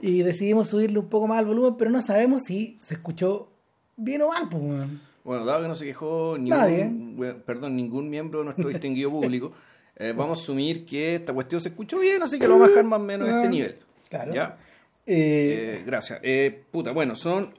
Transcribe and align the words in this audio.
Y 0.00 0.22
decidimos 0.22 0.68
subirle 0.68 0.98
un 0.98 1.08
poco 1.08 1.26
más 1.26 1.38
al 1.38 1.46
volumen, 1.46 1.76
pero 1.78 1.90
no 1.90 2.00
sabemos 2.02 2.42
si 2.46 2.76
se 2.80 2.94
escuchó 2.94 3.48
bien 3.96 4.22
o 4.22 4.28
mal, 4.28 4.48
pues, 4.48 4.62
weón. 4.62 5.00
Bueno, 5.24 5.44
dado 5.44 5.62
que 5.62 5.68
no 5.68 5.74
se 5.74 5.84
quejó 5.84 6.36
Nadie. 6.38 6.86
ningún, 6.86 7.42
perdón, 7.44 7.74
ningún 7.76 8.08
miembro 8.08 8.40
de 8.40 8.44
nuestro 8.44 8.68
distinguido 8.68 9.10
público, 9.10 9.52
eh, 9.96 10.12
vamos 10.16 10.38
a 10.38 10.42
asumir 10.42 10.84
que 10.86 11.16
esta 11.16 11.32
cuestión 11.32 11.60
se 11.60 11.70
escuchó 11.70 11.98
bien, 11.98 12.22
así 12.22 12.38
que 12.38 12.46
lo 12.46 12.54
vamos 12.54 12.68
a 12.68 12.70
bajar 12.70 12.84
más 12.84 13.00
o 13.00 13.02
menos 13.02 13.28
a 13.28 13.32
este 13.36 13.46
Ah, 13.46 13.50
nivel. 13.50 13.76
claro. 14.08 14.34
¿Ya? 14.34 14.58
Eh, 15.06 15.78
Eh, 15.78 15.82
gracias. 15.86 16.20
Eh, 16.22 16.62
puta, 16.70 16.92
bueno, 16.92 17.16
son. 17.16 17.52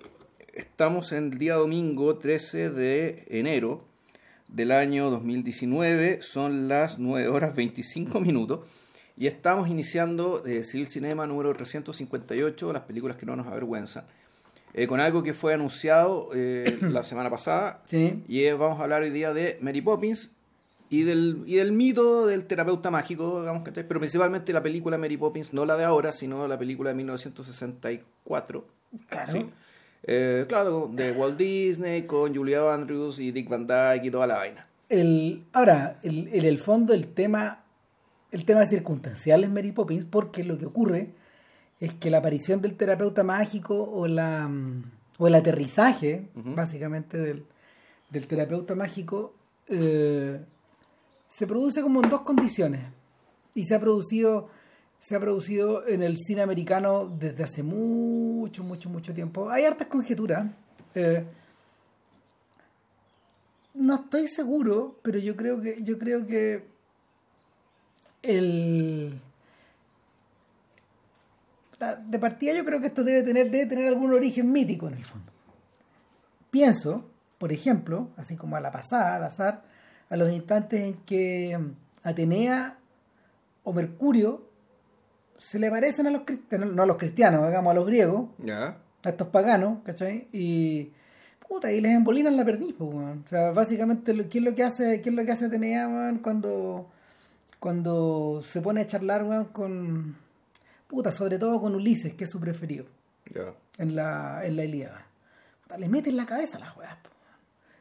Estamos 0.54 1.12
en 1.12 1.32
el 1.34 1.38
día 1.38 1.56
domingo 1.56 2.18
13 2.18 2.70
de 2.72 3.26
enero 3.30 3.80
del 4.48 4.72
año 4.72 5.10
2019. 5.12 6.22
Son 6.22 6.68
las 6.68 6.98
9 7.00 7.28
horas 7.28 7.54
25 7.56 8.20
minutos. 8.20 8.62
Y 9.18 9.26
estamos 9.28 9.68
iniciando 9.70 10.44
eh, 10.46 10.64
Civil 10.64 10.88
Cinema 10.88 11.26
número 11.26 11.54
358, 11.54 12.72
las 12.74 12.84
películas 12.84 13.18
que 13.18 13.26
no 13.26 13.36
nos 13.36 13.48
avergüenzan. 13.48 14.06
eh, 14.74 14.86
con 14.86 15.00
algo 15.00 15.24
que 15.24 15.34
fue 15.34 15.54
anunciado 15.56 16.30
eh, 16.36 16.78
la 16.82 17.02
semana 17.04 17.30
pasada. 17.30 17.82
sí. 17.86 18.24
Y 18.28 18.48
vamos 18.52 18.80
a 18.80 18.84
hablar 18.84 19.02
hoy 19.02 19.10
día 19.10 19.34
de 19.34 19.58
Mary 19.62 19.82
Poppins 19.82 20.32
y 20.90 21.02
del, 21.04 21.42
y 21.48 21.56
del 21.56 21.72
mito 21.72 22.28
del 22.28 22.46
terapeuta 22.46 22.92
mágico, 22.92 23.42
digamos 23.42 23.64
que 23.64 23.72
pero 23.84 24.00
principalmente 24.00 24.54
la 24.54 24.62
película 24.64 24.98
Mary 24.98 25.18
Poppins, 25.18 25.52
no 25.52 25.66
la 25.66 25.76
de 25.78 25.84
ahora, 25.84 26.12
sino 26.12 26.48
la 26.48 26.58
película 26.60 26.90
de 26.92 26.96
1964. 26.96 28.66
Claro. 29.10 29.32
Sí. 29.32 29.46
Eh, 30.04 30.46
claro, 30.48 30.90
de 30.94 31.12
Walt 31.12 31.38
Disney, 31.38 32.04
con 32.04 32.34
Julia 32.36 32.74
Andrews 32.74 33.20
y 33.20 33.32
Dick 33.32 33.50
Van 33.50 33.66
Dyke 33.68 34.06
y 34.06 34.12
toda 34.12 34.28
la 34.28 34.38
vaina. 34.38 34.68
El, 34.90 35.44
ahora, 35.54 36.00
el- 36.04 36.30
en 36.32 36.46
el 36.46 36.60
fondo 36.60 36.94
el 36.94 37.08
tema, 37.08 37.64
el 38.32 38.46
tema 38.46 38.64
es 38.64 38.70
circunstancial 38.70 39.44
en 39.44 39.54
Mary 39.54 39.72
Poppins 39.72 40.06
porque 40.06 40.44
lo 40.44 40.58
que 40.58 40.66
ocurre 40.66 41.14
es 41.80 41.94
que 41.96 42.10
la 42.10 42.18
aparición 42.20 42.62
del 42.62 42.76
terapeuta 42.76 43.24
mágico 43.24 43.84
o 43.84 44.08
la 44.08 44.48
mm, 44.48 44.84
o 45.18 45.28
el 45.28 45.36
aterrizaje, 45.36 46.30
básicamente, 46.36 47.18
del, 47.18 47.46
del 48.10 48.28
terapeuta 48.28 48.76
mágico 48.76 49.34
eh, 49.68 50.40
se 51.28 51.48
produce 51.48 51.82
como 51.82 52.04
en 52.04 52.10
dos 52.10 52.22
condiciones. 52.22 52.82
Y 53.56 53.66
se 53.66 53.76
ha 53.76 53.80
producido, 53.80 54.50
se 55.00 55.16
ha 55.16 55.20
producido 55.20 55.88
en 55.88 56.04
el 56.04 56.18
cine 56.18 56.42
americano 56.42 57.08
desde 57.08 57.44
hace 57.44 57.64
mucho, 57.64 58.64
mucho, 58.64 58.90
mucho 58.90 59.14
tiempo. 59.14 59.50
Hay 59.50 59.66
hartas 59.66 59.88
conjeturas. 59.88 60.48
eh, 60.94 61.26
no 63.74 63.96
estoy 63.96 64.28
seguro, 64.28 65.00
pero 65.04 65.20
yo 65.20 65.36
creo 65.36 65.62
que 65.62 65.84
yo 65.84 66.00
creo 66.00 66.26
que 66.26 66.66
el 68.28 69.20
de 72.08 72.20
partida 72.20 72.54
yo 72.54 72.66
creo 72.66 72.82
que 72.82 72.88
esto 72.88 73.04
debe 73.04 73.24
tener 73.24 73.52
debe 73.52 73.68
tener 73.68 73.88
algún 73.88 74.12
origen 74.14 74.52
mítico 74.52 74.88
en 74.88 74.96
el 74.96 75.04
fondo. 75.04 75.32
Pienso, 76.50 77.06
por 77.38 77.52
ejemplo, 77.52 78.10
así 78.18 78.36
como 78.36 78.56
a 78.56 78.62
la 78.62 78.72
pasada, 78.72 79.16
al 79.18 79.24
azar, 79.24 79.64
a 80.10 80.18
los 80.18 80.32
instantes 80.32 80.82
en 80.82 80.94
que 81.06 81.58
Atenea 82.04 82.78
o 83.64 83.74
Mercurio 83.74 84.48
se 85.38 85.60
le 85.60 85.70
parecen 85.70 86.08
a 86.08 86.12
los 86.12 86.24
cristianos, 86.24 86.74
no 86.74 86.84
a 86.84 86.86
los 86.86 86.98
cristianos, 86.98 87.46
digamos 87.46 87.72
a 87.72 87.76
los 87.76 87.86
griegos, 87.86 88.30
¿Ya? 88.40 88.78
a 89.04 89.10
estos 89.10 89.28
paganos, 89.28 89.80
¿cachai? 89.84 90.28
Y 90.32 90.92
puta, 91.48 91.72
y 91.72 91.82
les 91.82 91.94
embolinan 91.94 92.38
la 92.38 92.46
perdiz, 92.46 92.74
pues. 92.78 92.90
O 92.90 93.28
sea, 93.28 93.52
básicamente, 93.52 94.14
¿qué 94.28 94.38
es 94.40 94.44
lo 94.44 94.56
que 94.56 94.64
hace, 94.64 95.02
qué 95.02 95.10
es 95.10 95.16
lo 95.16 95.26
que 95.26 95.32
hace 95.32 95.46
Atenea, 95.46 95.88
cuando, 96.22 96.90
cuando 97.60 98.42
se 98.42 98.62
pone 98.62 98.82
a 98.82 98.88
charlar, 98.88 99.24
weón, 99.24 99.46
con, 99.46 100.16
puta, 100.88 101.12
sobre 101.12 101.38
todo 101.38 101.60
con 101.60 101.76
Ulises, 101.76 102.14
que 102.14 102.26
es 102.26 102.30
su 102.30 102.40
preferido, 102.40 102.86
en 103.78 103.96
la, 103.96 104.46
en 104.46 104.56
la 104.56 104.64
Ilíada. 104.64 105.06
Puta, 105.64 105.78
le 105.78 105.90
mete 105.90 106.10
en 106.10 106.18
la 106.18 106.26
cabeza 106.26 106.60
las 106.60 106.76
weas. 106.78 106.98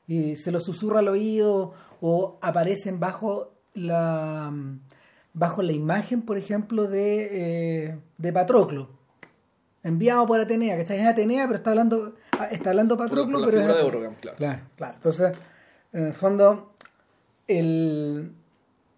Y 0.09 0.37
se 0.37 0.53
lo 0.53 0.61
susurra 0.61 1.01
al 1.01 1.09
oído, 1.09 1.75
o 2.01 2.39
aparecen 2.41 3.01
bajo 3.01 3.53
la, 3.75 4.53
bajo 5.35 5.63
la 5.63 5.73
imagen, 5.73 6.23
por 6.23 6.39
ejemplo, 6.39 6.87
de, 6.87 7.29
eh, 7.89 7.99
de 8.19 8.33
Patroclo 8.33 8.97
enviado 9.87 10.27
por 10.27 10.41
Atenea, 10.41 10.77
¿cachai? 10.77 10.99
Es 10.99 11.07
Atenea, 11.07 11.47
pero 11.47 11.59
está 11.59 11.71
hablando, 11.71 12.15
ah, 12.33 12.49
está 12.51 12.71
hablando 12.71 12.97
Patroclo, 12.97 13.39
por 13.39 13.41
la 13.41 13.47
pero 13.47 13.61
es 13.61 13.77
de. 13.77 13.83
Organ, 13.83 14.15
claro. 14.21 14.37
Claro, 14.37 14.63
claro. 14.77 14.95
Entonces, 14.97 15.33
en 15.93 16.07
el 16.07 16.13
fondo, 16.13 16.73
el, 17.47 18.33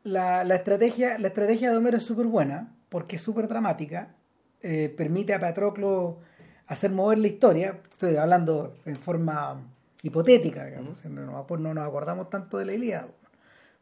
la, 0.05 0.45
la 0.45 0.55
estrategia, 0.57 1.19
la 1.19 1.29
estrategia 1.29 1.71
de 1.71 1.77
Homero 1.77 1.97
es 1.99 2.05
súper 2.05 2.27
buena, 2.27 2.75
porque 2.89 3.17
es 3.17 3.23
súper 3.23 3.49
dramática, 3.49 4.15
eh, 4.63 4.93
permite 4.97 5.35
a 5.35 5.41
Patroclo 5.41 6.19
hacer 6.67 6.91
mover 6.91 7.19
la 7.19 7.29
historia, 7.29 7.81
estoy 7.91 8.17
hablando 8.17 8.77
en 8.85 8.97
forma 8.97 9.61
hipotética, 10.03 10.65
digamos, 10.67 11.05
no, 11.05 11.23
nos- 11.27 11.61
no 11.61 11.75
nos 11.75 11.87
acordamos 11.89 12.31
tanto 12.31 12.59
de 12.59 12.65
la 12.67 12.75
Ilíada, 12.75 13.09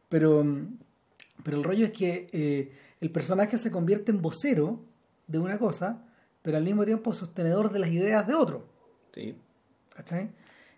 pero, 0.09 0.45
pero 1.43 1.57
el 1.57 1.63
rollo 1.63 1.85
es 1.85 1.91
que 1.91 2.29
eh, 2.31 2.71
el 3.01 3.11
personaje 3.11 3.57
se 3.57 3.71
convierte 3.71 4.11
en 4.11 4.21
vocero 4.21 4.79
de 5.27 5.39
una 5.39 5.57
cosa, 5.57 6.03
pero 6.41 6.57
al 6.57 6.63
mismo 6.63 6.85
tiempo 6.85 7.13
sostenedor 7.13 7.71
de 7.71 7.79
las 7.79 7.89
ideas 7.89 8.25
de 8.25 8.33
otro. 8.33 8.65
Sí. 9.13 9.35
¿cachai? 9.95 10.29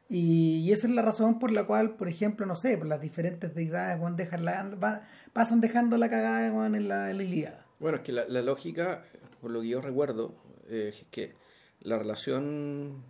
Y, 0.09 0.71
esa 0.71 0.87
es 0.87 0.93
la 0.93 1.03
razón 1.03 1.37
por 1.37 1.51
la 1.51 1.65
cual, 1.65 1.95
por 1.95 2.07
ejemplo, 2.07 2.45
no 2.45 2.55
sé, 2.55 2.77
por 2.77 2.87
las 2.87 2.99
diferentes 2.99 3.53
deidades 3.53 3.99
weón, 3.99 4.15
dejan 4.15 4.43
la, 4.43 5.07
pasan 5.33 5.61
dejando 5.61 5.97
la 5.97 6.09
cagada 6.09 6.47
en, 6.47 6.87
la, 6.87 7.11
en 7.11 7.17
la 7.17 7.23
Ilíada. 7.23 7.65
Bueno, 7.79 7.97
es 7.97 8.03
que 8.03 8.11
la, 8.11 8.27
la 8.27 8.41
lógica, 8.41 9.03
por 9.39 9.51
lo 9.51 9.61
que 9.61 9.67
yo 9.67 9.81
recuerdo, 9.81 10.35
eh, 10.67 10.93
es 10.95 11.05
que 11.11 11.35
la 11.81 11.97
relación, 11.99 13.03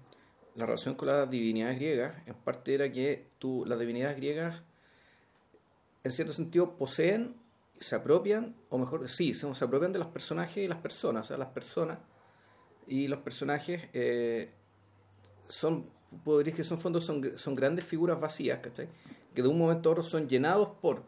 la 0.56 0.66
relación 0.66 0.96
con 0.96 1.08
las 1.08 1.30
divinidades 1.30 1.78
griegas, 1.78 2.16
en 2.28 2.36
parte 2.36 2.74
era 2.74 2.92
que 2.92 3.28
tú, 3.40 3.64
las 3.66 3.80
divinidades 3.80 4.18
griegas, 4.18 4.62
en 6.04 6.12
cierto 6.12 6.34
sentido, 6.34 6.76
poseen, 6.78 7.36
se 7.80 7.96
apropian, 7.96 8.56
o 8.70 8.78
mejor, 8.78 9.08
sí, 9.10 9.34
se, 9.34 9.54
se 9.54 9.66
apropian 9.66 9.94
de 9.94 10.00
los 10.00 10.10
personajes 10.10 10.58
y 10.58 10.68
las 10.68 10.80
personas, 10.80 11.26
o 11.26 11.28
sea, 11.30 11.38
las 11.38 11.50
personas 11.50 12.00
y 12.88 13.08
los 13.08 13.20
personajes 13.20 13.88
eh, 13.94 14.52
son, 15.48 15.90
podrías 16.24 16.56
que 16.56 16.64
son 16.64 16.78
fondos, 16.78 17.06
son, 17.06 17.38
son 17.38 17.56
grandes 17.56 17.86
figuras 17.86 18.20
vacías, 18.20 18.60
¿cachai? 18.60 18.88
Que 19.34 19.42
de 19.42 19.48
un 19.48 19.58
momento 19.58 19.90
a 19.90 19.92
otro 19.94 20.04
son 20.04 20.28
llenados 20.28 20.70
por, 20.82 21.04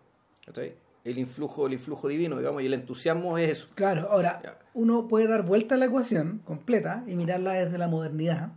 ¿cachai? 0.45 0.75
El 1.03 1.17
influjo, 1.17 1.65
el 1.67 1.73
influjo 1.73 2.07
divino, 2.07 2.37
digamos, 2.37 2.61
y 2.61 2.67
el 2.67 2.73
entusiasmo 2.75 3.37
es 3.37 3.49
eso. 3.49 3.67
Claro, 3.75 4.07
ahora, 4.11 4.39
Ya. 4.43 4.59
uno 4.75 5.07
puede 5.07 5.27
dar 5.27 5.43
vuelta 5.43 5.75
a 5.75 5.77
la 5.79 5.85
ecuación 5.85 6.39
completa 6.45 7.03
y 7.07 7.15
mirarla 7.15 7.53
desde 7.53 7.77
la 7.79 7.87
modernidad, 7.87 8.51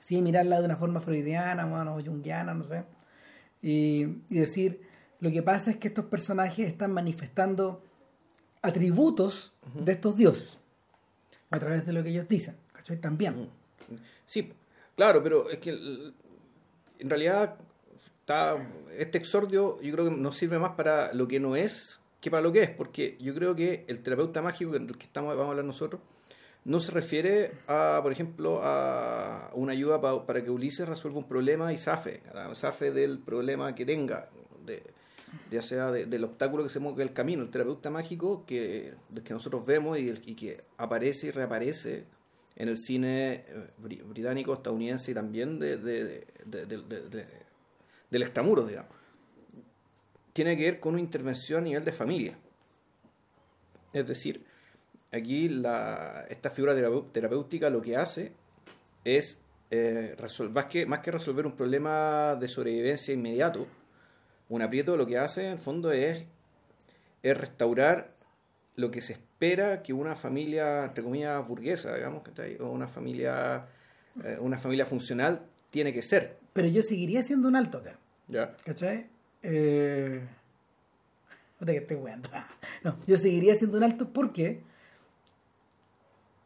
¿sí? 0.00 0.20
mirarla 0.20 0.58
de 0.60 0.66
una 0.66 0.76
forma 0.76 1.00
freudiana 1.00 1.64
bueno, 1.64 1.96
o 1.96 2.02
junguiana, 2.04 2.52
no 2.52 2.64
sé, 2.64 2.84
y, 3.62 4.02
y 4.28 4.38
decir, 4.38 4.82
lo 5.20 5.30
que 5.30 5.42
pasa 5.42 5.70
es 5.70 5.78
que 5.78 5.88
estos 5.88 6.04
personajes 6.04 6.68
están 6.68 6.92
manifestando 6.92 7.82
atributos 8.62 9.52
de 9.74 9.92
estos 9.92 10.16
dioses 10.16 10.58
a 11.50 11.58
través 11.58 11.86
de 11.86 11.92
lo 11.92 12.02
que 12.02 12.10
ellos 12.10 12.28
dicen, 12.28 12.56
¿cachai? 12.72 13.00
También. 13.00 13.48
Sí, 14.26 14.52
claro, 14.98 15.22
pero 15.22 15.48
es 15.48 15.58
que 15.58 15.70
el- 15.70 16.12
en 16.98 17.08
realidad 17.08 17.54
está, 18.20 18.58
este 18.98 19.16
exordio 19.18 19.80
yo 19.80 19.92
creo 19.94 20.04
que 20.06 20.16
nos 20.16 20.36
sirve 20.36 20.58
más 20.58 20.70
para 20.72 21.12
lo 21.14 21.26
que 21.28 21.38
no 21.40 21.56
es 21.56 22.00
que 22.20 22.30
para 22.32 22.42
lo 22.42 22.50
que 22.52 22.62
es, 22.64 22.70
porque 22.70 23.16
yo 23.20 23.32
creo 23.34 23.54
que 23.54 23.84
el 23.86 24.00
terapeuta 24.02 24.42
mágico 24.42 24.72
del 24.72 24.86
que 24.98 25.06
estamos, 25.06 25.30
vamos 25.36 25.46
a 25.46 25.50
hablar 25.50 25.64
nosotros 25.64 26.02
no 26.64 26.80
se 26.80 26.90
refiere 26.90 27.52
a, 27.68 28.00
por 28.02 28.10
ejemplo, 28.10 28.60
a 28.62 29.50
una 29.54 29.72
ayuda 29.72 30.00
pa- 30.00 30.26
para 30.26 30.42
que 30.42 30.50
Ulises 30.50 30.86
resuelva 30.88 31.18
un 31.20 31.28
problema 31.28 31.72
y 31.72 31.76
zafe, 31.78 32.20
zafe 32.54 32.90
del 32.90 33.20
problema 33.20 33.72
que 33.76 33.86
tenga, 33.86 34.28
de, 34.66 34.82
ya 35.52 35.62
sea 35.62 35.92
de- 35.92 36.06
del 36.06 36.24
obstáculo 36.24 36.64
que 36.64 36.68
se 36.70 36.80
mueve 36.80 37.04
el 37.04 37.12
camino, 37.12 37.42
el 37.44 37.50
terapeuta 37.50 37.88
mágico 37.90 38.44
que, 38.44 38.92
del 39.08 39.22
que 39.22 39.32
nosotros 39.32 39.64
vemos 39.64 39.96
y, 39.98 40.10
y 40.26 40.34
que 40.34 40.60
aparece 40.76 41.28
y 41.28 41.30
reaparece 41.30 42.06
en 42.58 42.68
el 42.68 42.76
cine 42.76 43.44
eh, 43.48 43.70
bri- 43.80 44.02
británico, 44.04 44.52
estadounidense 44.52 45.12
y 45.12 45.14
también 45.14 45.58
de, 45.58 45.78
de- 45.78 46.04
de- 46.44 46.66
de- 46.66 46.82
de- 46.82 47.08
de- 47.08 47.26
del 48.10 48.22
extramuro, 48.22 48.66
digamos. 48.66 48.92
Tiene 50.32 50.56
que 50.56 50.64
ver 50.64 50.80
con 50.80 50.94
una 50.94 51.00
intervención 51.02 51.60
a 51.60 51.64
nivel 51.64 51.84
de 51.84 51.92
familia. 51.92 52.38
Es 53.92 54.06
decir, 54.06 54.44
aquí 55.12 55.48
la, 55.48 56.26
esta 56.28 56.50
figura 56.50 56.74
terapéutica 57.12 57.70
lo 57.70 57.80
que 57.80 57.96
hace 57.96 58.32
es, 59.04 59.38
eh, 59.70 60.14
resol- 60.18 60.50
más, 60.50 60.66
que, 60.66 60.84
más 60.84 60.98
que 60.98 61.12
resolver 61.12 61.46
un 61.46 61.56
problema 61.56 62.34
de 62.36 62.48
sobrevivencia 62.48 63.14
inmediato, 63.14 63.66
un 64.48 64.62
aprieto 64.62 64.96
lo 64.96 65.06
que 65.06 65.16
hace 65.18 65.46
en 65.46 65.52
el 65.52 65.58
fondo 65.58 65.92
es 65.92 66.24
restaurar 67.22 68.14
lo 68.78 68.92
que 68.92 69.02
se 69.02 69.14
espera 69.14 69.82
que 69.82 69.92
una 69.92 70.14
familia, 70.14 70.84
entre 70.84 71.02
comillas, 71.02 71.46
burguesa, 71.46 71.96
digamos, 71.96 72.22
o 72.60 72.70
una 72.70 72.86
familia, 72.86 73.66
eh, 74.22 74.38
una 74.40 74.56
familia 74.56 74.86
funcional 74.86 75.42
tiene 75.70 75.92
que 75.92 76.00
ser. 76.00 76.38
Pero 76.52 76.68
yo 76.68 76.84
seguiría 76.84 77.24
siendo 77.24 77.48
un 77.48 77.56
alto 77.56 77.78
acá. 77.78 77.98
¿ya? 78.28 78.54
¿Cachai? 78.64 79.08
Eh... 79.42 80.20
puta 81.58 81.72
que 81.72 81.78
estoy 81.78 81.96
weando. 81.96 82.30
No, 82.84 82.96
yo 83.08 83.18
seguiría 83.18 83.56
siendo 83.56 83.76
un 83.78 83.82
alto 83.82 84.12
porque 84.12 84.62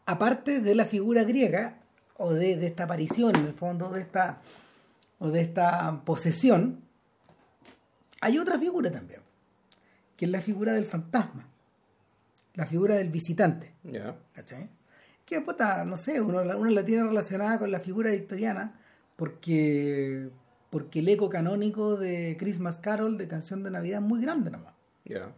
aparte 0.07 0.61
de 0.61 0.75
la 0.75 0.87
figura 0.87 1.25
griega, 1.25 1.81
o 2.17 2.33
de, 2.33 2.57
de 2.57 2.67
esta 2.67 2.85
aparición, 2.85 3.37
en 3.37 3.45
el 3.45 3.53
fondo, 3.53 3.91
de 3.91 4.01
esta, 4.01 4.41
o 5.19 5.29
de 5.29 5.43
esta 5.43 6.01
posesión, 6.07 6.81
hay 8.23 8.39
otra 8.39 8.59
figura 8.59 8.91
también, 8.91 9.21
que 10.17 10.25
es 10.25 10.31
la 10.31 10.41
figura 10.41 10.73
del 10.73 10.87
fantasma, 10.87 11.52
la 12.55 12.67
figura 12.67 12.97
del 12.97 13.09
visitante. 13.11 13.73
Ya. 13.85 14.17
¿Cachai? 14.35 14.69
Que 15.25 15.41
puta, 15.41 15.85
no 15.85 15.97
sé, 15.97 16.21
uno, 16.21 16.45
la- 16.45 16.57
uno 16.57 16.71
la 16.71 16.85
tiene 16.85 17.05
relacionada 17.05 17.59
con 17.59 17.71
la 17.71 17.81
figura 17.81 18.11
victoriana 18.11 18.79
porque, 19.17 20.29
porque 20.71 20.99
el 20.99 21.09
eco 21.09 21.29
canónico 21.29 21.97
de 21.97 22.37
Christmas 22.39 22.79
Carol, 22.79 23.17
de 23.17 23.29
Canción 23.29 23.63
de 23.63 23.71
Navidad, 23.71 24.01
es 24.03 24.07
muy 24.09 24.21
grande 24.21 24.51
nomás. 24.51 24.75
Ya. 25.05 25.33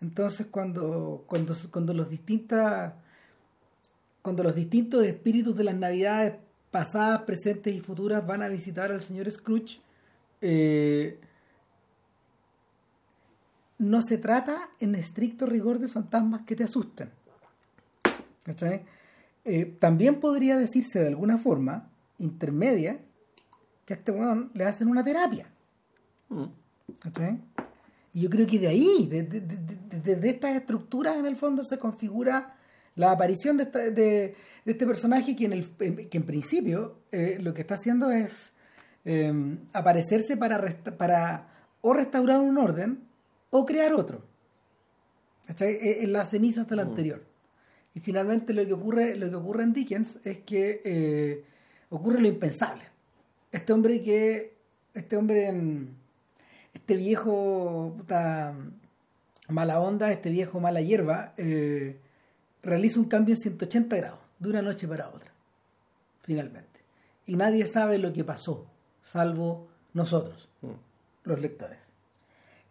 Entonces 0.00 0.46
cuando, 0.50 1.24
cuando, 1.26 1.54
cuando 1.70 1.94
los 1.94 2.08
distintas 2.10 2.92
cuando 4.20 4.44
los 4.44 4.54
distintos 4.54 5.04
espíritus 5.04 5.56
de 5.56 5.64
las 5.64 5.74
navidades 5.74 6.34
pasadas, 6.70 7.22
presentes 7.22 7.74
y 7.74 7.80
futuras 7.80 8.24
van 8.24 8.42
a 8.42 8.48
visitar 8.48 8.92
al 8.92 9.00
señor 9.00 9.28
Scrooge, 9.30 9.80
eh, 10.40 11.18
no 13.82 14.00
se 14.02 14.16
trata 14.18 14.70
en 14.80 14.94
estricto 14.94 15.44
rigor 15.46 15.78
de 15.78 15.88
fantasmas 15.88 16.42
que 16.42 16.56
te 16.56 16.64
asusten. 16.64 17.10
¿Cachai? 18.44 18.82
Eh, 19.44 19.76
también 19.78 20.20
podría 20.20 20.56
decirse 20.56 21.00
de 21.00 21.08
alguna 21.08 21.38
forma, 21.38 21.90
intermedia, 22.18 22.98
que 23.84 23.94
a 23.94 23.96
este 23.96 24.12
weón 24.12 24.50
le 24.54 24.64
hacen 24.64 24.88
una 24.88 25.02
terapia. 25.04 25.46
Mm. 26.28 26.44
¿Cachai? 27.00 27.40
Y 28.14 28.20
yo 28.22 28.30
creo 28.30 28.46
que 28.46 28.58
de 28.58 28.68
ahí, 28.68 29.08
de, 29.10 29.22
de- 29.22 29.40
de- 29.40 30.16
de- 30.16 30.28
estas 30.30 30.54
estructuras 30.56 31.16
en 31.16 31.26
el 31.26 31.36
fondo 31.36 31.64
se 31.64 31.78
configura 31.78 32.54
la 32.94 33.10
aparición 33.10 33.56
de, 33.56 33.62
esta- 33.64 33.90
de- 33.90 34.34
este 34.64 34.86
personaje 34.86 35.34
que 35.34 35.46
en, 35.46 35.52
el, 35.54 35.70
que 36.08 36.18
en 36.18 36.22
principio 36.26 36.98
eh, 37.10 37.38
lo 37.40 37.52
que 37.54 37.62
está 37.62 37.74
haciendo 37.74 38.10
es 38.10 38.52
eh, 39.04 39.32
aparecerse 39.72 40.36
para, 40.36 40.58
resta- 40.58 40.96
para 40.96 41.48
o 41.80 41.94
restaurar 41.94 42.40
un 42.40 42.58
orden 42.58 43.00
o 43.52 43.64
crear 43.66 43.92
otro. 43.94 44.22
¿Cachai? 45.46 45.72
Eh, 45.74 46.02
En 46.04 46.12
las 46.12 46.30
cenizas 46.30 46.66
del 46.68 46.80
anterior. 46.80 47.22
Y 47.94 48.00
finalmente 48.00 48.52
lo 48.54 48.64
que 48.66 48.72
ocurre, 48.72 49.16
lo 49.16 49.28
que 49.28 49.36
ocurre 49.36 49.62
en 49.64 49.72
Dickens 49.74 50.18
es 50.24 50.38
que 50.38 50.80
eh, 50.84 51.44
ocurre 51.90 52.20
lo 52.20 52.28
impensable. 52.28 52.84
Este 53.50 53.72
hombre 53.72 54.00
que, 54.02 54.54
este 54.94 55.16
hombre, 55.16 55.48
en- 55.48 55.94
este 56.72 56.96
viejo 56.96 57.94
puta, 57.98 58.54
mala 59.48 59.78
onda, 59.80 60.10
este 60.10 60.30
viejo 60.30 60.58
mala 60.58 60.80
hierba, 60.80 61.34
eh, 61.36 61.98
realiza 62.62 62.98
un 62.98 63.06
cambio 63.06 63.34
en 63.34 63.40
180 63.42 63.96
grados, 63.96 64.20
de 64.38 64.48
una 64.48 64.62
noche 64.62 64.88
para 64.88 65.10
otra, 65.10 65.30
finalmente. 66.22 66.80
Y 67.26 67.36
nadie 67.36 67.66
sabe 67.66 67.98
lo 67.98 68.12
que 68.14 68.24
pasó, 68.24 68.66
salvo 69.02 69.68
nosotros, 69.92 70.48
Mm. 70.62 70.70
los 71.24 71.40
lectores. 71.40 71.78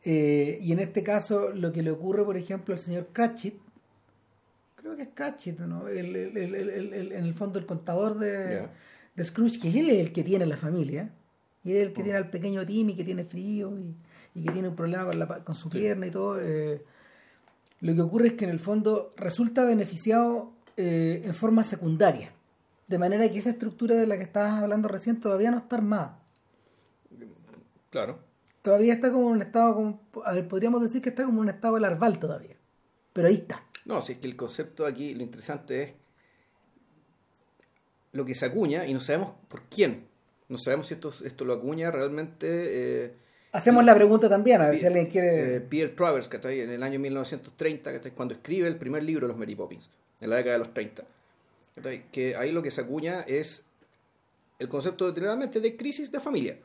Eh, 0.03 0.57
y 0.61 0.71
en 0.71 0.79
este 0.79 1.03
caso, 1.03 1.51
lo 1.51 1.71
que 1.71 1.83
le 1.83 1.91
ocurre, 1.91 2.23
por 2.23 2.35
ejemplo, 2.37 2.73
al 2.73 2.79
señor 2.79 3.07
Cratchit, 3.13 3.55
creo 4.75 4.95
que 4.95 5.03
es 5.03 5.09
Cratchit, 5.13 5.59
¿no? 5.59 5.87
El- 5.87 6.15
el- 6.15 6.37
el- 6.55 7.11
en 7.11 7.23
el 7.23 7.33
fondo 7.35 7.59
el 7.59 7.65
contador 7.67 8.17
de, 8.17 8.55
de 9.15 9.23
Scrooge, 9.23 9.59
que 9.59 9.69
él 9.79 9.89
es 9.91 10.07
el 10.07 10.11
que 10.13 10.23
tiene 10.23 10.45
la 10.47 10.57
familia, 10.57 11.11
y 11.63 11.71
él 11.71 11.77
es 11.77 11.83
el 11.83 11.93
que 11.93 12.01
tiene 12.03 12.17
al 12.17 12.29
pequeño 12.31 12.65
Timmy, 12.65 12.95
que 12.95 13.03
tiene 13.03 13.23
frío 13.23 13.77
y, 13.77 13.93
y 14.39 14.43
que 14.43 14.51
tiene 14.51 14.69
un 14.69 14.75
problema 14.75 15.05
con, 15.05 15.19
la, 15.19 15.27
con 15.43 15.53
su 15.53 15.69
pierna 15.69 16.07
y 16.07 16.11
todo. 16.11 16.39
eh, 16.41 16.83
lo 17.81 17.93
que 17.95 18.01
ocurre 18.01 18.27
es 18.29 18.33
que 18.33 18.45
en 18.45 18.51
el 18.51 18.59
fondo 18.59 19.13
resulta 19.17 19.63
beneficiado 19.65 20.51
eh, 20.77 21.21
en 21.25 21.33
forma 21.35 21.63
secundaria, 21.63 22.31
de 22.87 22.97
manera 22.97 23.29
que 23.29 23.37
esa 23.37 23.51
estructura 23.51 23.95
de 23.95 24.07
la 24.07 24.17
que 24.17 24.23
estabas 24.23 24.53
hablando 24.63 24.87
recién 24.87 25.19
todavía 25.21 25.51
no 25.51 25.57
está 25.57 25.75
armada. 25.75 26.19
Claro. 27.89 28.19
Todavía 28.61 28.93
está 28.93 29.11
como 29.11 29.29
en 29.29 29.35
un 29.35 29.41
estado, 29.41 29.75
como, 29.75 30.01
a 30.23 30.33
ver, 30.33 30.47
podríamos 30.47 30.81
decir 30.81 31.01
que 31.01 31.09
está 31.09 31.23
como 31.23 31.39
en 31.39 31.49
un 31.49 31.55
estado 31.55 31.77
larval 31.77 32.19
todavía. 32.19 32.55
Pero 33.13 33.27
ahí 33.27 33.35
está. 33.35 33.63
No, 33.85 34.01
si 34.01 34.13
es 34.13 34.19
que 34.19 34.27
el 34.27 34.35
concepto 34.35 34.85
aquí, 34.85 35.15
lo 35.15 35.23
interesante 35.23 35.83
es 35.83 35.93
lo 38.11 38.25
que 38.25 38.35
se 38.35 38.45
acuña 38.45 38.85
y 38.85 38.93
no 38.93 38.99
sabemos 38.99 39.33
por 39.47 39.63
quién. 39.63 40.07
No 40.49 40.57
sabemos 40.57 40.87
si 40.87 40.93
esto, 40.93 41.13
esto 41.23 41.45
lo 41.45 41.53
acuña 41.53 41.91
realmente 41.91 43.05
eh, 43.05 43.15
Hacemos 43.53 43.83
la 43.83 43.93
pregunta 43.95 44.29
también, 44.29 44.61
a 44.61 44.69
ver 44.69 44.79
si 44.79 44.85
alguien 44.85 45.07
quiere... 45.07 45.55
eh, 45.55 45.61
Pierre 45.61 45.93
Travers, 45.93 46.29
¿cachai? 46.29 46.61
En 46.61 46.69
el 46.69 46.83
año 46.83 46.99
1930, 46.99 47.91
¿cachai? 47.91 48.11
Cuando 48.11 48.33
escribe 48.33 48.67
el 48.67 48.77
primer 48.77 49.03
libro 49.03 49.27
de 49.27 49.33
los 49.33 49.37
Mary 49.37 49.55
Poppins, 49.55 49.89
en 50.21 50.29
la 50.29 50.37
década 50.37 50.53
de 50.53 50.59
los 50.59 50.73
30. 50.73 51.03
¿cachai? 51.75 52.05
Que 52.11 52.35
ahí 52.37 52.53
lo 52.53 52.61
que 52.61 52.71
se 52.71 52.79
acuña 52.79 53.21
es 53.21 53.63
el 54.57 54.69
concepto 54.69 55.07
literalmente 55.07 55.59
de 55.59 55.75
crisis 55.75 56.11
de 56.11 56.21
familia. 56.21 56.57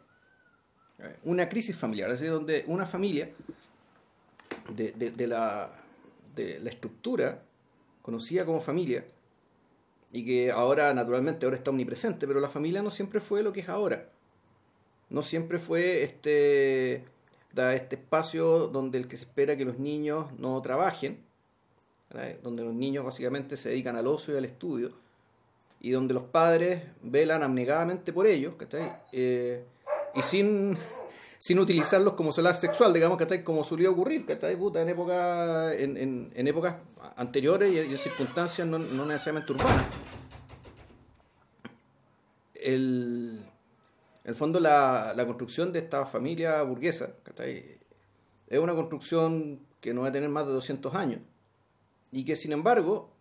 ¿Cachai? 0.96 1.16
Una 1.24 1.48
crisis 1.48 1.76
familiar, 1.76 2.10
es 2.10 2.20
decir, 2.20 2.32
donde 2.32 2.64
una 2.66 2.86
familia 2.86 3.30
de, 4.74 5.26
la, 5.26 5.70
de 6.34 6.60
la 6.60 6.70
estructura 6.70 7.42
conocida 8.02 8.44
como 8.44 8.60
familia 8.60 9.04
y 10.12 10.24
que 10.24 10.50
ahora 10.50 10.92
naturalmente 10.94 11.46
ahora 11.46 11.56
está 11.56 11.70
omnipresente, 11.70 12.26
pero 12.26 12.40
la 12.40 12.48
familia 12.48 12.82
no 12.82 12.90
siempre 12.90 13.20
fue 13.20 13.42
lo 13.42 13.52
que 13.52 13.60
es 13.60 13.68
ahora 13.68 14.08
no 15.08 15.22
siempre 15.22 15.58
fue 15.58 16.02
este, 16.02 17.04
este 17.54 17.96
espacio 17.96 18.68
donde 18.68 18.98
el 18.98 19.08
que 19.08 19.16
se 19.16 19.24
espera 19.24 19.56
que 19.56 19.64
los 19.64 19.78
niños 19.78 20.26
no 20.38 20.60
trabajen, 20.62 21.18
donde 22.42 22.64
los 22.64 22.74
niños 22.74 23.04
básicamente 23.04 23.56
se 23.56 23.68
dedican 23.68 23.96
al 23.96 24.06
ocio 24.06 24.34
y 24.34 24.38
al 24.38 24.44
estudio, 24.44 24.90
y 25.80 25.90
donde 25.90 26.14
los 26.14 26.24
padres 26.24 26.82
velan 27.02 27.42
abnegadamente 27.42 28.12
por 28.12 28.26
ellos, 28.26 28.54
¿cachai? 28.56 28.90
Eh, 29.12 29.64
y 30.16 30.22
sin, 30.22 30.76
sin 31.38 31.58
utilizarlos 31.58 32.14
como 32.14 32.32
solar 32.32 32.54
sexual, 32.54 32.92
digamos, 32.92 33.18
¿cachai? 33.18 33.44
Como 33.44 33.62
solía 33.64 33.90
ocurrir, 33.90 34.24
¿cachai? 34.26 34.56
Puta, 34.56 34.80
en, 34.80 34.88
época, 34.88 35.74
en, 35.74 35.96
en, 35.96 36.48
épocas 36.48 36.76
anteriores 37.16 37.72
y, 37.72 37.78
en 37.78 37.98
circunstancias 37.98 38.66
no, 38.66 38.78
necesariamente 39.06 39.52
urbanas. 39.52 39.86
El, 42.54 43.38
en 44.24 44.30
el 44.30 44.34
fondo 44.34 44.58
la, 44.58 45.12
la 45.14 45.26
construcción 45.26 45.72
de 45.72 45.80
esta 45.80 46.06
familia 46.06 46.62
burguesa 46.62 47.10
¿cachai? 47.22 47.78
es 48.48 48.58
una 48.58 48.74
construcción 48.74 49.60
que 49.80 49.94
no 49.94 50.00
va 50.02 50.08
a 50.08 50.12
tener 50.12 50.28
más 50.30 50.46
de 50.46 50.52
200 50.52 50.94
años 50.94 51.20
y 52.10 52.24
que 52.24 52.34
sin 52.34 52.52
embargo 52.52 53.12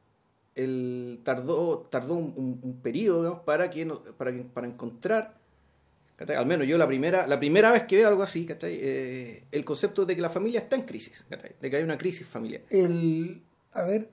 el, 0.56 1.20
tardó, 1.24 1.80
tardó 1.92 2.14
un, 2.16 2.60
un- 2.64 2.80
periodo 2.82 3.22
digamos, 3.24 3.44
para, 3.44 3.70
que, 3.70 3.86
para, 4.18 4.32
que- 4.32 4.44
para 4.46 4.68
encontrar 4.68 5.38
¿cachai? 6.16 6.36
al 6.36 6.46
menos 6.46 6.68
yo 6.68 6.78
la 6.78 6.88
primera, 6.88 7.28
la 7.28 7.40
primera 7.40 7.72
vez 7.72 7.84
que 7.84 7.98
veo 7.98 8.08
algo 8.08 8.24
así 8.24 8.46
¿cachai? 8.46 8.78
Eh, 8.80 9.44
el 9.52 9.66
concepto 9.66 10.06
de 10.06 10.16
que 10.16 10.22
la 10.22 10.30
familia 10.30 10.62
está 10.62 10.76
en 10.76 10.84
crisis 10.84 11.26
¿cachai? 11.30 11.56
de 11.60 11.70
que 11.70 11.78
hay 11.78 11.84
una 11.84 11.98
crisis 11.98 12.28
familiar 12.28 12.62
El, 12.70 13.42
a 13.74 13.84
ver, 13.84 14.10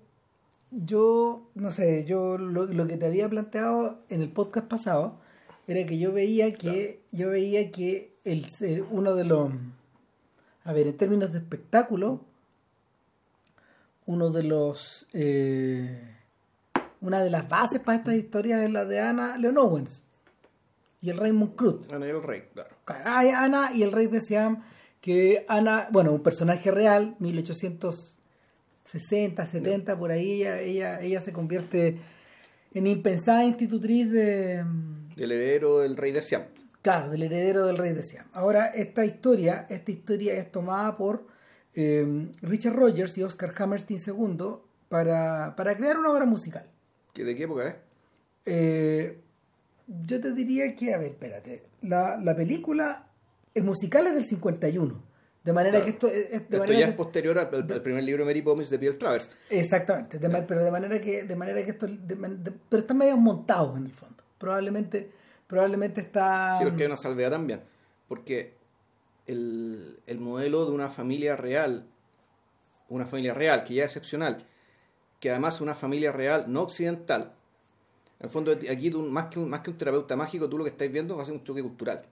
yo, 0.70 1.50
no 1.54 1.70
sé, 1.70 2.04
yo 2.04 2.38
lo, 2.38 2.64
lo 2.64 2.86
que 2.86 2.96
te 2.96 3.06
había 3.06 3.28
planteado 3.28 4.02
en 4.08 4.22
el 4.22 4.30
podcast 4.30 4.66
pasado 4.66 5.20
era 5.66 5.86
que 5.86 5.98
yo 5.98 6.12
veía 6.12 6.54
que, 6.54 7.02
yo 7.12 7.30
veía 7.30 7.70
que 7.70 8.12
el 8.24 8.46
ser 8.46 8.84
uno 8.90 9.14
de 9.14 9.24
los, 9.24 9.52
a 10.64 10.72
ver, 10.72 10.88
en 10.88 10.96
términos 10.96 11.32
de 11.32 11.38
espectáculo, 11.38 12.24
uno 14.06 14.30
de 14.30 14.42
los, 14.42 15.06
eh, 15.12 16.16
una 17.00 17.22
de 17.22 17.30
las 17.30 17.48
bases 17.48 17.80
para 17.80 17.98
estas 17.98 18.14
historias 18.14 18.62
es 18.62 18.70
la 18.70 18.84
de 18.84 19.00
Ana 19.00 19.38
Leon 19.38 19.58
Owens 19.58 20.02
y 21.02 21.10
el 21.10 21.18
Raymond 21.18 21.56
Cruz. 21.56 21.92
Ana 21.92 22.06
y 22.06 22.10
el 22.10 22.22
rey 22.22 22.44
claro 22.52 22.74
Ana 22.86 23.72
y 23.74 23.82
el 23.82 23.92
rey 23.92 24.06
de 24.06 24.22
Siam, 24.22 24.62
que 25.02 25.44
Ana, 25.48 25.88
bueno, 25.90 26.12
un 26.12 26.22
personaje 26.22 26.70
real, 26.70 27.16
1860, 27.18 29.44
70, 29.44 29.98
por 29.98 30.10
ahí, 30.10 30.42
ella, 30.42 30.60
ella, 30.60 31.02
ella 31.02 31.20
se 31.20 31.34
convierte 31.34 31.98
en 32.72 32.86
impensada 32.86 33.44
institutriz 33.44 34.10
de, 34.10 34.64
del 35.16 35.32
heredero 35.32 35.80
del 35.80 35.98
rey 35.98 36.12
de 36.12 36.22
Siam 36.22 36.44
claro, 36.82 37.10
del 37.10 37.22
heredero 37.22 37.66
del 37.66 37.78
rey 37.78 37.94
de 37.94 38.02
Siam. 38.02 38.26
Ahora, 38.32 38.66
esta 38.66 39.04
historia, 39.04 39.66
esta 39.70 39.90
historia 39.90 40.34
es 40.34 40.50
tomada 40.50 40.96
por 40.96 41.26
eh, 41.74 42.28
Richard 42.42 42.74
Rogers 42.74 43.16
y 43.16 43.22
Oscar 43.22 43.54
Hammerstein 43.56 44.00
II 44.04 44.56
para, 44.88 45.54
para 45.56 45.76
crear 45.76 45.96
una 45.96 46.10
obra 46.10 46.26
musical. 46.26 46.66
¿Que 47.14 47.24
¿de 47.24 47.36
qué 47.36 47.44
época 47.44 47.68
es? 47.68 47.74
Eh, 48.44 49.20
yo 50.00 50.20
te 50.20 50.32
diría 50.32 50.74
que, 50.74 50.94
a 50.94 50.98
ver, 50.98 51.10
espérate, 51.12 51.62
la, 51.82 52.16
la 52.16 52.34
película, 52.36 53.06
el 53.54 53.64
musical 53.64 54.06
es 54.08 54.14
del 54.14 54.24
51, 54.24 55.02
de 55.44 55.52
manera 55.52 55.80
Claro. 55.80 55.84
que 55.84 55.90
esto 55.90 56.06
es... 56.08 56.30
de 56.30 56.36
Esto 56.36 56.58
manera 56.58 56.78
ya 56.78 56.84
que- 56.86 56.90
es 56.92 56.96
posterior 56.96 57.38
al, 57.38 57.82
primer 57.82 58.04
libro 58.04 58.24
de 58.24 58.30
Mary 58.30 58.42
Poppins 58.42 58.70
de 58.70 58.78
Pierre 58.78 58.96
Travers. 58.98 59.30
Exactamente, 59.50 60.18
de 60.18 60.28
pero 60.42 60.64
de 60.64 60.70
manera 60.70 61.00
que, 61.00 61.24
de 61.24 61.36
manera 61.36 61.62
que 61.64 61.70
esto, 61.70 61.86
de 61.86 62.16
pero 62.68 62.80
están 62.80 62.98
medio 62.98 63.16
montados 63.16 63.76
en 63.76 63.86
el 63.86 63.92
fondo. 63.92 64.22
Probablemente, 64.38 65.10
probablemente 65.46 66.00
está... 66.00 66.56
Sí, 66.58 66.64
porque 66.64 66.82
hay 66.82 66.86
una 66.86 66.96
salvedad 66.96 67.30
también. 67.30 67.60
Porque 68.08 68.54
el, 69.26 69.98
el 70.06 70.18
modelo 70.18 70.64
de 70.66 70.72
una 70.72 70.88
familia 70.88 71.36
real, 71.36 71.86
una 72.88 73.06
familia 73.06 73.34
real, 73.34 73.64
que 73.64 73.74
ya 73.74 73.84
es 73.84 73.90
excepcional, 73.96 74.44
que 75.20 75.30
además 75.30 75.56
es 75.56 75.60
una 75.60 75.74
familia 75.74 76.10
real 76.12 76.46
no 76.48 76.62
occidental, 76.62 77.32
en 78.22 78.26
el 78.26 78.30
fondo 78.30 78.52
aquí 78.52 78.88
tú, 78.88 79.02
más, 79.02 79.26
que 79.26 79.40
un, 79.40 79.50
más 79.50 79.60
que 79.62 79.70
un 79.70 79.76
terapeuta 79.76 80.14
mágico, 80.14 80.48
tú 80.48 80.56
lo 80.56 80.62
que 80.62 80.70
estáis 80.70 80.92
viendo 80.92 81.16
va 81.16 81.24
a 81.24 81.26
ser 81.26 81.34
un 81.34 81.42
choque 81.42 81.60
cultural. 81.60 82.02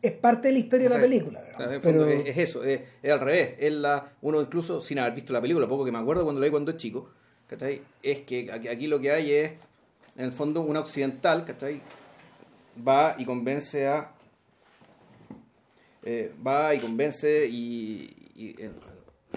Es 0.00 0.12
parte 0.12 0.48
de 0.48 0.52
la 0.52 0.58
historia 0.58 0.88
de 0.88 0.94
la 0.94 1.00
película. 1.02 1.42
En 1.58 1.70
el 1.70 1.82
fondo 1.82 2.06
es, 2.06 2.26
es, 2.26 2.38
eso, 2.38 2.64
es, 2.64 2.80
es, 3.02 3.12
al 3.12 3.20
revés. 3.20 3.56
Es 3.58 3.72
la, 3.74 4.10
uno 4.22 4.40
incluso 4.40 4.80
sin 4.80 4.98
haber 4.98 5.12
visto 5.12 5.34
la 5.34 5.42
película, 5.42 5.68
poco 5.68 5.84
que 5.84 5.92
me 5.92 5.98
acuerdo 5.98 6.24
cuando 6.24 6.40
la 6.40 6.46
vi 6.46 6.50
cuando 6.50 6.70
es 6.70 6.78
chico, 6.78 7.10
¿cachai? 7.46 7.82
es 8.02 8.20
que 8.20 8.50
aquí, 8.50 8.86
lo 8.86 8.98
que 8.98 9.12
hay 9.12 9.32
es, 9.32 9.50
en 10.16 10.24
el 10.24 10.32
fondo, 10.32 10.62
una 10.62 10.80
occidental, 10.80 11.44
¿cachai? 11.44 11.82
va 12.88 13.14
y 13.18 13.26
convence 13.26 13.86
a 13.86 14.12
eh, 16.04 16.32
va 16.44 16.74
y 16.74 16.78
convence 16.78 17.46
y, 17.46 18.16
y 18.34 18.56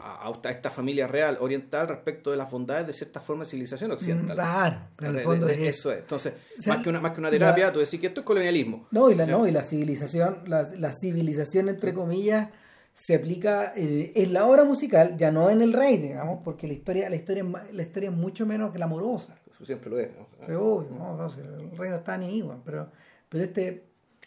a, 0.02 0.28
a, 0.28 0.50
esta 0.50 0.70
familia 0.70 1.08
real 1.08 1.38
oriental 1.40 1.88
respecto 1.88 2.32
de 2.32 2.38
las 2.38 2.50
bondades 2.52 2.88
de 2.88 2.94
cierta 2.94 3.20
forma 3.20 3.44
de 3.44 3.50
civilización 3.50 3.92
occidental. 3.92 4.36
Claro, 4.36 4.80
pero 4.96 5.12
en 5.12 5.18
el 5.18 5.24
fondo 5.24 5.50
es 5.50 5.60
eso 5.60 5.92
es. 5.92 6.00
Entonces, 6.00 6.34
o 6.58 6.62
sea, 6.62 6.75
más, 6.75 6.84
que 6.84 6.90
una, 6.90 7.02
más 7.02 7.12
que 7.12 7.20
una 7.20 7.30
terapia, 7.30 7.68
la, 7.68 7.74
tú 7.74 7.80
decís 7.80 8.00
que 8.00 8.08
esto 8.08 8.22
es 8.22 8.25
colonialismo. 8.25 8.88
No, 8.92 9.10
y 9.10 9.16
la, 9.16 9.25
no, 9.25 9.48
y 9.48 9.52
la 9.52 9.64
civilización, 9.64 10.44
la, 10.48 10.64
la 10.78 10.94
civilización 10.94 11.70
entre 11.70 11.94
comillas 11.94 12.50
se 12.96 13.16
aplica 13.16 13.74
eh, 13.75 14.14
en 14.16 14.32
la 14.32 14.46
obra 14.46 14.64
musical, 14.64 15.18
ya 15.18 15.30
no 15.30 15.50
en 15.50 15.62
el 15.62 15.74
rey, 15.74 15.98
digamos, 15.98 16.40
porque 16.44 16.66
la 16.66 16.74
historia, 16.74 17.10
la 17.10 17.18
historia, 17.18 17.44
la 17.44 17.84
historia 17.84 18.10
es 18.10 18.16
mucho 18.16 18.46
menos 18.46 18.74
glamorosa. 18.74 19.36
Eso 19.52 19.66
siempre 19.66 19.90
lo 19.90 20.00
es. 20.00 20.10
¿no? 20.18 20.28
Pero 20.46 20.66
obvio, 20.66 20.98
no, 20.98 21.18
no, 21.18 21.28
el 21.28 21.78
rey 21.78 21.90
no 21.90 21.98
está 21.98 22.18
ni 22.18 22.38
igual, 22.38 22.62
pero, 22.64 22.90
pero 23.28 23.44
este 23.44 23.84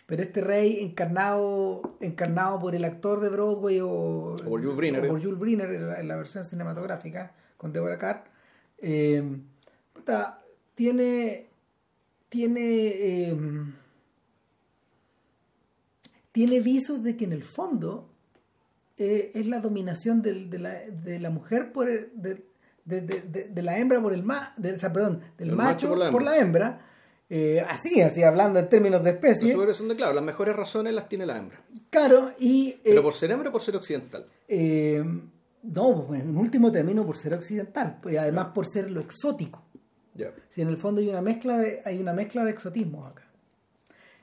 pero 0.08 0.22
este 0.22 0.40
rey 0.40 0.78
encarnado 0.80 1.98
encarnado 2.00 2.58
por 2.58 2.74
el 2.74 2.82
actor 2.86 3.20
de 3.20 3.28
Broadway 3.28 3.80
o, 3.80 3.88
o 3.88 4.36
por 4.36 4.62
Jules 4.62 4.74
Briner, 4.74 5.04
o 5.04 5.08
por 5.08 5.22
Jules 5.22 5.38
Briner 5.38 5.70
en, 5.70 5.86
la, 5.86 6.00
en 6.00 6.08
la, 6.08 6.16
versión 6.16 6.44
cinematográfica 6.44 7.34
con 7.58 7.74
Deborah 7.74 7.98
Carr 7.98 8.24
eh, 8.78 9.22
puta, 9.92 10.40
tiene 10.74 11.48
tiene 12.30 12.62
eh, 12.62 13.36
tiene 16.32 16.60
visos 16.60 17.02
de 17.02 17.14
que 17.14 17.26
en 17.26 17.34
el 17.34 17.42
fondo 17.42 18.08
eh, 18.96 19.30
es 19.34 19.46
la 19.46 19.60
dominación 19.60 20.22
del, 20.22 20.48
de, 20.48 20.58
la, 20.58 20.70
de, 20.88 21.20
la, 21.20 21.28
mujer 21.28 21.70
por 21.70 21.86
el, 21.86 22.10
de, 22.14 22.42
de, 22.86 23.62
la 23.62 23.78
hembra 23.78 24.00
por 24.00 24.14
el 24.14 24.22
ma, 24.22 24.54
perdón, 24.56 25.20
del 25.36 25.50
El 25.50 25.56
macho, 25.56 25.68
macho 25.68 25.88
por 25.88 25.98
la 25.98 26.10
por 26.10 26.22
la 26.22 26.38
hembra 26.38 26.87
eh, 27.30 27.64
así, 27.68 28.00
así 28.00 28.22
hablando 28.22 28.58
en 28.58 28.68
términos 28.68 29.04
de 29.04 29.10
especie. 29.10 29.50
Eso 29.50 29.74
son 29.74 29.88
de 29.88 29.96
claro, 29.96 30.14
las 30.14 30.24
mejores 30.24 30.56
razones 30.56 30.94
las 30.94 31.08
tiene 31.08 31.26
la 31.26 31.36
hembra. 31.36 31.60
Claro, 31.90 32.32
y. 32.38 32.70
Eh, 32.70 32.80
¿Pero 32.84 33.02
por 33.02 33.14
ser 33.14 33.30
hembra 33.30 33.50
o 33.50 33.52
por 33.52 33.60
ser 33.60 33.76
occidental? 33.76 34.26
Eh, 34.48 35.04
no, 35.62 36.06
pues, 36.06 36.22
en 36.22 36.36
último 36.36 36.72
término 36.72 37.04
por 37.04 37.18
ser 37.18 37.34
occidental, 37.34 37.98
pues, 38.02 38.14
y 38.14 38.18
además 38.18 38.46
por 38.54 38.66
ser 38.66 38.90
lo 38.90 39.00
exótico. 39.00 39.62
Yeah. 40.14 40.32
Si 40.48 40.62
en 40.62 40.68
el 40.68 40.78
fondo 40.78 41.00
hay 41.00 41.08
una 41.08 41.20
mezcla 41.20 41.58
de, 41.58 41.82
hay 41.84 42.00
una 42.00 42.12
mezcla 42.12 42.44
de 42.44 42.50
exotismos 42.50 43.10
acá. 43.10 43.24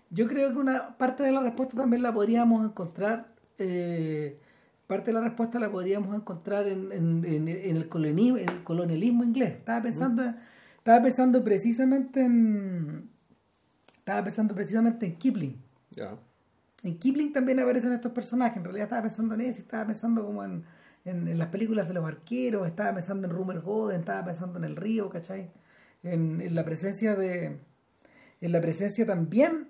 Yo 0.09 0.27
creo 0.27 0.51
que 0.51 0.57
una 0.57 0.97
parte 0.97 1.23
de 1.23 1.31
la 1.31 1.41
respuesta 1.41 1.77
también 1.77 2.01
la 2.01 2.13
podríamos 2.13 2.65
encontrar. 2.65 3.27
Eh, 3.59 4.39
parte 4.87 5.07
de 5.07 5.13
la 5.13 5.21
respuesta 5.21 5.59
la 5.59 5.71
podríamos 5.71 6.15
encontrar 6.15 6.67
en, 6.67 6.91
en, 6.91 7.23
en, 7.25 7.47
en 7.47 7.77
el, 7.77 7.87
colonialismo, 7.87 8.37
en 8.39 8.49
el 8.49 8.63
colonialismo 8.63 9.23
inglés. 9.23 9.53
Estaba 9.57 9.83
pensando. 9.83 10.23
Mm. 10.23 10.35
Estaba 10.85 11.01
pensando 11.01 11.43
precisamente 11.43 12.23
en. 12.23 13.09
Estaba 13.97 14.23
pensando 14.23 14.53
precisamente 14.53 15.07
en 15.07 15.15
Kipling. 15.15 15.59
Yeah. 15.95 16.15
En 16.83 16.99
Kipling 16.99 17.33
también 17.33 17.59
aparecen 17.59 17.91
estos 17.91 18.11
personajes. 18.11 18.57
En 18.57 18.65
realidad 18.65 18.83
estaba 18.83 19.01
pensando 19.01 19.33
en 19.33 19.41
eso, 19.41 19.61
estaba 19.61 19.87
pensando 19.87 20.23
como 20.23 20.43
en, 20.43 20.63
en, 21.03 21.27
en 21.27 21.39
las 21.39 21.47
películas 21.47 21.87
de 21.87 21.95
los 21.95 22.05
arqueros, 22.05 22.67
estaba 22.67 22.93
pensando 22.93 23.27
en 23.27 23.33
Rumer 23.33 23.61
Goden, 23.61 24.01
estaba 24.01 24.25
pensando 24.25 24.59
en 24.59 24.63
el 24.63 24.75
río, 24.75 25.09
¿cachai? 25.09 25.49
En, 26.03 26.39
en 26.39 26.53
la 26.53 26.63
presencia 26.63 27.15
de. 27.15 27.57
En 28.41 28.51
la 28.51 28.61
presencia 28.61 29.07
también, 29.07 29.69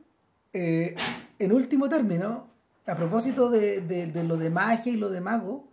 eh, 0.52 0.98
en 1.40 1.54
último 1.54 1.88
término, 1.88 2.50
a 2.86 2.94
propósito 2.94 3.50
de, 3.50 3.80
de, 3.80 4.08
de, 4.08 4.24
lo 4.26 4.36
de 4.36 4.50
magia 4.50 4.92
y 4.92 4.98
lo 4.98 5.10
de 5.10 5.22
mago, 5.22 5.70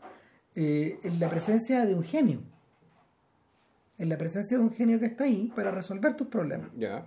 eh, 0.55 1.01
en 1.03 1.19
la 1.19 1.29
presencia 1.29 1.85
de 1.85 1.97
un 1.97 2.05
genio 2.05 2.52
en 3.99 4.09
la 4.09 4.19
presencia 4.19 4.57
de 4.57 4.63
un 4.63 4.73
genio 4.73 4.99
que 4.99 5.07
está 5.07 5.25
ahí 5.25 5.53
para 5.55 5.71
resolver 5.71 6.17
tus 6.17 6.27
problemas. 6.29 6.71
Yeah. 6.73 7.07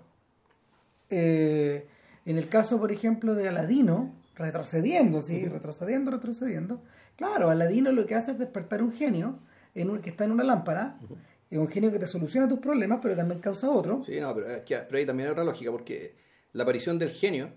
Eh, 1.09 1.87
en 2.25 2.37
el 2.37 2.49
caso, 2.49 2.79
por 2.79 2.91
ejemplo, 2.91 3.35
de 3.35 3.47
Aladino, 3.47 4.13
retrocediendo, 4.35 5.21
¿sí? 5.21 5.43
Uh 5.43 5.47
-huh. 5.47 5.51
Retrocediendo, 5.53 6.11
retrocediendo. 6.11 6.81
Claro, 7.15 7.49
Aladino 7.49 7.91
lo 7.91 8.05
que 8.05 8.15
hace 8.15 8.31
es 8.31 8.39
despertar 8.39 8.81
un 8.81 8.91
genio 8.91 9.39
en 9.73 9.89
un, 9.89 10.01
que 10.01 10.09
está 10.09 10.23
en 10.25 10.31
una 10.31 10.43
lámpara, 10.43 10.97
uh 11.01 11.05
-huh. 11.05 11.17
es 11.51 11.59
un 11.59 11.67
genio 11.67 11.91
que 11.91 11.99
te 11.99 12.07
soluciona 12.07 12.47
tus 12.47 12.59
problemas, 12.59 12.99
pero 13.01 13.15
también 13.15 13.39
causa 13.39 13.69
otro. 13.69 14.01
Sí, 14.03 14.19
no, 14.19 14.33
pero, 14.33 14.47
es 14.49 14.61
que, 14.61 14.77
pero 14.77 14.97
ahí 14.97 15.05
también 15.05 15.27
hay 15.27 15.31
otra 15.31 15.43
lógica, 15.43 15.71
porque 15.71 16.15
la 16.53 16.63
aparición 16.63 16.97
del 16.97 17.11
genio, 17.11 17.49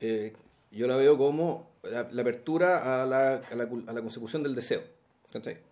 eh, 0.00 0.32
yo 0.70 0.86
la 0.86 0.96
veo 0.96 1.16
como 1.18 1.72
la, 1.82 2.08
la 2.10 2.22
apertura 2.22 3.02
a 3.02 3.06
la, 3.06 3.34
a, 3.50 3.54
la, 3.54 3.64
a 3.64 3.92
la, 3.92 4.00
consecución 4.00 4.42
del 4.42 4.54
deseo, 4.54 4.82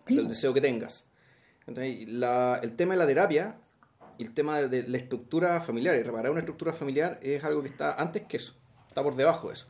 sí. 0.05 0.15
del 0.15 0.27
deseo 0.27 0.53
que 0.53 0.61
tengas. 0.61 1.05
Entonces, 1.67 2.07
la, 2.09 2.59
el 2.61 2.75
tema 2.75 2.93
de 2.93 2.99
la 2.99 3.07
terapia 3.07 3.57
y 4.17 4.23
el 4.23 4.33
tema 4.33 4.61
de 4.61 4.87
la 4.87 4.97
estructura 4.97 5.61
familiar, 5.61 5.95
y 5.95 6.03
reparar 6.03 6.31
una 6.31 6.41
estructura 6.41 6.73
familiar 6.73 7.19
es 7.21 7.43
algo 7.43 7.61
que 7.61 7.69
está 7.69 7.93
antes 7.93 8.23
que 8.23 8.37
eso, 8.37 8.55
está 8.87 9.01
por 9.03 9.15
debajo 9.15 9.47
de 9.47 9.53
eso. 9.53 9.67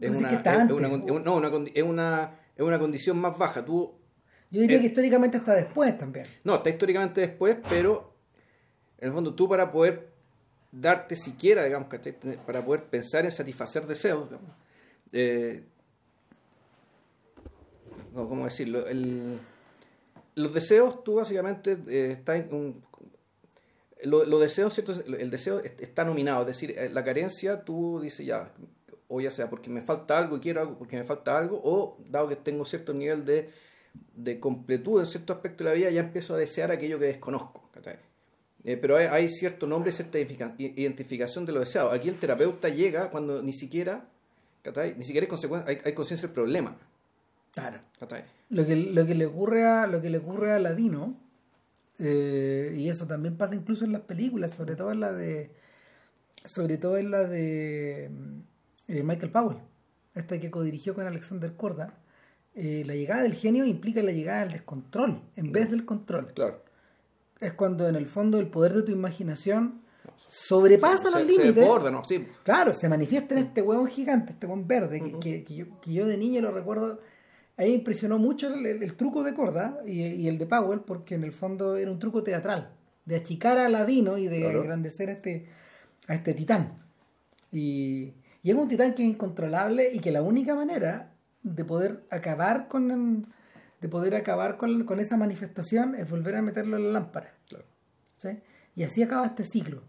Es 0.00 0.10
una, 0.10 0.30
es, 0.30 0.40
es, 0.40 0.70
una, 0.70 0.88
no, 0.88 1.36
una, 1.36 1.48
es, 1.72 1.82
una, 1.82 2.38
es 2.56 2.62
una 2.62 2.78
condición 2.78 3.20
más 3.20 3.38
baja. 3.38 3.64
Tú, 3.64 3.94
Yo 4.50 4.60
diría 4.60 4.80
que 4.80 4.86
históricamente 4.86 5.36
está 5.36 5.54
después 5.54 5.96
también. 5.96 6.26
No, 6.42 6.56
está 6.56 6.70
históricamente 6.70 7.20
después, 7.20 7.56
pero 7.68 8.12
en 8.98 9.08
el 9.08 9.14
fondo 9.14 9.34
tú 9.34 9.48
para 9.48 9.70
poder 9.70 10.10
darte 10.72 11.14
siquiera, 11.14 11.64
digamos, 11.64 11.88
para 12.46 12.64
poder 12.64 12.84
pensar 12.84 13.24
en 13.24 13.30
satisfacer 13.30 13.86
deseos, 13.86 14.28
digamos, 14.28 14.50
eh, 15.12 15.64
¿cómo 18.14 18.44
decirlo? 18.44 18.86
El, 18.86 19.38
los 20.34 20.54
deseos, 20.54 21.04
tú 21.04 21.14
básicamente 21.14 21.78
eh, 21.88 22.12
está 22.12 22.36
en 22.36 22.52
un, 22.54 22.84
lo, 24.04 24.48
¿cierto? 24.48 24.92
el 24.92 25.30
deseo 25.30 25.60
está 25.60 26.04
nominado, 26.04 26.42
es 26.42 26.46
decir, 26.48 26.74
eh, 26.76 26.90
la 26.92 27.04
carencia 27.04 27.64
tú 27.64 28.00
dices 28.00 28.26
ya, 28.26 28.52
o 29.08 29.20
ya 29.20 29.30
sea 29.30 29.48
porque 29.50 29.70
me 29.70 29.80
falta 29.80 30.18
algo 30.18 30.36
y 30.36 30.40
quiero 30.40 30.60
algo 30.60 30.78
porque 30.78 30.96
me 30.96 31.04
falta 31.04 31.36
algo, 31.36 31.60
o 31.62 31.98
dado 32.08 32.28
que 32.28 32.36
tengo 32.36 32.64
cierto 32.64 32.94
nivel 32.94 33.24
de, 33.24 33.50
de 34.14 34.40
completud 34.40 35.00
en 35.00 35.06
cierto 35.06 35.32
aspecto 35.32 35.64
de 35.64 35.70
la 35.70 35.76
vida, 35.76 35.90
ya 35.90 36.00
empiezo 36.00 36.34
a 36.34 36.38
desear 36.38 36.70
aquello 36.70 36.98
que 36.98 37.06
desconozco. 37.06 37.62
Eh, 38.64 38.76
pero 38.76 38.96
hay, 38.96 39.06
hay, 39.06 39.28
cierto 39.28 39.66
nombre, 39.66 39.90
cierta 39.90 40.20
identificación 40.20 41.44
de 41.44 41.52
lo 41.52 41.58
deseado. 41.58 41.90
Aquí 41.90 42.08
el 42.08 42.16
terapeuta 42.16 42.68
llega 42.68 43.10
cuando 43.10 43.42
ni 43.42 43.52
siquiera, 43.52 44.08
ni 44.96 45.04
siquiera 45.04 45.26
hay, 45.26 45.62
hay, 45.66 45.78
hay 45.84 45.92
conciencia 45.94 46.28
del 46.28 46.34
problema. 46.34 46.78
Claro. 47.52 47.80
Lo 48.48 48.66
que, 48.66 48.76
lo 48.76 49.06
que 49.06 49.14
le 49.14 49.26
ocurre 49.26 49.64
a 49.64 49.86
lo 49.86 50.00
que 50.00 50.10
le 50.10 50.18
ocurre 50.18 50.52
a 50.52 50.58
Ladino, 50.58 51.16
eh, 51.98 52.74
y 52.76 52.88
eso 52.88 53.06
también 53.06 53.36
pasa 53.36 53.54
incluso 53.54 53.84
en 53.84 53.92
las 53.92 54.02
películas, 54.02 54.52
sobre 54.52 54.74
todo 54.74 54.90
en 54.92 55.00
la 55.00 55.12
de 55.12 55.54
sobre 56.44 56.76
todo 56.78 56.96
en 56.96 57.10
la 57.10 57.24
de 57.24 58.10
eh, 58.88 59.02
Michael 59.02 59.30
Powell, 59.30 59.58
esta 60.14 60.40
que 60.40 60.50
codirigió 60.50 60.94
con 60.94 61.06
Alexander 61.06 61.54
Korda, 61.54 61.94
eh, 62.54 62.82
la 62.86 62.94
llegada 62.94 63.22
del 63.22 63.34
genio 63.34 63.64
implica 63.64 64.02
la 64.02 64.12
llegada 64.12 64.40
del 64.40 64.52
descontrol 64.52 65.22
en 65.36 65.46
claro. 65.46 65.52
vez 65.52 65.70
del 65.70 65.84
control. 65.84 66.32
Claro. 66.34 66.62
Es 67.40 67.52
cuando 67.52 67.88
en 67.88 67.96
el 67.96 68.06
fondo 68.06 68.38
el 68.38 68.48
poder 68.48 68.72
de 68.74 68.82
tu 68.82 68.92
imaginación 68.92 69.82
sobrepasa 70.26 71.10
se, 71.10 71.18
los 71.18 71.26
límites. 71.26 71.64
Claro, 72.44 72.74
se 72.74 72.88
manifiesta 72.88 73.34
en 73.34 73.46
este 73.46 73.62
hueón 73.62 73.86
gigante, 73.88 74.32
este 74.32 74.46
hueón 74.46 74.66
verde, 74.66 75.00
uh 75.00 75.06
-huh. 75.06 75.18
que, 75.18 75.44
que, 75.44 75.54
yo, 75.54 75.80
que 75.80 75.92
yo 75.92 76.06
de 76.06 76.16
niño 76.16 76.40
lo 76.40 76.50
recuerdo 76.50 77.00
a 77.56 77.62
mí 77.62 77.68
me 77.68 77.74
impresionó 77.74 78.18
mucho 78.18 78.52
el, 78.52 78.64
el, 78.64 78.82
el 78.82 78.94
truco 78.94 79.22
de 79.22 79.34
Corda 79.34 79.80
y, 79.86 80.02
y, 80.02 80.28
el 80.28 80.38
de 80.38 80.46
Powell, 80.46 80.80
porque 80.80 81.14
en 81.14 81.24
el 81.24 81.32
fondo 81.32 81.76
era 81.76 81.90
un 81.90 81.98
truco 81.98 82.22
teatral, 82.22 82.72
de 83.04 83.16
achicar 83.16 83.58
a 83.58 83.68
Ladino 83.68 84.16
y 84.18 84.28
de 84.28 84.40
claro. 84.40 84.60
engrandecer 84.60 85.10
a 85.10 85.12
este, 85.12 85.48
a 86.08 86.14
este 86.14 86.34
titán. 86.34 86.78
Y, 87.50 88.14
y, 88.42 88.50
es 88.50 88.54
un 88.54 88.68
titán 88.68 88.94
que 88.94 89.02
es 89.02 89.08
incontrolable 89.10 89.90
y 89.92 90.00
que 90.00 90.12
la 90.12 90.22
única 90.22 90.54
manera 90.54 91.12
de 91.42 91.64
poder 91.64 92.04
acabar 92.10 92.68
con 92.68 93.26
de 93.80 93.88
poder 93.88 94.14
acabar 94.14 94.56
con, 94.56 94.84
con 94.84 95.00
esa 95.00 95.16
manifestación 95.16 95.96
es 95.96 96.08
volver 96.08 96.36
a 96.36 96.42
meterlo 96.42 96.76
en 96.76 96.84
la 96.84 97.00
lámpara. 97.00 97.34
Claro. 97.48 97.64
¿sí? 98.16 98.38
Y 98.76 98.84
así 98.84 99.02
acaba 99.02 99.26
este 99.26 99.44
ciclo, 99.44 99.82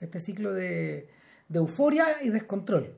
este 0.00 0.18
ciclo 0.18 0.52
de, 0.52 1.08
de 1.48 1.58
euforia 1.58 2.04
y 2.22 2.30
descontrol. 2.30 2.96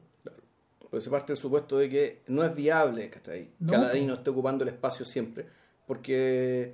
Porque 0.95 1.03
se 1.07 1.11
parte 1.11 1.33
del 1.33 1.37
supuesto 1.37 1.77
de 1.77 1.91
que 1.91 2.23
no 2.29 2.45
es 2.45 2.55
viable 2.55 3.11
¿cachai? 3.11 3.51
No. 3.59 3.69
que 3.69 3.75
Aladino 3.75 4.15
esté 4.15 4.31
ocupando 4.31 4.63
el 4.63 4.69
espacio 4.69 5.05
siempre, 5.05 5.45
porque 5.89 6.73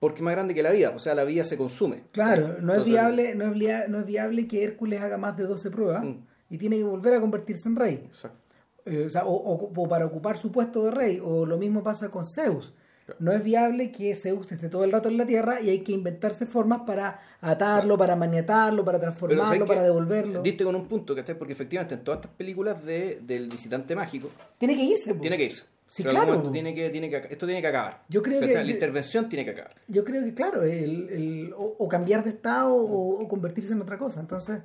porque 0.00 0.16
es 0.16 0.22
más 0.22 0.32
grande 0.32 0.52
que 0.52 0.64
la 0.64 0.72
vida, 0.72 0.90
o 0.90 0.98
sea, 0.98 1.14
la 1.14 1.22
vida 1.22 1.44
se 1.44 1.56
consume. 1.56 2.06
Claro, 2.10 2.48
no 2.60 2.74
Entonces, 2.74 2.80
es 2.80 2.86
viable, 2.86 3.34
no 3.36 3.44
es, 3.44 3.54
viable, 3.54 3.88
no 3.88 4.00
es 4.00 4.06
viable 4.06 4.48
que 4.48 4.64
Hércules 4.64 5.00
haga 5.00 5.16
más 5.16 5.36
de 5.36 5.44
12 5.44 5.70
pruebas 5.70 6.04
mm. 6.04 6.16
y 6.50 6.58
tiene 6.58 6.76
que 6.78 6.82
volver 6.82 7.14
a 7.14 7.20
convertirse 7.20 7.68
en 7.68 7.76
rey. 7.76 8.02
Exacto. 8.04 8.56
Eh, 8.84 9.04
o, 9.06 9.10
sea, 9.10 9.24
o, 9.24 9.32
o, 9.32 9.72
o, 9.80 9.88
para 9.88 10.04
ocupar 10.04 10.36
su 10.36 10.50
puesto 10.50 10.86
de 10.86 10.90
rey, 10.90 11.22
o 11.22 11.46
lo 11.46 11.56
mismo 11.56 11.84
pasa 11.84 12.08
con 12.08 12.24
Zeus. 12.24 12.74
No 13.18 13.32
es 13.32 13.42
viable 13.42 13.90
que 13.90 14.14
Zeus 14.14 14.50
esté 14.50 14.68
todo 14.68 14.84
el 14.84 14.92
rato 14.92 15.08
en 15.08 15.16
la 15.16 15.26
Tierra 15.26 15.60
y 15.60 15.70
hay 15.70 15.80
que 15.80 15.92
inventarse 15.92 16.46
formas 16.46 16.82
para 16.86 17.20
atarlo, 17.40 17.96
para 17.96 18.16
maniatarlo, 18.16 18.84
para 18.84 19.00
transformarlo, 19.00 19.66
para 19.66 19.82
devolverlo. 19.82 20.42
Diste 20.42 20.64
con 20.64 20.74
un 20.74 20.86
punto, 20.86 21.14
¿cachai? 21.14 21.38
Porque 21.38 21.52
efectivamente 21.52 21.94
en 21.94 22.04
todas 22.04 22.18
estas 22.18 22.32
películas 22.32 22.84
de, 22.84 23.20
del 23.22 23.48
visitante 23.48 23.94
mágico... 23.94 24.30
Tiene 24.58 24.76
que 24.76 24.82
irse. 24.82 25.14
Tiene 25.14 25.36
que 25.36 25.44
irse. 25.44 25.64
Sí, 25.88 26.04
claro. 26.04 26.42
Tiene 26.50 26.74
que, 26.74 26.90
tiene 26.90 27.08
que, 27.08 27.16
esto 27.16 27.46
tiene 27.46 27.62
que 27.62 27.68
acabar. 27.68 28.02
Yo 28.08 28.22
creo 28.22 28.40
que, 28.40 28.52
la 28.52 28.62
intervención 28.62 29.28
tiene 29.28 29.44
que 29.44 29.52
acabar. 29.52 29.74
Yo 29.86 30.04
creo 30.04 30.22
que, 30.22 30.34
claro, 30.34 30.62
el, 30.62 31.08
el, 31.08 31.54
o, 31.56 31.88
cambiar 31.88 32.22
de 32.24 32.30
estado 32.30 32.74
o, 32.74 33.26
convertirse 33.26 33.72
en 33.72 33.80
otra 33.80 33.96
cosa. 33.96 34.20
Entonces, 34.20 34.60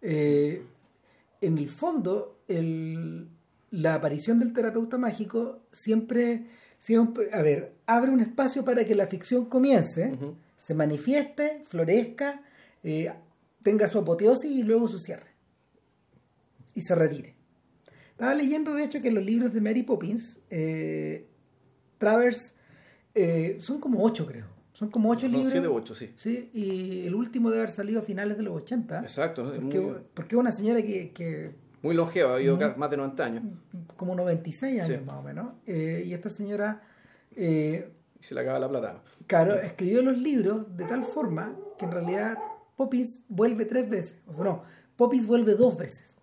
eh, 0.00 0.62
en 1.40 1.58
el 1.58 1.68
fondo, 1.68 2.38
el, 2.46 3.28
la 3.70 3.94
aparición 3.94 4.38
del 4.38 4.52
terapeuta 4.52 4.96
mágico 4.96 5.60
siempre, 5.72 6.46
siempre, 6.80 7.28
a 7.32 7.42
ver, 7.42 7.76
abre 7.86 8.10
un 8.10 8.20
espacio 8.20 8.64
para 8.64 8.84
que 8.84 8.96
la 8.96 9.06
ficción 9.06 9.44
comience, 9.44 10.16
se 10.56 10.74
manifieste, 10.74 11.62
florezca, 11.66 12.42
eh, 12.82 13.12
tenga 13.62 13.86
su 13.86 13.98
apoteosis 13.98 14.50
y 14.50 14.64
luego 14.64 14.88
su 14.88 14.98
cierre. 14.98 15.30
Y 16.74 16.82
se 16.82 16.94
retire. 16.96 17.36
Estaba 18.10 18.34
leyendo, 18.34 18.74
de 18.74 18.84
hecho, 18.84 19.00
que 19.00 19.10
los 19.10 19.24
libros 19.24 19.52
de 19.52 19.60
Mary 19.60 19.82
Poppins, 19.82 20.40
eh, 20.50 21.26
Travers, 21.98 22.54
eh, 23.14 23.58
son 23.60 23.78
como 23.78 24.02
ocho, 24.02 24.26
creo. 24.26 24.46
Son 24.72 24.90
como 24.90 25.10
ocho 25.10 25.28
libros. 25.28 25.50
Siete 25.50 25.66
ocho, 25.66 25.94
sí. 25.94 26.10
Sí, 26.16 26.50
y 26.54 27.06
el 27.06 27.14
último 27.14 27.50
debe 27.50 27.64
haber 27.64 27.74
salido 27.74 28.00
a 28.00 28.02
finales 28.02 28.38
de 28.38 28.42
los 28.42 28.54
80. 28.54 29.00
Exacto. 29.00 29.52
Porque, 30.14 30.34
es 30.34 30.40
una 30.40 30.52
señora 30.52 30.82
que... 30.82 31.54
muy 31.82 31.94
longeva, 31.94 32.34
ha 32.34 32.36
vivido 32.36 32.58
más 32.76 32.90
de 32.90 32.96
90 32.96 33.24
años. 33.24 33.44
Como 33.96 34.14
96 34.14 34.82
años 34.82 35.04
más 35.04 35.16
o 35.16 35.22
menos. 35.22 35.52
Eh, 35.66 36.04
y 36.06 36.14
esta 36.14 36.28
señora... 36.28 36.82
Eh, 37.36 37.92
se 38.20 38.34
le 38.34 38.42
acaba 38.42 38.58
la 38.58 38.68
plata. 38.68 39.02
Claro, 39.26 39.54
escribió 39.54 40.02
los 40.02 40.18
libros 40.18 40.76
de 40.76 40.84
tal 40.84 41.04
forma 41.04 41.56
que 41.78 41.86
en 41.86 41.92
realidad 41.92 42.38
Poppins 42.76 43.22
vuelve 43.28 43.64
tres 43.64 43.88
veces. 43.88 44.18
O 44.26 44.44
no, 44.44 44.62
Poppins 44.96 45.26
vuelve 45.26 45.54
dos 45.54 45.76
veces 45.76 46.16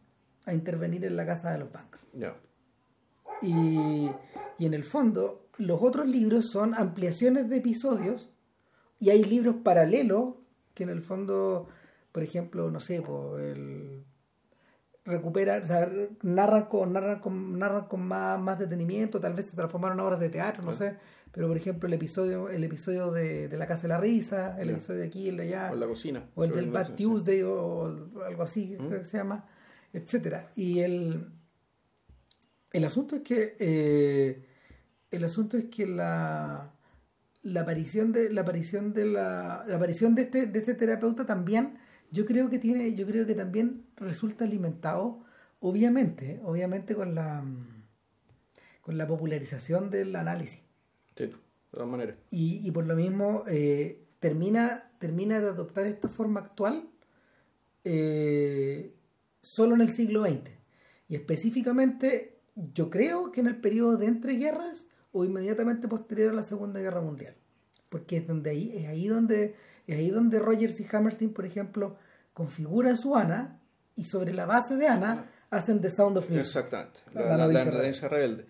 a 0.46 0.54
intervenir 0.54 1.06
en 1.06 1.16
la 1.16 1.26
casa 1.26 1.52
de 1.52 1.58
los 1.58 1.72
Banks. 1.72 2.06
Y, 3.42 4.10
y, 4.58 4.66
en 4.66 4.74
el 4.74 4.84
fondo, 4.84 5.48
los 5.58 5.82
otros 5.82 6.08
libros 6.08 6.50
son 6.50 6.74
ampliaciones 6.76 7.50
de 7.50 7.58
episodios 7.58 8.30
y 9.00 9.10
hay 9.10 9.24
libros 9.24 9.58
paralelos 9.64 10.36
que 10.74 10.84
en 10.84 10.90
el 10.90 11.02
fondo, 11.02 11.68
por 12.12 12.24
ejemplo, 12.24 12.72
no 12.72 12.80
sé, 12.80 13.02
por 13.02 13.42
el 13.42 14.04
recupera, 15.08 15.60
o 15.64 15.66
sea, 15.66 15.90
narran 16.22 16.66
con, 16.66 16.94
narran 16.94 17.20
con, 17.20 17.58
narran 17.58 17.86
con 17.86 18.02
más, 18.02 18.40
más 18.40 18.60
detenimiento, 18.60 19.20
tal 19.20 19.34
vez 19.34 19.48
se 19.48 19.56
transformaron 19.56 19.98
en 20.00 20.06
obras 20.06 20.20
de 20.20 20.30
teatro, 20.30 20.64
no 20.64 20.74
sé, 20.74 20.96
pero 21.32 21.48
por 21.48 21.56
ejemplo 21.56 21.88
el 21.88 21.94
episodio, 21.94 22.50
el 22.50 22.64
episodio 22.64 23.12
de, 23.12 23.48
de 23.48 23.58
La 23.58 23.66
Casa 23.66 23.84
de 23.84 23.88
la 23.88 24.00
Risa, 24.00 24.58
el 24.60 24.72
episodio 24.72 25.02
de 25.02 25.08
aquí, 25.08 25.30
el 25.30 25.38
de 25.38 25.44
allá, 25.44 25.70
o 25.72 25.76
la 25.76 25.88
cocina, 25.88 26.30
o 26.36 26.44
el 26.44 26.52
del 26.52 26.70
Bad 26.70 26.96
Tuesday, 26.96 27.42
o, 27.42 27.86
algo 28.26 28.44
así, 28.44 28.76
creo 28.78 29.00
que 29.00 29.06
se 29.06 29.18
llama, 29.18 29.46
etcétera. 29.94 30.52
Y 30.56 30.80
el, 30.82 31.30
el 32.74 32.84
asunto 32.84 33.16
es 33.16 33.22
que 33.22 33.56
eh, 33.60 34.46
el 35.10 35.24
asunto 35.24 35.58
es 35.58 35.66
que 35.66 35.88
la, 35.88 36.74
la 37.44 37.62
aparición 37.62 38.12
de 38.12 38.30
la 38.30 38.42
aparición 38.42 38.94
de 38.94 39.06
la, 39.06 39.62
aparición 39.74 40.16
de 40.16 40.24
este, 40.24 40.48
de 40.48 40.60
este 40.60 40.74
terapeuta 40.74 41.26
también 41.26 41.78
yo 42.12 42.26
creo 42.26 42.50
que 42.50 42.60
tiene 42.60 42.94
yo 42.94 43.06
creo 43.06 43.26
que 43.26 43.36
también 43.36 43.86
resulta 43.98 44.46
alimentado 44.46 45.24
obviamente 45.60 46.40
obviamente 46.44 46.96
con 46.96 47.16
la 47.16 47.44
con 48.82 48.98
la 48.98 49.08
popularización 49.08 49.90
del 49.90 50.16
análisis 50.16 50.62
sí 51.16 51.26
de 51.26 51.34
todas 51.72 51.88
maneras 51.88 52.16
y, 52.30 52.66
y 52.66 52.72
por 52.72 52.86
lo 52.86 52.96
mismo 52.96 53.44
eh, 53.48 54.04
termina 54.20 54.92
termina 55.00 55.40
de 55.40 55.48
adoptar 55.48 55.86
esta 55.86 56.10
forma 56.10 56.40
actual 56.42 56.90
eh, 57.90 58.94
solo 59.42 59.76
en 59.76 59.82
el 59.82 59.90
siglo 59.90 60.26
XX. 60.26 60.52
Y 61.08 61.16
específicamente, 61.16 62.38
yo 62.74 62.90
creo 62.90 63.32
que 63.32 63.40
en 63.40 63.48
el 63.48 63.56
periodo 63.56 63.96
de 63.96 64.08
entreguerras 64.08 64.88
o 65.14 65.24
inmediatamente 65.24 65.88
posterior 65.88 66.32
a 66.32 66.36
la 66.36 66.44
Segunda 66.44 66.82
Guerra 66.82 67.02
Mundial. 67.02 67.36
Porque 67.88 68.18
es, 68.18 68.28
donde 68.28 68.50
ahí, 68.50 68.72
es, 68.76 68.88
ahí 68.88 69.08
donde, 69.08 69.56
es 69.88 69.98
ahí 69.98 70.10
donde 70.10 70.40
Rogers 70.40 70.80
y 70.80 70.88
Hammerstein, 70.92 71.34
por 71.34 71.46
ejemplo, 71.46 71.98
configuran 72.34 72.98
su 72.98 73.16
Ana 73.16 73.60
y 73.96 74.04
sobre 74.04 74.34
la 74.34 74.46
base 74.46 74.76
de 74.76 74.88
Ana 74.88 75.32
hacen 75.50 75.82
The 75.82 75.90
Sound 75.90 76.18
of 76.18 76.30
Music. 76.30 76.46
Exactamente, 76.46 77.00
la, 77.14 77.38
la, 77.38 77.48
rebelde. 77.48 78.46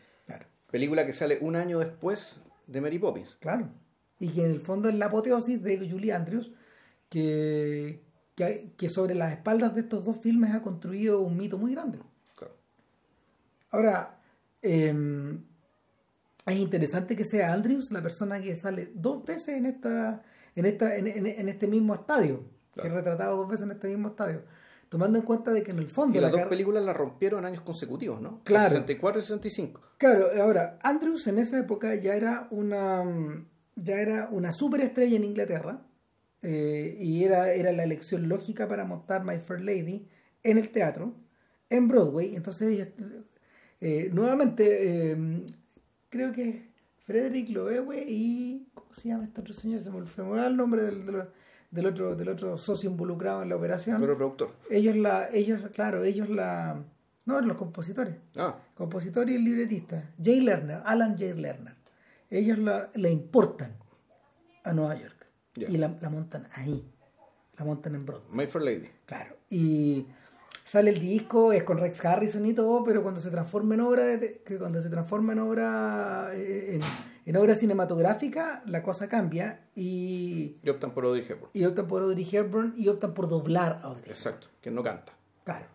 Película 0.69 1.06
que 1.06 1.13
sale 1.13 1.38
un 1.39 1.56
año 1.56 1.80
después 1.80 2.41
de 2.65 2.82
Mary 2.82 3.00
Poppins. 3.00 3.38
Claro. 3.39 3.69
Y 4.19 4.30
que 4.30 4.43
en 4.43 4.52
el 4.52 4.60
fondo 4.60 4.89
es 4.89 4.95
la 4.95 5.06
apoteosis 5.06 5.62
de 5.63 5.89
Julie 5.89 6.12
Andrews, 6.12 6.52
que, 7.10 8.04
que, 8.36 8.89
sobre 8.89 9.15
las 9.15 9.32
espaldas 9.32 9.73
de 9.76 9.82
estos 9.82 10.04
dos 10.04 10.17
filmes 10.21 10.54
ha 10.54 10.62
construido 10.62 11.21
un 11.21 11.38
mito 11.38 11.58
muy 11.58 11.73
grande. 11.73 12.00
Ahora, 13.69 14.19
em, 14.62 15.43
es 16.45 16.56
interesante 16.56 17.15
que 17.15 17.26
sea 17.26 17.54
Andrews 17.54 17.91
la 17.91 18.02
persona 18.02 18.41
que 18.41 18.56
sale 18.56 18.91
dos 18.93 19.23
veces 19.23 19.50
en 19.50 19.65
esta 19.65 20.23
en 20.58 20.65
esta 20.65 20.96
en, 20.96 21.50
este 21.50 21.67
mismo 21.67 21.93
estadio, 21.93 22.43
que 22.76 22.88
es 22.88 22.93
retratado 22.93 23.38
dos 23.38 23.48
veces 23.48 23.65
en 23.65 23.72
este 23.72 23.88
mismo 23.88 24.10
estadio. 24.10 24.41
Tomando 24.89 25.20
en 25.20 25.26
cuenta 25.26 25.52
de 25.52 25.63
que 25.63 25.72
en 25.72 25.80
el 25.80 25.89
fondo... 25.89 26.17
Y 26.17 26.22
las 26.22 26.32
dos 26.32 26.46
películas 26.46 26.84
la 26.86 26.93
rompieron 26.93 27.43
años 27.46 27.62
consecutivos, 27.62 28.22
¿no? 28.22 28.41
Claro. 28.46 28.70
64 28.70 29.20
y 29.20 29.22
65. 29.22 29.82
Claro, 29.98 30.30
ahora, 30.41 30.80
Andrews 30.82 31.28
en 31.28 31.39
esa 31.39 31.60
época 31.60 31.93
ya 31.96 32.15
era 32.15 32.48
una 32.52 33.04
ya 33.78 34.02
era 34.02 34.28
una 34.32 34.52
superestrella 34.52 35.15
en 35.15 35.24
Inglaterra 35.24 35.82
eh, 36.41 36.98
y 37.00 37.24
era, 37.24 37.54
era 37.54 37.72
la 37.72 37.84
elección 37.84 38.28
lógica 38.28 38.67
para 38.67 38.86
montar 38.86 39.24
My 39.24 39.38
Fair 39.38 39.62
Lady 39.62 40.08
en 40.43 40.58
el 40.58 40.70
teatro, 40.70 41.13
en 41.70 41.88
Broadway. 41.88 42.36
Entonces, 42.36 42.89
eh, 43.80 44.10
nuevamente, 44.12 45.12
eh, 45.12 45.46
creo 46.10 46.32
que 46.32 46.67
Frederick 47.08 47.50
Loewe 47.50 48.04
y. 48.06 48.67
¿Cómo 48.74 48.93
se 48.93 49.08
llama 49.08 49.24
este 49.24 49.39
otro 49.39 49.54
señor? 49.54 49.80
Se 49.80 49.89
me 49.89 49.98
olvidó 49.98 50.46
el 50.46 50.58
nombre 50.58 50.84
del, 50.84 51.06
del, 51.72 51.86
otro, 51.86 52.15
del 52.15 52.28
otro 52.28 52.58
socio 52.58 52.89
involucrado 52.89 53.41
en 53.41 53.50
la 53.50 53.56
operación. 53.56 54.02
Pero 54.02 54.17
productor. 54.17 54.52
Ellos, 54.70 54.96
la, 54.98 55.30
ellos, 55.34 55.65
claro, 55.74 56.04
ellos 56.04 56.30
la. 56.30 56.84
No, 57.26 57.39
los 57.41 57.58
compositores. 57.58 58.15
Ah. 58.36 58.58
Compositor 58.76 59.30
y 59.30 59.36
el 59.36 59.43
libretista. 59.43 60.13
Jay 60.22 60.41
Lerner, 60.41 60.82
Alan 60.86 61.17
Jay 61.17 61.34
Lerner. 61.34 61.76
Ellos 62.30 62.58
la, 62.58 62.89
la 62.93 63.10
importan 63.10 63.78
a 64.65 64.74
Nueva 64.74 64.96
York. 64.96 65.28
Y 65.56 65.78
la, 65.78 65.88
montan 65.88 66.48
ahí. 66.54 66.86
La 67.58 67.65
montan 67.65 67.96
en 67.96 68.06
Broadway. 68.06 68.36
My 68.36 68.48
Fair 68.48 68.63
Lady. 68.63 68.89
Claro. 69.06 69.38
Y 69.50 70.06
sale 70.68 70.92
el 70.92 71.00
disco, 71.00 71.54
es 71.54 71.64
con 71.64 71.78
Rex 71.78 72.04
Harrison 72.04 72.46
y 72.46 72.54
todo, 72.54 72.84
pero 72.84 73.02
cuando 73.02 73.22
se 73.22 73.32
transforma 73.32 73.76
en 73.76 73.82
obra, 73.82 74.04
de, 74.06 74.42
cuando 74.60 74.82
se 74.82 74.90
transforma 74.90 75.34
en 75.34 75.40
obra 75.40 76.30
eh, 76.34 76.80
en, 77.26 77.36
obra 77.38 77.56
cinematográfica, 77.56 78.64
la 78.66 78.84
cosa 78.84 79.08
cambia 79.08 79.68
y... 79.76 80.58
Y 80.64 80.70
optan 80.70 80.92
por 80.92 81.06
Audrey 81.06 81.24
Hepburn. 81.28 81.50
Y 81.54 81.66
optan 81.66 81.88
por 81.88 82.02
Audrey 82.04 82.28
Hepburn 82.30 82.74
y 82.78 82.88
optan 82.88 83.14
por 83.14 83.28
doblar 83.30 83.80
a 83.82 83.88
Audrey 83.88 84.10
Exacto, 84.10 84.48
que 84.62 84.72
no 84.72 84.84
canta. 84.84 85.14
Claro. 85.44 85.66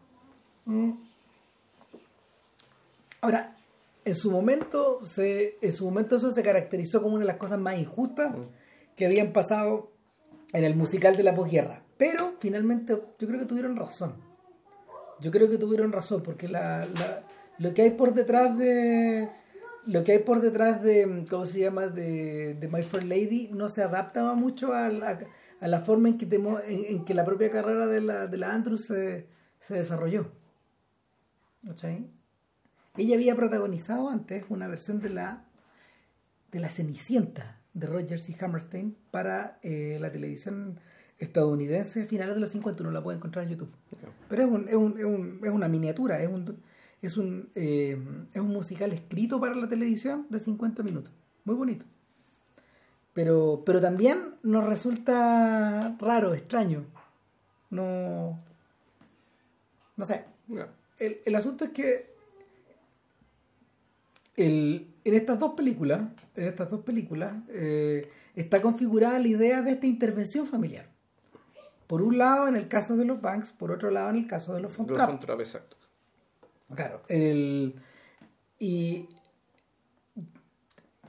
Mm. 0.67 0.93
Ahora, 3.21 3.57
en 4.05 4.15
su 4.15 4.31
momento, 4.31 5.01
se, 5.05 5.59
en 5.61 5.73
su 5.73 5.85
momento 5.85 6.17
eso 6.17 6.33
se 6.33 6.43
caracterizó 6.43 7.03
como 7.03 7.15
una 7.15 7.25
de 7.25 7.29
las 7.29 7.37
cosas 7.37 7.59
más 7.59 7.79
injustas. 7.79 8.37
Mm 8.37 8.63
que 8.97 9.07
habían 9.07 9.33
pasado 9.33 9.91
en 10.53 10.65
el 10.65 10.77
musical 10.77 11.17
de 11.17 11.23
la 11.23 11.35
posguerra. 11.35 11.83
Pero 11.97 12.35
finalmente 12.41 13.01
yo 13.19 13.27
creo 13.27 13.39
que 13.39 13.47
tuvieron 13.47 13.77
razón. 13.77 14.15
Yo 15.23 15.31
creo 15.31 15.49
que 15.49 15.57
tuvieron 15.57 15.93
razón 15.93 16.23
porque 16.23 16.49
la, 16.49 16.89
lo 17.59 17.73
que 17.73 17.83
hay 17.83 17.91
por 17.91 18.13
detrás 18.13 18.59
de 18.59 19.29
lo 19.87 20.03
que 20.05 20.13
hay 20.13 20.19
por 20.19 20.41
detrás 20.41 20.83
de 20.83 21.25
cómo 21.31 21.45
se 21.45 21.61
llama 21.61 21.87
de, 21.87 22.55
de 22.55 22.69
My 22.69 22.83
Fair 22.83 23.05
Lady 23.05 23.51
no 23.53 23.69
se 23.69 23.83
adaptaba 23.83 24.35
mucho 24.35 24.75
a 24.75 24.89
la, 24.89 25.21
a 25.61 25.69
la 25.69 25.81
forma 25.81 26.09
en 26.09 26.19
que, 26.19 26.29
en, 26.67 27.05
que 27.05 27.15
la 27.15 27.25
propia 27.25 27.51
carrera 27.51 27.87
de 27.87 28.01
la, 28.01 28.27
de 28.27 28.37
la 28.37 28.53
Andrews 28.53 28.87
se, 28.87 29.29
se 29.61 29.75
desarrolló. 29.75 30.33
Ella 32.97 33.15
había 33.15 33.37
protagonizado 33.37 34.09
antes 34.09 34.45
una 34.49 34.67
versión 34.67 35.01
de 35.01 35.11
la 35.11 35.45
de 36.51 36.61
la 36.61 36.69
Cenicienta 36.69 37.61
de 37.73 37.87
Rogers 37.87 38.29
y 38.29 38.37
Hammerstein 38.39 38.97
para 39.11 39.59
eh, 39.63 39.99
la 40.01 40.13
televisión 40.13 40.79
estadounidense 41.23 42.07
finales 42.07 42.35
de 42.35 42.41
los 42.41 42.51
50. 42.51 42.83
Uno 42.83 42.93
la 42.93 43.03
puede 43.03 43.17
encontrar 43.17 43.45
en 43.45 43.53
YouTube. 43.53 43.71
Pero 44.29 44.43
es, 44.43 44.49
un, 44.49 44.69
es, 44.69 44.75
un, 44.75 44.99
es, 44.99 45.05
un, 45.05 45.41
es, 45.43 45.51
una 45.51 45.69
miniatura, 45.69 46.23
es 46.23 46.29
un, 46.29 46.59
es, 47.01 47.17
un, 47.17 47.51
eh, 47.55 47.99
es 48.33 48.41
un 48.41 48.49
musical 48.49 48.93
escrito 48.93 49.41
para 49.41 49.55
la 49.55 49.69
televisión 49.69 50.27
de 50.31 50.41
50 50.41 50.83
minutos. 50.83 51.13
Muy 51.45 51.55
bonito. 51.55 51.87
Pero, 53.15 53.63
pero 53.65 53.81
también 53.81 54.19
nos 54.43 54.65
resulta 54.65 55.97
raro, 56.01 56.35
extraño. 56.35 56.87
No. 57.71 58.39
No 59.97 60.05
sé. 60.05 60.25
El, 60.99 61.21
el 61.25 61.35
asunto 61.35 61.65
es 61.65 61.71
que 61.71 62.13
el, 64.37 64.89
en 65.05 65.15
estas 65.15 65.39
dos 65.39 65.55
películas, 65.55 66.03
en 66.37 66.45
estas 66.45 66.71
dos 66.71 66.81
películas, 66.83 67.35
eh, 67.51 68.09
está 68.35 68.63
configurada 68.63 69.19
la 69.19 69.29
idea 69.29 69.63
de 69.63 69.73
esta 69.73 69.87
intervención 69.87 70.47
familiar. 70.47 70.92
Por 71.87 72.03
un 72.03 72.18
lado 72.18 72.49
en 72.49 72.57
el 72.57 72.68
caso 72.68 72.97
de 72.97 73.05
los 73.05 73.21
Banks, 73.21 73.53
por 73.53 73.71
otro 73.71 73.90
lado 73.90 74.11
en 74.11 74.16
el 74.16 74.27
caso 74.27 74.55
de 74.55 74.61
los 74.61 74.77
Von 74.77 74.87
Los 74.87 75.21
Trapp, 75.21 75.40
exacto. 75.40 75.77
Claro, 76.75 77.03
el, 77.09 77.75
y 78.59 79.09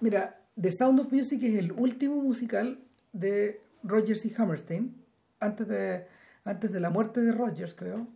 mira, 0.01 0.41
The 0.59 0.71
Sound 0.71 0.99
of 0.99 1.11
Music 1.11 1.41
es 1.43 1.55
el 1.55 1.71
último 1.71 2.15
musical 2.21 2.79
de 3.13 3.61
Rogers 3.83 4.25
y 4.25 4.33
Hammerstein, 4.37 5.01
antes 5.39 5.67
de, 5.67 6.07
antes 6.43 6.71
de 6.71 6.79
la 6.79 6.89
muerte 6.89 7.21
de 7.21 7.31
Rogers, 7.31 7.73
creo. 7.73 8.07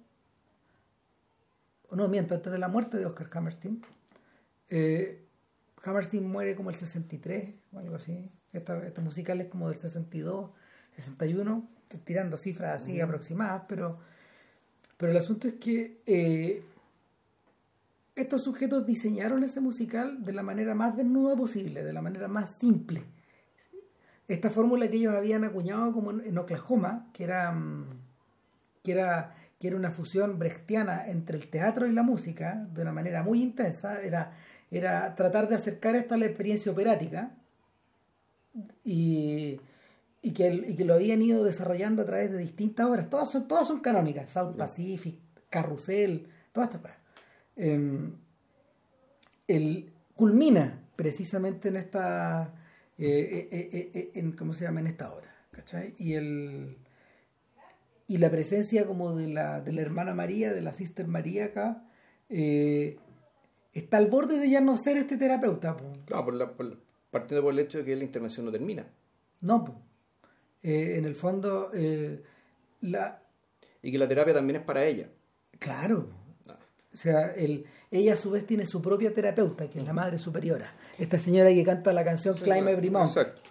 O 1.90 1.96
no, 1.96 2.08
miento, 2.10 2.36
antes 2.36 2.52
de 2.52 2.60
la 2.60 2.68
muerte 2.68 2.98
de 2.98 3.06
Oscar 3.06 3.30
Hammerstein. 3.32 3.82
Eh, 4.70 5.26
Hammerstein 5.84 6.28
muere 6.28 6.56
como 6.56 6.70
el 6.70 6.76
63 6.76 7.56
o 7.74 7.80
algo 7.80 7.96
así. 7.96 8.30
Esta, 8.54 8.86
este 8.86 9.02
musical 9.02 9.40
es 9.40 9.48
como 9.48 9.70
del 9.70 9.78
62, 9.78 10.52
61, 10.96 11.70
estoy 11.88 12.00
tirando 12.02 12.36
cifras 12.36 12.84
así 12.84 13.00
aproximadas, 13.00 13.64
pero, 13.68 13.98
pero 14.98 15.12
el 15.12 15.18
asunto 15.18 15.48
es 15.48 15.54
que 15.54 16.02
eh, 16.06 16.62
estos 18.16 18.44
sujetos 18.44 18.86
diseñaron 18.86 19.44
ese 19.44 19.62
musical 19.62 20.24
de 20.24 20.34
la 20.34 20.44
manera 20.44 20.76
más 20.76 20.98
desnuda 20.98 21.36
posible, 21.36 21.84
de 21.84 21.94
la 21.94 22.02
manera 22.02 22.28
más 22.28 22.52
simple. 22.52 23.04
Esta 24.28 24.50
fórmula 24.50 24.90
que 24.90 24.98
ellos 24.98 25.16
habían 25.16 25.46
acuñado 25.46 25.94
como 25.94 26.12
en, 26.12 26.26
en 26.26 26.38
Oklahoma, 26.38 27.08
que 27.14 27.24
era, 27.24 27.52
mm, 27.54 27.86
que, 28.84 28.92
era, 28.92 29.34
que 29.58 29.68
era 29.70 29.78
una 29.78 29.92
fusión 29.92 30.38
brechtiana 30.38 31.08
entre 31.08 31.38
el 31.38 31.48
teatro 31.48 31.88
y 31.88 31.94
la 31.94 32.04
música, 32.04 32.68
de 32.74 32.82
una 32.82 32.92
manera 32.92 33.24
muy 33.24 33.42
intensa, 33.42 34.02
era, 34.02 34.34
era 34.72 35.16
tratar 35.16 35.48
de 35.48 35.56
acercar 35.56 35.96
esto 35.96 36.16
a 36.16 36.18
la 36.18 36.26
experiencia 36.26 36.70
operática 36.70 37.32
y, 38.84 39.62
y, 40.22 40.32
que, 40.34 40.48
el- 40.48 40.70
y 40.70 40.76
que 40.76 40.86
lo 40.86 40.94
habían 40.96 41.22
ido 41.22 41.44
desarrollando 41.44 42.02
a 42.02 42.06
través 42.06 42.32
de 42.32 42.38
distintas 42.38 42.86
obras. 42.88 43.10
Todas 43.10 43.30
son, 43.32 43.48
todas 43.48 43.68
son 43.68 43.80
canónicas, 43.80 44.30
South 44.30 44.56
Pacific, 44.58 45.18
Carrusel, 45.50 46.28
todas 46.52 46.70
estas 46.70 46.82
cosas 46.82 46.98
eh, 47.56 48.10
el, 49.48 49.94
culmina 50.16 50.84
precisamente 50.96 51.70
en 51.70 51.78
esta 51.78 52.54
eh, 52.98 53.48
eh, 53.52 53.92
eh, 53.94 54.12
en 54.16 54.32
cómo 54.34 54.54
se 54.54 54.66
llama 54.66 54.80
en 54.82 54.88
esta 54.88 55.12
obra 55.14 55.32
¿cachai? 55.52 55.94
y 55.98 56.14
el 56.14 56.78
y 58.08 58.18
la 58.20 58.30
presencia 58.32 58.86
como 58.86 59.16
de 59.16 59.28
la, 59.28 59.62
de 59.62 59.72
la 59.74 59.82
hermana 59.82 60.14
María 60.14 60.54
de 60.54 60.62
la 60.62 60.74
sister 60.74 61.08
María 61.08 61.46
acá 61.46 61.84
está 62.30 63.98
al 63.98 64.08
borde 64.08 64.40
de 64.40 64.50
ya 64.50 64.62
no 64.62 64.78
ser 64.78 64.98
este 64.98 65.18
terapeuta 65.18 65.78
po. 65.78 65.94
Claro, 66.06 66.26
por 66.26 66.34
la- 66.34 66.52
por- 66.52 66.78
partiendo 67.12 67.44
por 67.44 67.54
el 67.54 67.60
hecho 67.60 67.80
de 67.80 67.86
que 67.86 67.96
la 67.96 68.04
intervención 68.04 68.46
no 68.46 68.52
termina. 68.52 68.86
no 69.42 69.64
po. 69.64 69.82
Eh, 70.64 70.96
en 70.98 71.06
el 71.06 71.16
fondo 71.16 71.72
eh, 71.74 72.24
la 72.82 73.22
Y 73.82 73.92
que 73.92 73.98
la 73.98 74.08
terapia 74.08 74.34
también 74.34 74.58
es 74.60 74.66
para 74.66 74.84
ella. 74.86 75.08
claro. 75.60 76.10
No. 76.46 76.54
O 76.94 76.98
sea, 76.98 77.34
el, 77.36 77.66
ella 77.92 78.14
a 78.14 78.18
su 78.18 78.32
vez 78.32 78.46
tiene 78.46 78.66
su 78.66 78.82
propia 78.82 79.14
terapeuta, 79.14 79.70
que 79.70 79.80
es 79.80 79.86
la 79.86 79.94
madre 79.94 80.18
superiora. 80.18 80.74
Esta 80.98 81.20
señora 81.20 81.50
que 81.50 81.64
canta 81.64 81.94
la 81.94 82.04
canción 82.04 82.36
Climb 82.36 82.68
Every 82.70 82.90
Mountain. 82.90 83.26
Exacto. 83.28 83.50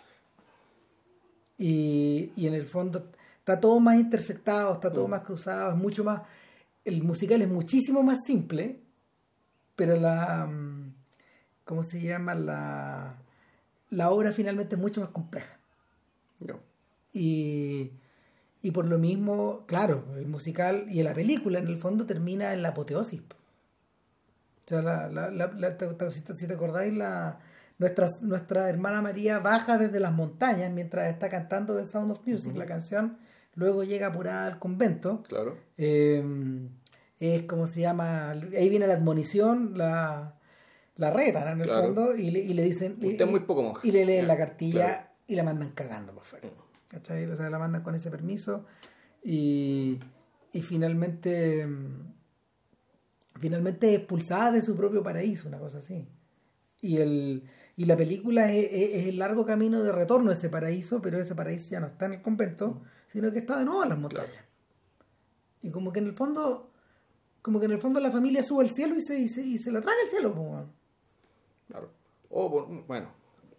Y, 1.58 2.32
y 2.36 2.46
en 2.48 2.54
el 2.54 2.66
fondo 2.66 3.10
está 3.38 3.60
todo 3.60 3.80
más 3.80 3.96
intersectado, 3.96 4.74
está 4.74 4.90
Mm. 4.90 4.92
todo 4.94 5.08
más 5.08 5.22
cruzado, 5.22 5.70
es 5.70 5.76
mucho 5.76 6.04
más... 6.04 6.22
El 6.84 7.02
musical 7.02 7.40
es 7.42 7.48
muchísimo 7.48 8.02
más 8.02 8.18
simple, 8.26 8.80
pero 9.74 9.96
la... 9.96 10.46
mm, 10.46 10.94
¿Cómo 11.64 11.82
se 11.82 12.00
llama? 12.00 12.34
La, 12.34 13.16
la 13.90 14.10
obra 14.10 14.32
finalmente 14.32 14.76
es 14.76 14.80
mucho 14.80 15.00
más 15.00 15.10
compleja. 15.10 15.58
No. 16.40 16.60
Y, 17.16 17.92
y 18.62 18.70
por 18.72 18.86
lo 18.86 18.98
mismo, 18.98 19.64
claro, 19.66 20.04
el 20.16 20.26
musical 20.26 20.86
y 20.88 21.02
la 21.02 21.14
película 21.14 21.58
en 21.58 21.66
el 21.66 21.76
fondo 21.76 22.04
termina 22.06 22.52
en 22.52 22.62
la 22.62 22.68
apoteosis. 22.70 23.22
po. 23.22 23.36
O 23.36 24.68
sea, 24.68 24.82
la, 24.82 25.08
la, 25.08 25.30
la- 25.30 25.76
si, 26.10 26.46
te, 26.46 26.52
acordáis, 26.52 26.92
la, 26.92 27.38
nuestra, 27.78 28.08
nuestra 28.22 28.68
hermana 28.68 29.00
María 29.00 29.38
baja 29.38 29.78
desde 29.78 30.00
las 30.00 30.12
montañas 30.12 30.70
mientras 30.72 31.08
está 31.08 31.28
cantando 31.28 31.76
The 31.76 31.86
Sound 31.86 32.10
of 32.10 32.26
Music, 32.26 32.54
la 32.56 32.66
canción, 32.66 33.16
luego 33.54 33.84
llega 33.84 34.08
apurada 34.08 34.46
al 34.46 34.58
convento. 34.58 35.22
Claro. 35.28 35.56
Eh, 35.78 36.68
es 37.20 37.42
como 37.44 37.66
se 37.66 37.80
llama, 37.80 38.30
ahí 38.30 38.68
viene 38.68 38.86
la 38.88 38.94
admonición, 38.94 39.78
la, 39.78 40.34
la 40.96 41.10
retan 41.12 41.48
en 41.48 41.60
el 41.60 41.66
Claro. 41.68 41.84
fondo 41.84 42.16
y 42.16 42.30
le, 42.32 42.40
y 42.40 42.52
le 42.54 42.62
dicen... 42.64 42.98
Usted 43.00 43.26
y- 43.26 43.30
muy 43.30 43.40
poco 43.40 43.62
monja. 43.62 43.80
y 43.84 43.92
le 43.92 44.04
leen 44.04 44.26
la 44.26 44.36
cartilla 44.36 44.86
claro. 44.86 45.06
y 45.28 45.34
la 45.36 45.42
mandan 45.44 45.70
cagando 45.70 46.12
por 46.12 46.24
fuera. 46.24 46.48
¿Cachai? 46.88 47.24
O 47.26 47.36
sea, 47.36 47.50
la 47.50 47.58
mandan 47.58 47.82
con 47.82 47.94
ese 47.94 48.10
permiso 48.10 48.64
y, 49.22 49.98
y 50.52 50.62
finalmente 50.62 51.66
mm, 51.66 52.12
finalmente 53.40 53.94
expulsada 53.94 54.52
de 54.52 54.62
su 54.62 54.76
propio 54.76 55.02
paraíso, 55.02 55.48
una 55.48 55.58
cosa 55.58 55.78
así. 55.78 56.06
Y 56.80 56.98
el 56.98 57.44
y 57.78 57.84
la 57.84 57.96
película 57.96 58.50
es, 58.52 58.64
es- 58.72 58.94
es 59.02 59.06
el 59.08 59.18
largo 59.18 59.44
camino 59.44 59.82
de 59.82 59.92
retorno 59.92 60.30
a 60.30 60.34
ese 60.34 60.48
paraíso, 60.48 61.02
pero 61.02 61.18
ese 61.20 61.34
paraíso 61.34 61.70
ya 61.70 61.80
no 61.80 61.86
está 61.88 62.06
en 62.06 62.14
el 62.14 62.22
convento, 62.22 62.80
sino 63.06 63.30
que 63.32 63.40
está 63.40 63.58
de 63.58 63.66
nuevo 63.66 63.82
en 63.82 63.90
las 63.90 63.98
montañas. 63.98 64.30
Y 65.60 65.70
como 65.70 65.92
que 65.92 65.98
en 66.00 66.06
el 66.06 66.14
fondo 66.14 66.70
como 67.42 67.60
que 67.60 67.66
en 67.66 67.72
el 67.72 67.80
fondo 67.80 68.00
la 68.00 68.10
familia 68.10 68.42
sube 68.42 68.64
al 68.64 68.70
cielo 68.70 68.96
y 68.96 69.00
se, 69.02 69.18
y 69.20 69.28
se, 69.28 69.42
y 69.42 69.58
se 69.58 69.70
la 69.70 69.80
traga 69.80 69.98
el 70.02 70.08
cielo. 70.08 70.66
Claro. 71.68 71.90
O, 72.28 72.50
por- 72.50 72.86
bueno, 72.86 73.08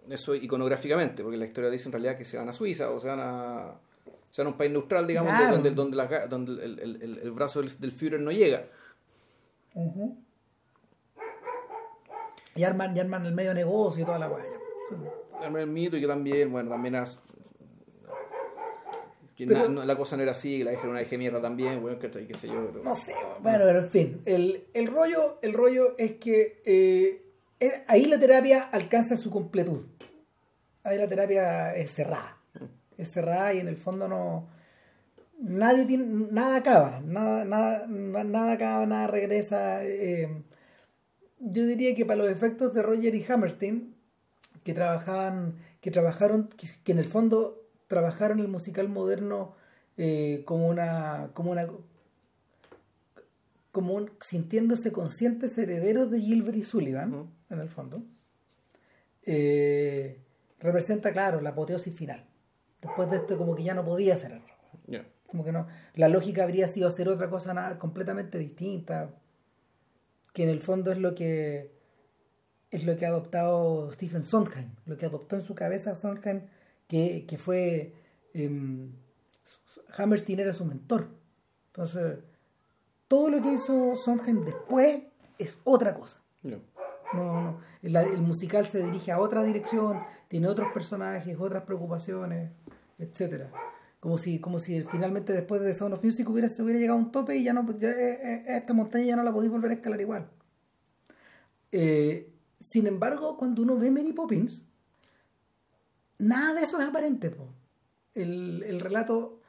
eso 0.09 0.35
iconográficamente, 0.35 1.23
porque 1.23 1.37
la 1.37 1.45
historia 1.45 1.69
dice 1.69 1.87
en 1.89 1.93
realidad 1.93 2.17
que 2.17 2.25
se 2.25 2.37
van 2.37 2.49
a 2.49 2.53
Suiza 2.53 2.89
o 2.91 2.99
se 2.99 3.07
van 3.07 3.19
a, 3.21 3.73
se 4.31 4.41
van 4.41 4.47
a 4.47 4.51
un 4.51 4.57
país 4.57 4.71
neutral, 4.71 5.05
digamos, 5.07 5.33
Claro. 5.33 5.53
donde, 5.55 5.71
donde, 5.71 5.95
la 5.97 6.27
donde 6.27 6.63
el, 6.63 6.79
el- 6.79 7.01
el- 7.01 7.19
el 7.19 7.31
brazo 7.31 7.61
del, 7.61 7.79
del 7.79 7.91
Führer 7.91 8.19
no 8.21 8.31
llega. 8.31 8.65
Y 12.55 12.63
arman, 12.63 12.95
y 12.95 12.99
arman 12.99 13.25
el 13.25 13.33
medio 13.33 13.53
negocio 13.53 14.01
y 14.01 14.05
toda 14.05 14.17
la 14.19 14.27
weá. 14.29 14.43
Armar 15.41 15.61
el 15.61 15.67
mito 15.67 15.95
y 15.97 16.01
que 16.01 16.07
también, 16.07 16.51
bueno, 16.51 16.69
también 16.71 16.95
Pero- 19.37 19.69
no- 19.69 19.85
la 19.85 19.95
cosa 19.95 20.17
no 20.17 20.23
era 20.23 20.31
así, 20.31 20.57
que 20.59 20.63
la 20.63 20.71
era 20.71 20.89
una 20.89 21.01
hija 21.01 21.11
de 21.11 21.17
mierda 21.19 21.39
también, 21.39 21.79
bueno, 21.81 21.99
¿cachai? 21.99 22.25
qué 22.25 22.33
sé 22.33 22.47
yo. 22.47 22.69
pero- 22.71 22.83
No 22.83 22.95
sé, 22.95 23.13
bueno, 23.41 23.59
pero 23.65 23.79
en 23.79 23.89
fin, 23.91 24.21
el, 24.25 24.65
el 24.73 24.87
rollo, 24.87 25.37
el 25.43 25.53
rollo 25.53 25.95
es 25.99 26.13
que 26.13 26.63
eh, 26.65 27.21
ahí 27.87 28.05
la 28.05 28.19
terapia 28.19 28.63
alcanza 28.71 29.17
su 29.17 29.29
completud. 29.31 29.85
Ahí 30.83 30.97
la 30.97 31.07
terapia 31.07 31.75
es 31.75 31.91
cerrada. 31.93 32.37
Es 32.97 33.11
cerrada 33.11 33.53
y 33.53 33.59
en 33.59 33.67
el 33.67 33.77
fondo 33.77 34.07
no. 34.07 34.47
Nadie 35.39 35.85
tiene, 35.85 36.05
nada 36.31 36.57
acaba, 36.57 37.01
nada, 37.05 37.45
nada, 37.45 37.87
na- 37.87 38.23
nada 38.23 38.53
acaba, 38.53 38.85
nada 38.85 39.07
regresa. 39.07 39.85
eh, 39.85 40.43
yo 41.39 41.65
diría 41.65 41.95
que 41.95 42.05
para 42.05 42.17
los 42.23 42.31
efectos 42.31 42.73
de 42.73 42.81
Roger 42.83 43.13
y 43.15 43.23
Hammerstein, 43.29 43.95
que 44.63 44.73
trabajaban, 44.73 45.55
que 45.81 45.91
trabajaron, 45.91 46.49
que, 46.49 46.91
en 46.91 46.99
el 46.99 47.05
fondo 47.05 47.63
trabajaron 47.87 48.39
el 48.39 48.47
musical 48.47 48.89
moderno 48.89 49.55
eh, 49.97 50.43
como 50.45 50.67
una, 50.69 51.31
como 51.33 51.51
una 51.51 51.67
como 53.71 53.93
un- 53.93 54.11
sintiéndose 54.21 54.91
conscientes 54.91 55.57
herederos 55.57 56.09
de 56.11 56.19
Gilbert 56.19 56.57
y 56.57 56.63
Sullivan. 56.63 57.29
En 57.49 57.59
el 57.59 57.69
fondo, 57.69 58.03
eh, 59.23 60.19
representa, 60.59 61.11
claro, 61.11 61.41
la 61.41 61.49
apoteosis 61.51 61.95
final. 61.95 62.25
Después 62.81 63.09
de 63.09 63.17
esto, 63.17 63.37
como 63.37 63.55
que 63.55 63.63
ya 63.63 63.73
no 63.73 63.83
podía 63.83 64.15
hacer 64.15 64.31
error. 64.31 64.49
Ya. 64.87 65.05
Como 65.27 65.43
que 65.43 65.51
no. 65.51 65.67
La 65.95 66.07
lógica 66.07 66.43
habría 66.43 66.67
sido 66.67 66.87
hacer 66.87 67.09
otra 67.09 67.29
cosa 67.29 67.53
nada, 67.53 67.77
completamente 67.77 68.37
distinta. 68.37 69.09
Que 70.33 70.43
en 70.43 70.49
el 70.49 70.61
fondo 70.61 70.91
es 70.91 70.97
lo 70.97 71.15
que 71.15 71.75
es 72.71 72.85
lo 72.85 72.97
que 72.97 73.05
ha 73.05 73.09
adoptado 73.09 73.89
Stephen 73.91 74.23
Sondheim, 74.23 74.69
lo 74.85 74.97
que 74.97 75.05
adoptó 75.05 75.35
en 75.35 75.41
su 75.41 75.55
cabeza 75.55 75.95
Sondheim, 75.95 76.41
que, 76.87 77.25
que 77.25 77.37
fue 77.37 77.93
em, 78.33 78.91
Hammerstein 79.97 80.39
era 80.39 80.53
su 80.53 80.65
mentor. 80.65 81.07
Entonces, 81.67 82.19
todo 83.07 83.29
lo 83.29 83.41
que 83.41 83.53
hizo 83.53 83.95
Sondheim 83.95 84.43
después 84.43 85.03
es 85.37 85.59
otra 85.63 85.93
cosa. 85.93 86.21
No, 87.13 87.41
no. 87.41 87.59
El 87.81 88.21
musical 88.21 88.65
se 88.65 88.83
dirige 88.83 89.11
a 89.11 89.19
otra 89.19 89.43
dirección, 89.43 90.01
tiene 90.27 90.47
otros 90.47 90.71
personajes, 90.73 91.37
otras 91.39 91.63
preocupaciones, 91.63 92.51
etcétera. 92.97 93.51
Como 93.99 94.17
si, 94.17 94.39
como 94.39 94.59
si 94.59 94.83
finalmente 94.83 95.33
después 95.33 95.61
de 95.61 95.73
Sound 95.73 95.95
of 95.95 96.03
Music 96.03 96.29
hubiera, 96.29 96.49
se 96.49 96.61
hubiera 96.61 96.79
llegado 96.79 96.99
a 96.99 97.01
un 97.01 97.11
tope 97.11 97.35
y 97.35 97.43
ya 97.43 97.53
no 97.53 97.77
ya, 97.79 97.89
eh, 97.89 98.19
eh, 98.23 98.43
esta 98.57 98.73
montaña 98.73 99.05
ya 99.05 99.15
no 99.15 99.23
la 99.23 99.33
podéis 99.33 99.51
volver 99.51 99.71
a 99.71 99.73
escalar 99.75 99.99
igual. 100.01 100.29
Eh, 101.71 102.31
sin 102.59 102.87
embargo, 102.87 103.37
cuando 103.37 103.61
uno 103.61 103.77
ve 103.77 103.91
Mary 103.91 104.13
Poppins, 104.13 104.65
nada 106.19 106.53
de 106.53 106.61
eso 106.61 106.79
es 106.81 106.87
aparente. 106.87 107.29
po. 107.31 107.53
El, 108.13 108.63
el 108.63 108.79
relato. 108.79 109.41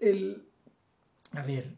El, 0.00 0.48
a 1.32 1.42
ver. 1.42 1.74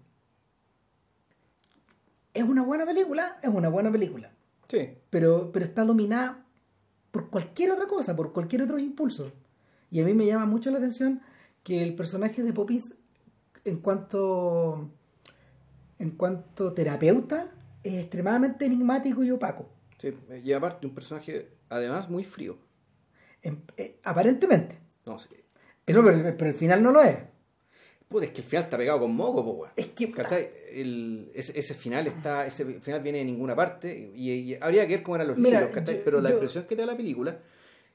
¿Es 2.35 2.45
una 2.45 2.63
buena 2.63 2.87
película? 2.87 3.39
Es 3.43 3.49
una 3.49 3.69
buena 3.69 3.91
película. 3.91 4.33
Sí. 4.71 4.89
pero, 5.11 5.51
pero 5.53 5.65
está 5.65 5.85
dominada 5.85 6.47
por 7.11 7.29
cualquier 7.29 7.73
otra 7.73 7.87
cosa, 7.87 8.15
por 8.15 8.33
cualquier 8.33 8.63
otro 8.63 8.79
impulso. 8.79 9.33
Y 9.91 10.01
a 10.01 10.05
mí 10.05 10.15
me 10.15 10.25
llama 10.27 10.47
mucho 10.47 10.71
la 10.71 10.79
atención 10.79 11.21
que 11.65 11.83
el 11.83 11.95
personaje 11.97 12.43
de 12.45 12.53
Poppins, 12.53 12.95
en 13.65 13.79
cuanto, 13.81 14.89
en 15.99 16.11
cuanto 16.13 16.73
terapeuta, 16.73 17.51
es 17.83 17.95
extremadamente 17.95 18.65
enigmático 18.65 19.25
y 19.25 19.31
opaco. 19.33 19.69
Sí, 19.99 20.17
y 20.45 20.53
aparte 20.53 20.87
un 20.87 20.95
personaje 20.95 21.51
además 21.69 22.09
muy 22.09 22.25
frío. 22.25 22.57
En- 23.43 23.65
eh, 23.77 23.99
aparentemente. 24.05 24.79
No 25.05 25.19
sé. 25.19 25.29
Pero, 25.85 26.05
pero, 26.05 26.23
pero 26.37 26.51
al 26.51 26.57
final 26.57 26.83
no 26.83 26.93
lo 26.93 27.03
es. 27.03 27.19
Puta, 28.11 28.25
es 28.27 28.33
que 28.33 28.41
el 28.41 28.47
final 28.47 28.65
está 28.65 28.77
pegado 28.77 28.99
con 28.99 29.15
moco, 29.15 29.45
pues, 29.45 29.57
weón. 29.57 29.71
Es 29.77 29.87
que- 29.95 30.11
¿Cachai? 30.11 30.49
El- 30.73 31.31
ese, 31.33 31.57
ese 31.57 31.75
final 31.75 32.09
está, 32.09 32.45
ese 32.45 32.65
final 32.81 33.01
viene 33.03 33.19
de 33.19 33.25
ninguna 33.25 33.55
parte 33.55 34.13
y, 34.17 34.31
y 34.33 34.59
habría 34.61 34.85
que 34.87 34.97
ver 34.97 35.03
cómo 35.05 35.15
eran 35.15 35.29
los 35.29 35.39
Mira, 35.39 35.59
giros, 35.61 35.73
¿cachai? 35.75 35.99
yo- 35.99 36.05
Pero 36.05 36.21
la 36.21 36.29
yo- 36.31 36.35
impresión 36.35 36.65
que 36.65 36.75
te 36.75 36.83
da 36.83 36.87
la 36.87 36.97
película 36.97 37.39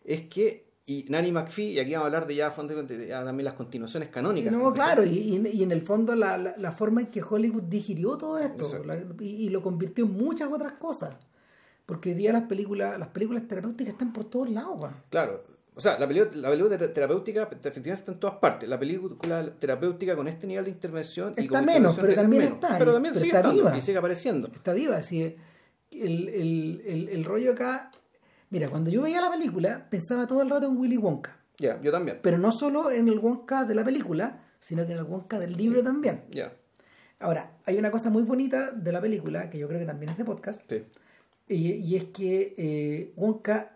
es 0.05 0.21
que, 0.21 0.63
y 0.85 1.05
Nanny 1.09 1.33
McPhee, 1.33 1.71
y 1.73 1.79
aquí 1.79 1.91
vamos 1.91 2.03
a 2.03 2.07
hablar 2.07 2.27
de 2.27 2.35
ya, 2.35 2.49
de 2.49 3.07
ya 3.07 3.25
también 3.25 3.43
las 3.43 3.55
continuaciones 3.55 4.07
canónicas. 4.07 4.53
No, 4.53 4.71
claro, 4.71 5.03
y, 5.03 5.41
y- 5.51 5.63
en 5.63 5.71
el 5.73 5.81
fondo 5.81 6.15
la, 6.15 6.37
la- 6.37 6.55
la 6.57 6.71
forma 6.71 7.01
en 7.01 7.07
que 7.07 7.21
Hollywood 7.21 7.63
digirió 7.63 8.17
todo 8.17 8.39
esto 8.39 8.83
la- 8.85 8.97
y, 9.19 9.25
y 9.47 9.49
lo 9.49 9.61
convirtió 9.61 10.05
en 10.05 10.11
muchas 10.13 10.49
otras 10.49 10.73
cosas. 10.73 11.15
Porque 11.85 12.09
hoy 12.11 12.15
día 12.15 12.31
las 12.31 12.43
películas, 12.43 12.97
las 12.97 13.09
películas 13.09 13.47
terapéuticas 13.47 13.91
están 13.93 14.13
por 14.13 14.25
todos 14.25 14.49
lados. 14.49 14.91
Claro. 15.09 15.43
O 15.77 15.81
sea, 15.81 15.99
la 15.99 16.07
película, 16.07 16.31
la 16.41 16.49
película 16.49 16.77
ter- 16.77 16.93
terapéutica 16.93 17.43
efectivamente 17.43 17.93
está 17.93 18.11
en 18.13 18.19
todas 18.19 18.37
partes. 18.37 18.67
La 18.69 18.79
película 18.79 19.45
terapéutica 19.59 20.15
con 20.15 20.27
este 20.27 20.47
nivel 20.47 20.63
de 20.65 20.71
intervención 20.71 21.33
y 21.35 21.41
Está 21.43 21.57
con 21.59 21.65
menos, 21.65 21.97
pero 21.99 22.13
también 22.13 22.43
menos. 22.43 22.55
está, 22.55 22.77
Pero 22.77 22.91
y- 22.91 22.93
también 22.93 23.13
pero 23.13 23.21
sigue 23.25 23.31
está 23.35 23.39
estando 23.49 23.63
viva. 23.63 23.77
y 23.77 23.81
sigue 23.81 23.97
apareciendo. 23.97 24.47
Está 24.53 24.73
viva, 24.73 24.99
el, 24.99 25.35
el, 26.29 26.81
el, 26.85 27.09
el 27.09 27.23
rollo 27.23 27.51
acá. 27.51 27.91
Mira, 28.49 28.69
cuando 28.69 28.89
yo 28.89 29.01
veía 29.01 29.19
la 29.21 29.29
película, 29.31 29.87
pensaba 29.89 30.27
todo 30.27 30.41
el 30.41 30.49
rato 30.49 30.65
en 30.67 30.77
Willy 30.77 30.97
Wonka. 30.97 31.37
Ya, 31.57 31.79
yo 31.81 31.91
también. 31.91 32.19
Pero 32.21 32.37
no 32.37 32.51
solo 32.51 32.91
en 32.91 33.07
el 33.07 33.19
Wonka 33.19 33.63
de 33.65 33.75
la 33.75 33.83
película, 33.83 34.41
sino 34.59 34.85
que 34.85 34.93
en 34.93 34.99
el 34.99 35.03
Wonka 35.05 35.39
del 35.39 35.53
libro 35.57 35.83
también. 35.83 36.23
Ya, 36.31 36.53
Ahora, 37.19 37.51
hay 37.65 37.77
una 37.77 37.91
cosa 37.91 38.09
muy 38.09 38.23
bonita 38.23 38.71
de 38.71 38.91
la 38.91 38.99
película, 39.01 39.49
que 39.49 39.57
yo 39.57 39.67
creo 39.69 39.79
que 39.79 39.85
también 39.85 40.11
es 40.11 40.17
de 40.17 40.25
podcast, 40.25 40.61
sí. 40.69 40.83
y, 41.47 41.71
y 41.73 41.95
es 41.95 42.03
que 42.05 42.53
eh, 42.57 43.13
Wonka 43.15 43.74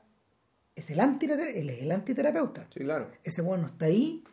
es 0.80 0.90
el, 0.90 1.00
él 1.00 1.70
es 1.70 1.82
el 1.82 1.92
antiterapeuta. 1.92 2.68
Sí, 2.74 2.80
claro. 2.82 3.10
Ese 3.24 3.42
weón 3.42 3.62
no 3.62 3.68
está 3.68 3.86
ahí 3.86 4.24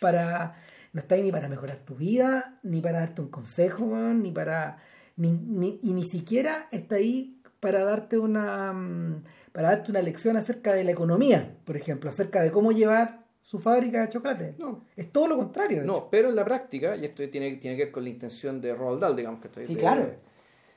para. 0.00 0.56
No 0.92 1.00
está 1.00 1.14
ahí 1.16 1.22
ni 1.22 1.30
para 1.32 1.48
mejorar 1.48 1.78
tu 1.84 1.94
vida, 1.96 2.58
ni 2.62 2.80
para 2.80 3.00
darte 3.00 3.20
un 3.22 3.28
consejo, 3.28 3.84
weón, 3.84 4.22
ni 4.22 4.32
para. 4.32 4.78
Ni, 5.16 5.32
ni- 5.32 5.80
y 5.82 5.92
ni 5.94 6.04
siquiera 6.04 6.68
está 6.70 6.96
ahí 6.96 7.40
para 7.60 7.84
darte 7.84 8.18
una. 8.18 8.72
mm, 8.72 9.24
para 9.52 9.70
darte 9.70 9.90
una 9.90 10.02
lección 10.02 10.36
acerca 10.36 10.72
de 10.74 10.84
la 10.84 10.92
economía, 10.92 11.56
por 11.64 11.76
ejemplo, 11.76 12.08
acerca 12.10 12.42
de 12.42 12.50
cómo 12.52 12.70
llevar 12.72 13.24
su 13.42 13.58
fábrica 13.58 14.02
de 14.02 14.08
chocolate. 14.10 14.54
No. 14.58 14.84
Es 14.94 15.10
todo 15.10 15.26
lo 15.26 15.36
contrario. 15.36 15.78
hecho. 15.78 15.86
No, 15.86 16.08
pero 16.10 16.28
en 16.28 16.36
la 16.36 16.44
práctica, 16.44 16.94
y 16.96 17.04
esto 17.04 17.28
tiene, 17.30 17.56
tiene 17.56 17.76
que 17.76 17.84
ver 17.86 17.92
con 17.92 18.04
la 18.04 18.10
intención 18.10 18.60
de 18.60 18.74
Roald 18.74 19.00
Dahl, 19.00 19.16
digamos 19.16 19.40
que 19.40 19.48
está 19.48 19.64
Sí, 19.66 19.74
claro. 19.74 20.06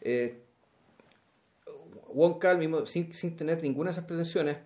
eh, 0.01 0.41
Wonka, 2.13 2.55
mismo, 2.55 2.85
sin, 2.85 3.13
sin 3.13 3.35
tener 3.37 3.61
ninguna 3.61 3.89
de 3.89 3.91
esas 3.91 4.05
pretensiones, 4.05 4.57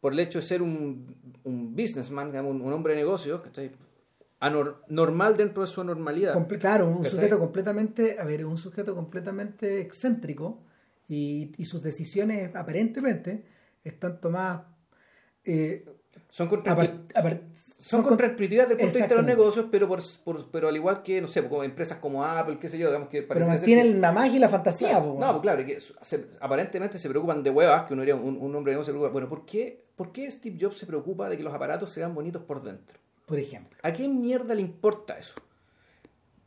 por 0.00 0.12
el 0.12 0.20
hecho 0.20 0.38
de 0.38 0.44
ser 0.46 0.62
un, 0.62 1.06
un 1.44 1.74
businessman, 1.76 2.30
digamos, 2.30 2.54
un, 2.54 2.62
un 2.62 2.72
hombre 2.72 2.94
de 2.94 3.00
negocios, 3.00 3.40
¿cachai? 3.42 3.70
Anor- 4.40 4.76
normal 4.88 5.36
dentro 5.36 5.62
de 5.62 5.68
su 5.68 5.84
normalidad. 5.84 6.34
Comple- 6.34 6.58
claro, 6.58 6.88
un 6.88 6.98
¿Cachai? 7.02 7.10
sujeto 7.10 7.38
completamente, 7.38 8.16
a 8.18 8.24
ver, 8.24 8.46
un 8.46 8.56
sujeto 8.56 8.94
completamente 8.94 9.80
excéntrico 9.80 10.62
y, 11.08 11.52
y 11.58 11.64
sus 11.66 11.82
decisiones 11.82 12.54
aparentemente 12.54 13.44
están 13.84 14.20
tomadas 14.20 14.62
eh, 15.44 15.84
son 16.30 16.48
son 17.78 18.02
con- 18.02 18.10
contraintuitivas 18.10 18.68
desde 18.68 18.82
el 18.82 18.86
punto 18.88 18.94
de 18.94 19.00
vista 19.00 19.14
de 19.14 19.20
los 19.22 19.26
negocios, 19.26 19.66
pero 19.70 19.88
por, 19.88 20.00
por- 20.24 20.50
pero 20.50 20.68
al 20.68 20.76
igual 20.76 21.02
que, 21.02 21.20
no 21.20 21.26
sé, 21.26 21.46
como 21.48 21.64
empresas 21.64 21.98
como 21.98 22.24
Apple, 22.24 22.58
qué 22.60 22.68
sé 22.68 22.78
yo, 22.78 22.86
digamos 22.88 23.08
que 23.08 23.22
pero 23.22 23.40
parece 23.40 23.48
mantienen 23.50 24.00
la 24.00 24.12
magia 24.12 24.36
y 24.36 24.38
la 24.38 24.48
fantasía. 24.48 24.88
Claro, 24.90 25.16
no, 25.18 25.30
pues 25.32 25.40
claro, 25.42 25.64
que 25.64 25.80
se- 25.80 26.26
aparentemente 26.40 26.98
se 26.98 27.08
preocupan 27.08 27.42
de 27.42 27.50
huevas, 27.50 27.84
que 27.84 27.94
uno 27.94 28.02
diría, 28.02 28.16
un, 28.16 28.36
un 28.38 28.54
hombre 28.54 28.72
de 28.72 28.74
negocio 28.76 28.92
se 28.92 28.98
preocupa. 28.98 29.12
Bueno, 29.12 29.28
¿por 29.28 29.44
qué, 29.46 29.86
¿por 30.00 30.12
qué 30.12 30.30
Steve 30.30 30.56
Jobs 30.58 30.78
se 30.78 30.86
preocupa 30.86 31.28
de 31.28 31.36
que 31.36 31.42
los 31.42 31.52
aparatos 31.52 31.90
sean 31.90 32.14
bonitos 32.14 32.42
por 32.42 32.62
dentro? 32.62 32.98
por 33.26 33.38
ejemplo. 33.38 33.76
¿A 33.82 33.92
qué 33.92 34.08
mierda 34.08 34.54
le 34.54 34.62
importa 34.62 35.18
eso? 35.18 35.34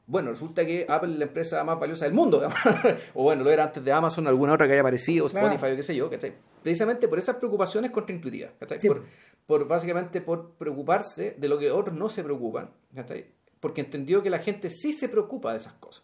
Bueno, 0.05 0.31
resulta 0.31 0.65
que 0.65 0.85
Apple 0.89 1.13
es 1.13 1.17
la 1.19 1.25
empresa 1.25 1.63
más 1.63 1.79
valiosa 1.79 2.03
del 2.05 2.13
mundo, 2.13 2.41
o 3.13 3.23
bueno, 3.23 3.43
lo 3.43 3.49
era 3.51 3.63
antes 3.65 3.81
de 3.85 3.91
Amazon, 3.93 4.27
alguna 4.27 4.53
otra 4.53 4.65
que 4.67 4.73
haya 4.73 4.81
aparecido, 4.81 5.27
Claro. 5.29 5.47
Spotify 5.47 5.71
o 5.73 5.75
qué 5.77 5.83
sé 5.83 5.95
yo, 5.95 6.09
¿cachai? 6.09 6.33
Precisamente 6.61 7.07
por 7.07 7.19
esas 7.19 7.35
preocupaciones 7.37 7.89
contraintuitivas. 7.91 8.51
Sí. 8.79 8.87
Por, 8.89 9.03
por 9.47 9.65
básicamente 9.67 10.19
por 10.19 10.51
preocuparse 10.55 11.35
de 11.37 11.47
lo 11.47 11.57
que 11.57 11.71
otros 11.71 11.95
no 11.95 12.09
se 12.09 12.21
preocupan, 12.23 12.71
¿cachai? 12.93 13.27
Porque 13.61 13.79
entendió 13.81 14.21
que 14.21 14.29
la 14.29 14.39
gente 14.39 14.69
sí 14.69 14.91
se 14.91 15.07
preocupa 15.07 15.51
de 15.51 15.57
esas 15.57 15.73
cosas. 15.73 16.03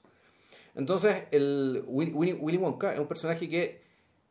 Entonces, 0.75 1.23
el 1.31 1.83
Willy, 1.87 2.11
Willy- 2.13 2.37
Willy 2.39 2.57
Wonka 2.57 2.93
es 2.93 2.99
un 3.01 3.07
personaje 3.07 3.49
que, 3.49 3.81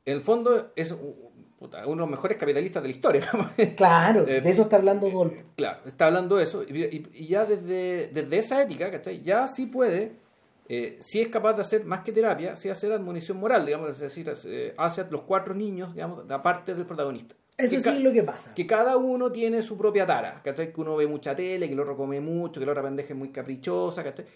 en 0.06 0.14
el 0.14 0.20
fondo, 0.22 0.72
es 0.76 0.92
un- 0.92 1.37
puta, 1.58 1.78
uno 1.86 1.94
de 1.94 2.00
los 2.00 2.10
mejores 2.10 2.36
capitalistas 2.38 2.82
de 2.82 2.88
la 2.88 2.94
historia. 2.94 3.22
Claro, 3.76 4.26
Eh, 4.28 4.40
de 4.40 4.50
eso 4.50 4.62
está 4.62 4.76
hablando 4.76 5.10
Dolp. 5.10 5.34
Claro, 5.56 5.80
está 5.86 6.06
hablando 6.06 6.36
de 6.36 6.44
eso. 6.44 6.62
Y, 6.62 7.26
ya 7.26 7.44
desde, 7.44 8.08
desde 8.08 8.38
esa 8.38 8.62
ética, 8.62 8.90
¿cachai? 8.90 9.22
Ya 9.22 9.46
sí 9.46 9.66
puede, 9.66 10.12
eh, 10.68 10.98
sí 11.00 11.20
es 11.20 11.28
capaz 11.28 11.54
de 11.54 11.62
hacer 11.62 11.84
más 11.84 12.00
que 12.00 12.12
terapia, 12.12 12.54
sí 12.56 12.68
hacer 12.68 12.92
admonición 12.92 13.38
moral, 13.38 13.66
digamos, 13.66 13.90
es 13.90 13.98
decir, 13.98 14.30
eh, 14.46 14.74
hacia 14.78 15.06
los 15.10 15.22
cuatro 15.22 15.54
niños, 15.54 15.94
digamos, 15.94 16.30
aparte 16.30 16.74
del 16.74 16.86
protagonista. 16.86 17.34
Eso 17.56 17.70
Que 17.70 17.80
sí 17.80 17.88
es 17.88 18.00
lo 18.00 18.12
que 18.12 18.22
pasa. 18.22 18.54
que 18.54 18.66
cada 18.68 18.96
uno 18.96 19.32
tiene 19.32 19.62
su 19.62 19.76
propia 19.76 20.06
tara, 20.06 20.40
¿cachai? 20.44 20.72
Que 20.72 20.80
uno 20.80 20.94
ve 20.94 21.08
mucha 21.08 21.34
tele, 21.34 21.66
que 21.66 21.72
el 21.74 21.80
otro 21.80 21.96
come 21.96 22.20
mucho, 22.20 22.60
que 22.60 22.66
la 22.66 22.70
otra 22.70 22.84
pendeja 22.84 23.12
es 23.14 23.18
muy 23.18 23.30
caprichosa, 23.30 24.04
¿cachai? 24.04 24.26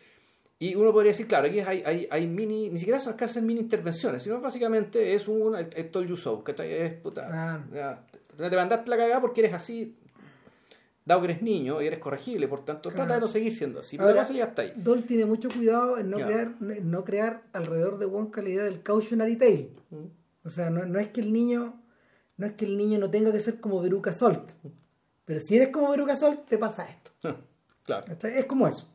Y 0.63 0.77
uno 0.77 0.93
podría 0.93 1.11
decir, 1.11 1.27
claro, 1.27 1.49
aquí 1.49 1.59
hay, 1.59 1.83
hay, 1.85 2.07
hay 2.09 2.27
mini, 2.29 2.71
ni 2.71 2.79
siquiera 2.79 3.01
son 3.01 3.15
casi 3.15 3.41
mini 3.41 3.59
intervenciones, 3.59 4.23
sino 4.23 4.41
básicamente 4.41 5.13
es 5.13 5.27
un 5.27 5.57
I, 5.59 5.83
told 5.91 6.09
you 6.09 6.15
so, 6.17 6.45
¿cachai? 6.45 6.73
Es 6.73 6.93
puta, 6.93 7.67
ya, 7.75 8.07
te 8.37 8.49
te 8.49 8.57
mandaste 8.57 8.89
la 8.89 8.97
cagada 8.97 9.21
porque 9.21 9.41
eres 9.41 9.55
así, 9.55 9.99
dado 11.05 11.21
que 11.23 11.33
eres 11.33 11.43
niño 11.43 11.83
y 11.83 11.89
eres 11.89 11.99
corregible, 11.99 12.47
por 12.47 12.65
tanto, 12.65 12.91
Claro. 12.91 13.07
trata 13.07 13.15
de 13.17 13.21
no 13.23 13.27
seguir 13.27 13.53
siendo 13.53 13.81
así, 13.81 13.97
pero 13.97 14.11
Ahora, 14.11 14.23
ya 14.29 14.45
está 14.45 14.63
ahí. 14.63 14.73
Dol 14.77 15.03
tiene 15.03 15.27
mucho 15.27 15.49
cuidado 15.51 15.99
en 15.99 16.11
no, 16.11 16.19
crear, 16.19 16.55
en 16.61 16.91
no 16.93 17.03
crear 17.03 17.43
alrededor 17.53 17.99
de 17.99 18.07
Wonka 18.07 18.41
la 18.41 18.51
idea 18.51 18.63
del 18.63 18.85
cautionary 18.85 19.35
tale. 19.35 19.71
Mm. 19.91 20.47
O 20.47 20.51
sea, 20.51 20.71
no, 20.71 20.87
no 20.87 21.01
es 21.01 21.09
que 21.09 21.23
el 21.23 21.33
niño 21.33 21.83
no 22.37 22.47
es 22.47 22.53
que 22.53 22.67
el 22.67 22.77
niño 22.77 23.01
no 23.01 23.11
tenga 23.11 23.33
que 23.33 23.41
ser 23.41 23.59
como 23.59 23.81
Veruca 23.81 24.13
Salt. 24.13 24.53
Pero 25.25 25.41
si 25.41 25.57
eres 25.57 25.71
como 25.71 25.91
Veruca 25.91 26.15
Salt, 26.15 26.47
te 26.47 26.57
pasa 26.57 26.89
esto. 26.89 27.11
Claro. 27.85 28.07
Es 28.23 28.45
como 28.45 28.69
eso. 28.69 28.92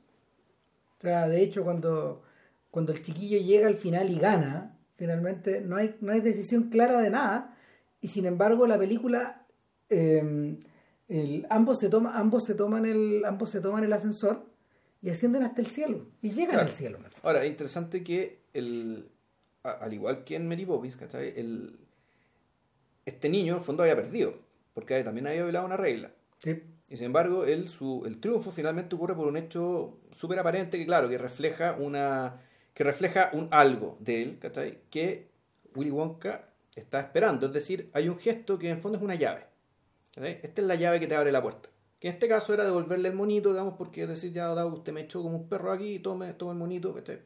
O 0.98 1.02
sea, 1.02 1.28
de 1.28 1.42
hecho, 1.42 1.64
cuando, 1.64 2.24
cuando 2.72 2.92
el 2.92 3.02
chiquillo 3.02 3.38
llega 3.40 3.68
al 3.68 3.76
final 3.76 4.10
y 4.10 4.18
gana, 4.20 4.78
finalmente 4.96 5.62
no 5.62 5.76
hay, 5.76 5.96
no 6.02 6.12
hay 6.12 6.22
decisión 6.22 6.70
clara 6.70 7.02
de 7.02 7.10
nada. 7.10 7.56
Y 8.02 8.08
sin 8.08 8.26
embargo, 8.26 8.66
la 8.68 8.78
película, 8.78 9.46
eh, 9.90 10.58
el- 11.08 11.46
ambos, 11.50 11.80
se 11.80 11.90
toma, 11.90 12.18
ambos, 12.18 12.46
se 12.46 12.56
toman 12.56 12.86
el, 12.86 13.24
ambos 13.26 13.50
se 13.52 13.62
toman 13.62 13.84
el 13.84 13.94
ascensor 13.94 14.46
y 15.02 15.10
ascienden 15.10 15.44
hasta 15.44 15.62
el 15.62 15.68
cielo. 15.68 16.08
Y 16.22 16.32
llegan 16.32 16.56
Claro. 16.56 16.68
al 16.68 16.74
cielo. 16.74 17.00
Ahora, 17.24 17.44
es 17.44 17.50
interesante 17.50 18.04
que, 18.04 18.42
el, 18.54 19.10
al 19.64 19.94
igual 19.94 20.24
que 20.24 20.36
en 20.36 20.48
Mary 20.48 20.66
Poppins, 20.66 20.98
¿cachai? 20.98 21.34
El, 21.36 21.78
este 23.06 23.30
niño 23.30 23.54
en 23.54 23.60
el 23.60 23.64
fondo 23.64 23.84
había 23.84 23.96
perdido, 23.96 24.34
porque 24.74 25.04
también 25.04 25.28
había 25.28 25.44
violado 25.44 25.66
una 25.66 25.78
regla. 25.78 26.12
Sí. 26.40 26.62
Y 26.90 26.96
sin 26.98 27.08
embargo, 27.08 27.46
él, 27.46 27.68
su, 27.70 28.04
el 28.06 28.20
triunfo 28.20 28.52
finalmente 28.52 28.96
ocurre 28.96 29.16
por 29.16 29.28
un 29.28 29.38
hecho 29.38 29.98
súper 30.12 30.40
aparente 30.40 30.78
que, 30.78 30.86
claro, 30.86 31.10
que 31.10 31.18
refleja 31.18 31.76
una 31.80 32.42
que 32.74 32.84
refleja 32.84 33.32
un 33.34 33.48
algo 33.52 33.98
de 34.00 34.22
él, 34.22 34.38
¿cachai? 34.40 34.78
Que 34.92 35.30
Willy 35.76 35.90
Wonka 35.92 36.48
está 36.76 37.00
esperando. 37.00 37.48
Es 37.48 37.54
decir, 37.54 37.90
hay 37.94 38.08
un 38.08 38.20
gesto 38.20 38.60
que 38.60 38.68
en 38.70 38.76
el 38.76 38.82
fondo 38.82 38.98
es 39.00 39.04
una 39.04 39.16
llave. 39.16 39.46
Esta 40.16 40.62
es 40.62 40.68
la 40.68 40.76
llave 40.76 41.00
que 41.00 41.08
te 41.08 41.16
abre 41.16 41.32
la 41.32 41.42
puerta. 41.42 41.70
Que 42.00 42.08
en 42.10 42.14
este 42.14 42.28
caso 42.28 42.54
era 42.54 42.66
devolverle 42.66 43.10
el 43.10 43.16
monito, 43.16 43.50
digamos, 43.50 43.74
porque 43.78 44.04
es 44.04 44.10
decir, 44.10 44.32
ya 44.32 44.46
dado 44.48 44.68
usted 44.76 44.94
me 44.94 45.02
echó 45.02 45.24
como 45.24 45.38
un 45.38 45.50
perro 45.50 45.72
aquí, 45.72 45.98
tome, 46.00 46.34
tome 46.36 46.52
el 46.52 46.58
monito, 46.60 46.94
¿cachai? 46.94 47.20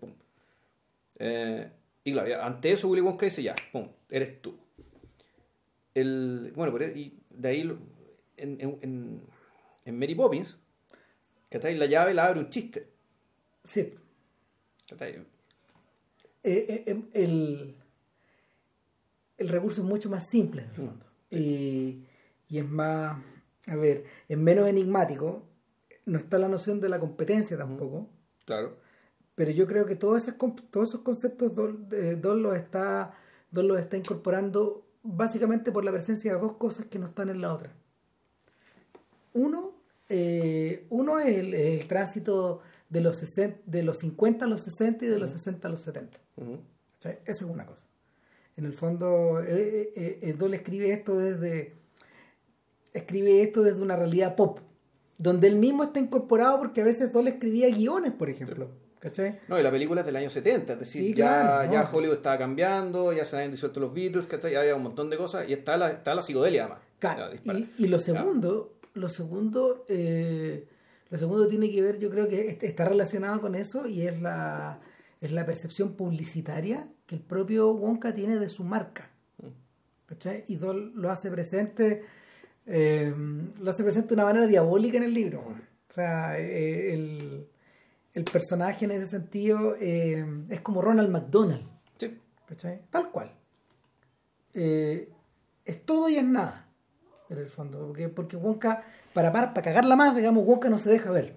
Eh, 1.19 1.69
y 2.03 2.13
claro, 2.13 2.41
ante 2.43 2.71
eso 2.71 2.87
Willy 2.87 3.01
Wonka 3.01 3.25
dice, 3.25 3.43
ya, 3.43 3.55
pum, 3.71 3.87
eres 4.09 4.41
tú. 4.41 4.55
El, 5.93 6.53
bueno, 6.55 6.71
por- 6.71 6.83
y 6.83 7.19
de 7.29 7.47
ahí 7.49 7.77
en, 8.37 9.21
en 9.85 9.97
Mary 9.99 10.15
Poppins, 10.15 10.57
¿cachai? 11.49 11.77
La 11.77 11.85
llave 11.85 12.13
la 12.13 12.25
abre 12.25 12.39
un 12.39 12.49
chiste. 12.49 12.89
Sí. 13.63 13.93
¿cachai? 14.89 15.15
Eh, 16.43 16.65
eh, 16.67 16.83
eh, 16.87 17.03
el, 17.13 17.75
el 19.37 19.49
recurso 19.49 19.81
es 19.81 19.87
mucho 19.87 20.09
más 20.09 20.27
simple 20.27 20.63
en 20.63 20.69
el 20.69 20.75
fondo. 20.75 21.05
Y, 21.29 22.03
y 22.47 22.57
es 22.57 22.69
más, 22.69 23.21
a 23.67 23.75
ver, 23.75 24.05
es 24.27 24.37
menos 24.37 24.67
enigmático. 24.67 25.47
No 26.05 26.17
está 26.17 26.37
la 26.37 26.47
noción 26.47 26.79
de 26.81 26.89
la 26.89 26.99
competencia 26.99 27.57
tampoco. 27.57 28.09
Claro. 28.45 28.77
Pero 29.35 29.51
yo 29.51 29.65
creo 29.65 29.85
que 29.85 29.95
todos 29.95 30.21
esos, 30.21 30.35
todos 30.69 30.89
esos 30.89 31.01
conceptos 31.01 31.55
Dol, 31.55 31.87
eh, 31.91 32.17
Dol 32.19 32.43
los 32.43 32.55
está 32.55 33.15
los 33.51 33.79
está 33.79 33.97
incorporando 33.97 34.85
básicamente 35.03 35.71
por 35.71 35.83
la 35.83 35.91
presencia 35.91 36.33
de 36.33 36.39
dos 36.39 36.53
cosas 36.53 36.85
que 36.85 36.99
no 36.99 37.05
están 37.05 37.29
en 37.29 37.41
la 37.41 37.53
otra. 37.53 37.73
Uno, 39.33 39.70
eh, 40.11 40.85
uno 40.89 41.19
es 41.19 41.37
el, 41.37 41.53
el 41.53 41.87
tránsito 41.87 42.61
de 42.89 43.01
los, 43.01 43.17
60 43.17 43.61
de 43.65 43.83
los 43.83 43.97
50 43.97 44.45
a 44.45 44.47
los 44.47 44.61
60 44.61 45.05
y 45.05 45.07
de 45.07 45.17
los 45.17 45.29
60 45.31 45.67
a 45.67 45.71
los 45.71 45.79
70. 45.79 46.19
Ujú. 46.37 46.53
O 46.53 47.01
sea, 47.01 47.11
eso 47.25 47.45
es 47.45 47.51
una 47.51 47.65
cosa. 47.65 47.87
En 48.57 48.65
el 48.65 48.73
fondo, 48.73 49.41
eh, 49.41 49.91
eh, 49.95 50.19
eh, 50.21 50.33
Dole 50.33 50.57
escribe 50.57 50.91
esto 50.91 51.17
desde 51.17 51.75
escribe 52.93 53.41
esto 53.41 53.63
desde 53.63 53.81
una 53.81 53.95
realidad 53.95 54.35
pop, 54.35 54.59
donde 55.17 55.47
él 55.47 55.55
mismo 55.55 55.83
está 55.83 55.99
incorporado 55.99 56.59
porque 56.59 56.81
a 56.81 56.83
veces 56.83 57.11
Dole 57.11 57.31
escribía 57.31 57.69
guiones, 57.69 58.11
por 58.11 58.29
ejemplo. 58.29 58.69
¿Cachai? 58.99 59.39
No, 59.47 59.59
y 59.59 59.63
la 59.63 59.71
película 59.71 60.01
es 60.01 60.05
del 60.05 60.15
año 60.17 60.29
70, 60.29 60.73
es 60.73 60.79
decir, 60.79 61.01
Sí, 61.01 61.13
ya, 61.15 61.41
claro, 61.41 61.65
no. 61.67 61.73
ya 61.73 61.89
Hollywood 61.91 62.17
estaba 62.17 62.37
cambiando, 62.37 63.11
ya 63.13 63.25
se 63.25 63.35
habían 63.35 63.49
disuelto 63.49 63.79
los 63.79 63.91
Beatles, 63.95 64.27
¿cachai? 64.27 64.51
Ya 64.51 64.59
había 64.59 64.75
un 64.75 64.83
montón 64.83 65.09
de 65.09 65.17
cosas 65.17 65.49
y 65.49 65.53
está 65.53 65.75
la, 65.75 65.89
está 65.89 66.13
la 66.13 66.21
psicodelia 66.21 66.65
además. 66.65 66.81
Claro, 66.99 67.33
Ya, 67.43 67.53
y, 67.53 67.73
y 67.79 67.87
lo 67.87 67.97
segundo, 67.97 68.73
lo 68.93 69.09
segundo, 69.09 69.85
eh, 69.89 70.67
lo 71.09 71.17
segundo 71.17 71.47
tiene 71.47 71.71
que 71.71 71.81
ver, 71.81 71.97
yo 71.99 72.09
creo 72.09 72.27
que 72.27 72.49
est- 72.49 72.63
está 72.63 72.85
relacionado 72.85 73.41
con 73.41 73.55
eso 73.55 73.87
y 73.87 74.07
es 74.07 74.21
la, 74.21 74.79
es 75.19 75.31
la 75.31 75.45
percepción 75.45 75.93
publicitaria 75.95 76.87
que 77.05 77.15
el 77.15 77.21
propio 77.21 77.71
Wonka 77.71 78.13
tiene 78.13 78.37
de 78.37 78.49
su 78.49 78.63
marca. 78.63 79.09
¿Cachai? 80.05 80.43
Y 80.47 80.57
Dol 80.57 80.91
lo 80.95 81.09
hace 81.09 81.31
presente, 81.31 82.03
eh, 82.65 83.13
lo 83.61 83.71
hace 83.71 83.83
presente 83.83 84.09
de 84.09 84.13
una 84.15 84.25
manera 84.25 84.45
diabólica 84.45 84.97
en 84.97 85.03
el 85.03 85.13
libro. 85.13 85.39
O 85.89 85.93
sea, 85.93 86.37
eh, 86.37 86.93
el, 86.93 87.47
el 88.13 88.23
personaje 88.25 88.83
en 88.85 88.91
ese 88.91 89.07
sentido 89.07 89.75
eh, 89.79 90.25
es 90.49 90.59
como 90.61 90.81
Ronald 90.81 91.09
McDonald. 91.09 91.63
Sí. 91.97 92.17
¿Cachai? 92.45 92.81
Tal 92.89 93.09
cual. 93.09 93.31
Eh, 94.53 95.09
es 95.63 95.85
todo 95.85 96.09
y 96.09 96.15
es 96.17 96.25
nada, 96.25 96.67
en 97.33 97.39
el 97.39 97.49
fondo. 97.49 97.87
Porque, 97.87 98.09
porque 98.09 98.37
Wonka, 98.37 98.83
para, 99.13 99.31
para, 99.31 99.53
para 99.53 99.63
cagarla 99.63 99.95
más, 99.95 100.15
digamos, 100.15 100.45
Wonka 100.45 100.69
no 100.69 100.77
se 100.77 100.89
deja 100.89 101.11
ver. 101.11 101.35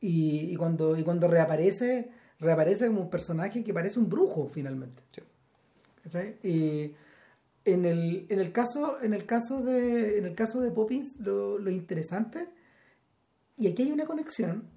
Y, 0.00 0.52
y 0.52 0.56
cuando, 0.56 0.96
y 0.96 1.02
cuando 1.02 1.28
reaparece, 1.28 2.10
reaparece 2.38 2.86
como 2.88 3.02
un 3.02 3.10
personaje 3.10 3.64
que 3.64 3.72
parece 3.72 3.98
un 3.98 4.08
brujo, 4.08 4.48
finalmente. 4.48 5.02
Sí. 5.12 5.22
Y 6.46 6.94
en 7.64 7.84
el, 7.86 8.26
en 8.28 8.38
el 8.40 8.52
caso, 8.52 9.00
en 9.02 9.14
el 9.14 9.24
caso 9.24 9.62
de, 9.62 10.18
en 10.18 10.26
el 10.26 10.34
caso 10.34 10.60
de 10.60 10.70
Poppins, 10.70 11.16
lo, 11.18 11.58
lo 11.58 11.70
interesante, 11.70 12.48
y 13.56 13.68
aquí 13.68 13.84
hay 13.84 13.92
una 13.92 14.04
conexión, 14.04 14.68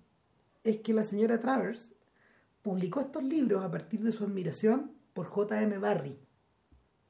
es 0.64 0.78
que 0.78 0.94
la 0.94 1.04
señora 1.04 1.40
Travers 1.42 1.92
publicó 2.62 3.02
estos 3.02 3.24
libros 3.24 3.64
a 3.64 3.72
partir 3.72 4.02
de 4.02 4.12
su 4.14 4.24
admiración 4.24 4.92
por 5.14 5.26
J.M. 5.26 5.78
Barrie, 5.80 6.18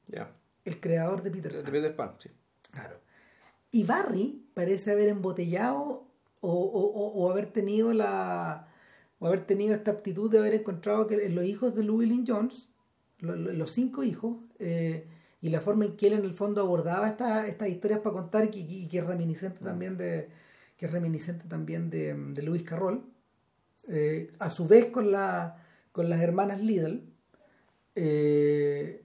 Ya. 0.08 0.32
el 0.64 0.80
creador 0.80 1.22
de 1.22 1.30
Peter 1.30 1.52
De 1.52 1.62
Pan. 1.62 1.72
Peter 1.72 1.96
Pan, 1.96 2.14
sí. 2.18 2.30
Y 3.70 3.84
Barry 3.84 4.42
parece 4.54 4.92
haber 4.92 5.08
embotellado 5.08 6.06
o, 6.40 6.50
o- 6.52 7.30
haber 7.30 7.46
tenido 7.52 7.92
la 7.92 8.68
o 9.20 9.26
haber 9.26 9.40
tenido 9.44 9.74
esta 9.74 9.90
aptitud 9.90 10.30
de 10.30 10.38
haber 10.38 10.54
encontrado 10.54 11.06
que 11.08 11.28
los 11.28 11.44
hijos 11.44 11.74
de 11.74 11.82
Llewellyn 11.82 12.24
Jones, 12.26 12.68
lo- 13.18 13.34
lo- 13.34 13.52
los 13.52 13.72
cinco 13.72 14.04
hijos, 14.04 14.36
eh, 14.60 15.06
y 15.42 15.48
la 15.50 15.60
forma 15.60 15.84
en 15.86 15.96
que 15.96 16.06
él 16.06 16.12
en 16.14 16.24
el 16.24 16.34
fondo 16.34 16.60
abordaba 16.60 17.08
esta- 17.08 17.46
estas 17.48 17.68
historias 17.68 18.00
para 18.00 18.12
contar 18.14 18.48
y 18.54 18.86
que 18.88 18.98
es 18.98 19.04
reminiscente 19.04 19.58
también 19.64 19.96
de 19.96 20.28
que 20.76 20.86
es 20.86 20.92
reminiscente 20.92 21.46
también 21.48 21.90
de, 21.90 22.14
de 22.14 22.42
Lewis 22.42 22.62
Carroll, 22.62 23.02
eh, 23.88 24.30
a 24.38 24.48
su 24.50 24.66
vez 24.68 24.86
con 24.86 25.10
la 25.10 25.56
con 25.92 26.08
las 26.08 26.20
hermanas 26.20 26.60
Liddell, 26.60 27.02
eh, 27.96 29.02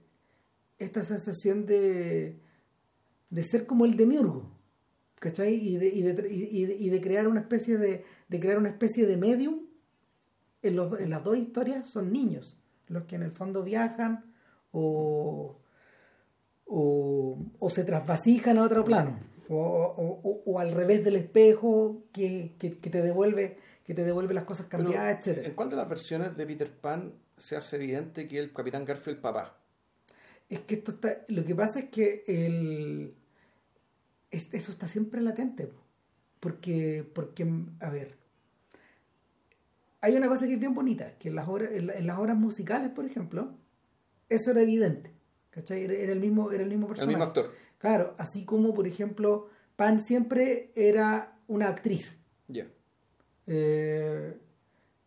esta 0.78 1.02
sensación 1.04 1.66
de 1.66 2.38
de 3.34 3.42
ser 3.42 3.66
como 3.66 3.84
el 3.84 3.96
demiurgo, 3.96 4.50
¿cachai? 5.18 5.54
Y 5.54 5.76
de, 5.76 5.86
y 5.88 6.02
de, 6.02 6.28
y 6.30 6.66
de- 6.66 6.74
y 6.76 6.88
de 6.90 7.00
crear 7.00 7.26
una 7.28 7.40
especie 7.40 7.78
de, 7.78 8.04
de 8.28 8.40
crear 8.40 8.58
una 8.58 8.68
especie 8.68 9.06
de 9.06 9.16
medium. 9.16 9.60
En, 10.62 10.76
los, 10.76 10.98
en 11.00 11.10
las 11.10 11.22
dos 11.22 11.36
historias 11.36 11.86
son 11.90 12.10
niños, 12.12 12.56
los 12.88 13.04
que 13.04 13.16
en 13.16 13.22
el 13.22 13.32
fondo 13.32 13.62
viajan 13.62 14.32
o, 14.72 15.58
o, 16.66 17.38
o 17.58 17.70
se 17.70 17.84
trasvasijan 17.84 18.56
a 18.58 18.62
otro 18.64 18.84
plano, 18.84 19.18
o, 19.48 20.40
o- 20.46 20.58
al 20.58 20.70
revés 20.72 21.04
del 21.04 21.16
espejo 21.16 22.04
que, 22.12 22.54
que- 22.58 22.78
que 22.78 22.90
te 22.90 23.02
devuelve 23.02 23.58
que 23.84 23.92
te 23.92 24.02
devuelve 24.04 24.32
las 24.32 24.44
cosas 24.44 24.66
Pero, 24.70 24.84
cambiadas, 24.84 25.18
etcétera. 25.18 25.48
¿En 25.48 25.54
cuál 25.54 25.68
de 25.68 25.76
las 25.76 25.86
versiones 25.86 26.34
de 26.34 26.46
Peter 26.46 26.70
Pan 26.72 27.12
se 27.36 27.54
hace 27.56 27.76
evidente 27.76 28.26
que 28.26 28.38
el 28.38 28.50
Capitán 28.50 28.86
Garfield 28.86 29.08
es 29.10 29.16
el 29.16 29.20
papá? 29.20 29.58
Es 30.48 30.60
que 30.60 30.76
esto 30.76 30.92
está. 30.92 31.18
Lo 31.28 31.44
que 31.44 31.54
pasa 31.54 31.80
es 31.80 31.90
que 31.90 32.24
el. 32.26 33.14
Es- 34.34 34.48
eso 34.52 34.70
está 34.72 34.86
siempre 34.88 35.20
latente. 35.20 35.66
po. 35.66 35.80
Porque, 36.40 37.08
porque, 37.14 37.46
a 37.80 37.90
ver. 37.90 38.16
Hay 40.00 40.14
una 40.16 40.28
cosa 40.28 40.46
que 40.46 40.54
es 40.54 40.60
bien 40.60 40.74
bonita, 40.74 41.16
que 41.18 41.28
en 41.28 41.34
las 41.36 41.48
obras, 41.48 41.70
en, 41.72 41.86
la- 41.86 41.94
en 41.94 42.06
las 42.06 42.18
obras 42.18 42.36
musicales, 42.36 42.90
por 42.90 43.06
ejemplo, 43.06 43.54
eso 44.28 44.50
era 44.50 44.60
evidente. 44.60 45.12
¿Cachai? 45.50 45.84
Era, 45.84 46.12
el 46.12 46.20
mismo, 46.20 46.50
era 46.52 46.62
el 46.64 46.68
mismo 46.68 46.86
El 46.86 46.88
personaje. 46.88 47.16
mismo 47.16 47.24
actor. 47.24 47.52
Claro, 47.78 48.14
así 48.18 48.44
como, 48.44 48.74
por 48.74 48.86
ejemplo, 48.86 49.48
Pan 49.76 50.00
siempre 50.00 50.70
era 50.74 51.38
una 51.48 51.68
actriz. 51.68 52.18
Ya. 52.48 52.66
Eh, 53.46 54.36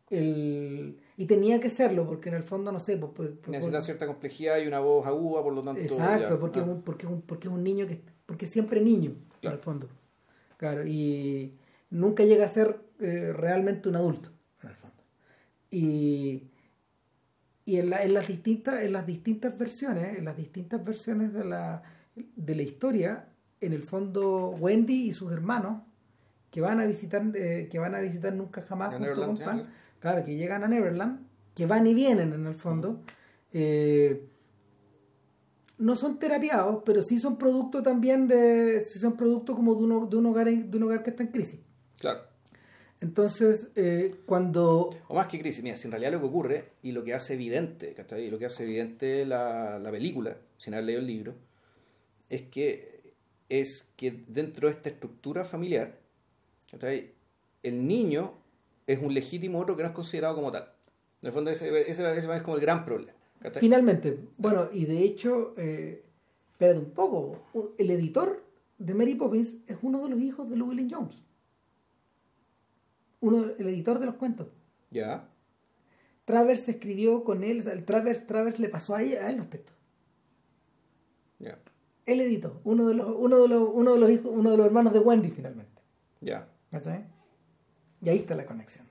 el- 0.10 1.00
y 1.18 1.26
tenía 1.26 1.60
que 1.60 1.70
serlo, 1.70 2.06
porque 2.08 2.30
en 2.30 2.36
el 2.36 2.44
fondo, 2.44 2.72
no 2.72 2.80
sé, 2.80 2.98
pues, 2.98 3.32
Necesita 3.48 3.82
cierta 3.82 4.08
complejidad 4.08 4.58
y 4.60 4.68
una 4.68 4.80
voz 4.80 5.06
aguda, 5.06 5.44
por 5.44 5.54
lo 5.54 5.62
tanto. 5.62 5.82
Exacto, 5.82 6.36
ya. 6.36 6.40
porque, 6.40 6.60
Ah. 6.62 6.78
porque, 6.86 7.08
porque 7.26 7.48
es 7.50 7.54
un 7.54 7.63
niño 7.63 7.88
que 7.88 8.02
porque 8.28 8.46
siempre 8.46 8.80
niño, 8.82 9.16
Claro. 9.42 9.56
en 9.56 9.60
el 9.60 9.63
fondo. 9.63 9.90
Claro, 10.58 10.86
y 10.86 11.54
nunca 11.90 12.24
llega 12.24 12.46
a 12.46 12.50
ser 12.50 12.80
eh, 13.00 13.32
realmente 13.34 13.90
un 13.90 13.96
adulto, 13.96 14.30
en 14.63 14.70
el 14.70 14.76
fondo. 14.76 15.04
Y, 15.72 16.44
y 17.66 17.78
en, 17.78 17.90
la- 17.90 18.04
en 18.04 18.13
las 18.13 18.28
distintas, 18.28 18.82
en 18.84 18.94
las 18.94 19.06
distintas 19.06 19.58
versiones, 19.58 20.18
en 20.18 20.26
las 20.26 20.38
distintas 20.38 20.84
versiones 20.84 21.34
de 21.34 21.44
la, 21.46 21.84
de 22.16 22.56
la 22.56 22.62
historia, 22.63 23.30
en 23.62 23.74
el 23.74 23.82
fondo 23.84 24.50
Wendy 24.52 25.10
y 25.10 25.13
sus 25.13 25.32
hermanos 25.32 25.82
que 26.52 26.62
van 26.62 26.80
a 26.80 26.86
visitar, 26.86 27.24
eh, 27.36 27.68
que 27.70 27.78
van 27.80 27.94
a 27.96 28.00
visitar 28.00 28.34
nunca 28.34 28.62
jamás 28.62 28.90
junto 28.90 29.04
Neverland, 29.06 29.38
con 29.38 29.46
Pan, 29.46 29.68
claro, 30.00 30.24
que 30.24 30.36
llegan 30.36 30.63
a 30.63 30.68
Neverland, 30.68 31.20
que 31.54 31.66
van 31.66 31.86
y 31.88 31.94
vienen 31.94 32.34
en 32.34 32.46
el 32.48 32.56
fondo, 32.56 33.02
eh, 33.52 34.28
no 35.78 35.96
son 35.96 36.20
terapiados, 36.20 36.82
pero 36.86 37.02
sí 37.04 37.20
son 37.20 37.38
producto 37.38 37.84
también 37.84 38.28
de, 38.28 38.84
sí 38.84 39.00
son 39.00 39.16
producto 39.16 39.56
como 39.56 39.76
de, 39.76 39.84
uno, 39.84 40.06
de 40.06 40.18
un 40.18 40.26
hogar 40.26 40.48
de 40.48 40.78
un 40.78 40.84
hogar 40.84 41.04
que 41.04 41.12
está 41.12 41.24
en 41.24 41.30
crisis. 41.30 41.60
Claro. 42.00 42.22
Entonces, 43.00 43.68
eh, 43.76 44.16
cuando 44.26 44.90
O 45.08 45.13
más 45.13 45.28
que 45.28 45.40
crisis, 45.40 45.63
mira, 45.63 45.78
si 45.78 45.88
en 45.88 45.92
realidad 45.92 46.13
lo 46.13 46.20
que 46.20 46.26
ocurre 46.26 46.70
y 46.82 46.94
lo 46.94 47.04
que 47.04 47.13
hace 47.13 47.36
evidente, 47.36 47.94
¿cachai? 47.94 48.26
Y 48.26 48.32
lo 48.32 48.40
que 48.40 48.48
hace 48.48 48.63
evidente 48.63 49.26
la, 49.26 49.78
la 49.78 49.92
película, 49.92 50.38
sin 50.58 50.74
haber 50.74 50.86
leído 50.86 51.02
el 51.02 51.08
libro, 51.08 51.36
es 52.30 52.42
que 52.44 52.98
es 53.50 53.90
que 53.96 54.26
dentro 54.28 54.68
de 54.68 54.74
esta 54.74 54.90
estructura 54.90 55.46
familiar, 55.46 56.00
¿cachai? 56.72 57.13
El 57.63 57.88
niño 57.88 58.34
es 58.88 59.00
un 59.00 59.13
legítimo 59.13 59.60
otro 59.60 59.76
que 59.76 59.84
no 59.84 59.90
es 59.90 59.96
considerado 59.96 60.36
como 60.36 60.52
tal. 60.52 60.72
En 61.22 61.28
el 61.28 61.34
fondo 61.34 61.52
ese, 61.52 61.68
ese, 61.82 62.12
ese 62.12 62.36
es 62.36 62.42
como 62.42 62.56
el 62.56 62.62
gran 62.62 62.84
problema. 62.84 63.17
¿Cachai? 63.41 63.62
Finalmente, 63.62 64.19
bueno, 64.38 64.69
y 64.71 64.86
de 64.86 65.04
hecho, 65.04 65.54
eh, 65.58 66.04
espérate 66.52 66.80
un 66.80 66.91
poco, 66.91 67.39
el 67.78 67.91
editor 67.91 68.43
de 68.78 68.93
Mary 68.93 69.15
Poppins 69.15 69.56
es 69.67 69.78
uno 69.82 70.04
de 70.04 70.10
los 70.10 70.19
hijos 70.19 70.50
de 70.50 70.56
Llewellyn 70.56 70.89
Jones. 70.89 71.15
Uno, 73.19 73.45
el 73.58 73.67
editor 73.67 74.00
de 74.00 74.06
los 74.06 74.15
cuentos. 74.15 74.47
Ya, 74.91 75.28
Travers 76.28 76.67
escribió 76.67 77.23
con 77.23 77.41
él, 77.45 77.65
el 77.65 77.86
Travers, 77.86 78.28
Travers 78.28 78.60
le 78.60 78.67
pasó 78.67 78.93
a, 78.95 79.02
ella, 79.02 79.26
a 79.26 79.30
él 79.30 79.38
los 79.38 79.47
textos. 79.50 79.73
ya, 81.40 81.58
Él 82.06 82.19
editó, 82.19 82.60
uno 82.65 82.88
de 82.88 82.96
los, 82.96 83.15
uno 83.17 83.42
de 83.42 83.48
los, 83.48 83.69
uno 83.73 83.94
de 83.94 84.00
los 84.00 84.10
hijos, 84.12 84.31
uno 84.35 84.52
de 84.52 84.58
los 84.58 84.65
hermanos 84.65 84.92
de 84.92 85.00
Wendy 85.00 85.31
finalmente. 85.31 85.81
ya. 86.19 86.50
¿Cachai? 86.69 87.06
Y 88.02 88.10
ahí 88.10 88.17
está 88.17 88.35
la 88.35 88.46
conexión. 88.46 88.85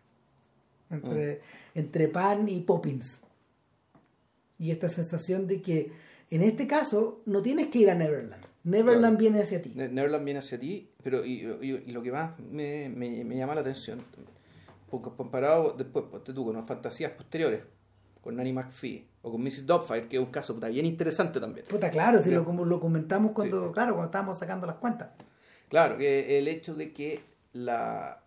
Entre, 0.89 1.43
entre 1.75 2.09
Pan 2.09 2.49
y 2.49 2.61
Poppins. 2.61 3.21
Y 4.59 4.71
esta 4.71 4.89
sensación 4.89 5.47
de 5.47 5.61
que 5.63 5.93
en 6.31 6.43
este 6.43 6.67
caso 6.67 7.21
no 7.27 7.43
tienes 7.43 7.69
que 7.69 7.79
ir 7.81 7.91
a 7.91 7.95
Neverland. 7.95 8.45
Neverland 8.65 9.01
Claro. 9.01 9.17
viene 9.19 9.41
hacia 9.43 9.63
ti. 9.63 9.73
Ne- 9.77 9.89
Neverland 9.89 10.25
viene 10.25 10.39
hacia 10.39 10.59
ti, 10.59 10.91
pero 11.03 11.25
y, 11.25 11.43
y- 11.61 11.85
y 11.87 11.93
lo 11.93 12.03
que 12.03 12.11
más 12.11 12.39
me, 12.41 12.89
me- 12.89 13.23
me 13.25 13.37
llama 13.37 13.55
la 13.55 13.61
atención, 13.61 14.01
porque 14.91 15.11
comparado 15.17 15.75
después, 15.77 16.05
ponte 16.11 16.33
tú, 16.33 16.45
con 16.45 16.57
las 16.57 16.67
fantasías 16.67 17.13
posteriores, 17.13 17.63
con 18.21 18.35
Nanny 18.35 18.53
McPhee 18.53 19.07
o 19.23 19.31
con 19.31 19.41
Mrs. 19.43 19.67
Doubtfire, 19.67 20.09
que 20.09 20.17
es 20.17 20.23
un 20.23 20.33
caso 20.33 20.55
puta, 20.55 20.69
bien 20.69 20.85
interesante 20.87 21.39
también. 21.39 21.67
Puta, 21.69 21.91
claro, 21.91 22.21
si 22.21 22.31
Ya. 22.31 22.37
lo, 22.37 22.45
como 22.45 22.65
lo 22.65 22.81
comentamos 22.81 23.33
cuando, 23.33 23.69
Sí. 23.69 23.73
claro, 23.73 23.93
cuando 23.93 24.07
estábamos 24.07 24.39
sacando 24.39 24.67
las 24.67 24.77
cuentas. 24.77 25.11
Claro, 25.69 25.97
que 25.97 26.39
el 26.39 26.49
hecho 26.49 26.75
de 26.75 26.93
que 26.93 27.21
la 27.53 28.23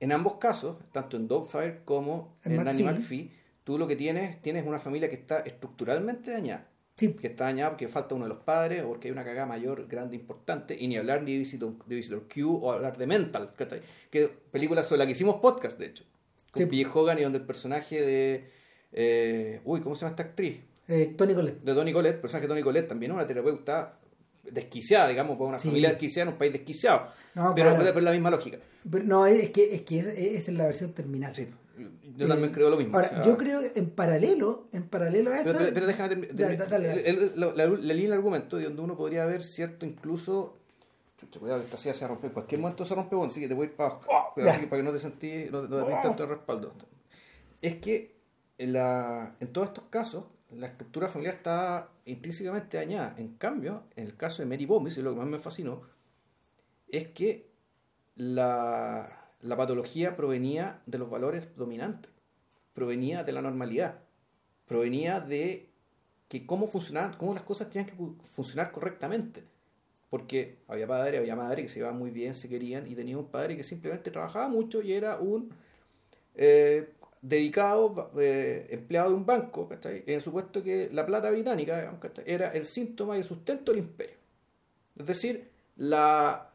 en 0.00 0.12
ambos 0.12 0.36
casos, 0.38 0.76
tanto 0.92 1.16
en 1.16 1.28
Doubtfire 1.28 1.80
como 1.84 2.36
En 2.44 2.52
en, 2.52 2.64
Nanny 2.64 2.82
McPhee. 2.82 3.30
Tú 3.64 3.78
lo 3.78 3.86
que 3.86 3.96
tienes, 3.96 4.40
tienes 4.42 4.66
una 4.66 4.78
familia 4.78 5.08
que 5.08 5.14
está 5.16 5.40
estructuralmente 5.40 6.30
dañada. 6.30 6.68
Sí. 6.96 7.12
Que 7.12 7.26
está 7.28 7.44
dañada 7.44 7.70
porque 7.70 7.88
falta 7.88 8.14
uno 8.14 8.26
de 8.26 8.28
los 8.28 8.44
padres 8.44 8.82
o 8.82 8.88
porque 8.88 9.08
hay 9.08 9.12
una 9.12 9.24
cagada 9.24 9.46
mayor, 9.46 9.88
grande, 9.88 10.14
importante. 10.16 10.76
Y 10.78 10.86
ni 10.86 10.96
hablar 10.96 11.22
ni 11.22 11.32
de 11.32 11.38
Visitor, 11.38 11.72
de 11.86 11.94
Visitor 11.96 12.28
Q 12.32 12.58
o 12.62 12.70
hablar 12.72 12.96
de 12.96 13.06
Mental, 13.06 13.50
¿cachai? 13.56 13.80
Que 14.10 14.28
película 14.28 14.82
sobre 14.84 14.98
la 15.00 15.06
que 15.06 15.12
hicimos 15.12 15.36
podcast, 15.40 15.78
de 15.78 15.86
hecho. 15.86 16.04
Con 16.52 16.70
Sí. 16.70 16.86
Hogan 16.94 17.18
y 17.18 17.22
donde 17.22 17.38
el 17.38 17.44
personaje 17.46 18.00
de. 18.00 18.44
eh, 18.92 19.60
uy, 19.64 19.80
¿cómo 19.80 19.96
se 19.96 20.02
llama 20.02 20.10
esta 20.10 20.22
actriz? 20.22 20.60
Eh, 20.86 21.14
Tony 21.16 21.34
Colette. 21.34 21.62
De 21.62 21.74
Tony 21.74 21.92
Colette, 21.92 22.14
el 22.16 22.20
personaje 22.20 22.46
de 22.46 22.52
Tony 22.54 22.62
Colette 22.62 22.86
también 22.86 23.10
es 23.10 23.16
una 23.16 23.26
terapeuta 23.26 23.98
desquiciada, 24.44 25.08
digamos, 25.08 25.36
por 25.36 25.48
una 25.48 25.58
Sí. 25.58 25.68
familia 25.68 25.88
desquiciada 25.88 26.28
en 26.28 26.32
un 26.34 26.38
país 26.38 26.52
desquiciado. 26.52 27.08
No, 27.34 27.54
pero, 27.56 27.70
claro. 27.70 27.84
pero 27.86 27.98
es 27.98 28.04
la 28.04 28.10
misma 28.12 28.30
lógica. 28.30 28.58
Pero 28.88 29.04
no, 29.04 29.26
es 29.26 29.50
que, 29.50 29.74
es 29.74 29.82
que 29.82 29.98
es, 29.98 30.06
esa 30.06 30.50
es 30.52 30.56
la 30.56 30.66
versión 30.66 30.92
terminal. 30.92 31.34
Sí. 31.34 31.48
Yo 32.16 32.28
también 32.28 32.52
creo 32.52 32.70
lo 32.70 32.76
mismo. 32.76 32.94
Ahora, 32.96 33.08
o 33.08 33.14
sea, 33.14 33.22
yo 33.24 33.36
creo 33.36 33.60
que 33.60 33.78
en 33.78 33.90
paralelo, 33.90 34.68
en 34.72 34.88
paralelo 34.88 35.32
a 35.32 35.38
esto. 35.38 35.46
Pero, 35.52 35.58
pero- 35.58 35.74
pero 35.74 35.86
déjame 35.86 36.08
terminar. 36.26 36.72
El- 36.98 37.06
el- 37.06 37.32
la, 37.56 37.66
línea 37.94 38.10
de 38.10 38.14
argumento 38.14 38.56
de 38.56 38.64
donde 38.64 38.82
uno 38.82 38.96
podría 38.96 39.26
ver 39.26 39.42
cierto 39.42 39.84
incluso. 39.86 40.56
Chucha, 41.16 41.40
cuidado, 41.40 41.60
esta 41.62 41.76
silla 41.76 41.94
se 41.94 42.06
rompe. 42.06 42.26
En 42.28 42.32
cualquier 42.32 42.60
momento 42.60 42.84
se 42.84 42.94
rompe, 42.94 43.14
bueno, 43.16 43.30
así 43.30 43.40
que 43.40 43.48
te 43.48 43.54
voy 43.54 43.66
a 43.66 43.70
ir 43.70 43.76
para 43.76 43.90
abajo. 43.90 44.32
Cuidado, 44.34 44.46
Ya. 44.46 44.50
así 44.52 44.60
que 44.60 44.66
para 44.68 44.80
que 44.82 44.84
no 44.86 44.92
te 44.92 44.98
sentís, 44.98 45.50
no, 45.50 45.62
no 45.62 45.84
te 45.84 45.90
des 45.92 46.00
tanto 46.02 46.26
respaldo. 46.26 46.72
Es 47.62 47.76
que 47.76 48.14
en, 48.58 48.72
la, 48.72 49.34
en 49.40 49.48
todos 49.52 49.68
estos 49.68 49.84
casos, 49.90 50.24
la 50.52 50.66
estructura 50.66 51.08
familiar 51.08 51.34
está 51.36 51.88
intrínsecamente 52.04 52.76
dañada. 52.76 53.14
En 53.18 53.34
cambio, 53.36 53.84
en 53.96 54.06
el 54.06 54.16
caso 54.16 54.42
de 54.42 54.46
Mary 54.46 54.66
Bomis, 54.66 54.96
y 54.98 55.02
lo 55.02 55.10
que 55.12 55.18
más 55.18 55.26
me 55.28 55.38
fascinó, 55.38 55.82
es 56.88 57.08
que 57.08 57.50
la, 58.16 59.23
la 59.44 59.56
patología 59.56 60.16
provenía 60.16 60.80
de 60.86 60.98
los 60.98 61.10
valores 61.10 61.54
dominantes, 61.56 62.10
provenía 62.72 63.24
de 63.24 63.32
la 63.32 63.42
normalidad, 63.42 64.00
provenía 64.66 65.20
de 65.20 65.68
que 66.28 66.46
cómo 66.46 66.66
funcionaban, 66.66 67.16
cómo 67.18 67.34
las 67.34 67.42
cosas 67.44 67.68
tenían 67.70 67.86
que 67.90 67.96
fu- 67.96 68.16
funcionar 68.22 68.72
correctamente. 68.72 69.44
Porque 70.10 70.58
había 70.68 70.86
padre, 70.86 71.18
había 71.18 71.36
madre 71.36 71.62
que 71.62 71.68
se 71.68 71.76
llevaban 71.80 71.98
muy 71.98 72.10
bien, 72.10 72.34
se 72.34 72.48
querían, 72.48 72.90
y 72.90 72.94
tenía 72.94 73.18
un 73.18 73.26
padre 73.26 73.56
que 73.56 73.64
simplemente 73.64 74.10
trabajaba 74.10 74.48
mucho 74.48 74.80
y 74.80 74.92
era 74.92 75.18
un 75.18 75.50
eh, 76.36 76.92
dedicado 77.20 78.10
eh, 78.18 78.66
empleado 78.70 79.10
de 79.10 79.16
un 79.16 79.26
banco, 79.26 79.68
¿cachai? 79.68 80.04
en 80.06 80.14
el 80.14 80.20
supuesto 80.20 80.62
que 80.62 80.88
la 80.92 81.04
plata 81.04 81.30
británica 81.30 81.98
era 82.26 82.50
el 82.52 82.64
síntoma 82.64 83.16
y 83.16 83.20
el 83.20 83.24
sustento 83.24 83.72
del 83.72 83.80
imperio. 83.80 84.16
Es 84.96 85.06
decir, 85.06 85.50
la, 85.76 86.53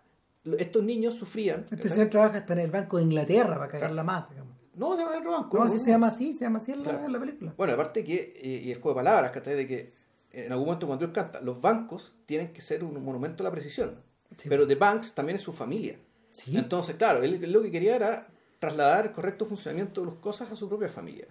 estos 0.58 0.84
niños 0.84 1.16
sufrían. 1.16 1.62
Este 1.62 1.76
¿cachai? 1.76 1.92
señor 1.92 2.10
trabaja 2.10 2.38
hasta 2.40 2.54
en 2.54 2.60
el 2.60 2.72
Banco 2.72 2.98
de 2.98 3.04
Inglaterra 3.04 3.58
para 3.58 3.70
cagarla 3.70 4.04
más, 4.04 4.30
digamos. 4.30 4.56
No, 4.76 4.96
se 4.96 5.04
llama 5.04 5.18
el 5.18 5.24
banco. 5.24 5.58
No, 5.58 5.66
no, 5.66 5.72
si 5.72 5.80
se 5.80 5.92
llama 5.92 6.08
así, 6.08 6.34
se 6.34 6.46
llama 6.46 6.60
así 6.60 6.72
en 6.72 6.84
la, 6.84 7.06
en 7.06 7.20
película. 7.20 7.54
Bueno, 7.58 7.74
aparte 7.74 8.02
que, 8.04 8.40
eh, 8.42 8.62
y 8.64 8.72
el 8.72 8.80
juego 8.80 8.98
de 8.98 9.04
palabras, 9.04 9.32
¿cachai? 9.32 9.56
De 9.56 9.68
que 9.68 9.90
en 10.32 10.52
algún 10.52 10.68
momento 10.68 10.88
cuando 10.88 11.04
él 11.04 11.12
canta, 11.12 11.42
los 11.42 11.60
bancos 11.60 12.16
tienen 12.26 12.54
que 12.54 12.62
ser 12.62 12.84
un 12.84 13.04
monumento 13.04 13.44
a 13.44 13.46
la 13.46 13.52
precisión. 13.52 14.02
Sí. 14.38 14.48
Pero 14.48 14.66
The 14.66 14.76
Banks 14.76 15.14
también 15.14 15.36
es 15.36 15.42
su 15.42 15.52
familia. 15.52 16.00
Sí. 16.30 16.56
Entonces, 16.58 16.96
claro, 16.96 17.24
él, 17.24 17.44
él 17.44 17.52
lo 17.52 17.62
que 17.62 17.72
quería 17.72 17.96
era 17.96 18.28
trasladar 18.60 19.08
el 19.08 19.12
correcto 19.12 19.46
funcionamiento 19.46 20.02
de 20.02 20.08
las 20.08 20.16
cosas 20.16 20.50
a 20.52 20.56
su 20.56 20.70
propia 20.70 20.88
familia. 20.88 21.28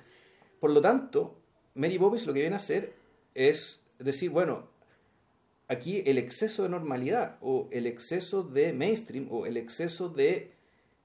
Por 0.61 0.71
lo 0.71 0.81
tanto, 0.83 1.39
Mary 1.75 1.99
Poppins 1.99 2.27
lo 2.27 2.35
que 2.35 2.41
viene 2.41 2.55
a 2.55 2.59
hacer 2.59 2.95
es 3.35 3.81
decir, 3.99 4.31
bueno, 4.31 4.69
aquí 5.69 6.03
el 6.07 6.19
exceso 6.19 6.63
de 6.63 6.69
normalidad 6.71 7.37
o 7.41 7.69
el 7.73 7.87
exceso 7.87 8.43
de 8.43 8.73
mainstream 8.73 9.29
o 9.31 9.47
el 9.47 9.57
exceso 9.57 10.09
de, 10.09 10.51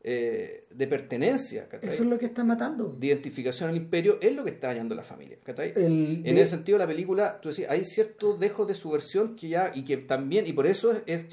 eh, 0.04 0.66
de 0.74 0.88
pertenencia, 0.88 1.68
¿cachai? 1.70 1.90
Eso 1.90 2.04
es 2.04 2.10
lo 2.10 2.18
que 2.18 2.26
está 2.26 2.44
matando. 2.44 2.88
de 2.90 3.08
identificación 3.08 3.70
al 3.70 3.76
imperio 3.78 4.18
es 4.22 4.34
lo 4.34 4.44
que 4.44 4.52
está 4.52 4.68
dañando 4.68 4.96
la 4.96 5.04
familia. 5.04 5.38
¿cachai? 5.44 5.74
El- 5.76 6.24
en 6.26 6.38
ese 6.38 6.48
sentido, 6.48 6.78
la 6.78 6.88
película, 6.88 7.40
tú 7.42 7.50
decías, 7.50 7.70
hay 7.72 7.86
cierto 7.86 8.36
dejo 8.36 8.66
de 8.66 8.76
subversión 8.76 9.36
que 9.36 9.50
ya, 9.50 9.72
y 9.76 9.84
que 9.86 9.98
también, 9.98 10.48
y 10.48 10.54
por 10.54 10.66
eso 10.68 10.92
es, 10.92 11.04
es- 11.08 11.26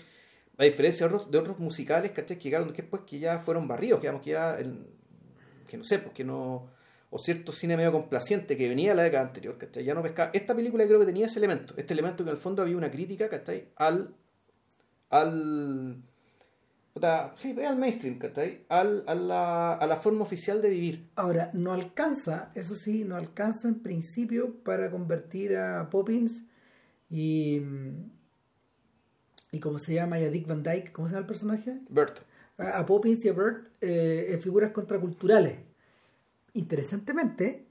a 0.59 0.65
diferencia 0.65 1.09
de 1.09 1.15
otros, 1.15 1.31
de 1.31 1.39
otros 1.39 1.59
musicales, 1.59 2.11
¿cachai? 2.13 2.37
Que 2.39 2.45
llegaron 2.45 2.73
después 2.73 3.03
que 3.07 3.19
ya 3.19 3.39
fueron 3.39 3.67
barridos, 3.67 3.99
que, 4.01 4.03
digamos, 4.09 4.23
que 4.23 4.31
ya, 4.31 4.59
el- 4.59 4.87
que 5.69 5.77
no 5.79 5.85
sé, 5.85 5.99
pues 6.01 6.13
que 6.15 6.25
no, 6.25 6.69
o 7.11 7.19
cierto 7.19 7.51
cine 7.53 7.77
medio 7.77 7.93
complaciente 7.93 8.57
que 8.57 8.69
venía 8.69 8.91
de 8.91 8.97
la 8.97 9.03
década 9.03 9.27
anterior, 9.27 9.59
¿cachai? 9.59 9.85
Ya 9.85 9.95
no 9.95 10.03
pescaba. 10.03 10.31
Esta 10.33 10.55
película 10.55 10.87
creo 10.87 11.01
que 11.01 11.07
tenía 11.07 11.27
ese 11.27 11.41
elemento, 11.41 11.75
este 11.77 11.93
elemento 11.93 12.23
que 12.25 12.31
en 12.31 12.37
el 12.37 12.41
fondo 12.41 12.63
había 12.63 12.77
una 12.77 12.91
crítica, 12.91 13.29
¿cachai? 13.29 13.69
Al, 13.77 14.15
al, 15.11 16.03
puta, 16.95 17.35
sí, 17.37 17.57
al 17.63 17.79
mainstream, 17.79 18.19
¿cachai? 18.19 18.65
Al, 18.69 19.03
a, 19.09 19.15
la, 19.17 19.75
a 19.75 19.87
la 19.87 19.97
forma 19.97 20.23
oficial 20.23 20.63
de 20.63 20.71
vivir. 20.71 21.11
Ahora, 21.17 21.51
no 21.53 21.73
alcanza, 21.73 22.53
eso 22.55 22.77
sí, 22.77 23.05
no 23.05 23.17
alcanza 23.17 23.67
en 23.67 23.81
principio 23.81 24.63
para 24.63 24.91
convertir 24.91 25.57
a 25.57 25.91
Poppins 25.91 26.45
y. 27.11 27.61
¿Y 29.53 29.59
cómo 29.59 29.81
se 29.81 29.95
llama? 29.95 30.21
Y 30.21 30.25
a 30.25 30.31
Dick 30.31 30.47
Van 30.47 30.63
Dyke, 30.63 30.93
¿cómo 30.93 31.09
se 31.09 31.15
llama 31.15 31.23
el 31.23 31.27
personaje? 31.27 31.81
Bert. 31.91 32.21
A, 32.57 32.79
a 32.79 32.87
Poppins 32.87 33.25
y 33.25 33.31
a 33.31 33.33
Bert 33.33 33.67
eh, 33.81 34.29
en 34.31 34.41
figuras 34.41 34.71
contraculturales. 34.71 35.70
Interesantemente, 36.55 37.67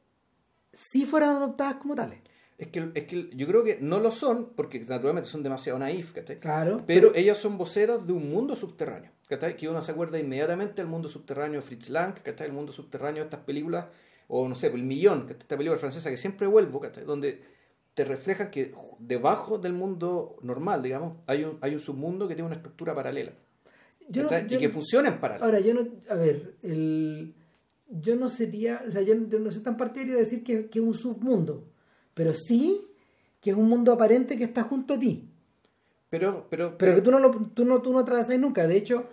si 0.73 1.05
fueran 1.05 1.29
adoptadas 1.37 1.75
como 1.75 1.95
tales. 1.95 2.19
Es 2.57 2.67
que, 2.67 2.91
es 2.93 3.03
que 3.05 3.29
yo 3.33 3.47
creo 3.47 3.63
que 3.63 3.77
no 3.79 3.99
lo 3.99 4.11
son, 4.11 4.53
porque 4.55 4.79
naturalmente 4.81 5.29
son 5.29 5.43
demasiado 5.43 5.79
naif, 5.79 6.11
¿cachai? 6.11 6.39
Claro. 6.39 6.83
Pero 6.85 7.13
ellas 7.15 7.37
son 7.37 7.57
voceros 7.57 8.05
de 8.05 8.11
un 8.11 8.29
mundo 8.29 8.57
subterráneo, 8.57 9.11
¿cachai? 9.29 9.55
Que 9.55 9.69
uno 9.69 9.81
se 9.81 9.91
acuerda 9.91 10.19
inmediatamente 10.19 10.75
del 10.81 10.87
mundo 10.87 11.07
subterráneo 11.07 11.61
de 11.61 11.65
Fritz 11.65 11.89
Lang, 11.89 12.15
¿cachai? 12.21 12.47
El 12.47 12.53
mundo 12.53 12.73
subterráneo 12.73 13.23
de 13.23 13.29
estas 13.29 13.45
películas, 13.45 13.85
o 14.27 14.45
no 14.47 14.55
sé, 14.55 14.67
El 14.67 14.83
Millón, 14.83 15.25
que 15.25 15.33
esta 15.33 15.55
película 15.55 15.79
francesa 15.79 16.09
que 16.09 16.17
siempre 16.17 16.47
vuelvo, 16.47 16.81
¿cachai? 16.81 17.05
Donde 17.05 17.41
te 17.93 18.03
reflejan 18.03 18.51
que 18.51 18.73
debajo 18.99 19.57
del 19.57 19.71
mundo 19.73 20.35
normal, 20.41 20.83
digamos, 20.83 21.17
hay 21.27 21.45
un, 21.45 21.57
hay 21.61 21.73
un 21.73 21.79
submundo 21.79 22.27
que 22.27 22.35
tiene 22.35 22.47
una 22.47 22.55
estructura 22.57 22.93
paralela. 22.93 23.31
Yo 24.09 24.23
no- 24.23 24.29
¿cachai? 24.29 24.47
yo 24.49 24.57
y 24.57 24.59
que 24.59 24.67
no- 24.67 24.73
funciona 24.73 25.07
en 25.07 25.19
paralelo. 25.21 25.45
Ahora, 25.45 25.59
yo 25.61 25.73
no, 25.73 25.87
a 26.09 26.15
ver, 26.15 26.55
el, 26.63 27.35
yo 27.89 28.15
no 28.15 28.29
sería, 28.29 28.83
o 28.87 28.91
sea, 28.91 29.01
yo, 29.01 29.15
yo 29.27 29.39
no 29.39 29.51
soy 29.51 29.61
tan 29.61 29.75
partidario 29.77 30.13
de 30.13 30.19
decir 30.21 30.43
que, 30.43 30.67
que 30.69 30.79
es 30.79 30.85
un 30.85 30.93
submundo, 30.93 31.65
pero 32.13 32.33
sí 32.33 32.81
que 33.41 33.51
es 33.51 33.55
un 33.55 33.67
mundo 33.69 33.91
aparente 33.91 34.37
que 34.37 34.43
está 34.43 34.63
junto 34.63 34.93
a 34.95 34.99
ti, 34.99 35.29
Pero, 36.09 36.47
pero, 36.49 36.77
pero 36.77 36.95
que 36.95 37.01
tú 37.01 37.11
no 37.11 37.19
lo, 37.19 37.31
tú 37.53 37.63
no, 37.65 37.81
tú 37.81 37.91
no 37.93 37.99
atravesas 37.99 38.37
nunca. 38.37 38.67
De 38.67 38.75
hecho, 38.77 39.05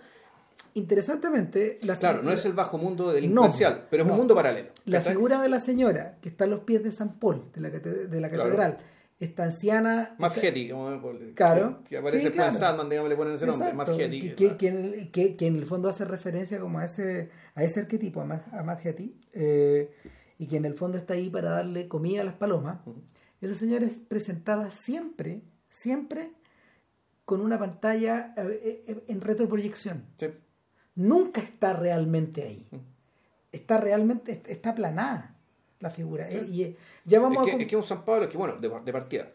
interesantemente, 0.73 1.77
la 1.83 1.97
claro, 1.97 2.21
no 2.23 2.31
es 2.31 2.45
el 2.45 2.53
bajo 2.53 2.77
mundo 2.77 3.11
delincuencial, 3.11 3.87
pero 3.89 4.03
es 4.03 4.07
no. 4.07 4.13
un 4.13 4.19
mundo 4.19 4.35
paralelo. 4.35 4.69
La 4.85 5.01
figura 5.01 5.41
de 5.41 5.49
la 5.49 5.59
señora 5.59 6.17
que 6.21 6.29
está 6.29 6.43
a 6.45 6.47
los 6.47 6.61
pies 6.61 6.83
de 6.83 6.91
San 6.91 7.19
Paul, 7.19 7.43
de 7.53 7.61
la, 7.61 7.69
cate- 7.71 8.07
de 8.07 8.21
la 8.21 8.29
Claro. 8.29 8.49
Esta 9.19 9.45
anciana... 9.45 10.15
Matt 10.19 10.35
esta- 10.37 10.47
Hetty, 10.47 10.69
como- 10.69 11.01
Claro. 11.35 11.83
que 11.83 11.97
aparece 11.97 12.19
Sí, 12.19 12.25
después 12.29 12.47
en 12.47 12.51
claro. 12.51 12.53
Sandman, 12.59 12.89
digamos, 12.89 13.09
le 13.09 13.15
ponen 13.15 13.33
ese 13.33 13.45
nombre, 13.47 13.73
Matt 13.73 13.89
Hetty. 13.89 14.19
que, 14.19 14.35
que, 14.35 14.57
que 14.57 14.67
en, 14.67 15.11
que- 15.11 15.35
que 15.35 15.47
en 15.47 15.55
el 15.55 15.65
fondo 15.65 15.89
hace 15.89 16.05
referencia 16.05 16.59
como 16.59 16.79
a 16.79 16.85
ese, 16.85 17.29
a 17.55 17.63
ese 17.63 17.79
arquetipo, 17.79 18.21
a 18.21 18.25
Matt, 18.25 18.53
a 18.53 18.61
Matt 18.63 18.85
Hetty, 18.85 19.19
eh, 19.33 19.91
y 20.37 20.45
que 20.47 20.57
en 20.57 20.65
el 20.65 20.75
fondo 20.75 20.97
está 20.99 21.15
ahí 21.15 21.29
para 21.31 21.49
darle 21.49 21.87
comida 21.87 22.21
a 22.21 22.25
las 22.25 22.35
palomas. 22.35 22.79
Ujú. 22.85 23.01
Esa 23.41 23.55
señora 23.55 23.85
es 23.85 24.01
presentada 24.01 24.69
siempre, 24.71 25.41
siempre 25.69 26.31
con 27.25 27.41
una 27.41 27.57
pantalla 27.59 28.33
eh, 28.37 28.83
eh, 28.87 29.03
en 29.07 29.21
retroproyección. 29.21 30.05
Sí. 30.15 30.27
Nunca 30.95 31.41
está 31.41 31.73
realmente 31.73 32.43
ahí. 32.43 32.67
Está 33.51 33.79
realmente, 33.79 34.41
está 34.47 34.69
aplanada 34.71 35.35
la 35.79 35.89
figura. 35.89 36.29
eh, 36.29 36.45
y 36.49 36.63
eh, 36.63 36.77
ya 37.05 37.19
vamos 37.19 37.45
Es 37.47 37.55
que, 37.55 37.61
es 37.63 37.67
que 37.69 37.75
un 37.75 37.83
San 37.83 38.03
Pablo 38.05 38.23
es 38.25 38.29
que, 38.29 38.37
bueno, 38.37 38.55
de, 38.57 38.69
de 38.83 38.91
partida, 38.93 39.31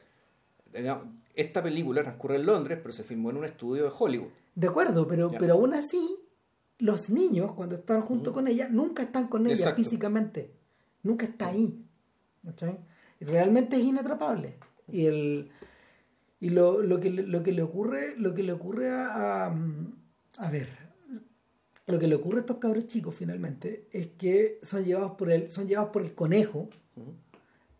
digamos, 0.72 1.06
esta 1.34 1.62
película 1.62 2.02
transcurre 2.02 2.36
en 2.36 2.46
Londres, 2.46 2.78
pero 2.82 2.92
se 2.92 3.04
filmó 3.04 3.30
en 3.30 3.36
un 3.38 3.44
estudio 3.44 3.84
de 3.84 3.90
Hollywood. 3.96 4.28
De 4.54 4.68
acuerdo, 4.68 5.06
pero, 5.06 5.30
Ya. 5.30 5.38
pero 5.38 5.54
aún 5.54 5.72
así, 5.74 6.16
los 6.78 7.08
niños, 7.10 7.52
cuando 7.52 7.76
están 7.76 8.00
junto 8.02 8.32
con 8.32 8.48
ella, 8.48 8.68
nunca 8.70 9.02
están 9.04 9.28
con 9.28 9.46
ella 9.46 9.54
Exacto. 9.54 9.82
físicamente. 9.82 10.50
Nunca 11.02 11.26
está 11.26 11.48
ahí. 11.48 11.84
¿cachai? 12.44 12.78
Y 13.20 13.24
Realmente 13.24 13.76
es 13.76 13.82
inatrapable. 13.84 14.56
Y 14.88 15.06
el 15.06 15.50
y 16.40 16.50
lo, 16.50 16.82
lo 16.82 16.98
que, 16.98 17.08
le- 17.08 17.22
lo 17.22 17.42
que 17.44 17.52
le 17.52 17.62
ocurre, 17.62 18.16
lo 18.18 18.34
que 18.34 18.42
le 18.42 18.52
ocurre 18.52 18.90
a, 18.90 19.46
a, 19.46 19.54
a 20.38 20.50
ver, 20.50 20.68
lo 21.86 21.98
que 21.98 22.06
le 22.06 22.14
ocurre 22.14 22.38
a 22.38 22.40
estos 22.40 22.58
cabros 22.58 22.86
chicos 22.86 23.14
finalmente 23.14 23.88
es 23.90 24.08
que 24.08 24.58
son 24.62 24.84
llevados 24.84 25.12
por 25.12 25.30
el, 25.30 25.48
son 25.48 25.66
llevados 25.66 25.90
por 25.90 26.02
el 26.02 26.14
conejo 26.14 26.68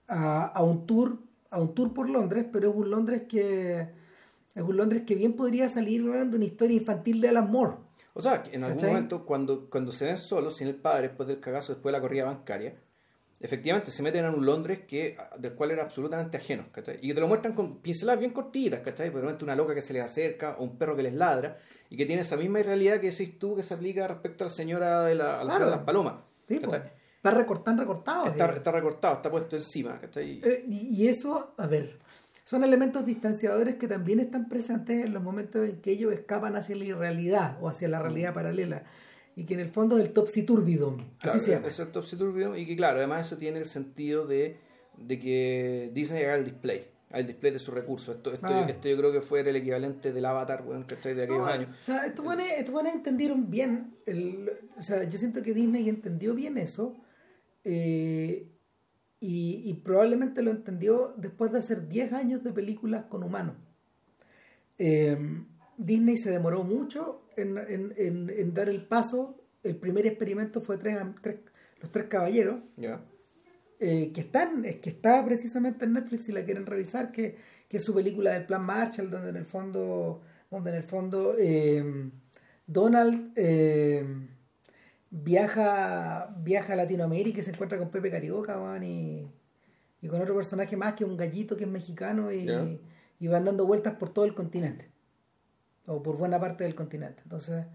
a, 0.08 0.46
a 0.46 0.62
un 0.62 0.86
tour 0.86 1.18
a 1.50 1.60
un 1.60 1.74
tour 1.74 1.92
por 1.92 2.08
Londres 2.08 2.46
pero 2.52 2.70
es 2.70 2.76
un 2.76 2.90
Londres 2.90 3.24
que 3.28 3.88
es 4.54 4.62
un 4.62 4.76
Londres 4.76 5.02
que 5.06 5.14
bien 5.14 5.34
podría 5.34 5.68
salir 5.68 6.04
de 6.04 6.36
una 6.36 6.44
historia 6.44 6.76
infantil 6.76 7.20
de 7.20 7.28
Alan 7.28 7.50
Moore 7.50 7.76
O 8.14 8.20
sea, 8.20 8.42
que 8.42 8.54
en 8.54 8.64
algún 8.64 8.78
¿Cachai? 8.78 8.94
momento, 8.94 9.24
cuando, 9.24 9.70
cuando 9.70 9.92
se 9.92 10.06
ven 10.06 10.18
solos, 10.18 10.56
sin 10.56 10.68
el 10.68 10.74
padre, 10.76 11.08
después 11.08 11.28
del 11.28 11.40
cagazo, 11.40 11.72
después 11.72 11.90
de 11.92 11.98
la 11.98 12.02
corrida 12.02 12.24
bancaria, 12.24 12.74
efectivamente 13.42 13.90
se 13.90 14.02
meten 14.02 14.24
en 14.24 14.34
un 14.34 14.46
Londres 14.46 14.80
que, 14.86 15.16
del 15.38 15.52
cual 15.54 15.72
era 15.72 15.82
absolutamente 15.82 16.36
ajeno, 16.36 16.66
¿cachai? 16.72 16.98
Y 17.02 17.08
que 17.08 17.14
te 17.14 17.20
lo 17.20 17.28
muestran 17.28 17.54
con 17.54 17.78
pinceladas 17.78 18.20
bien 18.20 18.32
cortitas, 18.32 18.80
¿cachai? 18.80 19.10
Pues 19.10 19.22
repente 19.22 19.44
una 19.44 19.56
loca 19.56 19.74
que 19.74 19.82
se 19.82 19.92
les 19.92 20.02
acerca, 20.04 20.56
o 20.58 20.64
un 20.64 20.78
perro 20.78 20.96
que 20.96 21.02
les 21.02 21.14
ladra, 21.14 21.58
y 21.90 21.96
que 21.96 22.06
tiene 22.06 22.22
esa 22.22 22.36
misma 22.36 22.60
irrealidad 22.60 23.00
que 23.00 23.10
decís 23.10 23.38
tú 23.38 23.54
que 23.56 23.62
se 23.62 23.74
aplica 23.74 24.06
respecto 24.08 24.44
a 24.44 24.46
la 24.46 24.52
señora 24.52 25.02
de, 25.02 25.14
la, 25.16 25.34
a 25.40 25.44
la 25.44 25.50
Claro. 25.50 25.50
señora 25.52 25.64
de 25.66 25.76
las 25.76 25.84
palomas. 25.84 26.14
Po. 26.14 26.74
está 26.74 27.30
recortado 27.30 27.76
recortado 27.78 28.26
Está, 28.26 28.46
eh. 28.46 28.52
está 28.56 28.70
recortado, 28.72 29.14
está 29.16 29.30
puesto 29.30 29.56
encima, 29.56 29.98
¿cachai? 30.00 30.40
Eh, 30.44 30.64
y, 30.68 31.02
y 31.02 31.08
eso 31.08 31.54
a 31.56 31.66
ver 31.66 31.98
son 32.44 32.64
elementos 32.64 33.06
distanciadores 33.06 33.76
que 33.76 33.86
también 33.86 34.18
están 34.18 34.48
presentes 34.48 35.04
en 35.06 35.14
los 35.14 35.22
momentos 35.22 35.66
en 35.68 35.80
que 35.80 35.92
ellos 35.92 36.12
escapan 36.12 36.56
hacia 36.56 36.74
la 36.76 36.84
irrealidad 36.84 37.56
o 37.62 37.68
hacia 37.68 37.86
la 37.88 38.00
realidad 38.00 38.34
paralela 38.34 38.82
y 39.36 39.44
que 39.44 39.54
en 39.54 39.60
el 39.60 39.68
fondo 39.68 39.96
es 39.96 40.02
el 40.02 40.12
topsy 40.12 40.42
turbidum 40.42 40.98
así 41.20 41.38
se 41.40 41.50
llama. 41.52 41.68
es 41.68 41.78
el 41.78 41.90
topsy 41.90 42.16
turbidum 42.16 42.56
y 42.56 42.66
que 42.66 42.76
claro 42.76 42.98
además 42.98 43.26
eso 43.26 43.36
tiene 43.36 43.58
el 43.58 43.66
sentido 43.66 44.26
de, 44.26 44.58
de 44.96 45.18
que 45.18 45.90
Disney 45.94 46.24
haga 46.24 46.36
el 46.36 46.44
display 46.44 46.92
al 47.12 47.26
display 47.26 47.52
de 47.52 47.58
sus 47.58 47.74
recursos. 47.74 48.16
Esto, 48.16 48.32
esto, 48.32 48.46
ah. 48.48 48.66
esto, 48.68 48.88
yo 48.88 48.96
creo 48.96 49.12
que 49.12 49.20
fue 49.20 49.40
el 49.40 49.54
equivalente 49.54 50.12
del 50.12 50.24
Avatar, 50.24 50.64
bueno, 50.64 50.84
De 50.86 51.22
aquellos 51.22 51.48
años. 51.48 51.68
O 51.82 51.84
sea, 51.84 52.06
estos 52.06 52.24
buenos, 52.24 52.94
entendieron 52.94 53.50
bien, 53.50 53.94
el, 54.06 54.50
o 54.78 54.82
sea, 54.82 55.04
yo 55.04 55.18
siento 55.18 55.42
que 55.42 55.52
Disney 55.52 55.88
entendió 55.88 56.34
bien 56.34 56.58
eso 56.58 56.96
eh, 57.64 58.48
y, 59.20 59.62
y, 59.64 59.74
probablemente 59.74 60.42
lo 60.42 60.50
entendió 60.50 61.14
después 61.16 61.52
de 61.52 61.58
hacer 61.58 61.88
10 61.88 62.12
años 62.12 62.42
de 62.42 62.52
películas 62.52 63.04
con 63.04 63.22
humanos. 63.22 63.56
Eh, 64.78 65.16
Disney 65.76 66.16
se 66.16 66.30
demoró 66.30 66.64
mucho 66.64 67.22
en, 67.36 67.58
en, 67.58 67.94
en, 67.96 68.54
dar 68.54 68.68
el 68.68 68.84
paso. 68.84 69.38
El 69.62 69.76
primer 69.76 70.06
experimento 70.06 70.60
fue 70.60 70.78
tres, 70.78 70.98
Los 71.80 71.90
Tres 71.90 72.06
Caballeros. 72.06 72.60
Eh, 73.84 74.12
que 74.12 74.20
están, 74.20 74.64
es 74.64 74.76
que 74.76 74.90
está 74.90 75.24
precisamente 75.24 75.84
en 75.86 75.94
Netflix 75.94 76.26
si 76.26 76.32
la 76.32 76.44
quieren 76.44 76.66
revisar, 76.66 77.10
que, 77.10 77.36
que, 77.68 77.78
es 77.78 77.84
su 77.84 77.92
película 77.92 78.30
del 78.30 78.46
Plan 78.46 78.64
Marshall, 78.64 79.10
donde 79.10 79.30
en 79.30 79.36
el 79.36 79.44
fondo, 79.44 80.20
donde 80.48 80.70
en 80.70 80.76
el 80.76 80.84
fondo 80.84 81.34
eh, 81.36 82.10
Donald 82.64 83.32
eh, 83.34 84.06
viaja, 85.10 86.32
viaja 86.38 86.74
a 86.74 86.76
Latinoamérica 86.76 87.40
y 87.40 87.42
se 87.42 87.50
encuentra 87.50 87.76
con 87.76 87.90
Pepe 87.90 88.08
Carioca, 88.08 88.56
y, 88.84 89.26
y, 90.00 90.06
con 90.06 90.20
otro 90.20 90.36
personaje 90.36 90.76
más 90.76 90.92
que 90.92 91.04
un 91.04 91.16
gallito 91.16 91.56
que 91.56 91.64
es 91.64 91.70
mexicano 91.70 92.32
y, 92.32 92.78
y, 93.18 93.26
van 93.26 93.44
dando 93.44 93.66
vueltas 93.66 93.96
por 93.96 94.10
todo 94.10 94.26
el 94.26 94.34
continente, 94.34 94.91
o 95.86 96.02
por 96.02 96.16
buena 96.16 96.40
parte 96.40 96.64
del 96.64 96.74
continente. 96.74 97.22
Entonces, 97.24 97.66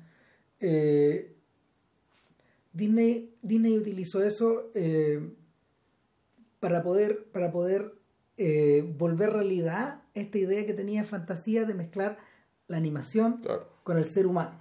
Disney, 2.74 3.36
Disney 3.42 3.78
utilizó 3.78 4.24
eso 4.24 4.72
para 6.60 6.84
poder, 6.84 7.26
para 7.32 7.52
poder 7.52 7.94
eh, 8.38 8.94
volver 8.98 9.32
realidad 9.32 10.04
esta 10.14 10.38
idea 10.38 10.66
que 10.66 10.74
tenía 10.74 11.04
fantasía 11.04 11.66
de 11.66 11.74
mezclar 11.74 12.18
la 12.68 12.78
animación 12.78 13.42
con 13.84 13.98
el 13.98 14.06
ser 14.06 14.28
humano. 14.28 14.60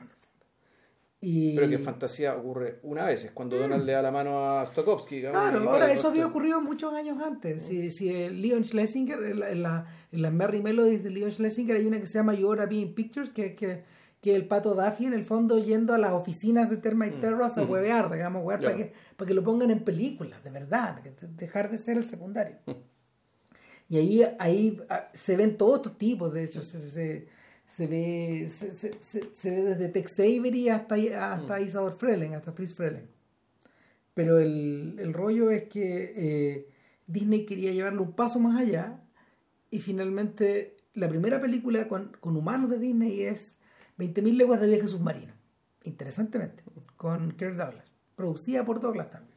Y... 1.28 1.56
Pero 1.56 1.68
que 1.68 1.74
en 1.74 1.82
fantasía 1.82 2.36
ocurre 2.36 2.78
una 2.84 3.04
vez, 3.04 3.24
es 3.24 3.32
cuando 3.32 3.58
Donald 3.58 3.84
le 3.84 3.90
da 3.90 4.00
la 4.00 4.12
mano 4.12 4.60
a 4.60 4.64
Stokowski. 4.64 5.22
Claro, 5.22 5.68
ahora 5.68 5.92
eso 5.92 6.06
había 6.06 6.24
ocurrido 6.24 6.60
muchos 6.60 6.94
años 6.94 7.20
antes. 7.20 7.64
Si, 7.64 7.90
si 7.90 8.28
Leon 8.28 8.62
Schlesinger, 8.62 9.20
en, 9.24 9.40
la, 9.40 9.86
en, 10.12 10.22
las 10.22 10.32
Merry 10.32 10.62
Melodies 10.62 11.02
de 11.02 11.10
Leon 11.10 11.32
Schlesinger 11.32 11.78
hay 11.78 11.84
una 11.84 11.98
que 11.98 12.06
se 12.06 12.18
llama 12.18 12.32
You 12.34 12.46
Oughta 12.46 12.66
Be 12.66 12.76
in 12.76 12.94
Pictures, 12.94 13.30
que, 13.30 13.56
que, 13.56 13.82
que 14.20 14.36
el 14.36 14.46
pato 14.46 14.76
Daffy 14.76 15.06
en 15.06 15.14
el 15.14 15.24
fondo 15.24 15.58
yendo 15.58 15.94
a 15.94 15.98
las 15.98 16.12
oficinas 16.12 16.70
de 16.70 16.76
Termite 16.76 17.16
mm. 17.16 17.20
Terrace 17.20 17.60
a 17.60 17.64
mm. 17.64 17.70
huevear, 17.72 18.12
digamos, 18.12 18.44
para, 18.44 18.76
que, 18.76 18.92
para 19.16 19.26
que 19.26 19.34
lo 19.34 19.42
pongan 19.42 19.72
en 19.72 19.82
películas, 19.82 20.44
de 20.44 20.50
verdad, 20.50 21.00
dejar 21.30 21.72
de 21.72 21.78
ser 21.78 21.96
el 21.96 22.04
secundario. 22.04 22.58
Mm. 22.66 22.72
Y 23.88 23.96
ahí, 23.98 24.22
ahí 24.38 24.80
ah, 24.88 25.08
se 25.12 25.36
ven 25.36 25.56
todos 25.56 25.78
estos 25.78 25.98
tipos, 25.98 26.32
de 26.32 26.44
hecho, 26.44 26.62
se, 26.62 26.78
se, 26.78 27.26
se 27.66 27.86
ve, 27.86 28.50
se, 28.50 28.72
se, 29.00 29.50
ve 29.50 29.62
desde 29.62 29.88
Tex 29.88 30.18
Avery 30.20 30.68
hasta, 30.68 30.94
hasta 31.34 31.60
Isador 31.60 31.96
Frelen, 31.96 32.34
hasta 32.34 32.52
Fritz 32.52 32.74
Frelen. 32.74 33.08
Pero 34.14 34.38
el, 34.38 34.96
el 34.98 35.12
rollo 35.12 35.50
es 35.50 35.64
que 35.64 36.12
eh, 36.16 36.68
Disney 37.06 37.44
quería 37.44 37.72
llevarlo 37.72 38.02
un 38.02 38.12
paso 38.12 38.38
más 38.40 38.60
allá 38.60 39.00
y 39.70 39.80
finalmente 39.80 40.76
la 40.94 41.08
primera 41.08 41.40
película 41.40 41.86
con, 41.88 42.16
con 42.20 42.36
humanos 42.36 42.70
de 42.70 42.78
Disney 42.78 43.22
es 43.22 43.56
20.000 43.98 44.36
leguas 44.36 44.60
de 44.60 44.68
viaje 44.68 44.88
submarino, 44.88 45.34
interesantemente, 45.84 46.62
con 46.96 47.32
Kirk 47.32 47.56
Douglas, 47.56 47.94
producida 48.14 48.64
por 48.64 48.80
Douglas 48.80 49.10
también. 49.10 49.36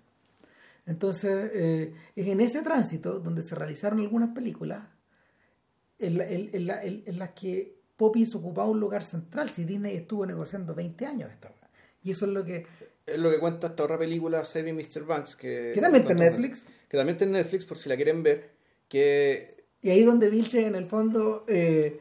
Entonces, 0.86 1.52
eh, 1.54 1.94
es 2.16 2.28
en 2.28 2.42
ese 2.42 2.62
tránsito 2.62 3.20
donde 3.20 3.44
se 3.44 3.56
realizaron 3.56 4.00
algunas 4.00 4.30
películas 4.30 4.88
en, 6.00 7.18
las 7.18 7.30
que 7.32 7.79
Poppins 8.00 8.34
ocupaba 8.34 8.70
un 8.70 8.80
lugar 8.80 9.04
central. 9.04 9.50
Si 9.50 9.66
Disney 9.66 9.98
estuvo 9.98 10.26
negociando 10.26 10.74
20 10.74 11.06
años 11.06 11.30
esta 11.30 11.52
Y 12.02 12.12
eso 12.12 12.26
es 12.26 12.32
lo 12.32 12.46
que. 12.46 12.66
Es 13.06 13.20
lo 13.20 13.30
que 13.30 13.40
cuenta 13.40 13.68
esta 13.68 13.84
otra 13.84 14.00
película, 14.00 14.46
Saving 14.46 14.74
Mr. 14.74 15.04
Banks. 15.06 15.36
Que, 15.36 15.72
que 15.76 15.82
también 15.82 16.04
está 16.04 16.14
en 16.14 16.20
Netflix. 16.20 16.64
Que 16.88 16.98
también 16.98 17.16
está 17.16 17.26
en 17.26 17.34
Netflix, 17.34 17.66
por 17.66 17.78
si 17.78 17.90
la 17.90 17.98
quieren 17.98 18.24
ver. 18.24 18.52
Que... 18.88 19.66
Y 19.82 19.90
ahí 19.90 20.04
donde 20.04 20.30
Vilche, 20.30 20.66
en 20.66 20.76
el 20.76 20.86
fondo, 20.86 21.44
eh, 21.50 22.00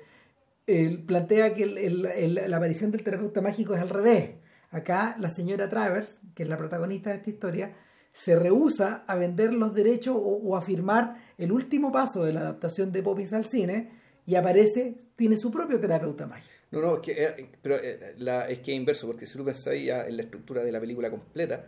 plantea 1.05 1.53
que 1.55 1.67
la 1.67 2.57
aparición 2.57 2.93
del 2.93 3.03
terapeuta 3.03 3.41
mágico 3.41 3.75
es 3.75 3.81
al 3.81 3.89
revés. 3.89 4.31
Acá 4.71 5.17
la 5.19 5.31
señora 5.31 5.69
Travers, 5.69 6.21
que 6.37 6.45
es 6.45 6.49
la 6.49 6.59
protagonista 6.59 7.11
de 7.11 7.17
esta 7.17 7.31
historia, 7.31 7.75
se 8.13 8.37
rehúsa 8.37 9.05
a 9.09 9.17
vender 9.17 9.53
los 9.53 9.75
derechos 9.75 10.17
o, 10.17 10.57
a 10.57 10.63
firmar 10.63 11.17
el 11.39 11.51
último 11.51 11.91
paso 11.91 12.23
de 12.25 12.33
la 12.33 12.41
adaptación 12.41 12.93
de 12.93 13.03
Poppins 13.03 13.33
al 13.33 13.45
cine 13.45 13.98
y 14.29 14.37
aparece, 14.37 14.99
tiene 15.17 15.39
su 15.39 15.51
propio 15.51 15.81
terapeuta 15.81 16.27
mágico. 16.27 16.53
No, 16.71 16.83
no, 16.83 16.97
es 16.97 17.01
que, 17.01 17.13
eh, 17.13 17.51
pero, 17.63 17.77
eh, 17.77 18.15
es 18.51 18.59
que 18.59 18.73
es 18.73 18.77
inverso, 18.77 19.07
porque 19.07 19.25
si 19.25 19.39
tú 19.39 19.71
ahí 19.71 19.87
ya 19.87 20.07
en 20.07 20.19
la 20.19 20.23
estructura 20.23 20.63
de 20.63 20.71
la 20.71 20.79
película 20.79 21.09
completa, 21.09 21.65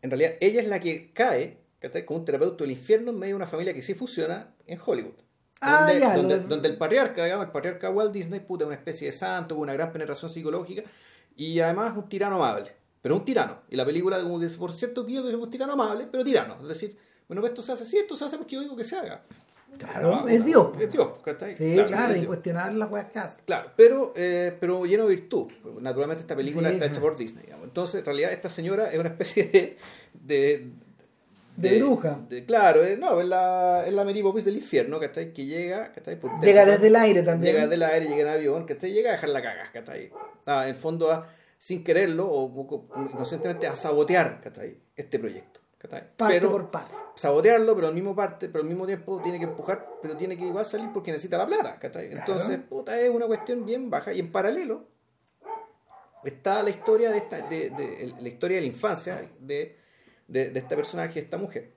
en 0.00 0.10
realidad 0.10 0.36
ella 0.40 0.62
es 0.62 0.68
la 0.68 0.80
que 0.80 1.12
cae 1.12 1.58
con 2.06 2.16
un 2.16 2.24
terapeuta 2.24 2.64
del 2.64 2.70
infierno 2.70 3.10
en 3.10 3.18
medio 3.18 3.34
de 3.34 3.36
una 3.36 3.46
familia 3.46 3.74
que 3.74 3.82
sí 3.82 3.92
funciona 3.92 4.54
en 4.66 4.78
Hollywood. 4.82 5.16
Ah, 5.60 5.92
donde, 6.16 6.66
el 6.66 6.78
patriarca, 6.78 7.24
digamos, 7.24 7.44
el 7.44 7.52
patriarca 7.52 7.90
Walt 7.90 8.14
Disney, 8.14 8.40
puta, 8.40 8.64
una 8.64 8.76
especie 8.76 9.08
de 9.08 9.12
santo, 9.12 9.54
con 9.54 9.64
una 9.64 9.74
gran 9.74 9.92
penetración 9.92 10.30
psicológica 10.30 10.82
y 11.36 11.60
además 11.60 11.94
un 11.94 12.08
tirano 12.08 12.36
amable. 12.36 12.72
Pero 13.02 13.16
un 13.16 13.24
tirano. 13.26 13.60
Y 13.68 13.76
la 13.76 13.84
película, 13.84 14.22
como 14.22 14.40
que 14.40 14.48
por 14.48 14.72
cierto, 14.72 15.04
que 15.04 15.12
yo 15.12 15.38
un 15.38 15.50
tirano 15.50 15.74
amable, 15.74 16.08
pero 16.10 16.24
tirano. 16.24 16.56
Es 16.62 16.68
decir, 16.68 16.96
bueno, 17.28 17.42
pues 17.42 17.50
esto 17.50 17.60
se 17.60 17.72
hace 17.72 17.82
así, 17.82 17.98
esto 17.98 18.16
se 18.16 18.24
hace 18.24 18.38
porque 18.38 18.54
yo 18.54 18.62
digo 18.62 18.74
que 18.74 18.84
se 18.84 18.96
haga. 18.96 19.22
Claro, 19.78 20.26
es 20.26 20.44
Dios. 20.44 20.68
Es 20.80 20.90
Dios, 20.90 21.08
Sí, 21.56 21.76
claro, 21.86 22.16
incuestionable 22.16 22.78
las 22.78 22.90
weas 22.90 23.10
que 23.12 23.18
hace. 23.18 23.40
Claro, 23.44 23.70
pero, 23.76 24.12
eh, 24.16 24.56
pero 24.58 24.86
lleno 24.86 25.04
de 25.04 25.10
virtud. 25.10 25.52
Naturalmente 25.80 26.22
esta 26.22 26.34
película 26.34 26.70
está 26.70 26.86
hecha 26.86 27.00
por 27.00 27.16
Disney. 27.16 27.44
Entonces, 27.62 27.96
en 28.00 28.06
realidad, 28.06 28.32
esta 28.32 28.48
señora 28.48 28.90
es 28.90 28.98
una 28.98 29.10
especie 29.10 29.76
de 30.14 30.70
de, 31.56 31.78
bruja. 31.78 32.20
claro, 32.46 32.84
eh, 32.84 32.96
no, 32.98 33.20
es 33.20 33.26
la, 33.26 33.84
es 33.86 33.92
la 33.92 34.04
Mary 34.04 34.22
Poppins 34.22 34.44
del 34.44 34.56
infierno, 34.56 35.00
¿cachai? 35.00 35.32
Que 35.32 35.46
llega, 35.46 35.90
¿cachai? 35.92 36.20
Por 36.20 36.38
llega 36.42 36.66
desde 36.66 36.88
el 36.88 36.96
aire 36.96 37.22
también. 37.22 37.52
Llega 37.52 37.66
desde 37.66 37.74
el 37.76 37.82
aire, 37.82 38.08
llega 38.08 38.22
en 38.22 38.28
avión, 38.28 38.64
¿cachai? 38.66 38.92
Llega 38.92 39.10
a 39.10 39.12
dejar 39.12 39.30
la 39.30 39.42
caga, 39.42 39.70
¿cachai? 39.72 40.10
Ah, 40.44 40.64
en 40.64 40.70
el 40.70 40.74
fondo, 40.74 41.10
a, 41.10 41.26
sin 41.58 41.82
quererlo 41.82 42.28
o 42.28 42.68
inconscientemente 42.96 43.66
a 43.66 43.74
sabotear, 43.74 44.40
¿cachai? 44.42 44.76
Este 44.94 45.18
proyecto. 45.18 45.60
¿Cachai? 45.88 46.08
Parte 46.16 46.34
pero, 46.34 46.50
por 46.50 46.70
parte. 46.70 46.94
Sabotearlo, 47.14 47.74
pero 47.74 47.88
al 47.88 47.94
mismo 47.94 48.14
parte, 48.14 48.48
pero 48.48 48.62
al 48.62 48.68
mismo 48.68 48.86
tiempo 48.86 49.20
tiene 49.22 49.38
que 49.38 49.44
empujar, 49.44 49.86
pero 50.02 50.16
tiene 50.16 50.36
que 50.36 50.44
igual 50.44 50.64
salir 50.64 50.90
porque 50.92 51.10
necesita 51.10 51.38
la 51.38 51.46
plata, 51.46 51.78
¿cachai? 51.78 52.12
Entonces, 52.12 52.58
puta, 52.58 52.98
es 52.98 53.10
una 53.10 53.26
cuestión 53.26 53.64
bien 53.64 53.90
baja. 53.90 54.12
Y 54.12 54.20
en 54.20 54.30
paralelo 54.32 54.84
está 56.24 56.62
la 56.62 56.70
historia 56.70 57.10
de 57.10 57.18
esta, 57.18 57.40
de, 57.48 57.70
de 57.70 58.14
la 58.20 58.28
historia 58.28 58.56
de 58.56 58.62
la 58.62 58.66
infancia 58.68 59.22
de 59.40 59.86
de, 60.28 60.50
de 60.50 60.58
este 60.58 60.76
personaje, 60.76 61.20
esta 61.20 61.38
mujer. 61.38 61.72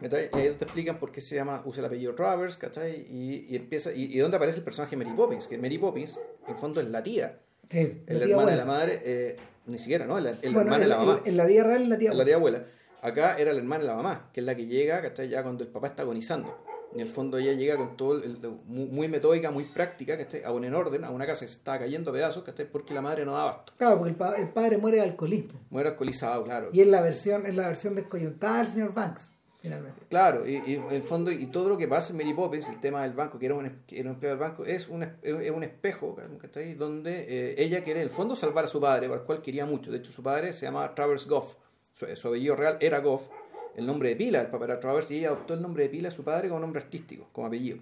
Y 0.00 0.04
ahí 0.04 0.30
te 0.30 0.64
explican 0.64 0.98
por 0.98 1.10
qué 1.10 1.20
se 1.20 1.34
llama, 1.34 1.62
usa 1.64 1.80
el 1.80 1.86
apellido 1.86 2.14
Travers, 2.14 2.56
¿cachai? 2.56 3.04
Y, 3.10 3.46
y 3.48 3.56
empieza, 3.56 3.92
y, 3.92 4.04
y, 4.14 4.18
dónde 4.18 4.36
aparece 4.36 4.58
el 4.58 4.64
personaje 4.64 4.96
Mary 4.96 5.10
Poppins, 5.10 5.48
que 5.48 5.58
Mary 5.58 5.76
Poppins, 5.76 6.20
en 6.46 6.56
fondo, 6.56 6.80
es 6.80 6.88
la 6.88 7.02
tía. 7.02 7.40
Sí, 7.68 8.02
la, 8.06 8.24
hermana 8.24 8.50
de 8.52 8.56
la 8.56 8.64
madre, 8.64 9.02
eh, 9.04 9.36
ni 9.68 9.78
siquiera, 9.78 10.06
¿no? 10.06 10.18
El, 10.18 10.26
el 10.26 10.56
hermano 10.56 10.78
de 10.78 10.86
la 10.86 10.96
mamá. 10.96 11.20
En 11.24 11.36
la 11.36 11.44
vida 11.44 11.64
real 11.64 11.88
la 11.88 11.98
tía 11.98 12.10
abuela. 12.10 12.18
La 12.18 12.24
tía 12.24 12.36
abuela. 12.36 12.64
Acá 13.00 13.36
era 13.38 13.52
la 13.52 13.58
hermana 13.58 13.82
de 13.82 13.88
la 13.88 13.96
mamá, 13.96 14.30
que 14.32 14.40
es 14.40 14.46
la 14.46 14.56
que 14.56 14.66
llega, 14.66 15.00
¿cachai? 15.00 15.28
Ya 15.28 15.42
cuando 15.42 15.62
el 15.62 15.70
papá 15.70 15.88
está 15.88 16.02
agonizando. 16.02 16.66
En 16.94 17.00
el 17.00 17.08
fondo 17.08 17.36
ella 17.36 17.52
llega 17.52 17.76
con 17.76 17.96
todo, 17.96 18.22
el, 18.22 18.38
muy, 18.66 19.08
metódica, 19.08 19.50
muy 19.50 19.64
práctica, 19.64 20.16
que 20.16 20.22
esté 20.22 20.44
a 20.44 20.50
poner 20.50 20.68
en 20.68 20.74
orden 20.74 21.04
a 21.04 21.10
una 21.10 21.26
casa 21.26 21.44
que 21.44 21.48
se 21.48 21.58
está 21.58 21.78
cayendo 21.78 22.10
a 22.10 22.14
pedazos, 22.14 22.42
que 22.44 22.50
esté 22.50 22.64
porque 22.64 22.94
la 22.94 23.02
madre 23.02 23.26
no 23.26 23.32
da 23.32 23.42
abasto. 23.42 23.74
Claro, 23.76 23.98
porque 23.98 24.16
el, 24.40 24.48
padre 24.48 24.78
muere 24.78 24.96
de 24.96 25.02
alcoholismo. 25.02 25.60
Muere 25.70 25.90
alcoholizado, 25.90 26.44
claro. 26.44 26.70
Y 26.72 26.80
es 26.80 26.86
la 26.86 27.02
versión, 27.02 27.44
es 27.46 27.54
la 27.54 27.66
versión 27.66 27.94
descoyuntada 27.94 28.58
del 28.58 28.66
señor 28.68 28.94
Banks. 28.94 29.32
Finalmente. 29.60 30.00
Claro, 30.08 30.46
y, 30.48 30.56
en 30.56 30.90
el 30.92 31.02
fondo, 31.02 31.32
y 31.32 31.46
todo 31.46 31.68
lo 31.68 31.76
que 31.76 31.88
pasa 31.88 32.12
en 32.12 32.18
Mary 32.18 32.32
Poppins, 32.32 32.68
el 32.68 32.80
tema 32.80 33.02
del 33.02 33.12
banco, 33.12 33.38
que 33.40 33.46
era 33.46 33.56
un, 33.56 33.82
era 33.88 34.10
un 34.10 34.20
del 34.20 34.36
banco, 34.36 34.64
es 34.64 34.88
un, 34.88 35.02
es 35.02 35.50
un 35.50 35.64
espejo, 35.64 36.16
ahí 36.54 36.74
donde 36.74 37.26
eh, 37.28 37.54
ella 37.58 37.82
quiere 37.82 38.00
en 38.00 38.06
el 38.06 38.10
fondo 38.10 38.36
salvar 38.36 38.66
a 38.66 38.68
su 38.68 38.80
padre, 38.80 39.06
el 39.06 39.20
cual 39.22 39.42
quería 39.42 39.66
mucho. 39.66 39.90
De 39.90 39.98
hecho, 39.98 40.12
su 40.12 40.22
padre 40.22 40.52
se 40.52 40.66
llamaba 40.66 40.94
Travers 40.94 41.26
Goff, 41.26 41.56
su, 41.92 42.06
su 42.14 42.28
apellido 42.28 42.54
real 42.54 42.78
era 42.80 43.00
Goff, 43.00 43.30
el 43.74 43.84
nombre 43.84 44.10
de 44.10 44.16
pila, 44.16 44.42
el 44.42 44.46
papá 44.46 44.66
era 44.66 44.78
Travers, 44.78 45.10
y 45.10 45.18
ella 45.18 45.28
adoptó 45.28 45.54
el 45.54 45.62
nombre 45.62 45.82
de 45.82 45.88
pila 45.88 46.08
de 46.10 46.14
su 46.14 46.22
padre 46.22 46.48
como 46.48 46.60
nombre 46.60 46.80
artístico, 46.80 47.28
como 47.32 47.48
apellido. 47.48 47.78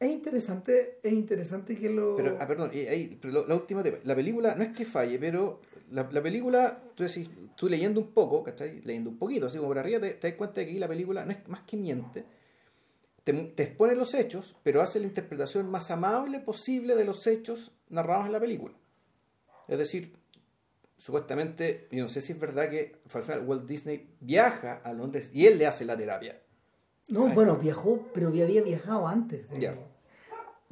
Es 0.00 0.10
interesante, 0.10 0.98
es 1.02 1.12
interesante 1.12 1.76
que 1.76 1.88
lo... 1.88 2.16
Pero, 2.16 2.36
ah, 2.40 2.46
perdón, 2.46 2.72
pero 3.20 3.46
la 3.46 3.54
última, 3.54 3.84
la 4.02 4.14
película 4.16 4.54
no 4.56 4.64
es 4.64 4.72
que 4.72 4.84
falle, 4.84 5.18
pero 5.18 5.60
la, 5.92 6.08
la 6.10 6.22
película, 6.22 6.82
tú, 6.94 7.02
decís, 7.04 7.30
tú 7.56 7.68
leyendo 7.68 8.00
un 8.00 8.12
poco, 8.12 8.42
¿cachai? 8.42 8.80
Leyendo 8.82 9.10
un 9.10 9.18
poquito, 9.18 9.46
así 9.46 9.58
como 9.58 9.68
por 9.68 9.78
arriba, 9.78 10.00
te, 10.00 10.14
das 10.14 10.34
cuenta 10.34 10.60
de 10.60 10.66
que 10.66 10.70
aquí 10.72 10.78
la 10.80 10.88
película 10.88 11.24
no 11.24 11.32
es 11.32 11.46
más 11.48 11.60
que 11.62 11.76
miente. 11.76 12.24
te, 13.24 13.32
te 13.32 13.62
expone 13.62 13.94
los 13.94 14.14
hechos, 14.14 14.56
pero 14.62 14.80
hace 14.82 14.98
la 15.00 15.06
interpretación 15.06 15.70
más 15.70 15.90
amable 15.90 16.40
posible 16.40 16.94
de 16.96 17.04
los 17.04 17.26
hechos 17.26 17.72
narrados 17.88 18.26
en 18.26 18.32
la 18.32 18.40
película. 18.40 18.74
Es 19.68 19.78
decir, 19.78 20.12
supuestamente, 20.98 21.88
yo 21.90 22.02
no 22.02 22.08
sé 22.08 22.20
si 22.20 22.32
es 22.32 22.40
verdad 22.40 22.68
que 22.70 23.00
al 23.14 23.22
final 23.22 23.46
Walt 23.46 23.66
Disney 23.66 24.08
viaja 24.20 24.74
a 24.76 24.92
Londres 24.92 25.30
y 25.34 25.46
él 25.46 25.58
le 25.58 25.66
hace 25.66 25.84
la 25.84 25.96
terapia. 25.96 26.40
No, 27.08 27.26
Ay. 27.26 27.34
bueno, 27.34 27.56
viajó, 27.56 28.08
pero 28.14 28.28
había 28.28 28.62
viajado 28.62 29.06
antes. 29.06 29.48
de- 29.50 29.60
Ya. 29.60 29.74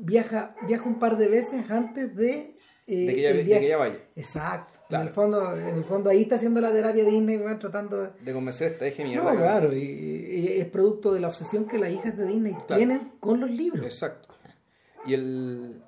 Viaja, 0.03 0.57
viaja 0.67 0.85
un 0.89 0.99
par 0.99 1.19
de 1.19 1.29
veces 1.29 1.71
antes 1.71 2.17
de, 2.17 2.57
eh, 2.87 3.07
De 3.07 3.15
que 3.15 3.21
ella, 3.21 3.31
el 3.31 3.37
de 3.37 3.45
que 3.45 3.67
ella 3.67 3.77
vaya. 3.77 3.99
Exacto. 4.17 4.80
Claro. 4.91 5.03
En 5.05 5.09
el 5.09 5.15
fondo, 5.15 5.57
en 5.57 5.69
el 5.77 5.85
fondo 5.85 6.11
ahí 6.11 6.23
está 6.23 6.35
haciendo 6.35 6.61
la 6.61 6.71
terapia 6.73 7.05
Disney, 7.05 7.39
weón, 7.39 7.59
tratando 7.59 7.97
de. 8.03 8.11
De 8.23 8.33
convencer 8.35 8.69
a 8.69 8.71
esta 8.73 8.87
eje 8.87 9.05
mierda. 9.05 9.33
No, 9.33 9.39
claro, 9.39 9.75
y, 9.75 9.79
y 9.81 10.49
es 10.61 10.67
producto 10.67 11.15
de 11.15 11.21
la 11.21 11.29
obsesión 11.29 11.65
que 11.67 11.79
las 11.79 11.91
hijas 11.91 12.17
de 12.19 12.27
Disney 12.27 12.53
Claro. 12.53 12.77
tienen 12.77 13.13
con 13.21 13.41
los 13.41 13.51
libros. 13.51 13.85
Exacto. 13.85 14.29
Y 15.07 15.15
el... 15.15 15.83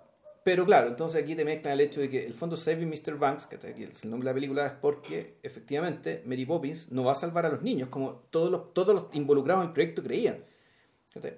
Pero 0.44 0.64
claro, 0.64 0.88
entonces 0.88 1.22
aquí 1.22 1.36
te 1.36 1.44
mezclan 1.44 1.74
el 1.74 1.80
hecho 1.82 2.00
de 2.00 2.08
que 2.08 2.24
el 2.26 2.32
fondo 2.34 2.56
Saving 2.56 2.88
Mr. 2.88 3.16
Banks, 3.16 3.46
que 3.46 3.56
aquí 3.56 3.84
el 3.84 4.10
nombre 4.10 4.26
de 4.26 4.30
la 4.30 4.34
película 4.34 4.66
es 4.66 4.72
porque 4.72 5.36
efectivamente 5.44 6.22
Mary 6.26 6.44
Poppins 6.46 6.90
no 6.90 7.04
va 7.04 7.12
a 7.12 7.14
salvar 7.14 7.46
a 7.46 7.48
los 7.48 7.62
niños 7.62 7.90
como 7.90 8.22
todos 8.30 8.50
los, 8.50 8.72
todos 8.74 8.92
los 8.92 9.04
involucrados 9.12 9.62
en 9.62 9.68
el 9.68 9.72
proyecto 9.74 10.02
creían. 10.02 10.38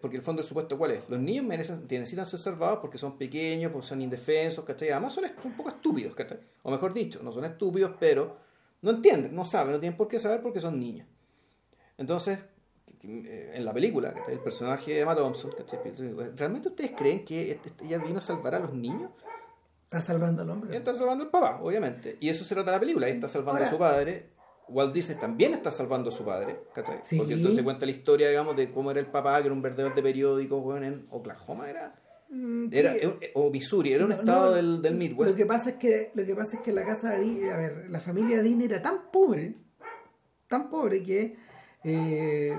Porque 0.00 0.16
el 0.16 0.22
fondo 0.22 0.40
del 0.40 0.48
supuesto 0.48 0.78
cuál 0.78 0.92
es? 0.92 1.02
Los 1.08 1.18
niños 1.18 1.44
merecen, 1.44 1.86
necesitan 1.90 2.24
ser 2.24 2.38
salvados 2.38 2.78
porque 2.80 2.96
son 2.96 3.18
pequeños, 3.18 3.72
porque 3.72 3.86
son 3.88 4.00
indefensos, 4.02 4.64
¿cachai? 4.64 4.90
Además 4.90 5.12
son 5.12 5.24
un 5.44 5.56
poco 5.56 5.70
estúpidos, 5.70 6.14
¿cachai? 6.14 6.38
O 6.62 6.70
mejor 6.70 6.92
dicho, 6.92 7.20
no 7.24 7.32
son 7.32 7.44
estúpidos, 7.44 7.92
pero 7.98 8.36
no 8.82 8.90
entienden, 8.92 9.34
no 9.34 9.44
saben, 9.44 9.72
no 9.72 9.80
tienen 9.80 9.96
por 9.96 10.06
qué 10.06 10.18
saber 10.20 10.40
porque 10.42 10.60
son 10.60 10.78
niños. 10.78 11.08
Entonces, 11.98 12.38
eh, 13.02 13.52
en 13.54 13.64
la 13.64 13.72
película, 13.72 14.14
¿cachai? 14.14 14.34
el 14.34 14.40
personaje 14.40 14.92
de 14.92 15.00
Emma 15.00 15.16
Thompson, 15.16 15.50
¿cachai? 15.56 15.80
¿realmente 16.36 16.68
ustedes 16.68 16.92
creen 16.96 17.24
que 17.24 17.50
este- 17.52 17.70
este- 17.70 17.84
ella 17.86 17.98
vino 17.98 18.18
a 18.18 18.22
salvar 18.22 18.54
a 18.54 18.60
los 18.60 18.72
niños? 18.74 19.10
Está 19.86 20.00
salvando 20.00 20.42
al 20.42 20.48
Ella 20.48 20.54
hombre. 20.54 20.76
está 20.76 20.94
salvando 20.94 21.24
al 21.24 21.30
papá, 21.30 21.60
obviamente. 21.62 22.16
Y 22.20 22.28
eso 22.28 22.44
se 22.44 22.54
trata 22.54 22.70
de 22.70 22.76
la 22.76 22.80
película. 22.80 23.06
Ella 23.06 23.14
está 23.16 23.28
salvando 23.28 23.58
Ahora- 23.58 23.66
a 23.66 23.70
su 23.70 23.78
padre. 23.78 24.30
Walt 24.68 24.92
Disney 24.94 25.18
también 25.18 25.52
está 25.52 25.70
salvando 25.70 26.08
a 26.10 26.12
su 26.12 26.24
padre, 26.24 26.60
¿cachai? 26.74 27.00
Sí. 27.04 27.18
Porque 27.18 27.34
entonces 27.34 27.62
cuenta 27.62 27.84
la 27.86 27.92
historia, 27.92 28.28
digamos, 28.28 28.56
de 28.56 28.70
cómo 28.70 28.90
era 28.90 29.00
el 29.00 29.06
papá, 29.06 29.38
que 29.40 29.46
era 29.46 29.54
un 29.54 29.62
vendedor 29.62 29.94
de 29.94 30.02
periódicos, 30.02 30.62
weón, 30.64 30.84
en 30.84 31.06
Oklahoma 31.10 31.68
era. 31.68 31.94
Mm. 32.30 32.68
Era, 32.72 32.96
eh, 32.96 33.30
o 33.34 33.50
Missouri, 33.50 33.92
era 33.92 34.04
un 34.04 34.10
No, 34.10 34.16
estado 34.16 34.46
no, 34.46 34.52
del, 34.52 34.82
del 34.82 34.94
Midwest. 34.94 35.30
Lo 35.32 35.36
que 35.36 35.46
pasa 35.46 35.70
es 35.70 35.76
que 35.76 36.10
lo 36.14 36.24
que 36.24 36.34
pasa 36.34 36.56
es 36.56 36.62
que 36.62 36.72
la 36.72 36.84
casa 36.84 37.12
de 37.12 37.20
Disney, 37.20 37.50
a 37.50 37.56
ver, 37.56 37.84
la 37.90 38.00
familia 38.00 38.38
de 38.38 38.42
Disney 38.42 38.66
era 38.66 38.80
tan 38.82 39.10
pobre, 39.12 39.54
tan 40.48 40.68
pobre 40.70 41.02
que 41.02 41.36
eh, 41.84 42.56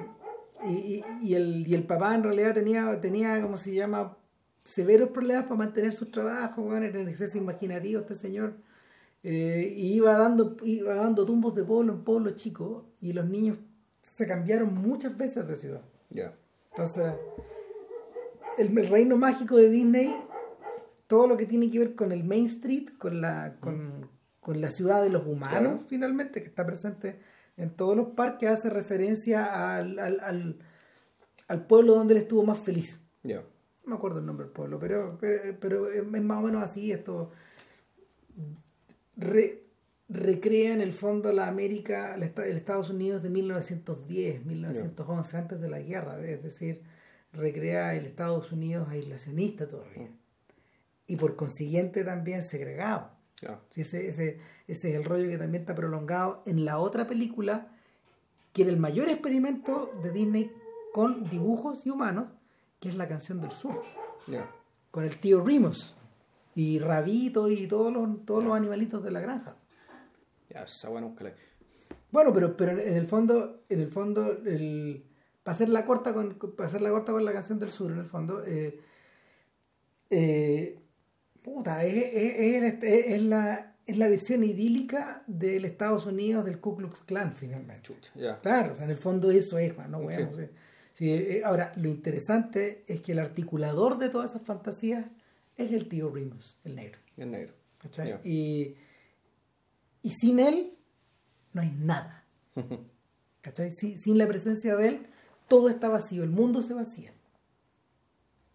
y, 0.67 0.71
y- 0.71 1.03
y 1.23 1.33
el, 1.33 1.65
y 1.67 1.73
el 1.73 1.83
papá 1.83 2.13
en 2.15 2.23
realidad 2.23 2.53
tenía 2.53 3.01
tenía 3.01 3.41
como 3.41 3.57
se 3.57 3.73
llama 3.73 4.17
severos 4.63 5.09
problemas 5.09 5.43
para 5.45 5.55
mantener 5.55 5.93
sus 5.93 6.09
trabajos, 6.11 6.63
bueno, 6.63 6.85
era 6.85 6.99
en 6.99 7.09
exceso 7.09 7.37
imaginativo 7.37 8.01
este 8.01 8.15
señor. 8.15 8.55
Eh, 9.27 9.73
y 9.75 9.93
iba 9.93 10.15
dando 10.17 10.55
iba 10.63 10.93
dando 10.93 11.25
tumbos 11.25 11.55
de 11.55 11.63
pueblo 11.63 11.93
en 11.93 12.03
pueblo 12.03 12.29
chico 12.31 12.85
y 13.01 13.11
los 13.13 13.25
niños 13.27 13.57
se 14.01 14.27
cambiaron 14.27 14.71
muchas 14.75 15.17
veces 15.17 15.47
de 15.47 15.55
ciudad. 15.55 15.81
Ya. 16.11 16.35
Entonces, 16.69 17.11
el, 18.59 18.77
el 18.77 18.87
reino 18.87 19.17
mágico 19.17 19.55
de 19.57 19.69
Disney, 19.71 20.15
todo 21.07 21.25
lo 21.27 21.37
que 21.37 21.47
tiene 21.47 21.71
que 21.71 21.79
ver 21.79 21.95
con 21.95 22.11
el 22.11 22.23
Main 22.23 22.45
Street, 22.45 22.89
con 22.99 23.19
la, 23.21 23.55
con, 23.59 24.07
con 24.41 24.61
la 24.61 24.69
ciudad 24.69 25.01
de 25.01 25.09
los 25.09 25.25
humanos, 25.25 25.51
Claro. 25.59 25.79
finalmente, 25.87 26.41
que 26.43 26.47
está 26.49 26.63
presente 26.65 27.17
en 27.57 27.71
todos 27.71 27.95
los 27.97 28.09
parques, 28.09 28.49
hace 28.49 28.69
referencia 28.69 29.75
al, 29.77 29.97
al, 29.97 30.19
al, 30.19 30.59
al 31.47 31.65
pueblo 31.65 31.95
donde 31.95 32.13
él 32.13 32.19
estuvo 32.21 32.43
más 32.43 32.59
feliz. 32.59 32.99
Ya. 33.23 33.41
No 33.85 33.91
me 33.91 33.95
acuerdo 33.95 34.19
el 34.19 34.25
nombre 34.27 34.45
del 34.45 34.53
pueblo, 34.53 34.77
pero, 34.77 35.17
pero, 35.19 35.57
pero 35.59 35.91
es 35.91 36.05
más 36.23 36.37
o 36.43 36.45
menos 36.45 36.61
así. 36.63 36.91
Esto 36.91 37.31
re- 39.17 39.63
recrea 40.09 40.73
en 40.73 40.81
el 40.81 40.93
fondo 40.93 41.31
la 41.31 41.47
América, 41.47 42.15
el, 42.15 42.23
esta- 42.23 42.45
el 42.45 42.55
Estados 42.57 42.89
Unidos 42.89 43.23
de 43.23 43.29
1910, 43.29 44.45
1911, 44.45 45.37
antes 45.37 45.61
de 45.61 45.69
la 45.69 45.79
guerra. 45.79 46.19
Es 46.25 46.43
decir, 46.43 46.81
recrea 47.33 47.95
el 47.95 48.05
Estados 48.05 48.51
Unidos 48.51 48.87
aislacionista 48.89 49.67
todavía. 49.67 50.09
Y 51.07 51.15
por 51.17 51.35
consiguiente 51.35 52.03
también 52.03 52.43
segregado. 52.43 53.11
Sí, 53.69 53.81
ese, 53.81 54.07
ese, 54.07 54.39
ese 54.67 54.89
es 54.89 54.95
el 54.95 55.03
rollo 55.03 55.27
que 55.29 55.37
también 55.37 55.61
está 55.63 55.75
prolongado 55.75 56.41
en 56.45 56.65
la 56.65 56.77
otra 56.79 57.05
película, 57.07 57.67
que 58.53 58.61
era 58.63 58.71
el 58.71 58.77
mayor 58.77 59.09
experimento 59.09 59.91
de 60.01 60.11
Disney 60.11 60.51
con 60.93 61.29
dibujos 61.29 61.85
y 61.85 61.89
humanos, 61.89 62.27
que 62.79 62.87
es 62.89 62.95
la 62.95 63.07
canción 63.07 63.41
del 63.41 63.51
sur, 63.51 63.81
con 64.91 65.03
el 65.03 65.17
tío 65.17 65.43
Remus 65.43 65.95
y 66.55 66.79
Rabito 66.79 67.49
y 67.49 67.67
todos 67.67 67.93
los, 67.93 68.25
todos 68.25 68.43
los 68.43 68.55
animalitos 68.55 69.03
de 69.03 69.11
la 69.11 69.19
granja. 69.19 69.55
Ya, 70.49 70.63
esa 70.63 70.89
buena 70.89 71.13
Bueno, 72.11 72.33
pero, 72.33 72.55
pero 72.57 72.71
en 72.71 72.95
el 72.95 73.05
fondo, 73.07 73.63
en 73.69 73.81
el 73.81 73.89
fondo, 73.89 74.31
el, 74.45 75.03
para 75.43 75.53
hacer 75.53 75.69
la 75.69 75.85
corta 75.85 76.13
con, 76.13 76.35
para 76.55 76.67
hacer 76.67 76.81
la 76.81 76.89
corta 76.89 77.11
con 77.11 77.23
la 77.25 77.33
canción 77.33 77.59
del 77.59 77.69
sur, 77.69 77.91
en 77.91 77.99
el 77.99 78.05
fondo, 78.05 78.41
eh, 78.45 78.79
eh, 80.09 80.79
puta, 81.43 81.83
es, 81.83 81.93
es- 81.95 82.83
es- 82.83 83.05
es- 83.13 83.21
la, 83.23 83.75
es 83.85 83.97
la 83.97 84.07
visión 84.07 84.43
idílica 84.43 85.23
del 85.27 85.65
Estados 85.65 86.05
Unidos 86.05 86.45
del 86.45 86.59
Ku 86.59 86.75
Klux 86.75 87.01
Klan, 87.01 87.33
finalmente. 87.33 87.95
Ya. 88.15 88.39
Claro, 88.39 88.71
o 88.71 88.75
sea, 88.75 88.85
en 88.85 88.91
el 88.91 88.97
fondo 88.97 89.29
eso 89.29 89.57
es, 89.57 89.77
man, 89.77 89.91
no 89.91 89.99
Sí. 89.99 90.05
weón, 90.05 90.33
sí. 90.33 90.43
Sí, 90.93 91.11
eh, 91.11 91.41
ahora, 91.43 91.73
lo 91.75 91.89
interesante 91.89 92.85
es 92.87 93.01
que 93.01 93.11
el 93.11 93.19
articulador 93.19 93.97
de 93.97 94.07
todas 94.09 94.29
esas 94.31 94.43
fantasías 94.43 95.05
es 95.57 95.71
el 95.71 95.87
tío 95.87 96.09
Remus, 96.09 96.57
el 96.63 96.75
negro. 96.75 96.99
Es 97.17 97.27
negro. 97.27 97.53
¿cachai? 97.79 98.09
Ya. 98.09 98.21
Y, 98.23 98.75
y 100.01 100.09
sin 100.11 100.39
él 100.39 100.73
no 101.53 101.61
hay 101.61 101.71
nada. 101.79 102.23
¿cachai? 103.41 103.71
Si- 103.71 103.97
sin 103.97 104.17
la 104.17 104.27
presencia 104.27 104.75
de 104.75 104.87
él, 104.89 105.07
todo 105.47 105.69
está 105.69 105.87
vacío, 105.89 106.23
el 106.23 106.31
mundo 106.31 106.61
se 106.61 106.73
vacía. 106.73 107.13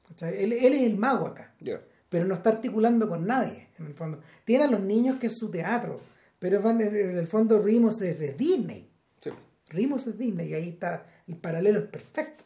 ¿cachai? 0.09 0.43
Él, 0.43 0.53
él 0.53 0.73
es 0.75 0.83
el 0.83 0.97
mago 0.97 1.27
acá, 1.27 1.55
Ya. 1.61 1.81
pero 2.09 2.25
no 2.25 2.35
está 2.35 2.51
articulando 2.51 3.09
con 3.09 3.27
nadie, 3.27 3.69
en 3.79 3.87
el 3.87 3.95
fondo. 3.95 4.21
Tiene 4.45 4.65
a 4.65 4.71
los 4.71 4.81
niños 4.81 5.19
que 5.19 5.29
es 5.29 5.39
su 5.39 5.51
teatro, 5.51 6.01
pero 6.39 6.61
van- 6.61 6.81
en 6.81 7.17
el 7.17 7.27
fondo 7.27 7.61
Remus 7.61 8.01
es 8.01 8.19
de 8.19 8.33
Disney. 8.33 8.91
Sí. 9.21 9.31
Rimos 9.69 10.07
es 10.07 10.19
Disney 10.19 10.49
y 10.51 10.55
ahí 10.55 10.69
está, 10.71 11.07
el 11.29 11.37
paralelo 11.37 11.79
es 11.81 11.87
perfecto. 11.87 12.45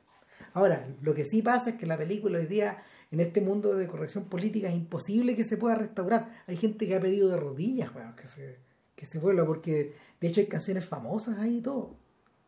Ahora, 0.53 0.87
lo 1.01 1.15
que 1.15 1.25
sí 1.25 1.43
pasa 1.43 1.71
es 1.71 1.77
que 1.77 1.87
la 1.87 1.97
película 1.97 2.39
hoy 2.39 2.47
día, 2.47 2.83
en 3.15 3.21
este 3.21 3.41
mundo 3.41 3.75
de 3.75 3.87
corrección 3.87 4.25
política, 4.25 4.69
es 4.69 4.75
imposible 4.75 5.37
que 5.37 5.45
se 5.45 5.57
pueda 5.57 5.77
restaurar. 5.77 6.43
Hay 6.49 6.57
gente 6.57 6.87
que 6.87 6.97
ha 6.97 7.01
pedido 7.01 7.29
de 7.29 7.37
rodillas, 7.37 7.95
weón, 7.95 8.17
que 8.17 8.27
se, 8.27 8.59
que 8.97 9.07
se 9.07 9.21
vuelva, 9.21 9.47
porque 9.47 9.95
de 10.21 10.29
hecho 10.29 10.41
hay 10.41 10.47
canciones 10.47 10.85
famosas 10.85 11.39
ahí 11.39 11.59
y 11.59 11.61
todo. 11.61 11.95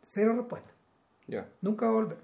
Cero 0.02 0.34
respuesta. 0.36 0.68
Ya. 1.28 1.48
Nunca 1.60 1.86
va 1.86 1.92
a 1.92 1.94
volver. 1.94 2.18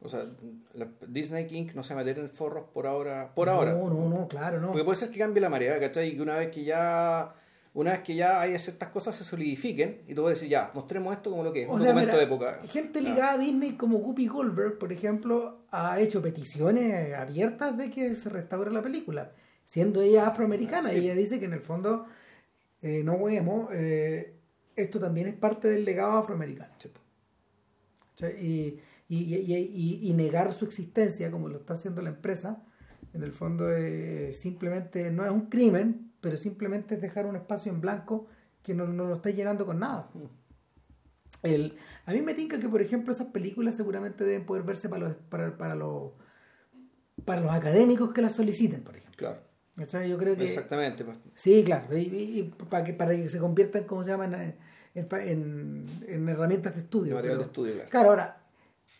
O 0.00 0.08
sea, 0.08 0.26
la 0.74 0.88
Disney 1.08 1.48
Inc. 1.50 1.74
no 1.74 1.82
se 1.82 1.92
va 1.92 2.00
a 2.00 2.04
meter 2.04 2.20
en 2.22 2.30
forros 2.30 2.66
por 2.72 2.86
ahora. 2.86 3.34
Por 3.34 3.48
ahora. 3.48 3.72
No, 3.72 3.90
no, 3.90 4.08
no, 4.08 4.28
claro, 4.28 4.60
no. 4.60 4.68
Porque 4.68 4.84
puede 4.84 4.96
ser 4.96 5.10
que 5.10 5.18
cambie 5.18 5.40
la 5.40 5.48
marea, 5.48 5.80
¿cachai? 5.80 6.10
Y 6.10 6.14
que 6.14 6.22
una 6.22 6.38
vez 6.38 6.50
que 6.52 6.62
ya 6.62 7.34
una 7.74 7.92
vez 7.92 8.00
que 8.00 8.14
ya 8.14 8.40
haya 8.40 8.58
ciertas 8.58 8.88
cosas 8.88 9.14
se 9.16 9.24
solidifiquen 9.24 10.02
y 10.08 10.14
tú 10.14 10.26
a 10.26 10.30
decir, 10.30 10.48
ya, 10.48 10.70
mostremos 10.74 11.14
esto 11.14 11.30
como 11.30 11.44
lo 11.44 11.52
que 11.52 11.62
es, 11.62 11.68
O 11.68 11.72
un 11.72 11.78
sea, 11.80 11.88
documento 11.88 12.12
mira, 12.14 12.18
de 12.18 12.24
época. 12.24 12.60
gente 12.68 13.00
ligada 13.00 13.32
a 13.32 13.38
Disney 13.38 13.72
como 13.72 13.98
Guppy 13.98 14.26
Goldberg, 14.26 14.78
por 14.78 14.92
ejemplo, 14.92 15.60
ha 15.70 16.00
hecho 16.00 16.20
peticiones 16.22 17.14
abiertas 17.14 17.76
de 17.76 17.90
que 17.90 18.14
se 18.14 18.28
restaure 18.30 18.70
la 18.72 18.82
película, 18.82 19.32
siendo 19.64 20.00
ella 20.00 20.26
afroamericana. 20.26 20.88
Sí. 20.90 20.96
Y 20.98 21.00
ella 21.04 21.14
dice 21.14 21.38
que 21.38 21.44
en 21.44 21.52
el 21.52 21.60
fondo, 21.60 22.06
eh, 22.82 23.02
no 23.04 23.22
vemos, 23.22 23.70
esto 24.76 24.98
también 24.98 25.28
es 25.28 25.34
parte 25.34 25.68
del 25.68 25.84
legado 25.84 26.12
afroamericano. 26.18 26.72
Y, 28.40 28.78
y- 29.08 29.34
y- 29.36 30.00
y 30.02 30.12
negar 30.14 30.52
su 30.52 30.64
existencia, 30.64 31.30
como 31.30 31.48
lo 31.48 31.56
está 31.56 31.74
haciendo 31.74 32.02
la 32.02 32.10
empresa, 32.10 32.62
en 33.14 33.22
el 33.22 33.32
fondo 33.32 33.70
eh, 33.70 34.32
simplemente 34.32 35.10
no 35.10 35.24
es 35.24 35.30
un 35.30 35.42
crimen, 35.46 36.07
pero 36.20 36.36
simplemente 36.36 36.94
es 36.96 37.00
dejar 37.00 37.26
un 37.26 37.36
espacio 37.36 37.70
en 37.72 37.80
blanco 37.80 38.26
que 38.62 38.74
no, 38.74 38.86
no 38.86 39.06
lo 39.06 39.14
está 39.14 39.30
llenando 39.30 39.64
con 39.66 39.78
nada. 39.78 40.10
El, 41.42 41.76
a 42.06 42.12
mí 42.12 42.20
me 42.22 42.34
tinca 42.34 42.58
que, 42.58 42.68
por 42.68 42.82
ejemplo, 42.82 43.12
esas 43.12 43.28
películas 43.28 43.74
seguramente 43.76 44.24
deben 44.24 44.44
poder 44.46 44.64
verse 44.64 44.88
para 44.88 45.08
los, 45.08 45.16
para, 45.28 45.56
para 45.56 45.74
los, 45.74 46.12
para 47.24 47.40
los 47.40 47.52
académicos 47.52 48.12
que 48.12 48.22
las 48.22 48.34
soliciten, 48.34 48.82
por 48.82 48.96
ejemplo. 48.96 49.16
Claro. 49.16 49.40
¿Cachai? 49.76 50.10
Yo 50.10 50.18
creo 50.18 50.36
que... 50.36 50.44
Exactamente. 50.44 51.04
pues. 51.04 51.20
Sí, 51.34 51.62
claro, 51.64 51.96
y, 51.96 52.00
y- 52.00 52.38
y 52.40 52.42
para, 52.68 52.82
que, 52.82 52.92
para 52.92 53.12
que 53.12 53.28
se 53.28 53.38
conviertan, 53.38 53.84
como 53.84 54.02
se 54.02 54.10
llaman, 54.10 54.34
en, 54.34 54.56
en, 54.96 55.86
en 56.08 56.28
herramientas 56.28 56.74
de 56.74 56.80
estudio. 56.80 57.10
De 57.10 57.14
material 57.14 57.36
pero- 57.36 57.44
de 57.44 57.50
estudio, 57.50 57.72
claro. 57.74 57.90
Claro, 57.90 58.08
ahora, 58.10 58.42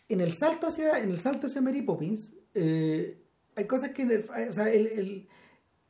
en 0.09 0.21
el 0.21 0.33
salto 0.33 0.69
hacia, 0.69 1.01
en 1.01 1.11
el 1.11 1.19
salto 1.19 1.49
hacia 1.49 1.61
Mary 1.61 1.83
Poppins, 1.83 2.33
eh, 2.55 3.21
hay 3.57 3.65
cosas 3.65 3.91
que 3.91 4.03
en 4.03 4.11
el- 4.13 4.25
o 4.49 4.53
sea, 4.53 4.71
el- 4.71 4.87
el- 4.87 5.29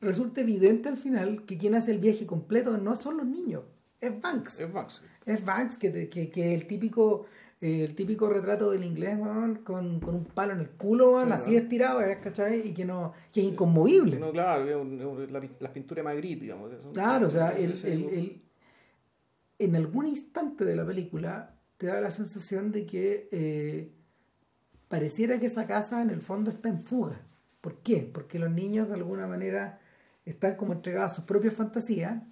resulta 0.01 0.41
evidente 0.43 0.89
al 0.89 0.97
final 0.97 1.45
que 1.45 1.57
quien 1.59 1.75
hace 1.75 1.91
el 1.91 1.99
viaje 1.99 2.27
completo 2.27 2.77
no 2.79 2.97
son 2.97 3.17
los 3.19 3.27
niños, 3.27 3.65
es 4.01 4.21
Banks. 4.21 4.61
Es 4.61 4.73
Banks. 4.73 5.03
Es 5.27 5.45
Banks 5.45 5.77
que, 5.79 5.91
te- 5.91 6.09
que, 6.09 6.31
que 6.31 6.55
es 6.55 6.61
el 6.61 6.67
típico 6.67 7.27
eh, 7.61 7.83
el 7.85 7.97
típico 7.97 8.29
retrato 8.31 8.71
del 8.71 8.85
inglés, 8.85 9.19
con, 9.65 9.99
con 9.99 10.15
un 10.15 10.25
palo 10.27 10.53
en 10.53 10.61
el 10.61 10.71
culo, 10.71 11.21
Sí, 11.25 11.33
así 11.33 11.51
¿no? 11.51 11.57
estirado, 11.59 12.01
¿eh? 12.03 12.21
¿cachai? 12.23 12.69
Y 12.69 12.73
que 12.73 12.85
no, 12.85 13.13
que 13.33 13.41
es 13.41 13.47
inconmovible. 13.49 14.17
No, 14.21 14.31
claro, 14.31 14.65
la, 14.65 15.43
las 15.59 15.73
pinturas 15.73 15.97
de 15.97 16.03
Magritte, 16.05 16.43
digamos. 16.43 16.71
son- 16.81 16.93
Claro, 16.93 17.27
o 17.27 17.31
sea, 17.31 17.49
el, 17.59 17.73
el- 17.85 18.05
el- 18.11 18.43
en 19.59 19.75
algún 19.75 20.07
instante 20.07 20.65
de 20.65 20.77
la 20.77 20.87
película 20.87 21.57
te 21.79 21.89
da 21.89 22.01
la 22.01 22.13
sensación 22.13 22.71
de 22.71 22.87
que 22.87 23.29
eh, 23.33 23.91
pareciera 24.87 25.41
que 25.41 25.47
esa 25.47 25.67
casa 25.67 26.01
en 26.01 26.11
el 26.11 26.21
fondo 26.23 26.51
está 26.51 26.69
en 26.69 26.79
fuga. 26.79 27.21
¿Por 27.61 27.79
qué? 27.83 28.09
Porque 28.13 28.39
los 28.39 28.51
niños 28.53 28.87
de 28.87 28.95
alguna 28.95 29.27
manera 29.27 29.81
están 30.29 30.57
como 30.57 30.73
entregados 30.73 31.13
a 31.13 31.15
sus 31.17 31.25
propias 31.25 31.55
fantasías. 31.55 32.23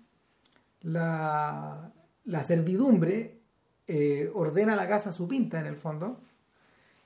La, 0.83 1.93
la 2.25 2.43
servidumbre 2.45 3.41
eh, 3.87 4.31
ordena 4.35 4.77
la 4.77 4.87
casa 4.87 5.11
a 5.11 5.13
su 5.13 5.27
pinta 5.27 5.59
en 5.61 5.67
el 5.67 5.77
fondo. 5.77 6.21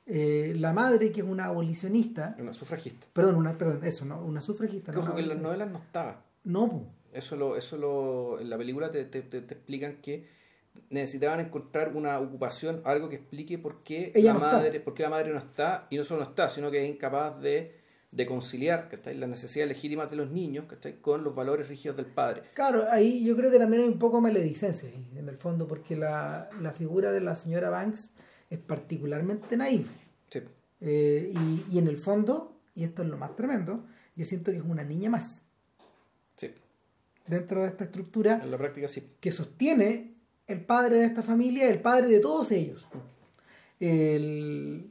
Eh, 0.06 0.54
la 0.56 0.72
madre, 0.72 1.12
que 1.12 1.20
es 1.20 1.26
una 1.26 1.46
abolicionista, 1.46 2.34
Una 2.38 2.52
sufragista. 2.52 3.06
perdón, 3.12 3.36
una, 3.36 3.56
perdón, 3.56 3.80
eso, 3.84 4.04
¿no? 4.04 4.20
Una 4.24 4.42
sufragista. 4.42 4.90
No 4.92 5.14
que 5.14 5.20
en 5.20 5.28
las 5.28 5.38
novelas 5.38 5.70
no 5.70 5.78
estaba. 5.78 6.22
No. 6.44 6.84
Eso 7.12 7.36
lo, 7.36 7.56
eso 7.56 7.76
lo, 7.76 8.40
en 8.40 8.50
la 8.50 8.58
película 8.58 8.90
te, 8.90 9.04
te, 9.04 9.22
te- 9.22 9.40
te 9.42 9.54
explican 9.54 9.96
que 10.02 10.26
necesitaban 10.90 11.40
encontrar 11.40 11.94
una 11.96 12.18
ocupación, 12.18 12.80
algo 12.84 13.08
que 13.08 13.16
explique 13.16 13.58
por 13.58 13.82
qué 13.82 14.12
Ella 14.14 14.32
la 14.32 14.38
no 14.38 14.46
está. 14.46 14.58
madre, 14.58 14.80
por 14.80 14.94
qué 14.94 15.02
la 15.04 15.10
madre 15.10 15.32
no 15.32 15.38
está, 15.38 15.86
y 15.90 15.96
no 15.96 16.04
solo 16.04 16.22
no 16.24 16.30
está, 16.30 16.48
sino 16.48 16.70
que 16.70 16.82
es 16.84 16.88
incapaz 16.90 17.40
de, 17.40 17.79
de 18.12 18.26
conciliar 18.26 18.88
¿cachai? 18.88 19.16
las 19.16 19.28
necesidades 19.28 19.68
legítimas 19.76 20.10
de 20.10 20.16
los 20.16 20.30
niños 20.30 20.64
¿cachai? 20.68 21.00
con 21.00 21.22
los 21.22 21.34
valores 21.34 21.68
rígidos 21.68 21.96
del 21.96 22.06
padre. 22.06 22.42
Claro, 22.54 22.86
ahí 22.90 23.24
yo 23.24 23.36
creo 23.36 23.50
que 23.50 23.58
también 23.58 23.82
hay 23.82 23.88
un 23.88 23.98
poco 24.00 24.20
maledicencia 24.20 24.88
en 25.14 25.28
el 25.28 25.36
fondo, 25.36 25.66
porque 25.68 25.96
la, 25.96 26.50
la 26.60 26.72
figura 26.72 27.12
de 27.12 27.20
la 27.20 27.34
señora 27.36 27.70
Banks 27.70 28.10
es 28.50 28.58
particularmente 28.58 29.56
naive. 29.56 29.86
Sí. 30.28 30.40
Eh, 30.80 31.32
y, 31.34 31.74
y 31.74 31.78
en 31.78 31.86
el 31.86 31.98
fondo, 31.98 32.56
y 32.74 32.82
esto 32.84 33.02
es 33.02 33.08
lo 33.08 33.16
más 33.16 33.36
tremendo, 33.36 33.84
yo 34.16 34.24
siento 34.24 34.50
que 34.50 34.56
es 34.58 34.64
una 34.64 34.82
niña 34.82 35.08
más 35.10 35.42
Sí, 36.36 36.50
dentro 37.26 37.62
de 37.62 37.68
esta 37.68 37.84
estructura 37.84 38.40
en 38.42 38.50
la 38.50 38.58
práctica 38.58 38.88
sí. 38.88 39.06
que 39.20 39.30
sostiene 39.30 40.14
el 40.48 40.64
padre 40.64 40.98
de 40.98 41.04
esta 41.06 41.22
familia, 41.22 41.68
el 41.68 41.80
padre 41.80 42.08
de 42.08 42.18
todos 42.18 42.50
ellos. 42.50 42.88
El- 43.78 44.89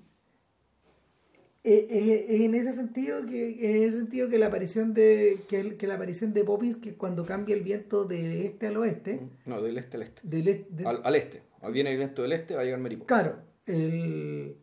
eh, 1.73 2.25
es 2.29 2.41
en 2.41 2.55
ese 2.55 2.73
sentido 2.73 3.25
que 3.25 3.69
en 3.69 3.83
ese 3.83 3.97
sentido 3.97 4.29
que 4.29 4.37
la 4.37 4.47
aparición 4.47 4.93
de 4.93 5.37
que, 5.49 5.59
el- 5.59 5.77
que 5.77 5.87
la 5.87 5.95
aparición 5.95 6.33
de 6.33 6.43
Poppins 6.43 6.77
que 6.77 6.95
cuando 6.95 7.25
cambia 7.25 7.55
el 7.55 7.61
viento 7.63 8.05
del 8.05 8.31
este 8.45 8.67
al 8.67 8.77
oeste 8.77 9.19
No, 9.45 9.61
del 9.61 9.77
este 9.77 9.97
al 9.97 10.03
este. 10.03 10.21
del 10.23 10.65
Al, 10.85 11.01
al 11.03 11.15
este. 11.15 11.41
Viene 11.73 11.91
el 11.91 11.97
viento 11.97 12.21
del 12.21 12.31
este, 12.33 12.55
va 12.55 12.61
a 12.61 12.63
llegar 12.63 12.79
Meripo. 12.79 13.05
claro 13.05 13.37
el 13.65 14.57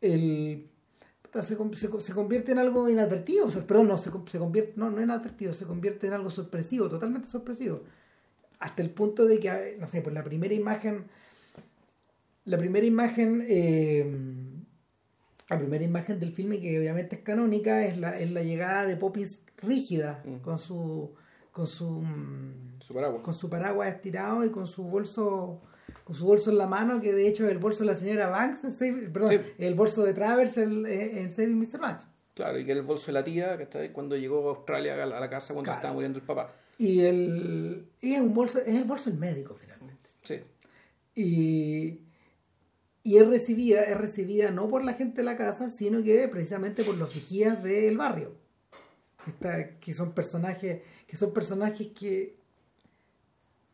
el 0.00 0.68
se, 1.42 1.56
se, 1.76 2.00
se 2.00 2.12
convierte 2.12 2.52
en 2.52 2.58
algo 2.58 2.88
inadvertido 2.88 3.46
o 3.46 3.50
sea, 3.50 3.66
perdón 3.66 3.88
no 3.88 3.98
se, 3.98 4.10
se 4.26 4.38
convierte 4.38 4.74
no 4.76 4.90
no 4.90 5.02
inadvertido 5.02 5.52
se 5.52 5.64
convierte 5.64 6.06
en 6.06 6.12
algo 6.12 6.30
sorpresivo 6.30 6.88
totalmente 6.88 7.26
sorpresivo 7.28 7.82
hasta 8.60 8.82
el 8.82 8.90
punto 8.90 9.26
de 9.26 9.40
que 9.40 9.76
no 9.80 9.88
sé 9.88 10.00
pues 10.00 10.14
la 10.14 10.22
primera 10.22 10.54
imagen 10.54 11.04
la 12.44 12.56
primera 12.58 12.86
imagen 12.86 13.44
eh, 13.48 14.06
la 15.48 15.58
primera 15.58 15.84
imagen 15.84 16.18
del 16.20 16.32
filme 16.32 16.60
que 16.60 16.78
obviamente 16.78 17.16
es 17.16 17.22
canónica 17.22 17.84
es 17.86 17.98
la, 17.98 18.18
es 18.18 18.30
la 18.30 18.42
llegada 18.42 18.86
de 18.86 18.96
Poppins 18.96 19.40
rígida 19.58 20.22
con 20.42 20.58
su 20.58 21.12
con 21.52 21.66
su 21.66 21.88
mm, 22.02 22.80
Su 22.80 22.94
paraguas. 22.94 23.22
con 23.22 23.34
su 23.34 23.48
paraguas 23.50 23.88
estirado 23.94 24.44
y 24.44 24.50
con 24.50 24.66
su 24.66 24.82
bolso 24.84 25.60
con 26.02 26.14
su 26.16 26.24
bolso 26.26 26.50
en 26.50 26.58
la 26.58 26.66
mano 26.66 27.00
que 27.00 27.12
de 27.12 27.28
hecho 27.28 27.44
es 27.46 27.52
el 27.52 27.58
bolso 27.58 27.84
de 27.84 27.90
la 27.90 27.96
señora 27.96 28.28
Banks 28.28 28.64
en 28.64 28.70
Save- 28.70 29.08
perdón 29.10 29.28
Sí. 29.30 29.40
el 29.58 29.74
bolso 29.74 30.02
de 30.02 30.14
Travers 30.14 30.56
en, 30.58 30.86
en 30.86 31.30
Saving 31.30 31.58
Mr. 31.58 31.78
Banks 31.78 32.08
Claro, 32.34 32.58
y 32.58 32.64
que 32.64 32.72
el 32.72 32.82
bolso 32.82 33.06
de 33.06 33.12
la 33.12 33.22
tía, 33.22 33.56
¿cachai? 33.56 33.92
Cuando 33.92 34.16
llegó 34.16 34.48
a 34.48 34.56
Australia 34.56 34.94
a 35.00 35.06
la, 35.06 35.18
a 35.18 35.20
la 35.20 35.30
casa 35.30 35.54
cuando 35.54 35.66
Claro. 35.68 35.76
estaba 35.78 35.94
muriendo 35.94 36.18
el 36.18 36.24
papá. 36.24 36.52
y 36.78 37.00
el 37.02 37.86
y 38.00 38.14
es 38.14 38.20
un 38.20 38.34
bolso 38.34 38.58
es 38.58 38.74
el 38.74 38.84
bolso 38.84 39.08
del 39.10 39.18
médico 39.20 39.54
finalmente 39.60 40.10
Sí. 40.22 40.40
y 41.14 42.00
y 43.04 43.18
es 43.18 43.26
recibida 43.28 43.82
es 43.84 43.96
recibida 43.96 44.50
no 44.50 44.68
por 44.68 44.82
la 44.82 44.94
gente 44.94 45.18
de 45.18 45.24
la 45.24 45.36
casa 45.36 45.70
sino 45.70 46.02
que 46.02 46.26
precisamente 46.28 46.82
por 46.82 46.96
los 46.96 47.14
vigías 47.14 47.62
del 47.62 47.96
barrio 47.96 48.32
que, 49.24 49.30
está, 49.30 49.78
que 49.78 49.92
son 49.94 50.12
personajes 50.12 50.82
que 51.06 51.16
son 51.16 51.32
personajes 51.32 51.88
que 51.88 52.36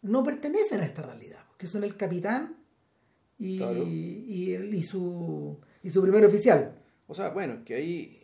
no 0.02 0.22
pertenecen 0.24 0.80
a 0.80 0.84
esta 0.86 1.02
realidad 1.02 1.40
que 1.56 1.66
son 1.66 1.84
el 1.84 1.96
capitán 1.96 2.56
y, 3.38 3.56
Claro. 3.58 3.84
y, 3.86 4.52
el- 4.54 4.74
y 4.74 4.82
su 4.82 5.58
y 5.82 5.90
su 5.90 6.02
primer 6.02 6.24
oficial 6.26 6.76
O 7.06 7.14
sea, 7.14 7.30
bueno, 7.30 7.64
que 7.64 7.74
ahí. 7.74 8.16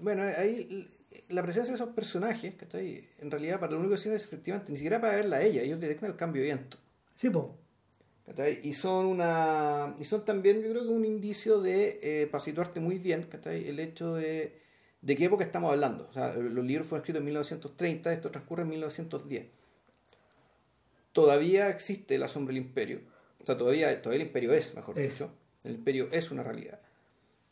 Bueno, 0.00 0.22
ahí 0.22 0.88
la 1.28 1.42
presencia 1.42 1.72
de 1.72 1.76
esos 1.76 1.94
personajes, 1.94 2.54
¿cachai? 2.54 3.04
En 3.20 3.30
realidad, 3.30 3.60
para 3.60 3.72
lo 3.72 3.78
único 3.78 3.94
que 3.94 4.00
sirve 4.00 4.16
es 4.16 4.24
efectivamente, 4.24 4.70
ni 4.72 4.78
siquiera 4.78 5.00
para 5.00 5.16
verla 5.16 5.36
a 5.36 5.42
ella, 5.42 5.62
ellos 5.62 5.78
detectan 5.80 6.10
el 6.10 6.16
cambio 6.16 6.42
de 6.42 6.46
viento. 6.46 6.76
sí 7.16 7.28
po 7.30 7.56
¿cachai? 8.28 8.60
Y 8.62 8.72
son 8.74 9.06
una. 9.06 9.94
Y 9.98 10.04
son 10.04 10.24
también, 10.24 10.62
yo 10.62 10.70
creo 10.70 10.82
que 10.82 10.88
un 10.88 11.04
indicio 11.04 11.60
de, 11.60 11.98
eh, 12.02 12.26
para 12.30 12.40
situarte 12.40 12.78
muy 12.78 12.98
bien, 12.98 13.24
¿cachai? 13.24 13.68
El 13.68 13.80
hecho 13.80 14.14
de. 14.14 14.58
¿De 15.00 15.16
qué 15.16 15.26
época 15.26 15.44
estamos 15.44 15.72
hablando? 15.72 16.08
O 16.10 16.12
sea, 16.12 16.34
los 16.34 16.64
libros 16.64 16.86
fueron 16.86 17.02
escritos 17.02 17.20
en 17.20 17.26
1930, 17.26 18.12
esto 18.12 18.30
transcurre 18.30 18.62
en 18.62 18.70
1910. 18.70 19.46
Todavía 21.12 21.68
existe 21.70 22.18
la 22.18 22.28
sombra 22.28 22.52
del 22.52 22.64
imperio. 22.64 23.00
O 23.40 23.44
sea, 23.44 23.56
todavía, 23.56 24.02
todavía 24.02 24.22
el 24.22 24.26
imperio 24.26 24.52
es, 24.52 24.74
mejor 24.74 24.98
Es. 24.98 25.14
dicho. 25.14 25.30
El 25.62 25.74
imperio 25.76 26.08
es 26.10 26.30
una 26.32 26.42
realidad. 26.42 26.80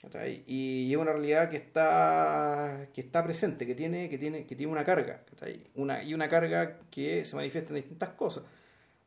¿cachai? 0.02 0.42
Y 0.46 0.90
es 0.92 0.98
una 0.98 1.12
realidad 1.12 1.48
que 1.48 1.56
está, 1.56 2.88
que 2.92 3.00
está 3.00 3.22
presente, 3.24 3.64
que 3.64 3.74
tiene, 3.76 4.08
que 4.08 4.18
tiene, 4.18 4.44
que 4.44 4.56
tiene 4.56 4.72
una 4.72 4.84
carga. 4.84 5.22
¿cachai? 5.30 5.62
Una, 5.76 6.02
y 6.02 6.14
una 6.14 6.28
carga 6.28 6.80
que 6.90 7.24
se 7.24 7.36
manifiesta 7.36 7.70
en 7.70 7.76
distintas 7.76 8.10
cosas. 8.10 8.42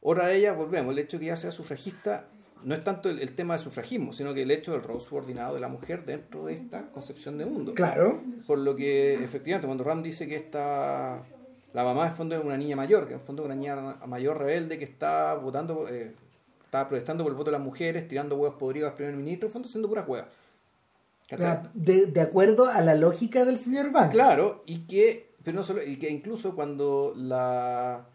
Otra 0.02 0.28
de 0.28 0.38
ellas, 0.38 0.56
volvemos, 0.56 0.94
el 0.94 1.00
hecho 1.00 1.18
de 1.18 1.22
que 1.22 1.26
ella 1.28 1.38
sea 1.38 1.52
sufragista 1.52 2.28
no 2.64 2.76
es 2.76 2.84
tanto 2.84 3.10
el, 3.10 3.20
el 3.20 3.36
tema 3.36 3.56
del 3.56 3.64
sufragismo, 3.64 4.14
sino 4.14 4.34
que 4.34 4.42
el 4.44 4.52
hecho 4.52 4.74
del 4.74 4.84
rol 4.84 5.00
subordinado 5.02 5.56
de 5.56 5.62
la 5.62 5.68
mujer 5.68 6.06
dentro 6.06 6.46
de 6.46 6.54
esta 6.54 6.92
concepción 6.92 7.38
de 7.38 7.46
mundo. 7.46 7.74
claro 7.74 8.22
Por 8.48 8.60
lo 8.60 8.76
que, 8.76 9.16
efectivamente, 9.16 9.68
cuando 9.68 9.84
Ram 9.84 10.02
dice 10.02 10.28
que 10.28 10.36
esta, 10.36 11.24
la 11.74 11.84
mamá 11.84 12.08
en 12.08 12.14
fondo 12.14 12.36
es 12.36 12.44
una 12.44 12.58
niña 12.58 12.76
mayor, 12.76 13.08
que 13.08 13.14
en 13.14 13.22
fondo 13.22 13.44
es 13.44 13.46
una 13.46 13.56
niña 13.56 13.98
mayor 14.08 14.38
rebelde 14.38 14.78
que 14.78 14.86
está 14.86 15.36
votando, 15.36 15.88
eh, 15.90 16.14
está 16.66 16.88
protestando 16.88 17.24
por 17.24 17.32
el 17.32 17.38
voto 17.38 17.52
de 17.52 17.58
las 17.58 17.66
mujeres, 17.66 18.08
tirando 18.08 18.36
huevos 18.36 18.58
podridos 18.58 18.90
al 18.90 18.96
primer 18.96 19.16
ministro, 19.16 19.48
en 19.48 19.54
fondo 19.54 19.68
haciendo 19.68 19.88
puras 19.88 20.08
huevas. 20.08 20.28
De, 21.76 22.08
de 22.08 22.22
acuerdo 22.22 22.66
a 22.66 22.82
la 22.82 22.96
lógica 22.96 23.46
del 23.46 23.58
señor 23.58 23.92
Banks 23.92 24.14
Claro, 24.14 24.64
y 24.66 24.80
que, 24.88 25.36
pero 25.44 25.58
no 25.58 25.64
solo, 25.64 25.84
y 25.84 25.98
que 25.98 26.10
incluso 26.10 26.56
cuando 26.56 27.14
la 27.16 28.09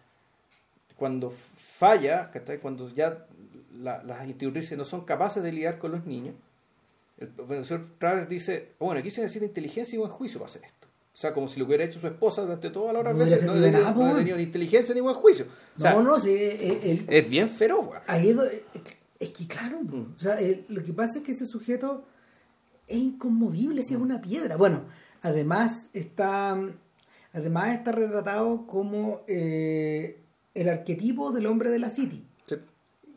cuando 0.96 1.30
falla, 1.30 2.30
cuando 2.62 2.88
ya 2.94 3.26
la- 3.78 4.02
las 4.02 4.26
institutrices 4.26 4.76
no 4.78 4.84
son 4.84 5.04
capaces 5.04 5.42
de 5.42 5.52
lidiar 5.52 5.78
con 5.78 5.92
los 5.92 6.06
niños, 6.06 6.34
el 7.18 7.28
profesor 7.28 7.84
Travers 7.98 8.28
dice, 8.28 8.72
bueno, 8.78 9.00
aquí 9.00 9.10
se 9.10 9.20
necesita 9.22 9.44
inteligencia 9.46 9.94
y 9.96 9.98
buen 9.98 10.10
juicio 10.10 10.38
para 10.40 10.50
hacer 10.50 10.64
esto. 10.64 10.88
O 11.12 11.16
sea, 11.16 11.32
como 11.32 11.46
si 11.46 11.60
lo 11.60 11.66
hubiera 11.66 11.84
hecho 11.84 12.00
su 12.00 12.06
esposa 12.08 12.42
durante 12.42 12.70
todas 12.70 12.92
las 12.92 13.00
horas 13.00 13.14
No 13.14 13.20
veces, 13.20 13.42
no, 13.44 13.52
tenía- 13.52 13.70
nada, 13.70 13.92
no 13.92 14.06
ha 14.06 14.16
tenido 14.16 14.36
ni 14.36 14.42
inteligencia 14.42 14.92
ni 14.94 15.00
buen 15.00 15.14
juicio. 15.14 15.46
O 15.76 15.80
sea, 15.80 15.92
no 15.94 16.02
no 16.02 16.18
sí, 16.18 16.30
eh, 16.30 16.80
el- 16.82 17.06
es 17.08 17.30
bien 17.30 17.48
feroz. 17.48 17.88
Ahí 18.08 18.36
es, 19.20 19.30
que 19.30 19.46
claro, 19.46 19.78
Mm. 19.80 20.14
o 20.16 20.18
sea, 20.18 20.40
el- 20.40 20.64
lo 20.68 20.82
que 20.82 20.92
pasa 20.92 21.18
es 21.18 21.24
que 21.24 21.32
ese 21.32 21.46
sujeto 21.46 22.04
es 22.88 22.98
inconmovible, 22.98 23.82
si 23.84 23.94
es 23.94 24.00
una 24.00 24.20
piedra. 24.20 24.56
Bueno, 24.56 24.82
además 25.22 25.86
está, 25.92 26.58
además 27.32 27.76
está 27.78 27.92
retratado 27.92 28.66
como 28.66 29.20
eh, 29.28 30.18
el 30.54 30.68
arquetipo 30.68 31.32
del 31.32 31.46
hombre 31.46 31.70
de 31.70 31.78
la 31.78 31.90
City, 31.90 32.24
Sí. 32.46 32.56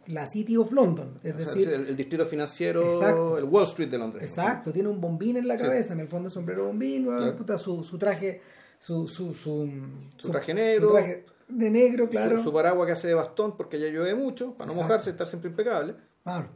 la 0.07 0.25
City 0.27 0.57
of 0.57 0.71
London, 0.71 1.19
es 1.23 1.35
O 1.35 1.37
sea, 1.39 1.47
decir, 1.53 1.69
el, 1.69 1.87
el 1.87 1.95
distrito 1.95 2.25
financiero, 2.25 2.83
Exacto. 2.85 3.37
el 3.37 3.43
Wall 3.45 3.63
Street 3.65 3.89
de 3.89 3.97
Londres. 3.97 4.23
exacto, 4.29 4.71
tiene 4.73 4.89
un 4.89 4.99
bombín 4.99 5.37
en 5.37 5.47
la 5.47 5.57
Sí. 5.57 5.63
cabeza, 5.63 5.93
en 5.93 5.99
el 6.01 6.07
fondo 6.07 6.29
sombrero 6.29 6.65
bombín, 6.65 7.05
bueno, 7.05 7.19
Claro. 7.21 7.37
puta, 7.37 7.57
su, 7.57 7.83
su 7.83 7.97
traje, 7.97 8.41
su, 8.79 9.07
su, 9.07 9.33
su, 9.33 9.69
Su 10.17 10.29
traje 10.31 10.53
negro. 10.53 10.87
su 10.89 10.93
traje 10.95 11.25
de 11.47 11.69
negro, 11.69 12.09
claro. 12.09 12.41
Su, 12.43 12.51
paraguas 12.51 12.85
que 12.87 12.91
hace 12.93 13.07
de 13.07 13.13
bastón 13.13 13.55
porque 13.55 13.79
ya 13.79 13.87
llueve 13.87 14.15
mucho, 14.15 14.53
para 14.53 14.65
no 14.67 14.71
Exacto. 14.73 14.83
mojarse, 14.83 15.09
estar 15.11 15.27
siempre 15.27 15.49
impecable. 15.51 15.95
Claro. 16.23 16.49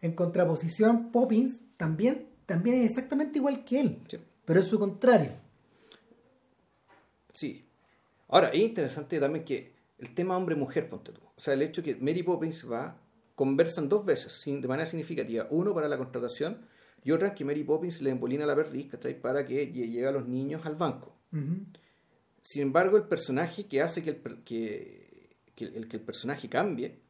En 0.00 0.14
contraposición, 0.14 1.12
Poppins 1.12 1.62
también, 1.76 2.26
también 2.46 2.76
es 2.82 2.90
exactamente 2.90 3.38
igual 3.38 3.64
que 3.64 3.80
él, 3.80 3.98
Sí. 4.08 4.18
pero 4.44 4.60
es 4.60 4.66
su 4.66 4.78
contrario. 4.78 5.30
Sí. 7.32 7.64
Ahora, 8.28 8.48
es 8.48 8.60
interesante 8.60 9.18
también 9.20 9.44
que 9.44 9.71
el 10.02 10.14
tema 10.14 10.36
hombre-mujer, 10.36 10.88
ponte 10.90 11.12
tú. 11.12 11.20
O 11.24 11.40
sea, 11.40 11.54
el 11.54 11.62
hecho 11.62 11.82
que 11.82 11.96
Mary 11.96 12.22
Poppins 12.22 12.70
va, 12.70 13.00
conversan 13.34 13.88
dos 13.88 14.04
veces 14.04 14.32
sin- 14.42 14.60
de 14.60 14.68
manera 14.68 14.84
significativa. 14.86 15.46
Uno 15.50 15.72
para 15.74 15.88
la 15.88 15.96
contratación 15.96 16.66
y 17.04 17.10
otra 17.12 17.34
que 17.34 17.44
Mary 17.44 17.64
Poppins 17.64 18.02
le 18.02 18.10
embolina 18.10 18.44
la 18.44 18.54
perdiz, 18.54 18.90
¿cachai? 18.90 19.20
Para 19.20 19.44
que 19.46 19.72
lle- 19.72 19.88
lleve 19.90 20.08
a 20.08 20.12
los 20.12 20.28
niños 20.28 20.66
al 20.66 20.76
banco. 20.76 21.16
Sin 22.40 22.62
embargo, 22.62 22.96
el 22.96 23.04
personaje 23.04 23.66
que 23.66 23.80
hace 23.80 24.02
que 24.02 24.10
el, 24.10 24.20
que, 24.44 25.30
que 25.54 25.64
el, 25.64 25.88
que 25.88 25.96
el 25.96 26.02
personaje 26.02 26.48
cambie 26.48 27.00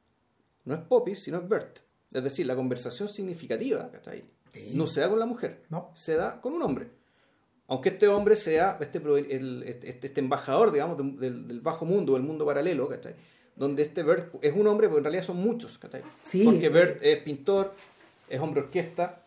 no 0.64 0.74
es 0.74 0.80
Poppy, 0.82 1.14
sino 1.16 1.38
es 1.38 1.48
Bert. 1.48 1.78
Es 2.12 2.22
decir, 2.22 2.46
la 2.46 2.54
conversación 2.54 3.08
significativa 3.08 3.90
¿cachai? 3.90 4.24
Sí. 4.52 4.72
no 4.74 4.86
se 4.86 5.00
da 5.00 5.08
con 5.08 5.18
la 5.18 5.24
mujer, 5.26 5.64
No. 5.70 5.90
se 5.94 6.14
da 6.14 6.40
con 6.42 6.52
un 6.52 6.62
hombre. 6.62 6.90
Aunque 7.68 7.90
este 7.90 8.08
hombre 8.08 8.36
sea 8.36 8.76
este, 8.80 8.98
el- 8.98 9.62
este, 9.64 10.06
este 10.06 10.20
embajador, 10.20 10.72
digamos, 10.72 10.96
de- 10.98 11.12
del, 11.28 11.48
del 11.48 11.60
bajo 11.60 11.84
mundo, 11.84 12.14
del 12.14 12.22
mundo 12.22 12.44
paralelo, 12.44 12.88
¿cachai? 12.88 13.14
donde 13.54 13.82
este 13.82 14.02
Bert 14.02 14.34
es 14.42 14.54
un 14.56 14.66
hombre, 14.66 14.88
pero 14.88 14.98
en 14.98 15.04
realidad 15.04 15.24
son 15.24 15.36
muchos. 15.36 15.76
¿cachai? 15.78 16.02
Sí. 16.22 16.42
Porque 16.44 16.68
Bert 16.70 17.00
es 17.02 17.18
pintor, 17.22 17.74
es 18.28 18.40
hombre 18.40 18.62
orquesta. 18.62 19.22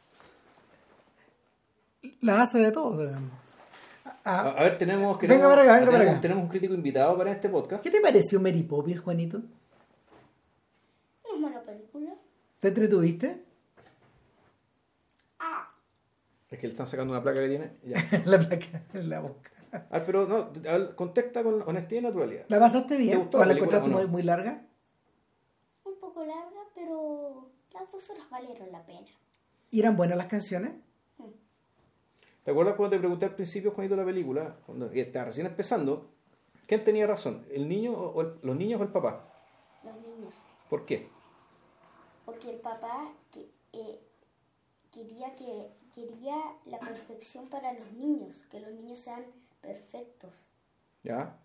La 2.22 2.42
hace 2.42 2.58
de 2.60 2.72
todo, 2.72 3.06
digamos. 3.06 3.32
A, 4.04 4.20
Ah, 4.28 4.50
a 4.58 4.64
ver, 4.64 4.78
tenemos, 4.80 5.20
Venga 5.20 5.36
tenemos- 5.36 5.50
para 5.50 5.62
acá, 5.62 5.74
venga 5.76 5.86
para 5.86 5.98
tenemos- 5.98 6.12
acá. 6.14 6.22
tenemos 6.22 6.44
un 6.44 6.50
crítico 6.50 6.74
invitado 6.74 7.16
para 7.18 7.32
este 7.32 7.48
podcast. 7.50 7.84
¿Qué 7.84 7.92
te 7.92 8.02
pareció 8.02 8.40
Mary 8.40 8.64
Poppins, 8.64 9.00
Juanito? 9.00 9.38
No 11.24 11.36
es 11.36 11.40
mala 11.40 11.62
película. 11.62 12.16
¿Te 12.60 12.68
entretuviste? 12.70 13.44
Ah, 15.40 15.70
Es 16.50 16.60
que 16.60 16.68
le 16.68 16.72
están 16.74 16.88
sacando 16.88 17.14
una 17.14 17.24
placa 17.24 17.40
que 17.42 17.50
tiene. 17.50 17.72
Ya. 17.84 17.98
la 18.26 18.40
placa 18.40 18.84
en 18.94 19.10
la 19.10 19.20
boca. 19.20 19.52
A 19.72 19.98
ver, 20.00 20.06
pero 20.06 20.26
no, 20.28 20.96
contesta 20.96 21.44
con 21.44 21.62
honestidad 21.64 22.02
y 22.02 22.04
naturalidad. 22.04 22.46
¿La 22.48 22.60
pasaste 22.60 22.96
bien? 22.96 23.12
¿Te 23.12 23.18
gustó 23.18 23.38
¿O 23.38 23.40
la 23.42 23.48
la 23.48 23.54
encontraste 23.54 23.90
o 23.90 23.92
no? 23.92 23.98
muy, 24.00 24.08
muy 24.08 24.24
larga? 24.24 24.66
un 25.84 26.00
poco 26.00 26.24
larga, 26.24 26.62
pero 26.74 27.50
las 27.74 27.92
dos 27.92 28.10
horas 28.10 28.30
valieron 28.30 28.72
la 28.72 28.86
pena. 28.86 29.08
¿Y 29.72 29.80
eran 29.80 29.98
buenas 29.98 30.18
las 30.18 30.28
canciones? 30.28 30.72
¿Te 32.44 32.52
acuerdas 32.52 32.76
cuando 32.76 32.96
te 32.96 33.00
pregunté 33.00 33.26
al 33.26 33.36
principio, 33.36 33.72
Juanito, 33.72 33.96
de 33.96 34.02
la 34.02 34.06
película? 34.06 34.56
Cuando 34.66 34.86
estaba 34.92 35.26
recién 35.26 35.48
empezando. 35.48 36.10
¿Quién 36.68 36.84
tenía 36.84 37.06
razón? 37.08 37.44
¿El 37.52 37.68
niño 37.68 37.92
o 37.94 38.22
el- 38.22 38.40
los 38.44 38.56
niños 38.56 38.80
o 38.80 38.84
el 38.84 38.90
papá? 38.92 39.28
Los 39.84 39.96
niños. 39.98 40.40
¿Por 40.70 40.86
qué? 40.86 41.10
Porque 42.26 42.52
el 42.52 42.60
papá 42.60 43.12
que, 43.32 43.50
eh, 43.74 44.00
quería 44.92 45.36
que 45.36 45.70
quería 45.96 46.36
la 46.66 46.80
perfección 46.80 47.48
para 47.48 47.72
los 47.74 47.92
niños, 47.94 48.44
que 48.52 48.60
los 48.60 48.72
niños 48.72 49.00
sean 49.00 49.24
perfectos, 49.62 50.44
¿Ya? 51.04 51.38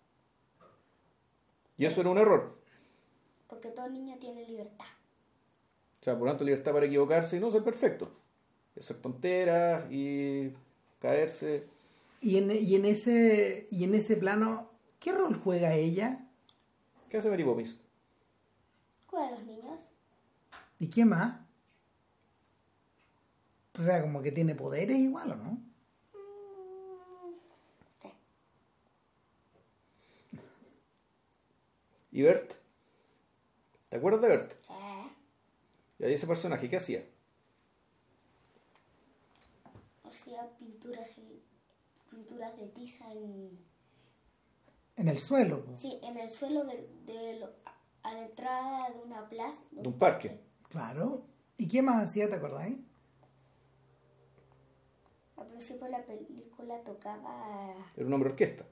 Y 1.77 1.85
eso 1.85 2.01
era 2.01 2.09
un 2.09 2.17
error. 2.17 2.59
porque 3.47 3.69
todo 3.69 3.89
niño 3.89 4.17
tiene 4.19 4.45
libertad. 4.45 4.85
O 5.99 6.03
sea, 6.03 6.13
por 6.15 6.23
lo 6.25 6.31
tanto, 6.31 6.43
libertad 6.43 6.73
para 6.73 6.85
equivocarse 6.85 7.37
y 7.37 7.39
no 7.39 7.49
ser 7.51 7.63
perfecto. 7.63 8.11
Hacer 8.77 8.97
tonteras 8.97 9.85
y 9.91 10.51
caerse. 10.99 11.67
Y 12.21 12.37
en, 12.37 12.51
y 12.51 12.75
en 12.75 12.85
ese 12.85 13.67
y 13.71 13.83
en 13.83 13.93
ese 13.95 14.15
plano, 14.17 14.69
¿qué 14.99 15.11
rol 15.11 15.35
juega 15.43 15.75
ella? 15.75 16.25
¿Qué 17.09 17.17
hace 17.17 17.29
Mary 17.29 17.43
Poppins? 17.43 17.79
Cuida 19.07 19.27
a 19.27 19.31
los 19.31 19.43
niños. 19.43 19.91
¿Y 20.79 20.87
qué 20.89 21.05
más? 21.05 21.40
O 23.81 23.83
sea, 23.83 24.01
como 24.01 24.21
que 24.21 24.31
tiene 24.31 24.53
poderes 24.53 24.97
igual, 24.97 25.31
¿o 25.31 25.35
no? 25.35 25.51
Mm, 26.13 27.33
sí. 28.01 28.09
¿Y 32.11 32.21
Bert? 32.21 32.53
¿Te 33.89 33.97
acuerdas 33.97 34.21
de 34.21 34.27
Bert? 34.29 34.51
Sí. 34.67 34.73
Y 35.99 36.03
ahí 36.05 36.13
ese 36.13 36.27
personaje, 36.27 36.69
¿qué 36.69 36.77
hacía? 36.77 37.03
Hacía 40.03 40.47
pinturas, 40.59 41.13
pinturas 42.09 42.55
de 42.57 42.67
tiza 42.67 43.11
en, 43.11 43.57
En 44.97 45.07
el 45.07 45.17
suelo. 45.19 45.63
po. 45.65 45.75
sí, 45.77 45.99
en 46.03 46.17
el 46.17 46.29
suelo 46.29 46.63
de, 46.65 46.87
de 47.05 47.39
lo- 47.39 47.53
a 48.03 48.13
la 48.13 48.25
entrada 48.25 48.89
de 48.91 48.99
una 48.99 49.27
plaza. 49.29 49.61
De 49.71 49.87
un 49.87 49.97
parque. 49.97 50.39
Claro. 50.69 51.25
¿Y 51.57 51.67
qué 51.67 51.81
más 51.81 52.03
hacía, 52.09 52.29
te 52.29 52.35
acordáis? 52.35 52.77
Al 55.41 55.47
principio 55.47 55.87
la 55.87 56.03
película 56.05 56.79
tocaba 56.83 57.73
Era 57.95 58.05
un 58.05 58.13
hombre 58.13 58.29
orquesta. 58.29 58.65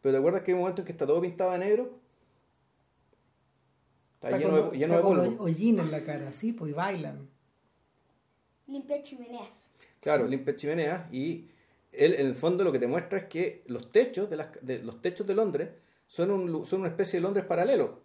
Pero 0.00 0.12
¿te 0.14 0.18
acuerdas 0.18 0.42
que 0.42 0.50
hay 0.50 0.54
un 0.54 0.60
momento 0.60 0.82
en 0.82 0.86
que 0.86 0.92
está 0.92 1.06
todo 1.06 1.20
pintado 1.20 1.52
de 1.52 1.58
negro? 1.58 1.98
Está, 4.14 4.30
Está 4.30 4.38
lleno, 4.38 4.50
con, 4.62 4.70
de, 4.70 4.78
lleno 4.78 4.94
está 4.94 4.96
de 4.96 5.02
con 5.02 5.16
polvo. 5.16 5.44
hollín 5.44 5.78
en 5.80 5.90
la 5.90 6.02
cara, 6.02 6.32
sí, 6.32 6.52
pues 6.52 6.70
y 6.70 6.74
bailan. 6.74 7.28
limpiar 8.66 9.02
chimeneas. 9.02 9.68
Claro, 10.00 10.26
limpia 10.26 10.56
chimeneas 10.56 11.12
y 11.12 11.48
él 11.92 12.14
en 12.14 12.26
el 12.26 12.34
fondo 12.34 12.64
lo 12.64 12.72
que 12.72 12.78
te 12.78 12.86
muestra 12.86 13.18
es 13.18 13.24
que 13.24 13.62
los 13.66 13.90
techos 13.90 14.28
de, 14.30 14.36
las, 14.36 14.48
de 14.62 14.82
los 14.82 15.00
techos 15.00 15.26
de 15.26 15.34
Londres 15.34 15.70
son, 16.06 16.30
un, 16.30 16.66
son 16.66 16.80
una 16.80 16.88
especie 16.88 17.18
de 17.18 17.22
Londres 17.22 17.44
paralelo. 17.46 18.02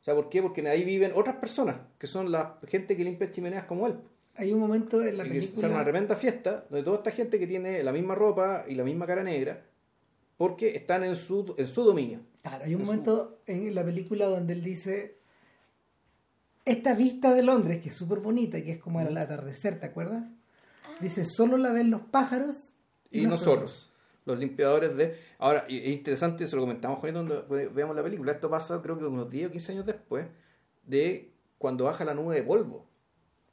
O 0.00 0.04
sea, 0.04 0.14
¿por 0.14 0.28
qué? 0.28 0.40
Porque 0.42 0.66
ahí 0.68 0.82
viven 0.84 1.12
otras 1.14 1.36
personas, 1.36 1.76
que 1.98 2.06
son 2.06 2.32
la 2.32 2.58
gente 2.66 2.96
que 2.96 3.04
limpia 3.04 3.30
chimeneas 3.30 3.64
como 3.64 3.86
él. 3.86 3.98
Hay 4.40 4.52
un 4.52 4.58
momento 4.60 5.02
en 5.02 5.18
la 5.18 5.24
se 5.24 5.30
arma 5.30 5.38
una 5.38 5.54
película. 5.54 5.84
tremenda 5.84 6.16
fiesta 6.16 6.66
donde 6.70 6.82
toda 6.84 6.96
esta 6.98 7.10
gente 7.10 7.38
que 7.38 7.46
tiene 7.46 7.82
la 7.82 7.92
misma 7.92 8.14
ropa 8.14 8.64
y 8.66 8.74
la 8.74 8.84
misma 8.84 9.06
cara 9.06 9.22
negra, 9.22 9.64
porque 10.36 10.74
están 10.76 11.04
en 11.04 11.14
su, 11.14 11.54
en 11.58 11.66
su 11.66 11.84
dominio. 11.84 12.20
Claro, 12.42 12.64
hay 12.64 12.74
un 12.74 12.80
en 12.80 12.86
su- 12.86 12.92
momento 12.92 13.38
en 13.46 13.74
la 13.74 13.84
película 13.84 14.26
donde 14.26 14.54
él 14.54 14.62
dice. 14.62 15.16
Esta 16.64 16.94
vista 16.94 17.34
de 17.34 17.42
Londres, 17.42 17.80
que 17.82 17.88
es 17.88 17.94
súper 17.96 18.18
bonita, 18.20 18.62
que 18.62 18.72
es 18.72 18.78
como 18.78 19.00
el 19.00 19.16
atardecer, 19.16 19.80
¿te 19.80 19.86
acuerdas? 19.86 20.30
Dice, 21.00 21.24
solo 21.24 21.56
la 21.56 21.72
ven 21.72 21.90
los 21.90 22.02
pájaros 22.02 22.74
y 23.10 23.22
nosotros, 23.22 23.90
los 24.26 24.38
limpiadores 24.38 24.94
de... 24.96 25.16
Ahora, 25.38 25.64
y- 25.68 25.78
es 25.78 25.88
interesante, 25.88 26.44
eso 26.44 26.56
lo 26.56 26.62
comentamos 26.62 27.00
cuando 27.00 27.46
veamos 27.48 27.96
la 27.96 28.02
película, 28.02 28.32
esto 28.32 28.50
pasa 28.50 28.80
creo 28.82 28.98
que 28.98 29.04
unos 29.06 29.30
10 29.30 29.48
o 29.48 29.50
15 29.50 29.72
años 29.72 29.86
después 29.86 30.26
de 30.86 31.30
cuando 31.58 31.84
baja 31.84 32.04
la 32.04 32.14
nube 32.14 32.34
de 32.36 32.42
polvo. 32.42 32.86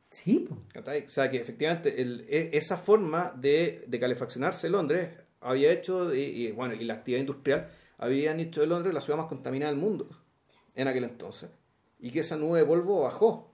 Sí, 0.09 0.47
pues. 0.47 1.05
O 1.05 1.07
sea, 1.09 1.29
que 1.29 1.37
efectivamente 1.37 2.01
el- 2.01 2.25
e- 2.29 2.51
esa 2.53 2.77
forma 2.77 3.33
de, 3.37 3.83
de 3.87 3.99
calefaccionarse 3.99 4.69
Londres 4.69 5.09
había 5.41 5.71
hecho, 5.71 6.05
de- 6.09 6.21
y, 6.21 6.51
bueno, 6.51 6.73
y 6.75 6.83
la 6.85 6.93
actividad 6.95 7.19
industrial 7.21 7.67
habían 7.97 8.39
hecho 8.39 8.61
de 8.61 8.67
Londres 8.67 8.93
la 8.93 9.01
ciudad 9.01 9.17
más 9.17 9.27
contaminada 9.27 9.71
del 9.71 9.79
mundo 9.81 10.07
en 10.75 10.87
aquel 10.87 11.03
entonces. 11.03 11.49
Y 11.99 12.11
que 12.11 12.19
esa 12.19 12.37
nube 12.37 12.59
de 12.59 12.65
polvo 12.65 13.01
bajó 13.03 13.51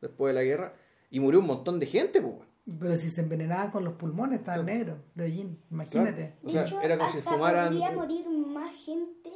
después 0.00 0.30
de 0.30 0.40
la 0.40 0.44
guerra 0.44 0.74
y 1.10 1.20
murió 1.20 1.40
un 1.40 1.46
montón 1.46 1.78
de 1.78 1.86
gente, 1.86 2.22
pues. 2.22 2.34
Pero 2.78 2.96
si 2.96 3.10
se 3.10 3.20
envenenaban 3.22 3.70
con 3.72 3.84
los 3.84 3.94
pulmones, 3.94 4.38
estaban 4.38 4.64
negros, 4.66 4.96
de 5.16 5.24
hollín, 5.24 5.58
imagínate. 5.70 6.34
O 6.44 6.48
sea, 6.48 6.64
hecho, 6.64 6.80
era 6.80 6.96
como 6.96 7.10
si 7.10 7.18
fumaran- 7.20 7.68
podría 7.76 7.90
morir 7.90 8.28
más 8.30 8.74
gente 8.76 9.30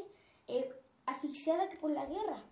eh, 0.48 0.70
asfixiada 1.06 1.68
que 1.68 1.76
por 1.76 1.90
la 1.90 2.06
guerra. 2.06 2.44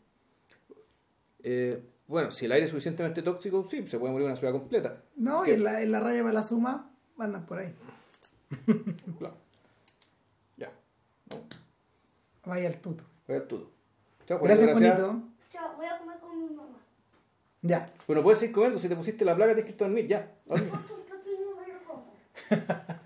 Eh, 1.45 1.81
bueno, 2.07 2.31
si 2.31 2.45
el 2.45 2.53
aire 2.53 2.65
es 2.65 2.71
suficientemente 2.71 3.23
tóxico, 3.23 3.67
sí, 3.69 3.87
se 3.87 3.99
puede 3.99 4.13
morir 4.13 4.27
una 4.27 4.37
ciudad 4.37 4.53
completa. 4.53 5.03
No, 5.17 5.47
y 5.47 5.51
en 5.51 5.65
la, 5.65 5.83
en 5.83 5.91
la 5.91 6.01
raya 6.01 6.23
para 6.23 6.35
la 6.35 6.43
suma 6.43 6.91
andan 7.19 7.47
por 7.47 7.59
ahí. 7.59 7.75
Claro. 9.19 9.37
Ya. 10.57 10.73
Vaya 12.45 12.69
al 12.69 12.79
tuto. 12.79 13.05
voy 13.27 13.37
al 13.37 13.47
tudo. 13.47 13.71
Chao, 14.27 14.39
Gracias, 14.41 14.71
Juanito, 14.71 14.97
Juanito. 14.97 15.29
Chao, 15.53 15.77
voy 15.77 15.87
a 15.87 15.99
comer 15.99 16.19
con 16.19 16.39
mi 16.39 16.55
mamá. 16.55 16.79
Ya. 17.63 17.87
Bueno, 18.07 18.23
puedes 18.23 18.39
seguir 18.39 18.55
comiendo. 18.55 18.79
Si 18.79 18.89
te 18.89 18.97
pusiste 18.97 19.25
la 19.25 19.35
placa, 19.35 19.53
irte 19.53 19.85
a 19.85 19.87
dormir. 19.87 20.07
Ya. 20.07 20.31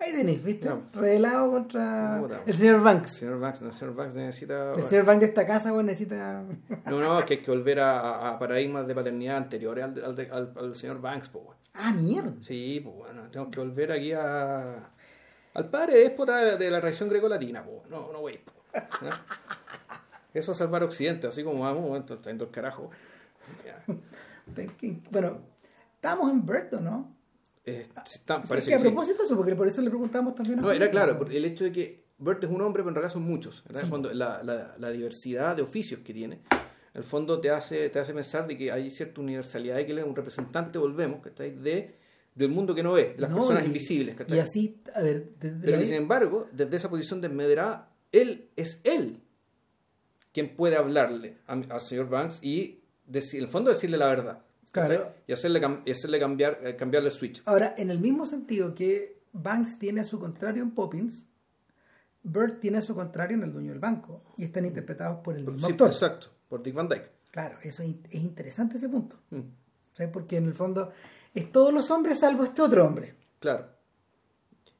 Ahí 0.00 0.12
tenéis, 0.12 0.42
¿viste? 0.42 0.66
Ya. 0.66 0.80
Revelado 0.98 1.50
contra 1.50 2.18
el 2.46 2.54
señor 2.54 2.76
El 2.76 2.80
Banks. 2.80 3.10
señor 3.12 3.38
Banks, 3.38 3.62
el 3.62 3.72
señor 3.74 3.94
Banks 3.94 4.14
necesita... 4.14 4.72
El 4.72 4.82
señor 4.82 5.04
Banks 5.04 5.20
de 5.20 5.26
esta 5.26 5.46
casa, 5.46 5.72
pues, 5.72 5.84
necesita. 5.84 6.42
No, 6.86 7.00
no, 7.00 7.18
es 7.18 7.24
que 7.26 7.34
hay 7.34 7.40
que 7.42 7.50
volver 7.50 7.80
a, 7.80 8.30
a 8.30 8.38
paradigmas 8.38 8.86
de 8.86 8.94
paternidad 8.94 9.36
anteriores 9.36 9.84
al, 9.84 10.02
al, 10.04 10.16
de- 10.16 10.30
al- 10.30 10.54
al 10.56 10.74
señor 10.74 11.00
Banks, 11.02 11.28
pues. 11.28 11.44
bueno. 11.44 11.60
Ah, 11.74 11.92
mierda. 11.92 12.32
Sí, 12.40 12.80
pues 12.82 12.96
bueno, 12.96 13.28
tenemos 13.30 13.52
que 13.54 13.60
volver 13.60 13.92
aquí 13.92 14.12
a... 14.12 14.90
Al 15.52 15.68
padre 15.68 15.98
déspota 15.98 16.56
de, 16.56 16.70
la 16.70 16.80
tradición 16.80 17.08
grecolatina, 17.10 17.62
pues. 17.62 17.88
No, 17.90 18.10
no, 18.10 18.20
güey. 18.20 18.40
pues. 18.42 18.84
¿no? 19.02 19.10
Eso 20.32 20.52
es 20.52 20.58
salvar 20.58 20.82
Occidente, 20.84 21.26
así 21.26 21.42
como 21.44 21.60
vamos, 21.64 21.96
entonces, 21.96 22.22
trayendo 22.22 22.44
el 22.44 22.50
carajo. 22.50 22.90
Ya. 23.66 23.84
Bueno, 25.10 25.38
estábamos 25.96 26.30
en 26.30 26.46
Berto, 26.46 26.80
¿no? 26.80 27.12
Eh, 27.70 27.82
está- 27.82 28.04
Sí, 28.42 28.46
parece 28.48 28.68
que 28.68 28.74
a 28.74 28.76
que 28.78 28.82
sí. 28.82 28.88
propósito 28.88 29.22
eso, 29.22 29.36
porque 29.36 29.54
por 29.54 29.66
eso 29.68 29.80
le 29.82 29.90
preguntamos 29.90 30.34
también 30.34 30.58
a 30.58 30.62
No, 30.62 30.70
era 30.72 30.90
claro, 30.90 31.16
pues. 31.16 31.28
por 31.30 31.36
el 31.36 31.44
hecho 31.44 31.64
de 31.64 31.72
que 31.72 32.04
Bert 32.18 32.44
es 32.44 32.50
un 32.50 32.60
hombre, 32.60 32.82
pero 32.82 32.90
en 32.90 32.94
realidad 32.96 33.12
son 33.12 33.22
muchos. 33.22 33.64
Sí. 33.72 33.86
Cuando 33.88 34.12
la, 34.12 34.42
la- 34.42 34.74
la 34.78 34.90
diversidad 34.90 35.56
de 35.56 35.62
oficios 35.62 36.00
que 36.00 36.12
tiene, 36.12 36.40
en 36.52 36.60
el 36.98 37.04
fondo 37.04 37.40
te 37.40 37.50
hace, 37.50 37.88
te 37.88 37.98
hace 37.98 38.12
pensar 38.12 38.46
de 38.46 38.58
que 38.58 38.70
hay 38.72 38.90
cierta 38.90 39.20
universalidad 39.20 39.78
y 39.78 39.86
que 39.86 39.92
él 39.92 39.98
es 40.00 40.04
un 40.04 40.16
representante, 40.16 40.78
volvemos, 40.78 41.20
¿cachai? 41.22 41.50
De, 41.52 41.94
del 42.34 42.48
mundo 42.50 42.74
que 42.74 42.82
no 42.82 42.92
ve, 42.92 43.14
de 43.14 43.20
las 43.22 43.30
No, 43.30 43.36
personas 43.38 43.62
y- 43.62 43.66
invisibles. 43.66 44.16
¿cachai? 44.16 44.36
Y 44.38 44.40
así, 44.40 44.80
a 44.94 45.00
ver, 45.02 45.30
desde 45.40 45.60
Pero 45.64 45.78
que 45.78 45.86
sin 45.86 45.94
embargo, 45.96 46.48
desde 46.52 46.76
esa 46.76 46.90
posición 46.90 47.20
desmedrada, 47.20 47.90
él 48.12 48.48
es 48.56 48.80
él 48.84 49.20
quien 50.32 50.54
puede 50.56 50.76
hablarle 50.76 51.38
a- 51.46 51.54
al 51.54 51.80
señor 51.80 52.08
Banks 52.08 52.38
y 52.42 52.80
decir, 53.06 53.38
en 53.40 53.44
el 53.46 53.50
fondo 53.50 53.70
decirle 53.70 53.96
la 53.96 54.06
verdad. 54.06 54.42
Claro. 54.72 55.12
Y 55.26 55.32
hacerle, 55.32 55.60
y 55.84 55.90
hacerle 55.90 56.18
cambiar, 56.20 56.60
eh, 56.62 56.76
cambiarle 56.76 57.08
el 57.08 57.14
switch. 57.14 57.42
Ahora, 57.46 57.74
en 57.76 57.90
el 57.90 57.98
mismo 57.98 58.24
sentido 58.26 58.74
que 58.74 59.20
Banks 59.32 59.78
tiene 59.78 60.00
a 60.00 60.04
su 60.04 60.18
contrario 60.20 60.62
en 60.62 60.70
Poppins, 60.72 61.26
Bert 62.22 62.60
tiene 62.60 62.78
a 62.78 62.82
su 62.82 62.94
contrario 62.94 63.36
en 63.36 63.44
El 63.44 63.52
Dueño 63.52 63.70
del 63.70 63.78
Banco. 63.80 64.22
Y 64.36 64.44
están 64.44 64.66
interpretados 64.66 65.18
por 65.24 65.36
el 65.36 65.44
mismo 65.44 65.66
Sí, 65.66 65.72
actor. 65.72 65.88
exacto, 65.88 66.28
por 66.48 66.62
Dick 66.62 66.74
Van 66.74 66.88
Dyke. 66.88 67.10
Claro, 67.30 67.58
eso 67.62 67.82
es, 67.82 67.94
es 68.10 68.22
interesante 68.22 68.76
ese 68.76 68.88
punto. 68.88 69.16
Mm, 69.30 69.40
¿sabes? 69.92 70.12
Porque 70.12 70.36
en 70.36 70.46
el 70.46 70.54
fondo 70.54 70.92
es 71.34 71.50
todos 71.50 71.72
los 71.72 71.90
hombres 71.90 72.18
salvo 72.20 72.44
este 72.44 72.62
otro 72.62 72.84
hombre. 72.86 73.14
claro. 73.38 73.66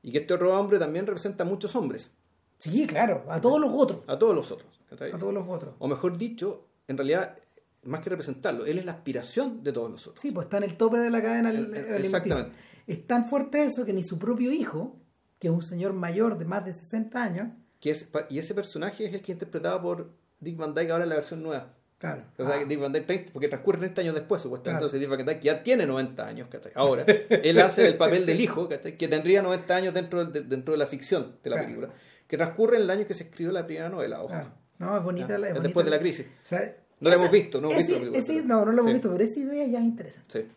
Y 0.02 0.12
que 0.12 0.18
este 0.18 0.32
otro 0.32 0.58
hombre 0.58 0.78
también 0.78 1.06
representa 1.06 1.44
a 1.44 1.46
muchos 1.46 1.76
hombres, 1.76 2.14
Sí, 2.56 2.86
claro, 2.86 3.24
a 3.28 3.38
todos 3.40 3.60
los 3.60 3.70
otros. 3.72 4.00
a 4.06 4.18
todos 4.18 4.34
los 4.34 4.50
otros. 4.50 4.80
A 4.90 5.18
todos 5.18 5.32
los 5.34 5.46
otros. 5.48 5.74
O 5.78 5.88
mejor 5.88 6.16
dicho, 6.16 6.66
en 6.88 6.96
realidad, 6.96 7.38
más 7.82 8.00
que 8.00 8.10
representarlo, 8.10 8.66
él 8.66 8.78
es 8.78 8.84
la 8.84 8.92
aspiración 8.92 9.62
de 9.62 9.72
todos 9.72 9.90
nosotros. 9.90 10.20
Sí, 10.20 10.30
pues 10.32 10.46
está 10.46 10.58
en 10.58 10.64
el 10.64 10.76
tope 10.76 10.98
de 10.98 11.10
la 11.10 11.22
cadena 11.22 11.48
alimenticia. 11.48 11.96
exactamente. 11.96 12.58
Es 12.86 13.06
tan 13.06 13.26
fuerte 13.28 13.64
eso 13.64 13.84
que 13.84 13.92
ni 13.92 14.02
su 14.04 14.18
propio 14.18 14.50
hijo, 14.52 14.98
que 15.38 15.48
es 15.48 15.52
un 15.54 15.62
señor 15.62 15.92
mayor 15.92 16.36
de 16.38 16.44
más 16.44 16.64
de 16.64 16.72
60 16.72 17.22
años, 17.22 17.48
Que 17.80 17.90
es, 17.90 18.04
pa- 18.04 18.26
y 18.28 18.38
ese 18.38 18.54
personaje 18.54 19.06
es 19.06 19.14
el 19.14 19.20
que 19.22 19.32
es 19.32 19.36
interpretado 19.36 19.80
por 19.80 20.10
Dick 20.40 20.56
Van 20.56 20.74
Dyke 20.74 20.90
ahora 20.90 21.04
en 21.04 21.08
la 21.10 21.14
versión 21.14 21.42
nueva. 21.42 21.74
claro. 21.98 22.24
O 22.38 22.44
sea, 22.44 22.56
Ah, 22.56 22.64
Dick 22.66 22.78
Van 22.80 22.92
Dyke, 22.92 23.06
30 23.06 23.32
porque 23.32 23.48
transcurre 23.48 23.78
30 23.78 24.00
años 24.02 24.14
después, 24.14 24.42
supuestamente. 24.42 24.80
Claro. 24.80 24.86
Entonces 24.86 25.00
Dick 25.00 25.08
Van 25.08 25.24
Dyke 25.26 25.42
ya 25.42 25.62
tiene 25.62 25.86
90 25.86 26.26
años, 26.26 26.48
¿cachai? 26.50 26.72
Ahora, 26.74 27.04
él 27.06 27.58
hace 27.60 27.86
el 27.86 27.96
papel 27.96 28.26
del 28.26 28.40
hijo, 28.40 28.68
¿cachai? 28.68 28.98
Que 28.98 29.08
tendría 29.08 29.40
90 29.42 29.74
años 29.76 29.94
dentro, 29.94 30.24
de 30.26 30.76
la 30.76 30.86
ficción 30.86 31.36
de 31.42 31.50
la 31.50 31.56
Claro. 31.56 31.62
película. 31.68 31.94
Que 32.26 32.36
transcurre 32.36 32.76
en 32.76 32.82
el 32.82 32.90
año 32.90 33.06
que 33.06 33.14
se 33.14 33.24
escribió 33.24 33.52
la 33.52 33.64
primera 33.66 33.88
novela, 33.88 34.18
ojo. 34.20 34.28
claro. 34.28 34.52
No, 34.78 34.96
es 34.96 35.02
bonita 35.04 35.28
Ya, 35.28 35.38
la. 35.38 35.46
es 35.48 35.52
bonita 35.54 35.62
después 35.68 35.84
de 35.84 35.90
la- 35.90 35.96
la 35.96 36.02
crisis. 36.02 36.26
o 36.26 36.46
sea, 36.46 36.76
No 37.00 37.08
esa- 37.08 37.18
hemos 37.18 37.30
visto, 37.30 37.60
no 37.60 37.70
hemos 37.70 37.82
ese- 37.82 37.92
visto 37.98 38.10
la 38.10 38.18
ese- 38.18 38.42
no, 38.42 38.64
no 38.64 38.72
la 38.72 38.80
hemos 38.80 38.86
sí. 38.86 38.92
visto, 38.92 39.10
pero 39.12 39.24
esa 39.24 39.40
idea 39.40 39.66
ya 39.66 39.78
es 39.78 39.84
interesante. 39.84 40.42
Sí. 40.42 40.48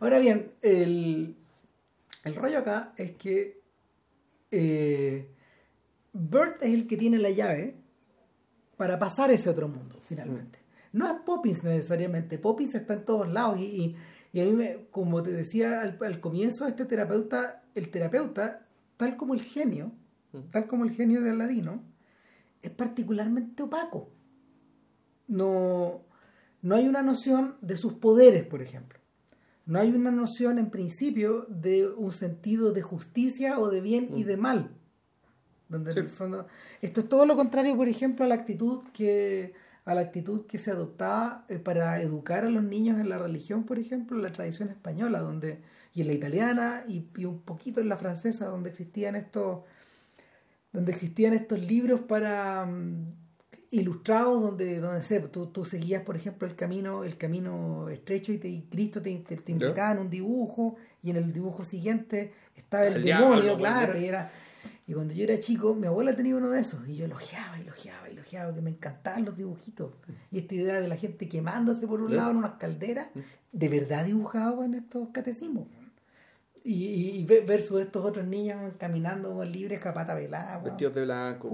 Ahora 0.00 0.18
bien, 0.18 0.52
el, 0.62 1.36
el 2.24 2.34
rollo 2.34 2.58
acá 2.58 2.92
es 2.96 3.12
que 3.12 3.60
eh, 4.50 5.28
Bert 6.12 6.62
es 6.62 6.70
el 6.74 6.86
que 6.86 6.96
tiene 6.96 7.18
la 7.18 7.30
llave 7.30 7.76
para 8.76 8.98
pasar 8.98 9.30
ese 9.30 9.48
otro 9.50 9.68
mundo, 9.68 9.96
finalmente. 10.06 10.58
No 10.92 11.06
es 11.06 11.14
Poppins 11.24 11.62
necesariamente, 11.64 12.38
Poppins 12.38 12.74
está 12.74 12.94
en 12.94 13.04
todos 13.04 13.28
lados 13.30 13.58
y, 13.60 13.64
y- 13.64 13.96
y 14.32 14.40
a 14.40 14.44
mí, 14.44 14.52
me, 14.52 14.86
como 14.90 15.22
te 15.22 15.30
decía 15.30 15.80
al, 15.80 15.96
al 16.00 16.20
comienzo, 16.20 16.66
este 16.66 16.84
terapeuta, 16.84 17.62
el 17.74 17.88
terapeuta, 17.90 18.66
tal 18.98 19.16
como 19.16 19.32
el 19.34 19.40
genio, 19.42 19.92
tal 20.52 20.66
como 20.66 20.84
el 20.84 20.90
genio 20.90 21.22
de 21.22 21.30
Aladino, 21.30 21.82
es 22.60 22.70
particularmente 22.70 23.62
opaco. 23.62 24.10
No, 25.28 26.02
no 26.62 26.74
hay 26.74 26.88
una 26.88 27.02
noción 27.02 27.56
de 27.60 27.76
sus 27.76 27.94
poderes, 27.94 28.44
por 28.44 28.62
ejemplo. 28.62 28.98
No 29.66 29.80
hay 29.80 29.90
una 29.90 30.10
noción 30.12 30.58
en 30.58 30.70
principio 30.70 31.44
de 31.48 31.88
un 31.88 32.12
sentido 32.12 32.72
de 32.72 32.82
justicia 32.82 33.58
o 33.58 33.68
de 33.68 33.80
bien 33.80 34.10
y 34.16 34.22
de 34.24 34.36
mal. 34.36 34.70
Donde 35.68 35.92
Sí. 35.92 35.98
en 35.98 36.04
el 36.04 36.10
fondo, 36.10 36.46
esto 36.80 37.00
es 37.00 37.08
todo 37.08 37.26
lo 37.26 37.34
contrario, 37.34 37.76
por 37.76 37.88
ejemplo, 37.88 38.24
a 38.24 38.28
la 38.28 38.36
actitud 38.36 38.82
que 38.92 39.54
a 39.84 39.94
la 39.94 40.00
actitud 40.00 40.46
que 40.46 40.58
se 40.58 40.72
adoptaba 40.72 41.44
eh, 41.48 41.60
para 41.60 42.00
educar 42.02 42.42
a 42.44 42.50
los 42.50 42.64
niños 42.64 42.98
en 42.98 43.08
la 43.08 43.18
religión, 43.18 43.62
por 43.62 43.78
ejemplo, 43.78 44.16
en 44.16 44.24
la 44.24 44.32
tradición 44.32 44.68
española, 44.68 45.20
donde 45.20 45.60
y 45.94 46.00
en 46.00 46.08
la 46.08 46.12
italiana 46.12 46.82
y, 46.88 47.06
y 47.16 47.24
un 47.24 47.40
poquito 47.40 47.80
en 47.80 47.88
la 47.88 47.96
francesa, 47.96 48.46
donde 48.46 48.70
existían 48.70 49.14
estos 49.14 49.60
donde 50.72 50.92
existían 50.92 51.32
estos 51.34 51.58
libros 51.60 52.00
para 52.00 52.66
mm, 52.66 53.14
ilustrados 53.70 54.42
donde 54.42 54.80
donde 54.80 55.02
sé, 55.02 55.20
tú, 55.20 55.46
tú 55.46 55.64
seguías 55.64 56.02
por 56.02 56.16
ejemplo 56.16 56.46
el 56.46 56.54
camino 56.54 57.04
el 57.04 57.16
camino 57.16 57.88
estrecho 57.88 58.32
y, 58.32 58.38
te, 58.38 58.48
y 58.48 58.62
Cristo 58.62 59.02
te, 59.02 59.14
te, 59.18 59.52
invitaba 59.52 59.92
en 59.92 59.98
un 59.98 60.10
dibujo 60.10 60.76
y 61.02 61.10
en 61.10 61.16
el 61.16 61.32
dibujo 61.32 61.64
siguiente 61.64 62.32
estaba 62.54 62.86
el, 62.86 62.94
El 62.94 63.02
demonio 63.04 63.42
diablo, 63.42 63.58
claro 63.58 63.92
pues, 63.92 64.04
y 64.04 64.06
era 64.06 64.30
y 64.86 64.92
cuando 64.92 65.14
yo 65.14 65.24
era 65.24 65.38
chico 65.38 65.74
mi 65.74 65.86
abuela 65.86 66.14
tenía 66.14 66.36
uno 66.36 66.50
de 66.50 66.60
esos 66.60 66.86
y 66.88 66.96
yo 66.96 67.04
elogiaba 67.06 67.58
elogiaba 67.58 68.08
elogiaba 68.08 68.54
que 68.54 68.60
me 68.60 68.70
encantaban 68.70 69.24
los 69.24 69.36
dibujitos. 69.36 69.92
Y 70.30 70.38
esta 70.38 70.54
idea 70.54 70.80
de 70.80 70.88
la 70.88 70.96
gente 70.96 71.28
quemándose 71.28 71.86
por 71.86 72.00
un 72.00 72.14
lado 72.14 72.30
en 72.30 72.36
unas 72.36 72.52
calderas 72.52 73.08
de 73.52 73.68
verdad 73.68 74.04
dibujado 74.04 74.62
en 74.62 74.74
estos 74.74 75.08
catecismos 75.08 75.66
y, 76.66 76.84
y, 76.84 77.10
y 77.20 77.24
ve- 77.24 77.40
versus 77.46 77.80
estos 77.80 78.04
otros 78.04 78.26
niños 78.26 78.72
caminando 78.78 79.44
libres 79.44 79.80
capata 79.80 80.14
velada. 80.14 80.58
Vestidos 80.58 80.94
de 80.94 81.04
blanco. 81.04 81.48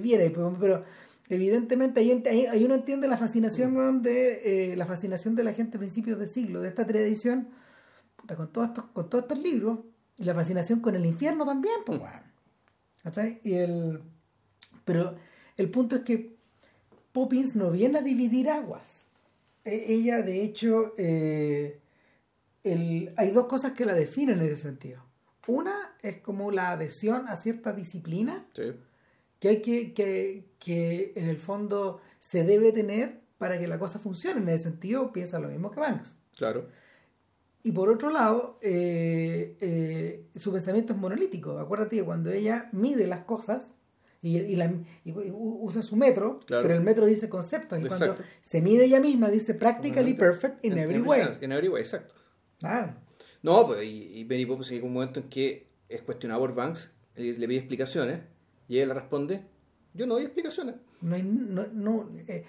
viera, 0.00 0.24
pero, 0.60 0.84
evidentemente 1.28 2.00
ahí, 2.00 2.22
ahí- 2.30 2.46
ahí 2.46 2.64
uno 2.64 2.74
entiende 2.76 3.08
la 3.08 3.16
fascinación 3.16 3.74
Mm. 3.74 4.02
de 4.02 4.72
eh, 4.72 4.76
la 4.76 4.86
fascinación 4.86 5.34
de 5.34 5.42
la 5.44 5.52
gente 5.52 5.76
a 5.76 5.80
principios 5.80 6.18
de 6.18 6.26
siglo, 6.28 6.60
de 6.62 6.68
esta 6.68 6.86
tradición, 6.86 7.48
puta, 8.16 8.36
con 8.36 8.52
todos 8.52 8.68
estos, 8.68 8.84
con 8.92 9.08
todos 9.10 9.24
estos 9.24 9.38
libros, 9.40 9.80
y 10.18 10.24
la 10.24 10.34
fascinación 10.34 10.80
con 10.80 10.94
el 10.94 11.04
infierno 11.04 11.44
también, 11.44 11.74
Mm. 11.80 11.84
pues. 11.84 12.00
¿Cachai? 13.02 13.40
Y 13.44 13.54
el 13.54 14.00
pero 14.84 15.16
el 15.56 15.68
punto 15.70 15.96
es 15.96 16.02
que 16.02 16.36
Poppins 17.12 17.56
no 17.56 17.70
viene 17.72 17.98
a 17.98 18.02
dividir 18.02 18.48
aguas. 18.50 19.06
E- 19.64 19.84
ella, 19.88 20.22
de 20.22 20.44
hecho, 20.44 20.92
eh, 20.96 21.80
el- 22.72 23.14
hay 23.16 23.30
dos 23.30 23.46
cosas 23.46 23.72
que 23.72 23.84
la 23.86 23.94
definen 23.94 24.40
en 24.40 24.46
ese 24.46 24.56
sentido. 24.56 25.02
Una 25.46 25.96
es 26.02 26.18
como 26.18 26.50
la 26.50 26.72
adhesión 26.72 27.28
a 27.28 27.36
cierta 27.36 27.72
disciplina 27.72 28.46
Sí. 28.54 28.72
que 29.38 29.48
hay 29.48 29.62
que, 29.62 29.94
que, 29.94 30.48
que 30.58 31.12
en 31.16 31.28
el 31.28 31.38
fondo 31.38 32.00
se 32.18 32.42
debe 32.44 32.72
tener 32.72 33.20
para 33.38 33.58
que 33.58 33.68
la 33.68 33.78
cosa 33.78 33.98
funcione. 33.98 34.40
En 34.40 34.48
ese 34.48 34.64
sentido, 34.64 35.12
piensa 35.12 35.38
lo 35.38 35.48
mismo 35.48 35.70
que 35.70 35.78
Banks. 35.80 36.16
Claro. 36.36 36.68
Y 37.62 37.72
por 37.72 37.88
otro 37.88 38.10
lado, 38.10 38.58
eh, 38.62 39.56
eh, 39.60 40.26
su 40.36 40.52
pensamiento 40.52 40.92
es 40.92 40.98
monolítico. 40.98 41.58
Acuérdate 41.58 41.96
que 41.96 42.04
cuando 42.04 42.30
ella 42.30 42.68
mide 42.72 43.06
las 43.06 43.20
cosas 43.20 43.72
y, 44.22 44.38
y 44.38 44.56
la- 44.56 44.72
y 45.04 45.12
u- 45.12 45.58
usa 45.62 45.82
su 45.82 45.96
metro, 45.96 46.40
Claro. 46.46 46.62
pero 46.62 46.74
el 46.74 46.82
metro 46.82 47.06
dice 47.06 47.28
conceptos. 47.28 47.78
Y 47.80 47.86
cuando 47.86 48.06
Exacto. 48.06 48.24
se 48.40 48.62
mide 48.62 48.84
ella 48.84 49.00
misma, 49.00 49.30
dice 49.30 49.54
practically 49.54 50.14
perfect 50.14 50.64
in 50.64 50.78
every 50.78 51.00
way. 51.00 51.22
En 51.40 51.52
every 51.52 51.68
way, 51.68 51.82
exacto. 51.82 52.14
Claro. 52.58 52.94
No, 53.42 53.66
pues, 53.66 53.84
y, 53.84 54.18
y 54.20 54.24
Mary 54.24 54.46
Poppins 54.46 54.70
llega 54.70 54.86
un 54.86 54.92
momento 54.92 55.20
en 55.20 55.28
que 55.28 55.66
es 55.88 56.02
cuestionado 56.02 56.40
por 56.40 56.54
Banks, 56.54 56.92
le, 57.14 57.32
le 57.32 57.46
pide 57.48 57.58
explicaciones, 57.58 58.20
y 58.68 58.76
ella 58.76 58.86
le 58.86 58.94
responde, 58.94 59.42
yo 59.94 60.06
no 60.06 60.14
doy 60.14 60.24
explicaciones. 60.24 60.74
No 61.00 61.14
hay, 61.14 61.22
no, 61.22 61.66
no, 61.72 62.10
eh, 62.28 62.44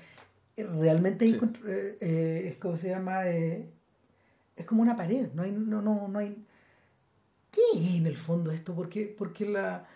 eh, 0.55 0.63
realmente 0.63 1.29
Sí. 1.29 1.37
eh, 1.67 1.97
eh, 2.01 2.43
es 2.47 2.57
como 2.57 2.77
se 2.77 2.89
llama, 2.89 3.27
es 3.27 4.65
como 4.65 4.81
una 4.81 4.95
pared, 4.95 5.27
no 5.33 5.43
hay, 5.43 5.51
no, 5.51 5.81
no, 5.81 6.07
no 6.07 6.19
hay, 6.19 6.35
¿qué 7.51 7.61
es 7.75 7.95
en 7.95 8.07
el 8.07 8.15
fondo 8.15 8.51
esto? 8.51 8.73
Porque, 8.73 9.13
porque 9.15 9.45
la, 9.45 9.87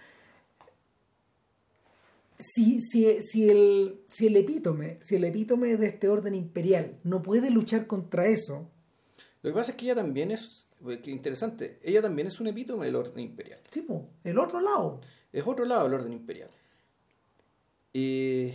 si, 2.38 2.82
si, 2.82 3.22
si 3.22 3.50
el, 3.50 4.02
si 4.08 4.28
el 4.28 4.36
epítome, 4.36 4.98
si 5.02 5.16
el 5.16 5.24
epítome 5.24 5.78
de 5.78 5.88
este 5.88 6.10
orden 6.10 6.36
imperial 6.36 6.98
no 7.04 7.22
puede 7.22 7.50
luchar 7.50 7.88
contra 7.88 8.28
eso, 8.28 8.70
Lo 9.42 9.50
que 9.50 9.56
pasa 9.56 9.72
es 9.72 9.78
que 9.78 9.86
ella 9.86 9.96
también 9.96 10.32
es, 10.32 10.68
qué 11.04 11.10
interesante, 11.12 11.80
ella 11.84 12.02
también 12.02 12.28
es 12.28 12.40
un 12.40 12.48
epítome 12.48 12.86
del 12.86 12.96
orden 12.96 13.20
imperial. 13.24 13.60
sí, 13.70 13.82
po, 13.82 14.08
el 14.24 14.38
otro 14.38 14.60
lado. 14.62 15.02
Es 15.34 15.46
otro 15.48 15.66
lado 15.66 15.84
del 15.86 15.94
orden 15.96 16.14
imperial. 16.14 16.50
Y 17.94 18.52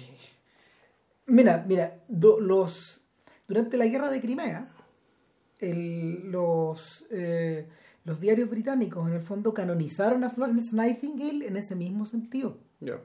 Mira, 1.26 1.64
mira, 1.66 2.02
do- 2.08 2.38
los 2.40 3.00
durante 3.48 3.76
la 3.76 3.86
guerra 3.86 4.10
de 4.10 4.20
Crimea, 4.20 4.70
el- 5.58 6.30
los, 6.30 7.04
eh, 7.10 7.66
los 8.04 8.20
diarios 8.20 8.48
británicos 8.48 9.08
en 9.08 9.14
el 9.14 9.22
fondo 9.22 9.52
canonizaron 9.52 10.22
a 10.24 10.30
Florence 10.30 10.74
Nightingale 10.74 11.46
en 11.46 11.56
ese 11.56 11.74
mismo 11.74 12.06
sentido. 12.06 12.58
ya, 12.80 13.00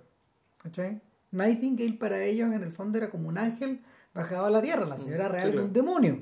¿cachai? 0.58 1.02
Nightingale 1.32 1.94
para 1.94 2.24
ellos 2.24 2.52
en 2.54 2.62
el 2.62 2.72
fondo 2.72 2.98
era 2.98 3.10
como 3.10 3.30
un 3.30 3.38
ángel 3.38 3.82
bajado 4.14 4.46
a 4.46 4.50
la 4.52 4.62
tierra, 4.62 4.86
la 4.86 4.98
señora 5.00 5.30
Mm, 5.30 5.32
real 5.32 5.54
era 5.54 5.62
un 5.64 5.74
demonio. 5.74 6.20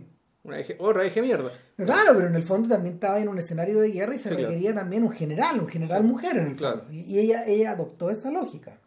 Una 0.50 0.60
eje, 0.60 0.76
otra 0.80 1.06
eje 1.06 1.22
mierda. 1.22 1.52
Claro, 1.78 2.14
pero 2.16 2.28
en 2.28 2.36
el 2.36 2.44
fondo 2.44 2.68
también 2.70 2.96
estaba 2.96 3.20
en 3.20 3.30
un 3.30 3.38
escenario 3.38 3.80
de 3.80 3.92
guerra 3.92 4.14
y 4.16 4.18
se 4.20 4.30
Sí, 4.30 4.36
claro. 4.36 4.50
requería 4.50 4.74
también 4.76 5.04
un 5.04 5.12
general, 5.12 5.60
un 5.60 5.68
general 5.68 6.02
Sí, 6.02 6.08
mujer 6.08 6.38
en 6.38 6.48
el 6.48 6.56
claro. 6.56 6.80
fondo. 6.80 6.94
Y, 6.94 7.18
ella, 7.20 7.46
ella 7.48 7.72
adoptó 7.72 8.10
esa 8.10 8.30
lógica. 8.32 8.80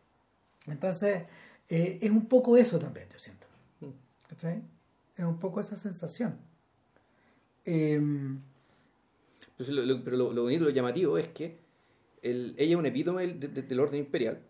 Entonces, 0.66 1.22
eh, 1.68 1.98
es 2.02 2.10
un 2.10 2.26
poco 2.26 2.56
eso 2.56 2.78
también, 2.78 3.08
yo 3.10 3.18
siento. 3.18 3.46
¿Cachai? 4.28 4.62
Es 5.16 5.24
un 5.24 5.38
poco 5.38 5.60
esa 5.60 5.76
sensación. 5.76 6.36
Em, 7.64 8.40
Pues 9.56 9.68
lo- 9.68 9.84
lo- 9.84 10.02
pero 10.02 10.16
lo, 10.16 10.32
lo 10.32 10.42
bonito, 10.42 10.64
lo 10.64 10.70
llamativo 10.70 11.18
es 11.18 11.28
que 11.28 11.58
el- 12.22 12.54
ella 12.58 12.72
es 12.72 12.76
un 12.76 12.86
epítome 12.86 13.22
del, 13.26 13.38
de- 13.40 13.62
del 13.62 13.80
orden 13.80 14.00
imperial, 14.00 14.40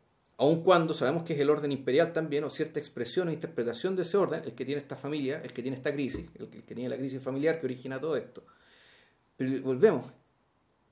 aun 0.43 0.63
cuando 0.63 0.93
sabemos 0.95 1.23
que 1.25 1.35
es 1.35 1.41
el 1.41 1.51
orden 1.51 1.71
imperial 1.73 2.13
también, 2.13 2.43
o 2.45 2.51
cierta 2.51 2.81
expresión 2.81 3.29
o 3.29 3.33
interpretación 3.33 3.95
de 3.97 4.03
ese 4.03 4.17
orden, 4.17 4.43
el 4.45 4.53
que 4.55 4.65
tiene 4.65 4.81
esta 4.81 4.97
familia, 4.97 5.41
el 5.43 5.53
que 5.53 5.63
tiene 5.63 5.77
esta 5.77 5.93
crisis, 5.93 6.27
el 6.39 6.49
que, 6.49 6.59
el 6.59 6.65
que 6.65 6.75
tiene 6.75 6.89
la 6.91 6.97
crisis 6.97 7.23
familiar 7.23 7.59
que 7.61 7.67
origina 7.67 8.01
todo 8.01 8.17
esto. 8.17 8.45
Pero 9.37 9.63
volvemos. 9.63 10.07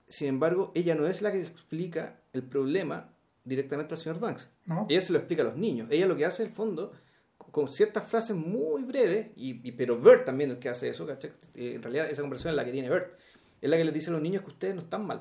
Sin 0.09 0.29
embargo, 0.29 0.73
ella 0.75 0.95
no 0.95 1.07
es 1.07 1.23
la 1.23 1.31
que 1.33 1.41
explica 1.41 2.21
el 2.33 2.43
problema 2.43 3.13
directamente 3.45 3.95
al 3.95 4.01
señor 4.01 4.21
Banks. 4.21 4.51
¿no? 4.67 4.87
Ella 4.89 5.01
se 5.01 5.13
lo 5.13 5.19
explica 5.19 5.43
a 5.43 5.47
los 5.47 5.57
niños. 5.57 5.89
Ella 5.91 6.07
lo 6.07 6.17
que 6.17 6.25
hace, 6.27 6.43
en 6.43 6.49
el 6.49 6.55
fondo, 6.55 6.93
con 7.39 7.69
ciertas 7.69 8.05
frases 8.09 8.37
muy 8.37 8.85
breves, 8.85 9.29
y, 9.37 9.67
y- 9.69 9.73
pero 9.73 10.01
Bert 10.01 10.25
también 10.27 10.51
es 10.51 10.57
el 10.57 10.61
que 10.63 10.69
hace 10.69 10.89
eso, 10.89 11.07
¿cachai? 11.07 11.33
Eh, 11.55 11.75
En 11.77 11.83
realidad, 11.83 12.11
esa 12.11 12.23
conversación 12.23 12.53
es 12.53 12.57
la 12.57 12.65
que 12.65 12.73
tiene 12.73 12.89
Bert. 12.89 13.15
Es 13.61 13.69
la 13.71 13.77
que 13.77 13.85
les 13.85 13.95
dice 13.95 14.11
a 14.11 14.13
los 14.13 14.23
niños 14.23 14.43
que 14.43 14.49
ustedes 14.51 14.75
no 14.75 14.81
están 14.83 15.05
mal. 15.07 15.21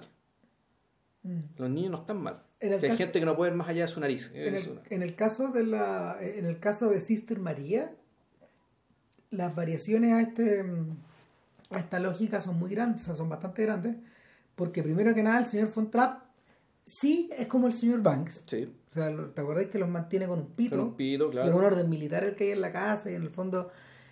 Mm. 1.23 1.39
Los 1.57 1.69
niños 1.69 1.91
no 1.91 1.97
están 1.99 2.21
mal. 2.21 2.41
En 2.61 2.73
el 2.73 2.79
que 2.79 2.85
hay 2.87 2.91
caso- 2.91 3.03
gente 3.03 3.19
que 3.19 3.25
no 3.25 3.35
puede 3.35 3.51
ver 3.51 3.57
más 3.57 3.67
allá 3.69 3.81
de 3.83 3.87
su 3.87 3.99
nariz. 3.99 4.31
En 4.33 4.55
el, 4.55 4.69
una- 4.69 4.81
en 4.89 5.01
el 5.03 5.15
caso 5.15 5.49
de 5.49 5.63
la 5.65 6.17
en 6.21 6.45
el 6.45 6.59
caso 6.59 6.89
de 6.89 6.99
Sister 7.01 7.39
María 7.39 7.91
las 9.31 9.55
variaciones 9.55 10.11
a 10.13 10.21
este 10.21 10.65
a 11.71 11.77
esta 11.79 11.99
lógica 11.99 12.39
son 12.39 12.57
muy 12.57 12.71
grandes, 12.71 13.03
o 13.03 13.05
sea, 13.05 13.15
son 13.15 13.29
bastante 13.29 13.61
grandes, 13.63 13.95
porque 14.55 14.81
primero 14.81 15.13
que 15.13 15.21
nada 15.21 15.39
el 15.39 15.45
señor 15.45 15.71
Von 15.73 15.91
Trapp 15.91 16.23
sí 16.83 17.29
es 17.37 17.45
como 17.45 17.67
el 17.67 17.73
señor 17.73 18.01
Banks. 18.01 18.43
Sí. 18.47 18.73
O 18.89 18.91
sea, 18.91 19.15
¿te 19.35 19.41
acordás 19.41 19.67
que 19.67 19.77
los 19.77 19.87
mantiene 19.87 20.25
con 20.25 20.39
un 20.39 20.47
pito? 20.47 20.75
Con 20.77 20.87
un 20.87 20.95
pito, 20.95 21.27
Y 21.27 21.31
claro. 21.31 21.49
es 21.49 21.55
un 21.55 21.63
orden 21.63 21.87
militar 21.89 22.23
el 22.23 22.33
que 22.35 22.45
hay 22.45 22.51
en 22.51 22.61
la 22.61 22.71
casa 22.71 23.11
y 23.11 23.15
en 23.15 23.21
el 23.21 23.29
fondo 23.29 23.69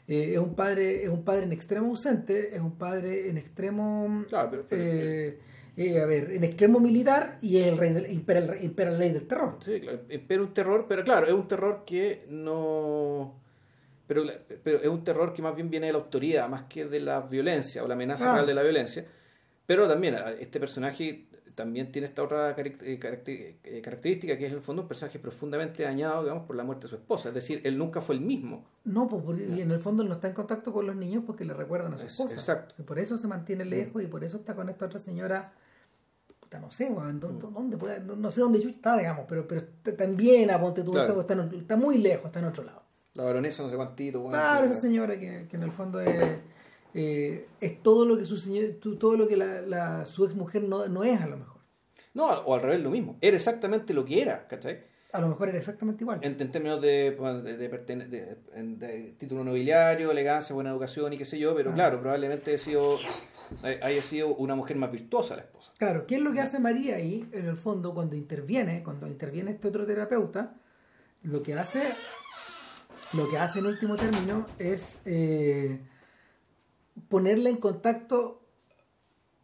eh, 0.08 0.34
es 0.34 0.40
un 0.40 0.54
padre 0.54 1.04
es 1.04 1.10
un 1.10 1.24
padre 1.24 1.46
en 1.46 1.52
extremo 1.52 1.88
ausente, 1.88 2.56
es 2.56 2.62
un 2.62 2.78
padre 2.78 3.30
en 3.30 3.38
extremo 3.40 4.24
Claro, 4.30 4.52
pero- 4.52 4.66
pero- 4.70 4.84
eh, 4.84 5.28
eh, 5.30 5.40
a 6.02 6.06
ver, 6.06 6.32
en 6.32 6.44
extremo 6.44 6.80
militar 6.80 7.38
y 7.42 7.58
el 7.58 7.78
rey 7.78 7.94
del 7.94 8.12
impera, 8.12 8.40
el- 8.40 8.64
impera 8.64 8.90
la 8.92 8.98
ley 8.98 9.12
del 9.12 9.28
terror. 9.28 9.58
Sí, 9.60 9.80
claro. 9.80 10.00
Pero 10.28 10.44
un 10.44 10.54
terror, 10.54 10.86
pero 10.90 11.04
claro, 11.04 11.28
es 11.28 11.34
un 11.34 11.48
terror 11.48 11.84
que 11.86 12.26
no. 12.30 13.40
Pero, 14.08 14.24
pero 14.64 14.78
es 14.82 14.88
un 14.88 15.04
terror 15.04 15.34
que 15.34 15.42
más 15.42 15.54
bien 15.56 15.70
viene 15.70 15.88
de 15.88 15.92
la 15.94 16.00
autoridad, 16.00 16.48
más 16.50 16.64
que 16.64 16.86
de 16.86 17.00
la 17.00 17.20
violencia 17.22 17.84
o 17.84 17.88
la 17.88 17.94
amenaza 17.94 18.32
Ah. 18.32 18.36
real 18.36 18.48
de 18.48 18.54
la 18.54 18.64
violencia. 18.64 19.06
Pero 19.66 19.88
también 19.88 20.16
a- 20.16 20.32
este 20.32 20.60
personaje 20.60 21.26
también 21.56 21.92
tiene 21.92 22.08
esta 22.08 22.22
otra 22.24 22.52
eh, 22.58 22.78
eh, 22.84 23.82
característica 23.82 24.38
que 24.38 24.46
es 24.46 24.52
en 24.52 24.58
el 24.58 24.62
fondo 24.62 24.84
un 24.84 24.88
personaje 24.88 25.18
profundamente 25.20 25.82
dañado, 25.84 26.22
digamos, 26.24 26.46
por 26.46 26.56
la 26.56 26.64
muerte 26.64 26.84
de 26.84 26.90
su 26.90 26.96
esposa. 26.96 27.30
Es 27.30 27.36
decir, 27.36 27.62
él 27.64 27.78
nunca 27.78 28.00
fue 28.00 28.14
el 28.16 28.22
mismo. 28.22 28.64
No, 28.86 29.08
pues 29.10 29.24
porque 29.24 29.44
y 29.46 29.62
en 29.62 29.72
el 29.72 29.80
fondo 29.80 30.04
él 30.04 30.10
no 30.10 30.14
está 30.16 30.28
en 30.28 30.36
contacto 30.36 30.72
con 30.72 30.86
los 30.88 30.96
niños 30.96 31.24
porque 31.26 31.44
le 31.46 31.54
recuerdan 31.54 31.94
a 31.94 31.98
su 31.98 32.06
Es- 32.06 32.14
esposa. 32.14 32.36
exacto. 32.36 32.76
Y 32.78 32.84
por 32.84 33.00
eso 33.00 33.18
se 33.18 33.28
mantiene 33.28 33.66
lejos 33.66 34.02
y 34.04 34.08
por 34.08 34.24
eso 34.24 34.38
está 34.38 34.56
con 34.56 34.70
esta 34.70 34.86
otra 34.86 35.00
señora. 35.00 35.52
Puta, 36.48 36.60
no 36.60 36.72
sé, 36.72 36.90
¿dó- 36.90 37.28
dó- 37.34 37.52
¿dónde 37.52 37.76
puede- 37.76 38.00
no, 38.00 38.32
sé 38.32 38.40
dónde 38.40 38.60
está, 38.60 38.98
digamos, 38.98 39.26
pero, 39.28 39.46
pero 39.46 39.60
está, 39.84 40.06
en 40.06 40.16
Viena, 40.16 40.58
ponte 40.62 40.82
tú, 40.82 40.94
Claro. 40.94 41.20
está, 41.20 41.34
está 41.34 41.44
en- 41.54 41.60
está 41.60 41.76
muy 41.76 41.98
lejos, 41.98 42.28
está 42.28 42.40
en 42.40 42.46
otro 42.46 42.64
lado. 42.64 42.84
La 43.16 43.24
baronesa 43.24 43.64
no 43.64 43.70
sé 43.70 43.76
cuántito. 43.76 44.22
bueno, 44.22 44.38
Claro, 44.38 44.66
esa 44.66 44.76
señora 44.76 45.20
que, 45.20 45.46
que 45.50 45.58
en 45.58 45.64
el 45.64 45.72
fondo 45.72 46.00
es, 46.00 46.38
eh, 46.94 47.48
es 47.60 47.84
todo 47.84 48.06
lo 48.06 48.18
que 48.18 48.24
su 48.24 48.38
señor, 48.38 48.76
todo 48.98 49.18
lo 49.18 49.28
que 49.28 49.36
la, 49.36 49.60
la- 49.62 50.06
su 50.06 50.24
ex 50.24 50.36
mujer 50.36 50.64
no, 50.64 50.88
no 50.88 51.04
es 51.04 51.20
a 51.20 51.28
lo 51.28 51.36
mejor. 51.36 51.60
No, 52.14 52.28
o 52.30 52.56
al 52.56 52.62
revés 52.62 52.82
lo 52.82 52.92
mismo. 52.92 53.18
Era 53.20 53.36
exactamente 53.36 53.94
lo 53.94 54.06
que 54.06 54.22
era, 54.22 54.48
¿cachai? 54.48 54.86
A 55.14 55.22
lo 55.22 55.30
mejor 55.30 55.48
era 55.50 55.58
exactamente 55.58 56.04
igual. 56.04 56.20
En, 56.22 56.40
en 56.40 56.52
términos 56.52 56.82
de, 56.82 57.16
pues, 57.18 57.44
de, 57.44 57.58
de 57.58 59.16
título 59.18 59.44
nobiliario, 59.44 60.12
elegancia, 60.12 60.54
buena 60.54 60.70
educación 60.72 61.14
y 61.14 61.18
qué 61.18 61.24
sé 61.26 61.40
yo, 61.40 61.56
pero 61.56 61.72
Ah. 61.72 61.76
claro, 61.76 62.00
probablemente 62.02 62.52
haya 62.52 62.58
sido, 62.64 62.98
hay- 63.64 63.80
haya 63.82 64.02
sido 64.02 64.36
una 64.36 64.56
mujer 64.56 64.76
más 64.76 64.92
virtuosa 64.92 65.36
la 65.38 65.44
esposa. 65.44 65.72
Claro, 65.78 66.06
¿qué 66.06 66.16
es 66.16 66.22
lo 66.22 66.34
que 66.34 66.42
hace 66.42 66.60
María 66.60 66.98
ahí, 66.98 67.28
en 67.32 67.46
el 67.46 67.56
fondo, 67.56 67.94
cuando 67.94 68.16
interviene, 68.18 68.84
cuando 68.84 69.08
interviene 69.08 69.52
este 69.52 69.70
otro 69.70 69.86
terapeuta? 69.86 70.56
Lo 71.24 71.42
que 71.42 71.54
hace, 71.56 71.82
lo 73.14 73.30
que 73.30 73.38
hace 73.38 73.60
en 73.60 73.66
último 73.68 73.96
término 73.96 74.46
es 74.60 75.00
eh, 75.06 75.80
ponerla 77.08 77.50
en 77.50 77.58
contacto 77.58 78.42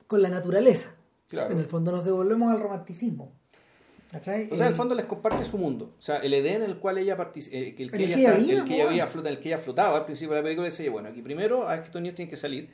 con 0.07 0.21
la 0.21 0.29
naturaleza. 0.29 0.89
Claro. 1.29 1.51
En 1.53 1.59
el 1.59 1.65
fondo 1.65 1.91
nos 1.91 2.03
devolvemos 2.05 2.51
al 2.53 2.59
romanticismo. 2.61 3.33
¿Cachai? 4.13 4.43
O 4.45 4.49
sea, 4.49 4.57
en 4.57 4.61
el 4.61 4.67
El- 4.69 4.73
fondo 4.75 4.95
les 4.95 5.05
comparte 5.05 5.43
su 5.43 5.57
mundo. 5.57 5.95
O 5.97 6.01
sea, 6.01 6.17
el 6.17 6.33
Edén 6.33 6.61
en 6.61 6.69
el 6.69 6.77
cual 6.77 6.97
ella 6.99 7.17
eh, 7.51 7.73
que 7.75 7.83
el 7.83 7.89
que 7.91 7.97
el 7.97 8.03
ella, 8.03 8.15
que 8.15 8.21
ella 8.21 8.53
el 8.59 8.63
que 8.63 8.81
había 8.83 9.07
flota- 9.07 9.29
el 9.29 9.39
que 9.39 9.49
ella 9.49 9.57
flotaba 9.57 9.97
al 9.97 10.05
principio 10.05 10.35
de 10.35 10.41
la 10.41 10.43
película, 10.43 10.65
decía, 10.69 10.89
bueno, 10.91 11.09
aquí 11.09 11.21
primero 11.21 11.67
a 11.67 11.77
que 11.79 11.85
estos 11.87 12.01
niños 12.01 12.15
tienen 12.15 12.29
que 12.29 12.37
salir. 12.37 12.69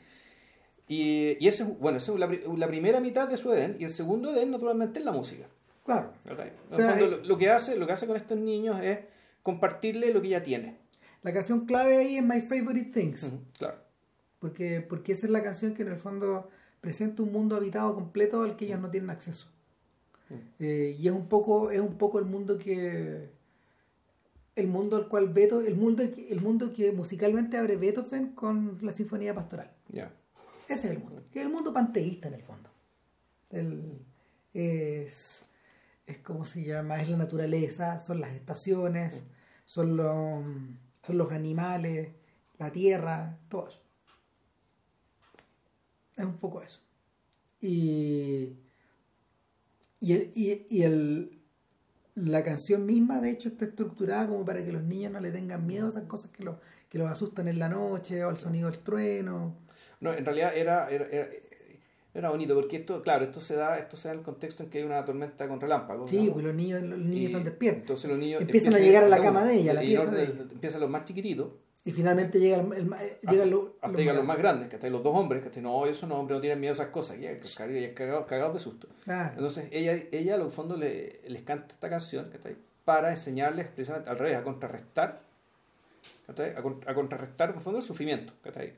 Y, 0.88 1.38
y 1.40 1.48
ese, 1.48 1.64
bueno, 1.64 1.98
esa 1.98 2.14
es 2.14 2.20
la, 2.20 2.28
la 2.58 2.68
primera 2.68 3.00
mitad 3.00 3.28
de 3.30 3.38
su 3.38 3.54
Edén, 3.54 3.76
y 3.80 3.84
el 3.86 3.92
segundo 3.92 4.32
Edén, 4.32 4.52
naturalmente, 4.52 5.00
es 5.00 5.06
la 5.06 5.12
música. 5.12 5.46
Claro. 5.86 6.12
En 6.26 6.34
O 6.34 6.36
sea, 6.36 6.46
el 6.46 7.00
fondo, 7.00 7.06
hay- 7.06 7.12
lo, 7.12 7.18
lo 7.26 7.38
que 7.38 7.50
hace, 7.50 7.78
lo 7.78 7.88
que 7.88 7.94
hace 7.94 8.06
con 8.06 8.18
estos 8.18 8.38
niños 8.38 8.80
es 8.84 9.00
compartirle 9.42 10.12
lo 10.14 10.22
que 10.22 10.28
ella 10.28 10.44
tiene. 10.44 10.76
La 11.24 11.32
canción 11.34 11.66
clave 11.66 11.98
ahí 11.98 12.18
es 12.18 12.24
My 12.24 12.42
Favorite 12.42 12.92
Things. 12.92 13.24
Ujú, 13.24 13.40
Claro. 13.58 13.78
Porque, 14.40 14.82
porque 14.82 15.12
esa 15.12 15.26
es 15.26 15.32
la 15.32 15.44
canción 15.44 15.74
que 15.74 15.82
en 15.84 15.90
el 15.90 15.98
fondo 15.98 16.50
presenta 16.82 17.24
un 17.24 17.32
mundo 17.32 17.56
habitado 17.56 17.94
completo 17.94 18.42
al 18.44 18.56
que 18.56 18.66
ellos 18.66 18.80
no 18.80 18.90
tienen 18.90 19.10
acceso. 19.10 19.48
Eh, 20.60 20.96
y 21.00 21.08
es 21.08 21.14
un 21.14 21.28
poco, 21.28 21.72
es 21.72 21.80
un 21.80 21.98
poco 21.98 22.20
el 22.20 22.26
mundo 22.26 22.58
que 22.58 23.30
el 24.56 24.68
mundo 24.68 24.98
al 24.98 25.08
cual 25.08 25.30
Beto, 25.30 25.62
el 25.62 25.76
mundo 25.76 26.04
el 26.04 26.42
mundo 26.42 26.72
que 26.74 26.92
musicalmente 26.92 27.58
abre 27.58 27.78
Beethoven 27.78 28.34
con 28.34 28.78
la 28.82 28.92
sinfonía 28.92 29.34
pastoral. 29.34 29.72
Ya. 29.88 30.12
Ese 30.68 30.88
es 30.88 30.92
el 30.96 31.00
mundo, 31.00 31.24
que 31.32 31.40
es 31.40 31.46
el 31.46 31.52
mundo 31.52 31.74
panteísta 31.74 32.28
en 32.28 32.34
el 32.36 32.44
fondo. 32.44 32.70
El- 33.50 34.06
es, 34.54 35.44
es 36.06 36.18
como 36.20 36.44
se 36.46 36.64
llama, 36.64 37.02
es 37.02 37.10
la 37.10 37.18
naturaleza, 37.18 38.00
son 38.00 38.20
las 38.20 38.32
estaciones, 38.34 39.24
son 39.66 39.96
los, 39.96 40.44
son 41.06 41.18
los 41.18 41.32
animales, 41.32 42.10
la 42.58 42.72
tierra, 42.72 43.38
todo 43.48 43.68
eso. 43.68 43.82
Es 46.18 46.26
un 46.26 46.38
poco 46.38 46.62
eso. 46.62 46.82
Y, 47.62 48.54
y, 50.00 50.14
el, 50.14 50.32
y, 50.34 50.66
y 50.70 50.84
el, 50.84 51.40
la 52.16 52.44
canción 52.44 52.86
misma, 52.86 53.22
de 53.22 53.32
hecho, 53.32 53.50
está 53.50 53.66
estructurada 53.66 54.28
como 54.28 54.46
para 54.46 54.64
que 54.64 54.72
los 54.72 54.84
niños 54.84 55.12
no 55.12 55.20
le 55.20 55.32
tengan 55.32 55.66
miedo 55.66 55.86
a 55.86 55.90
esas 55.90 56.04
cosas 56.04 56.32
que 56.32 56.44
los, 56.44 56.58
que 56.90 56.98
los 56.98 57.10
asustan 57.10 57.48
en 57.48 57.60
la 57.60 57.70
noche 57.70 58.24
o 58.24 58.30
al 58.30 58.38
sonido 58.38 58.70
del 58.70 58.80
trueno. 58.80 59.56
No, 60.02 60.14
en 60.14 60.26
realidad 60.26 60.56
era, 60.56 60.90
era, 60.90 61.06
era, 61.08 61.28
era 62.14 62.30
bonito, 62.30 62.56
porque 62.56 62.78
esto, 62.78 63.02
claro, 63.02 63.24
esto 63.24 63.40
se 63.40 63.56
da, 63.56 63.78
esto 63.78 63.96
se 63.96 64.08
da 64.08 64.14
en 64.14 64.20
el 64.20 64.26
contexto 64.26 64.64
en 64.64 64.70
que 64.70 64.80
hay 64.80 64.84
una 64.84 65.04
tormenta 65.06 65.48
con 65.48 65.62
relámpagos. 65.62 66.10
Sí, 66.10 66.30
pues 66.32 66.44
los 66.44 66.56
niños, 66.56 66.82
los 66.84 67.00
niños 67.00 67.18
Y 67.18 67.26
están 67.26 67.44
despiertos. 67.44 67.84
Entonces 67.84 68.10
los 68.10 68.20
niños 68.20 68.42
Empiezan 68.42 68.74
a 68.74 68.80
llegar 68.80 69.04
a 69.04 69.10
la 69.10 69.22
cama 69.22 69.46
de 69.46 69.56
ella, 69.56 69.74
la 69.74 69.84
y 69.84 69.88
pieza 69.88 70.12
de. 70.12 70.24
Empiezan 70.24 70.82
los 70.82 70.90
más 70.90 71.06
chiquititos, 71.06 71.50
Y 71.86 71.92
finalmente 71.92 72.40
llega 72.40 72.60
el, 72.60 72.74
el 72.74 72.94
eh, 72.94 73.18
hasta, 73.24 73.32
llegan 73.32 73.50
los, 73.50 73.64
hasta 73.82 73.98
llegan 73.98 74.16
los 74.18 74.26
más 74.26 74.38
grandes, 74.38 74.70
que 74.70 74.90
los 74.90 75.02
dos 75.02 75.16
hombres, 75.16 75.44
que 75.48 75.62
no, 75.62 75.86
esos 75.86 76.10
no, 76.10 76.20
hombres 76.20 76.38
no 76.38 76.42
tienen 76.42 76.60
miedo 76.60 76.74
a 76.74 76.76
esas 76.76 76.88
cosas, 76.88 77.20
ya, 77.20 77.32
ya 77.40 77.94
cagados, 77.94 78.26
cagados 78.26 78.54
de 78.54 78.60
susto. 78.60 78.88
Claro. 79.06 79.32
Entonces 79.32 79.70
ella, 79.72 79.94
ella 80.12 80.36
a 80.36 80.38
lo 80.38 80.50
fondo 80.52 80.76
le, 80.76 81.22
les 81.28 81.42
canta 81.44 81.74
esta 81.74 81.90
canción 81.90 82.30
¿cachai? 82.30 82.58
para 82.84 83.12
enseñarles 83.12 83.68
precisamente 83.68 84.10
al 84.10 84.20
revés, 84.20 84.38
a 84.38 84.44
contrarrestar, 84.44 85.22
a, 86.28 86.90
a 86.90 86.94
contrarrestar 86.94 87.50
en 87.50 87.56
el 87.56 87.62
fondo 87.62 87.80
el 87.80 87.86
sufrimiento. 87.86 88.34
¿cachai? 88.44 88.74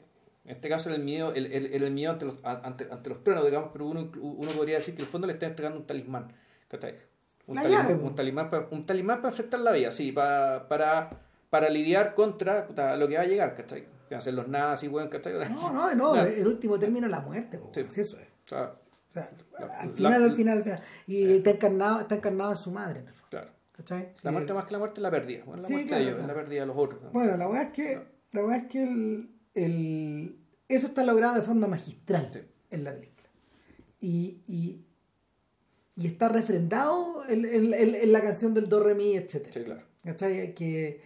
En 0.46 0.52
este 0.56 0.70
caso 0.70 0.90
era 0.90 0.98
el 0.98 1.04
miedo, 1.04 1.34
el, 1.34 1.48
el, 1.48 1.84
el 1.84 1.92
miedo 1.92 2.12
ante 2.14 2.26
los, 2.26 2.44
ante, 2.44 2.88
ante 2.90 3.10
los 3.10 3.24
truenos, 3.24 3.46
digamos, 3.46 3.70
pero 3.74 3.86
uno, 3.88 4.12
uno 4.22 4.52
podría 4.52 4.76
decir 4.76 4.96
que 4.96 5.02
en 5.02 5.06
el 5.06 5.12
fondo 5.12 5.28
le 5.28 5.34
está 5.34 5.48
entregando 5.48 5.80
un 5.80 5.86
talismán. 5.86 6.32
¿cachai? 6.68 6.96
Un, 7.48 7.56
talismán, 7.56 8.04
un, 8.04 8.16
talismán 8.16 8.50
para, 8.50 8.68
un 8.72 8.86
talismán 8.86 9.18
para 9.18 9.30
enfrentar 9.30 9.60
la 9.60 9.72
vida, 9.72 9.92
sí, 9.92 10.12
para, 10.12 10.68
para, 10.68 11.10
para 11.52 11.70
lidiar 11.70 12.16
contra 12.16 12.66
puta, 12.66 12.96
lo 12.98 13.08
que 13.08 13.18
va 13.18 13.22
a 13.22 13.28
llegar, 13.28 13.56
¿cachai? 13.56 13.82
Que 14.08 14.16
van 14.16 14.18
a 14.18 14.22
ser 14.22 14.34
los 14.34 14.48
nazis, 14.48 14.90
weón, 14.90 15.10
¿cachai? 15.10 15.34
No, 15.50 15.72
no, 15.72 15.94
no, 15.96 16.14
Claro. 16.14 16.30
el 16.32 16.48
último 16.48 16.80
término 16.80 17.06
es 17.06 17.12
la 17.12 17.20
muerte, 17.20 17.60
po, 17.60 17.70
Sí. 17.74 17.82
eso 17.82 18.18
es. 18.18 18.28
O 18.46 18.48
sea, 18.50 18.74
O 19.10 19.14
sea, 19.14 19.30
La- 19.60 19.66
al 19.82 19.92
final, 19.92 20.20
la- 20.22 20.26
al 20.28 20.34
final, 20.34 20.58
al 20.60 20.64
final. 20.64 20.84
Y 21.06 21.32
está 21.34 21.50
encarnado, 21.52 22.00
está 22.00 22.16
encarnado 22.16 22.52
en 22.52 22.58
su 22.58 22.72
madre, 22.72 23.02
en 23.02 23.08
el 23.10 23.14
fondo. 23.14 23.30
claro. 23.30 23.50
¿Cachai? 23.74 24.14
La 24.24 24.30
Eh, 24.30 24.34
muerte 24.34 24.54
más 24.54 24.66
que 24.66 24.72
la 24.72 24.80
muerte 24.80 25.00
es 25.00 25.02
la 25.04 25.12
pérdida. 25.12 25.44
Bueno, 25.46 25.62
la 25.62 25.68
Sí, 25.68 25.74
muerte 25.74 25.88
claro, 25.90 26.04
de 26.04 26.08
ellos, 26.10 26.18
claro. 26.20 26.34
la 26.34 26.42
pérdida 26.42 26.60
de 26.62 26.66
los 26.68 26.78
otros. 26.78 27.02
¿no? 27.04 27.10
Bueno, 27.12 27.38
la 27.38 27.48
verdad 27.48 27.64
es 27.64 27.70
que, 27.72 28.02
la 28.32 28.42
verdad 28.42 28.58
es 28.58 28.64
que 28.68 28.84
el, 28.84 29.30
el- 29.54 30.38
eso 30.70 30.88
está 30.88 31.04
logrado 31.04 31.36
de 31.36 31.42
forma 31.42 31.68
magistral 31.68 32.30
Sí. 32.32 32.40
en 32.70 32.84
la 32.86 32.94
película. 32.94 33.28
Y, 34.00 34.40
y, 34.48 34.86
y 35.98 36.08
está 36.08 36.30
refrendado 36.30 37.26
en, 37.28 37.44
en- 37.46 37.74
en- 37.74 37.96
en 37.96 38.12
la 38.14 38.22
canción 38.22 38.54
del 38.54 38.70
Do, 38.70 38.82
Re, 38.82 38.96
Mi, 38.96 39.18
etc. 39.18 39.48
Sí, 39.52 39.64
claro. 39.64 39.82
¿Cachai? 40.06 40.54
Que, 40.56 41.02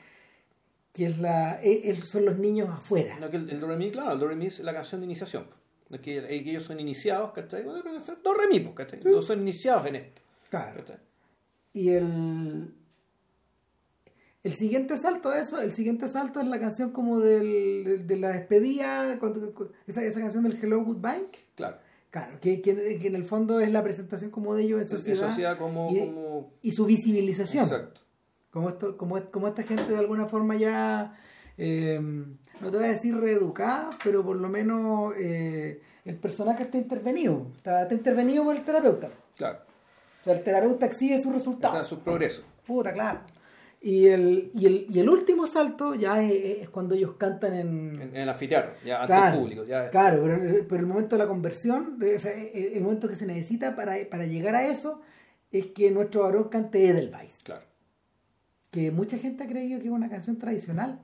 que 0.96 1.06
es 1.08 1.20
la, 1.20 1.62
e- 1.62 1.90
es- 1.92 2.08
son 2.08 2.24
los 2.26 2.38
niños 2.40 2.70
afuera. 2.70 3.20
No, 3.20 3.30
que 3.30 3.36
el, 3.36 3.50
el 3.50 3.60
Do 3.60 3.68
Re 3.68 3.76
Mi, 3.76 3.92
claro, 3.92 4.14
el 4.14 4.20
Do 4.20 4.28
Re 4.30 4.36
Mi 4.36 4.46
es 4.48 4.62
la 4.62 4.74
canción 4.74 5.02
de 5.02 5.06
iniciación. 5.06 5.46
No, 5.90 6.02
Que, 6.02 6.18
eh, 6.20 6.44
que 6.44 6.50
ellos 6.52 6.64
son 6.64 6.80
iniciados, 6.80 7.32
¿cachai? 7.34 7.64
Bueno, 7.64 7.84
Do 8.24 8.34
Re 8.34 8.48
Mi, 8.48 8.62
¿cachai? 8.74 9.00
No 9.04 9.22
son 9.22 9.42
iniciados 9.42 9.86
en 9.88 9.98
esto. 9.98 10.22
Claro. 10.50 10.78
¿cachai? 10.78 10.98
Y 11.74 11.90
el, 11.90 12.74
el 14.44 14.54
siguiente 14.54 14.98
salto 14.98 15.30
de 15.32 15.42
eso, 15.42 15.60
el 15.60 15.72
siguiente 15.72 16.08
salto 16.08 16.40
es 16.40 16.48
la 16.48 16.60
canción 16.60 16.92
como 16.92 17.20
del, 17.20 17.84
de, 17.84 17.98
de 17.98 18.18
la 18.18 18.30
despedida, 18.30 19.18
cuando- 19.20 19.54
esa, 19.88 20.04
esa 20.04 20.20
canción 20.22 20.44
del 20.44 20.58
Hello 20.64 20.84
Goodbye. 20.84 21.28
Claro. 21.56 21.78
Claro, 22.12 22.40
que, 22.40 22.62
que- 22.62 22.98
que 23.00 23.08
en 23.08 23.16
el 23.16 23.26
fondo 23.26 23.60
es 23.60 23.70
la 23.72 23.84
presentación 23.84 24.32
como 24.32 24.56
de 24.56 24.64
ellos 24.64 24.78
en 24.78 24.84
En 24.84 24.90
sociedad, 24.90 25.28
sociedad 25.28 25.58
como... 25.58 25.92
y, 25.92 26.00
como... 26.00 26.54
y 26.62 26.72
su 26.72 26.86
visibilización. 26.86 27.66
Exacto. 27.66 28.02
Como, 28.56 28.70
esto, 28.70 28.96
como, 28.96 29.22
como 29.32 29.50
esta 29.50 29.64
gente 29.64 29.92
de 29.92 29.98
alguna 29.98 30.28
forma 30.28 30.56
ya, 30.56 31.14
eh, 31.58 32.00
no 32.00 32.72
te 32.72 32.78
voy 32.78 32.86
a 32.86 32.90
decir 32.92 33.14
reeducada, 33.18 33.90
pero 34.02 34.24
por 34.24 34.38
lo 34.38 34.48
menos 34.48 35.14
eh, 35.18 35.82
el 36.06 36.16
personaje 36.16 36.64
está 36.64 36.78
intervenido, 36.78 37.48
está, 37.58 37.82
está 37.82 37.94
intervenido 37.94 38.46
por 38.46 38.56
el 38.56 38.64
terapeuta. 38.64 39.10
Claro. 39.36 39.60
O 40.22 40.24
sea, 40.24 40.36
el 40.36 40.42
terapeuta 40.42 40.86
exhibe 40.86 41.16
su 41.20 41.24
Está 41.28 41.34
resultado. 41.34 41.80
en 41.80 41.84
su 41.84 42.00
progreso. 42.00 42.44
Puta, 42.66 42.94
claro. 42.94 43.20
Y 43.82 44.08
el, 44.08 44.50
y 44.54 44.66
el, 44.68 44.86
y 44.90 45.00
el 45.02 45.10
último 45.10 45.48
salto 45.48 45.94
ya 45.94 46.22
es, 46.24 46.62
es 46.62 46.70
cuando 46.70 46.96
ellos 46.96 47.16
cantan 47.18 47.54
en... 47.56 48.02
En, 48.02 48.02
en 48.02 48.16
el 48.16 48.30
anfiteatro, 48.30 48.72
ya 48.86 49.02
ante 49.02 49.08
Claro, 49.08 49.36
el 49.36 49.42
público. 49.42 49.66
Ya, 49.66 49.90
claro 49.90 50.22
pero, 50.24 50.66
pero 50.70 50.80
el 50.80 50.88
momento 50.88 51.18
de 51.18 51.24
la 51.24 51.28
conversión, 51.28 52.00
o 52.02 52.20
sea, 52.20 52.32
el, 52.34 52.68
el 52.78 52.82
momento 52.84 53.10
que 53.10 53.18
se 53.18 53.26
necesita 53.26 53.76
para, 53.76 53.96
para 54.10 54.26
llegar 54.26 54.56
a 54.56 54.66
eso 54.66 55.02
es 55.52 55.66
que 55.68 55.92
nuestro 55.92 56.22
varón 56.24 56.46
cante 56.46 56.88
Edelweiss, 56.88 57.42
Claro. 57.44 57.66
Que 58.76 58.92
mucha 58.92 59.18
gente 59.18 59.46
ha 59.46 59.48
creído 59.48 59.80
que 59.80 59.86
es 59.86 59.92
una 59.92 60.10
canción 60.10 60.38
tradicional 60.38 61.00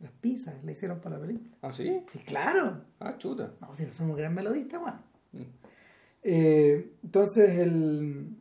Las 0.00 0.10
pizzas 0.10 0.54
la 0.64 0.72
hicieron 0.72 0.98
para 0.98 1.16
la 1.16 1.22
película. 1.22 1.56
¿Ah, 1.62 1.72
sí? 1.72 2.02
Sí, 2.10 2.18
claro. 2.18 2.82
Ah, 2.98 3.14
chuta. 3.16 3.52
No, 3.60 3.72
si 3.72 3.86
no 3.86 3.92
somos 3.92 4.16
gran 4.16 4.34
melodista, 4.34 4.78
bueno. 4.78 4.98
Mm. 5.30 5.42
Eh, 6.24 6.90
entonces, 7.04 7.58
el, 7.60 8.36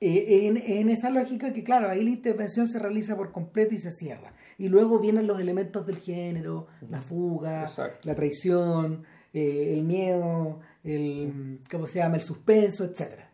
eh, 0.00 0.46
en, 0.46 0.56
en 0.58 0.88
esa 0.90 1.10
lógica 1.10 1.52
que, 1.52 1.64
claro, 1.64 1.88
ahí 1.88 2.04
la 2.04 2.10
intervención 2.10 2.68
se 2.68 2.78
realiza 2.78 3.16
por 3.16 3.32
completo 3.32 3.74
y 3.74 3.78
se 3.78 3.90
cierra. 3.90 4.32
Y 4.56 4.68
luego 4.68 5.00
vienen 5.00 5.26
los 5.26 5.40
elementos 5.40 5.84
del 5.84 5.98
género, 5.98 6.68
la 6.88 7.00
fuga, 7.00 7.62
Exacto. 7.62 7.98
la 8.04 8.14
traición, 8.14 9.02
eh, 9.32 9.74
el 9.76 9.82
miedo, 9.82 10.60
el, 10.84 11.58
¿cómo 11.68 11.88
se 11.88 11.98
llama? 11.98 12.14
El 12.14 12.22
suspenso, 12.22 12.84
etcétera 12.84 13.28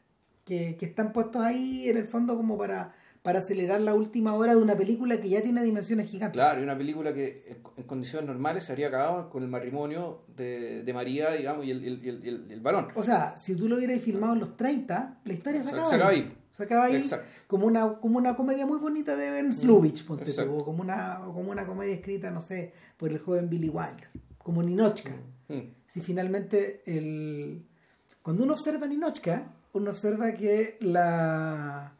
que, 0.44 0.76
que 0.76 0.86
están 0.86 1.12
puestos 1.12 1.42
ahí 1.42 1.88
en 1.88 1.96
el 1.96 2.06
fondo 2.06 2.36
como 2.36 2.56
para, 2.58 2.94
para 3.24 3.38
acelerar 3.38 3.80
la 3.80 3.94
última 3.94 4.34
hora 4.34 4.55
de 4.55 4.60
una 4.60 4.76
película 4.76 5.18
que 5.18 5.30
ya 5.30 5.40
tiene 5.42 5.62
dimensiones 5.62 6.10
gigantes. 6.10 6.34
Claro, 6.34 6.60
y 6.60 6.62
una 6.62 6.76
película 6.76 7.14
que 7.14 7.42
en- 7.78 7.84
condiciones 7.84 8.26
normales 8.28 8.64
se 8.64 8.72
habría 8.72 8.88
acabado 8.88 9.30
con 9.30 9.42
el 9.42 9.48
matrimonio 9.48 10.24
de, 10.36 10.82
de 10.82 10.92
María, 10.92 11.30
digamos, 11.30 11.64
y 11.64 11.70
el, 11.70 11.82
el, 11.82 12.05
el, 12.06 12.22
el- 12.28 12.51
el 12.51 12.60
varón. 12.60 12.88
O 12.94 13.02
sea, 13.02 13.34
si 13.38 13.56
tú 13.56 13.66
lo 13.66 13.76
hubieras 13.76 13.98
filmado 14.02 14.34
en 14.34 14.40
los 14.40 14.59
30, 14.59 15.20
la 15.24 15.32
historia 15.32 15.62
se 15.62 15.70
acaba, 15.70 15.86
se 15.86 15.94
acaba 15.94 16.10
ahí. 16.10 16.36
Se 16.55 16.62
acaba 16.64 16.84
ahí 16.84 16.96
Exacto. 16.96 17.26
como 17.46 17.66
una, 17.66 17.94
como 17.98 18.18
una 18.18 18.36
comedia 18.36 18.66
muy 18.66 18.78
bonita 18.78 19.16
de 19.16 19.30
Ben 19.30 19.55
Sluvich, 19.55 20.05
ponte 20.05 20.30
tú, 20.30 20.56
o 20.59 20.62
como 20.62 20.82
una, 20.82 21.18
como 21.24 21.51
una 21.51 21.64
comedia 21.66 21.94
escrita, 21.94 22.30
no 22.30 22.42
sé, 22.42 22.74
por 22.98 23.10
el 23.10 23.18
joven 23.20 23.48
Billy 23.48 23.70
Wilder, 23.70 24.10
como 24.36 24.62
Ninochka. 24.62 25.12
Mm. 25.48 25.60
Si 25.86 26.02
finalmente 26.02 26.82
el... 26.84 27.64
Cuando 28.20 28.44
uno 28.44 28.52
observa 28.52 28.86
Ninochka, 28.86 29.51
uno 29.72 29.90
observa 29.90 30.32
que 30.34 30.76
la... 30.80 31.94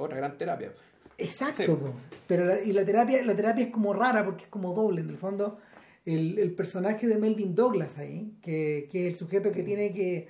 Otra 0.00 0.16
gran 0.16 0.36
terapia. 0.38 0.72
Exacto, 1.18 1.78
Sí. 1.78 2.16
pero 2.26 2.46
la, 2.46 2.60
y 2.60 2.72
la 2.72 2.84
terapia, 2.84 3.22
la 3.24 3.36
terapia 3.36 3.66
es 3.66 3.70
como 3.70 3.92
rara 3.92 4.24
porque 4.24 4.44
es 4.44 4.48
como 4.48 4.72
doble, 4.72 5.02
en 5.02 5.10
el 5.10 5.18
fondo 5.18 5.58
el, 6.06 6.38
el 6.38 6.54
personaje 6.54 7.06
de 7.06 7.18
Melvin 7.18 7.54
Douglas 7.54 7.98
ahí, 7.98 8.32
que, 8.40 8.88
que 8.90 9.02
es 9.02 9.12
el 9.12 9.16
sujeto 9.16 9.52
que 9.52 9.62
tiene 9.62 9.92
que 9.92 10.28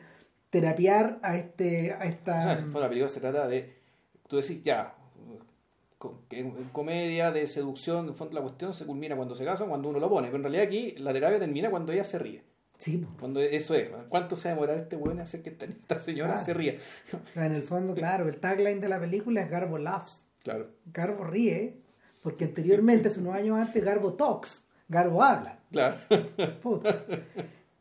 terapiar 0.51 1.21
a 1.23 1.37
este, 1.37 1.93
a 1.93 2.05
esta 2.05 2.39
O 2.39 2.43
sea, 2.43 2.59
si 2.59 2.65
la 2.65 2.89
película 2.89 3.09
se 3.09 3.21
trata 3.21 3.47
de, 3.47 3.73
tú 4.27 4.37
decís, 4.37 4.63
ya, 4.65 4.95
en 6.31 6.51
comedia, 6.73 7.31
de 7.31 7.47
seducción, 7.47 8.05
en 8.05 8.09
el 8.09 8.15
fondo 8.15 8.35
la 8.35 8.41
cuestión 8.43 8.73
se 8.73 8.87
culmina 8.87 9.15
cuando 9.15 9.35
se 9.35 9.45
casan, 9.45 9.69
cuando 9.69 9.89
uno 9.89 10.01
lo 10.01 10.09
pone. 10.09 10.27
Pero 10.29 10.39
en 10.39 10.43
realidad 10.45 10.65
aquí 10.65 10.95
la 10.99 11.13
terapia 11.13 11.39
termina 11.39 11.71
cuando 11.71 11.93
ella 11.93 12.05
se 12.05 12.19
ríe. 12.19 12.43
Sí. 12.81 13.07
Cuando 13.19 13.41
eso 13.41 13.75
es. 13.75 13.91
¿Cuánto 14.09 14.37
se 14.37 14.49
va 14.49 14.53
a 14.53 14.55
demorar 14.55 14.79
este 14.79 14.97
weón 14.97 15.19
en 15.19 15.23
hacer 15.25 15.43
que 15.43 15.51
esta, 15.51 15.99
señora 15.99 16.31
Claro. 16.33 16.45
se 16.47 16.55
ría? 16.55 16.75
En 17.35 17.53
el 17.53 17.63
fondo, 17.63 17.95
claro, 17.95 18.27
el 18.27 18.39
tagline 18.39 18.81
de 18.81 18.89
la 18.89 18.99
película 18.99 19.43
es 19.43 19.51
Garbo 19.51 19.77
laughs. 19.77 20.25
Claro. 20.43 20.71
Garbo 20.87 21.25
ríe, 21.25 21.77
porque 22.23 22.47
anteriormente, 22.47 23.09
hace 23.09 23.21
unos 23.21 23.35
años 23.35 23.59
antes, 23.59 23.85
Garbo 23.85 24.15
talks. 24.15 24.65
Garbo 24.89 25.23
habla. 25.23 25.59
Claro. 25.71 25.97
Puta. 26.63 27.05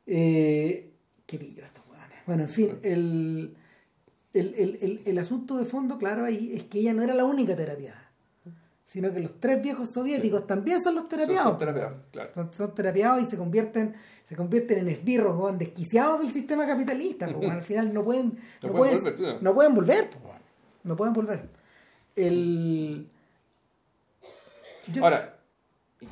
Eh, 0.06 0.92
qué 1.26 1.38
pillo 1.38 1.64
estos 1.64 1.86
weones. 1.88 2.18
Bueno, 2.26 2.44
en 2.44 2.50
fin, 2.50 2.80
el, 2.84 3.56
el, 4.34 4.54
el, 4.56 4.78
el, 4.82 5.02
el 5.06 5.18
asunto 5.18 5.58
de 5.58 5.66
fondo, 5.66 5.98
claro, 5.98 6.26
ahí 6.26 6.52
es 6.56 6.64
que 6.66 6.80
ella 6.80 6.94
no 6.94 7.04
era 7.04 7.14
la 7.14 7.24
única 7.26 7.56
terapiada, 7.56 8.12
sino 8.86 9.12
que 9.14 9.20
los 9.20 9.40
tres 9.40 9.62
viejos 9.62 9.92
soviéticos 9.92 10.46
también 10.48 10.82
son 10.82 10.96
los 10.96 11.04
Son- 11.04 11.10
terapiados. 11.10 11.44
son 11.50 11.58
terapiados, 11.60 11.98
claro. 12.12 12.32
Son, 12.34 12.54
son 12.54 12.76
terapiados 12.76 13.22
y 13.22 13.26
se 13.26 13.38
convierten 13.38 13.96
se 14.30 14.36
convierten 14.36 14.78
en 14.78 14.90
esbirros, 14.90 15.36
weón, 15.36 15.58
desquiciados 15.58 16.22
del 16.22 16.32
sistema 16.32 16.68
capitalista. 16.68 17.28
weón. 17.28 17.50
al 17.52 17.64
final 17.64 17.92
no 17.92 18.04
pueden, 18.04 18.38
no, 18.62 18.70
No 18.70 18.74
pueden, 18.76 19.02
pueden 19.02 19.16
volver, 19.16 19.42
no 19.42 19.54
pueden 19.56 19.74
volver. 19.74 20.10
weón. 20.24 20.40
No 20.84 20.96
pueden 20.96 21.14
volver. 21.16 21.50
El... 22.16 23.08
yo- 24.94 25.04
Ahora, 25.04 25.40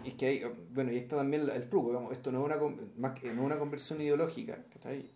es 0.03 0.14
que 0.15 0.26
hay, 0.26 0.41
bueno, 0.73 0.91
y 0.91 0.98
está 0.98 1.15
también 1.18 1.48
el 1.48 1.69
truco, 1.69 1.89
digamos, 1.89 2.11
esto 2.11 2.31
no 2.31 2.39
es 2.39 2.45
una, 2.45 2.57
más 2.98 3.19
que- 3.19 3.27
no 3.34 3.41
es 3.41 3.45
una 3.45 3.60
conversión 3.60 4.02
ideológica. 4.02 4.57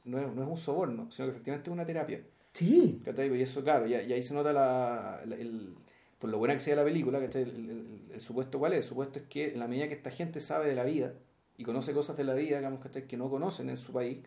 No 0.05 0.19
es, 0.19 0.31
no 0.35 0.43
es 0.43 0.47
un 0.47 0.57
soborno, 0.57 1.09
sino 1.11 1.25
que 1.27 1.31
efectivamente 1.31 1.69
es 1.71 1.73
una 1.73 1.85
terapia. 1.87 2.21
sí. 2.53 3.01
Y 3.03 3.41
eso, 3.41 3.63
claro, 3.63 3.87
y, 3.87 3.95
ahí 3.95 4.21
se 4.21 4.35
nota 4.35 4.53
la, 4.53 5.21
la- 5.25 5.35
el, 5.37 5.73
por 6.19 6.29
lo 6.29 6.37
buena 6.37 6.53
que 6.53 6.59
sea 6.59 6.75
la 6.75 6.83
película, 6.83 7.17
el- 7.17 7.35
el- 7.35 8.11
el 8.13 8.21
supuesto 8.21 8.59
cuál 8.59 8.73
es, 8.73 8.77
el 8.79 8.83
supuesto 8.83 9.17
es 9.17 9.25
que 9.25 9.53
en 9.53 9.59
la 9.59 9.67
medida 9.67 9.87
que 9.87 9.95
esta 9.95 10.11
gente 10.11 10.39
sabe 10.39 10.67
de 10.67 10.75
la 10.75 10.83
vida 10.83 11.13
y 11.57 11.63
conoce 11.63 11.93
cosas 11.93 12.17
de 12.17 12.23
la 12.23 12.33
vida, 12.33 12.57
digamos, 12.57 12.81
que 13.07 13.17
no 13.17 13.29
conocen 13.29 13.69
en 13.69 13.77
su 13.77 13.93
país, 13.93 14.19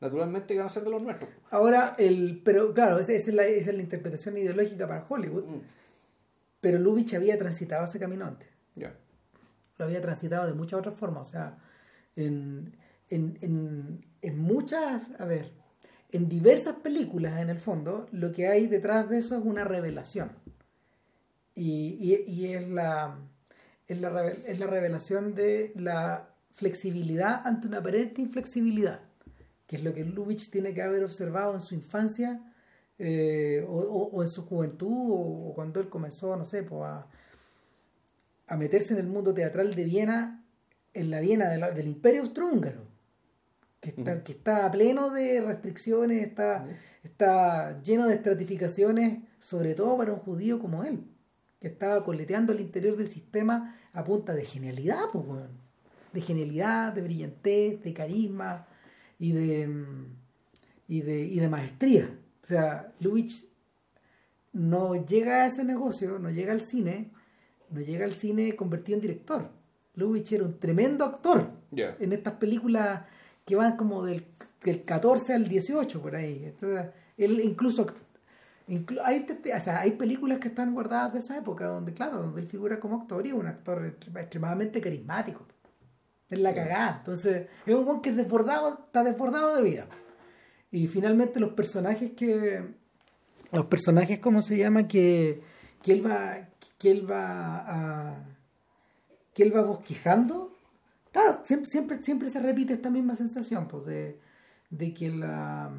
naturalmente 0.00 0.56
van 0.56 0.66
a 0.66 0.68
ser 0.68 0.84
de 0.84 0.90
los 0.90 1.02
nuestros. 1.02 1.30
Ahora, 1.50 1.94
el, 1.98 2.42
pero 2.44 2.72
claro, 2.74 2.98
esa, 2.98 3.12
es 3.12 3.26
la, 3.28 3.44
esa 3.44 3.70
es 3.70 3.76
la 3.76 3.82
interpretación 3.82 4.36
ideológica 4.36 4.86
para 4.86 5.06
Hollywood. 5.08 5.44
Mm, 5.46 5.60
Pero 6.60 6.78
Lubitsch 6.78 7.14
había 7.14 7.38
transitado 7.38 7.84
ese 7.84 7.98
camino 7.98 8.24
antes. 8.26 8.48
ya. 8.74 8.94
Lo 9.78 9.86
había 9.86 10.02
transitado 10.02 10.46
de 10.46 10.54
muchas 10.54 10.78
otras 10.80 10.94
formas. 10.94 11.28
O 11.28 11.30
sea, 11.30 11.58
en, 12.16 12.76
en, 13.08 13.38
en, 13.40 14.06
en 14.20 14.38
muchas, 14.38 15.12
a 15.18 15.24
ver, 15.24 15.52
en 16.12 16.28
diversas 16.28 16.76
películas, 16.76 17.40
en 17.40 17.48
el 17.50 17.58
fondo, 17.58 18.06
lo 18.12 18.32
que 18.32 18.46
hay 18.48 18.66
detrás 18.66 19.08
de 19.08 19.18
eso 19.18 19.36
es 19.38 19.44
una 19.44 19.64
revelación. 19.64 20.32
Y, 21.54 21.96
y, 22.00 22.30
y 22.30 22.54
es, 22.54 22.68
la, 22.68 23.18
es, 23.88 24.00
la, 24.00 24.28
es 24.28 24.58
la 24.58 24.66
revelación 24.66 25.34
de 25.34 25.72
la 25.76 26.29
flexibilidad 26.60 27.46
ante 27.46 27.66
una 27.68 27.78
aparente 27.78 28.20
inflexibilidad, 28.20 29.00
que 29.66 29.76
es 29.76 29.82
lo 29.82 29.94
que 29.94 30.04
Lubitsch 30.04 30.50
tiene 30.50 30.74
que 30.74 30.82
haber 30.82 31.02
observado 31.02 31.54
en 31.54 31.60
su 31.60 31.74
infancia 31.74 32.40
eh, 32.98 33.64
o, 33.66 33.76
o- 33.78 34.10
o 34.14 34.22
en 34.22 34.28
su 34.28 34.44
juventud 34.44 34.92
o, 35.10 35.48
o 35.48 35.54
cuando 35.54 35.80
él 35.80 35.88
comenzó, 35.88 36.36
no 36.36 36.44
sé, 36.44 36.62
pues 36.62 36.82
a, 36.82 37.06
a 38.46 38.56
meterse 38.58 38.92
en 38.92 39.00
el 39.00 39.06
mundo 39.06 39.32
teatral 39.32 39.74
de 39.74 39.84
Viena, 39.84 40.44
en 40.92 41.10
la 41.10 41.20
Viena 41.20 41.48
de 41.48 41.56
la- 41.58 41.70
del 41.70 41.86
Imperio 41.86 42.20
Austrohúngaro, 42.20 42.82
que 43.80 43.90
está, 43.90 44.22
que 44.22 44.32
está 44.32 44.70
pleno 44.70 45.08
de 45.08 45.40
restricciones, 45.40 46.26
está, 46.26 46.66
está 47.02 47.80
lleno 47.80 48.06
de 48.06 48.14
estratificaciones, 48.16 49.20
sobre 49.38 49.72
todo 49.74 49.96
para 49.96 50.12
un 50.12 50.18
judío 50.20 50.58
como 50.58 50.84
él, 50.84 51.04
que 51.58 51.68
estaba 51.68 52.04
coleteando 52.04 52.52
al 52.52 52.60
interior 52.60 52.98
del 52.98 53.08
sistema 53.08 53.76
a 53.94 54.04
punta 54.04 54.34
de 54.34 54.44
genialidad, 54.44 55.04
pues, 55.10 55.24
weón. 55.26 55.69
De 56.12 56.20
genialidad, 56.20 56.92
de 56.92 57.02
brillantez, 57.02 57.82
de 57.82 57.92
carisma 57.92 58.66
y 59.18 59.32
de, 59.32 59.66
mm, 59.68 60.06
y 60.88 61.00
de, 61.02 61.20
y 61.20 61.38
de 61.38 61.48
maestría. 61.48 62.18
O 62.42 62.46
sea, 62.46 62.92
Lubitsch 63.00 63.44
no 64.52 64.94
llega 65.04 65.42
a 65.42 65.46
ese 65.46 65.64
negocio, 65.64 66.18
no 66.18 66.30
llega 66.30 66.52
al 66.52 66.60
cine, 66.60 67.10
no 67.70 67.80
llega 67.80 68.04
al 68.04 68.12
cine 68.12 68.56
convertido 68.56 68.96
en 68.96 69.02
director. 69.02 69.50
Lubitsch 69.94 70.32
era 70.32 70.44
un 70.44 70.58
tremendo 70.58 71.04
actor 71.04 71.50
en 72.00 72.12
estas 72.12 72.34
películas 72.34 73.02
que 73.44 73.54
van 73.56 73.76
como 73.76 74.04
del, 74.04 74.24
del 74.64 74.82
14 74.82 75.34
al 75.34 75.46
18 75.48 76.00
por 76.02 76.16
ahí. 76.16 76.44
Entonces, 76.44 76.86
él 77.16 77.40
incluso 77.40 77.86
inclu- 78.68 79.00
hay, 79.04 79.26
o 79.56 79.60
sea, 79.60 79.80
hay 79.80 79.92
películas 79.92 80.38
que 80.38 80.48
están 80.48 80.72
guardadas 80.74 81.12
de 81.12 81.18
esa 81.20 81.38
época 81.38 81.66
donde, 81.66 81.92
claro, 81.92 82.18
donde 82.22 82.40
él 82.40 82.46
figura 82.48 82.80
como 82.80 83.00
actor 83.02 83.24
y 83.24 83.28
es 83.30 83.34
un 83.34 83.46
actor 83.46 83.82
extre- 83.98 84.20
extremadamente 84.20 84.80
carismático. 84.80 85.46
Es 86.30 86.38
la 86.38 86.54
cagada. 86.54 86.96
Entonces, 86.98 87.48
es 87.66 87.74
un 87.74 87.84
buen 87.84 88.00
que 88.00 88.10
es 88.10 88.16
desbordado, 88.16 88.84
está 88.86 89.02
desbordado 89.02 89.56
de 89.56 89.62
vida. 89.62 89.86
Y 90.70 90.86
finalmente 90.86 91.40
los 91.40 91.52
personajes 91.52 92.12
que. 92.12 92.64
Los 93.52 93.66
personajes, 93.66 94.20
¿cómo 94.20 94.40
se 94.40 94.56
llama? 94.56 94.86
Que, 94.86 95.42
que 95.82 95.92
él 95.92 96.06
va. 96.06 96.48
Que 96.78 96.90
él 96.92 97.10
va 97.10 97.64
a. 97.66 98.24
Que 99.34 99.42
él 99.42 99.54
va 99.54 99.62
bosquejando. 99.62 100.56
Claro, 101.12 101.40
siempre, 101.42 101.66
siempre, 101.68 102.02
siempre 102.02 102.30
se 102.30 102.40
repite 102.40 102.72
esta 102.72 102.90
misma 102.90 103.16
sensación, 103.16 103.66
pues, 103.66 103.84
de, 103.86 104.20
de 104.70 104.94
que 104.94 105.10
la. 105.10 105.72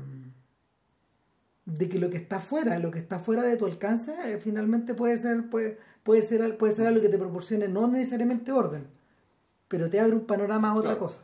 de 1.65 1.87
que 1.87 1.99
lo 1.99 2.09
que 2.09 2.17
está 2.17 2.41
fuera, 2.41 2.77
lo 2.79 2.91
que 2.91 2.99
está 2.99 3.19
fuera 3.19 3.43
de 3.43 3.55
tu 3.55 3.65
alcance, 3.65 4.13
eh, 4.25 4.37
finalmente 4.37 4.93
puede 4.93 5.17
ser, 5.17 5.49
puede, 5.49 5.77
puede 6.03 6.23
ser, 6.23 6.57
puede 6.57 6.73
ser 6.73 6.87
algo 6.87 7.01
que 7.01 7.07
te 7.07 7.17
proporcione 7.17 7.69
no 7.69 7.87
necesariamente 7.87 8.51
orden, 8.51 8.87
pero 9.71 9.89
te 9.89 9.99
abre 9.99 10.13
un 10.13 10.25
panorama 10.27 10.69
a 10.69 10.73
otra 10.73 10.91
Claro. 10.91 10.99
cosa. 10.99 11.21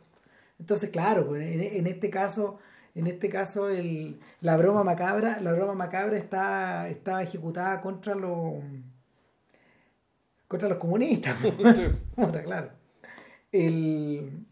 Entonces, 0.58 0.88
claro, 0.90 1.26
pues, 1.28 1.42
en, 1.54 1.60
en 1.60 1.86
este 1.86 2.08
caso, 2.10 2.58
en 2.94 3.06
este 3.06 3.28
caso, 3.28 3.68
el, 3.68 4.18
la 4.40 4.56
broma 4.56 4.82
macabra, 4.82 5.38
la 5.40 5.52
broma 5.52 5.74
macabra 5.74 6.16
está, 6.16 6.88
está 6.88 7.22
ejecutada 7.22 7.80
contra 7.80 8.14
los 8.14 8.54
contra 10.48 10.68
los 10.68 10.78
comunistas. 10.78 11.36
Claro. 12.44 12.70
El... 13.52 14.44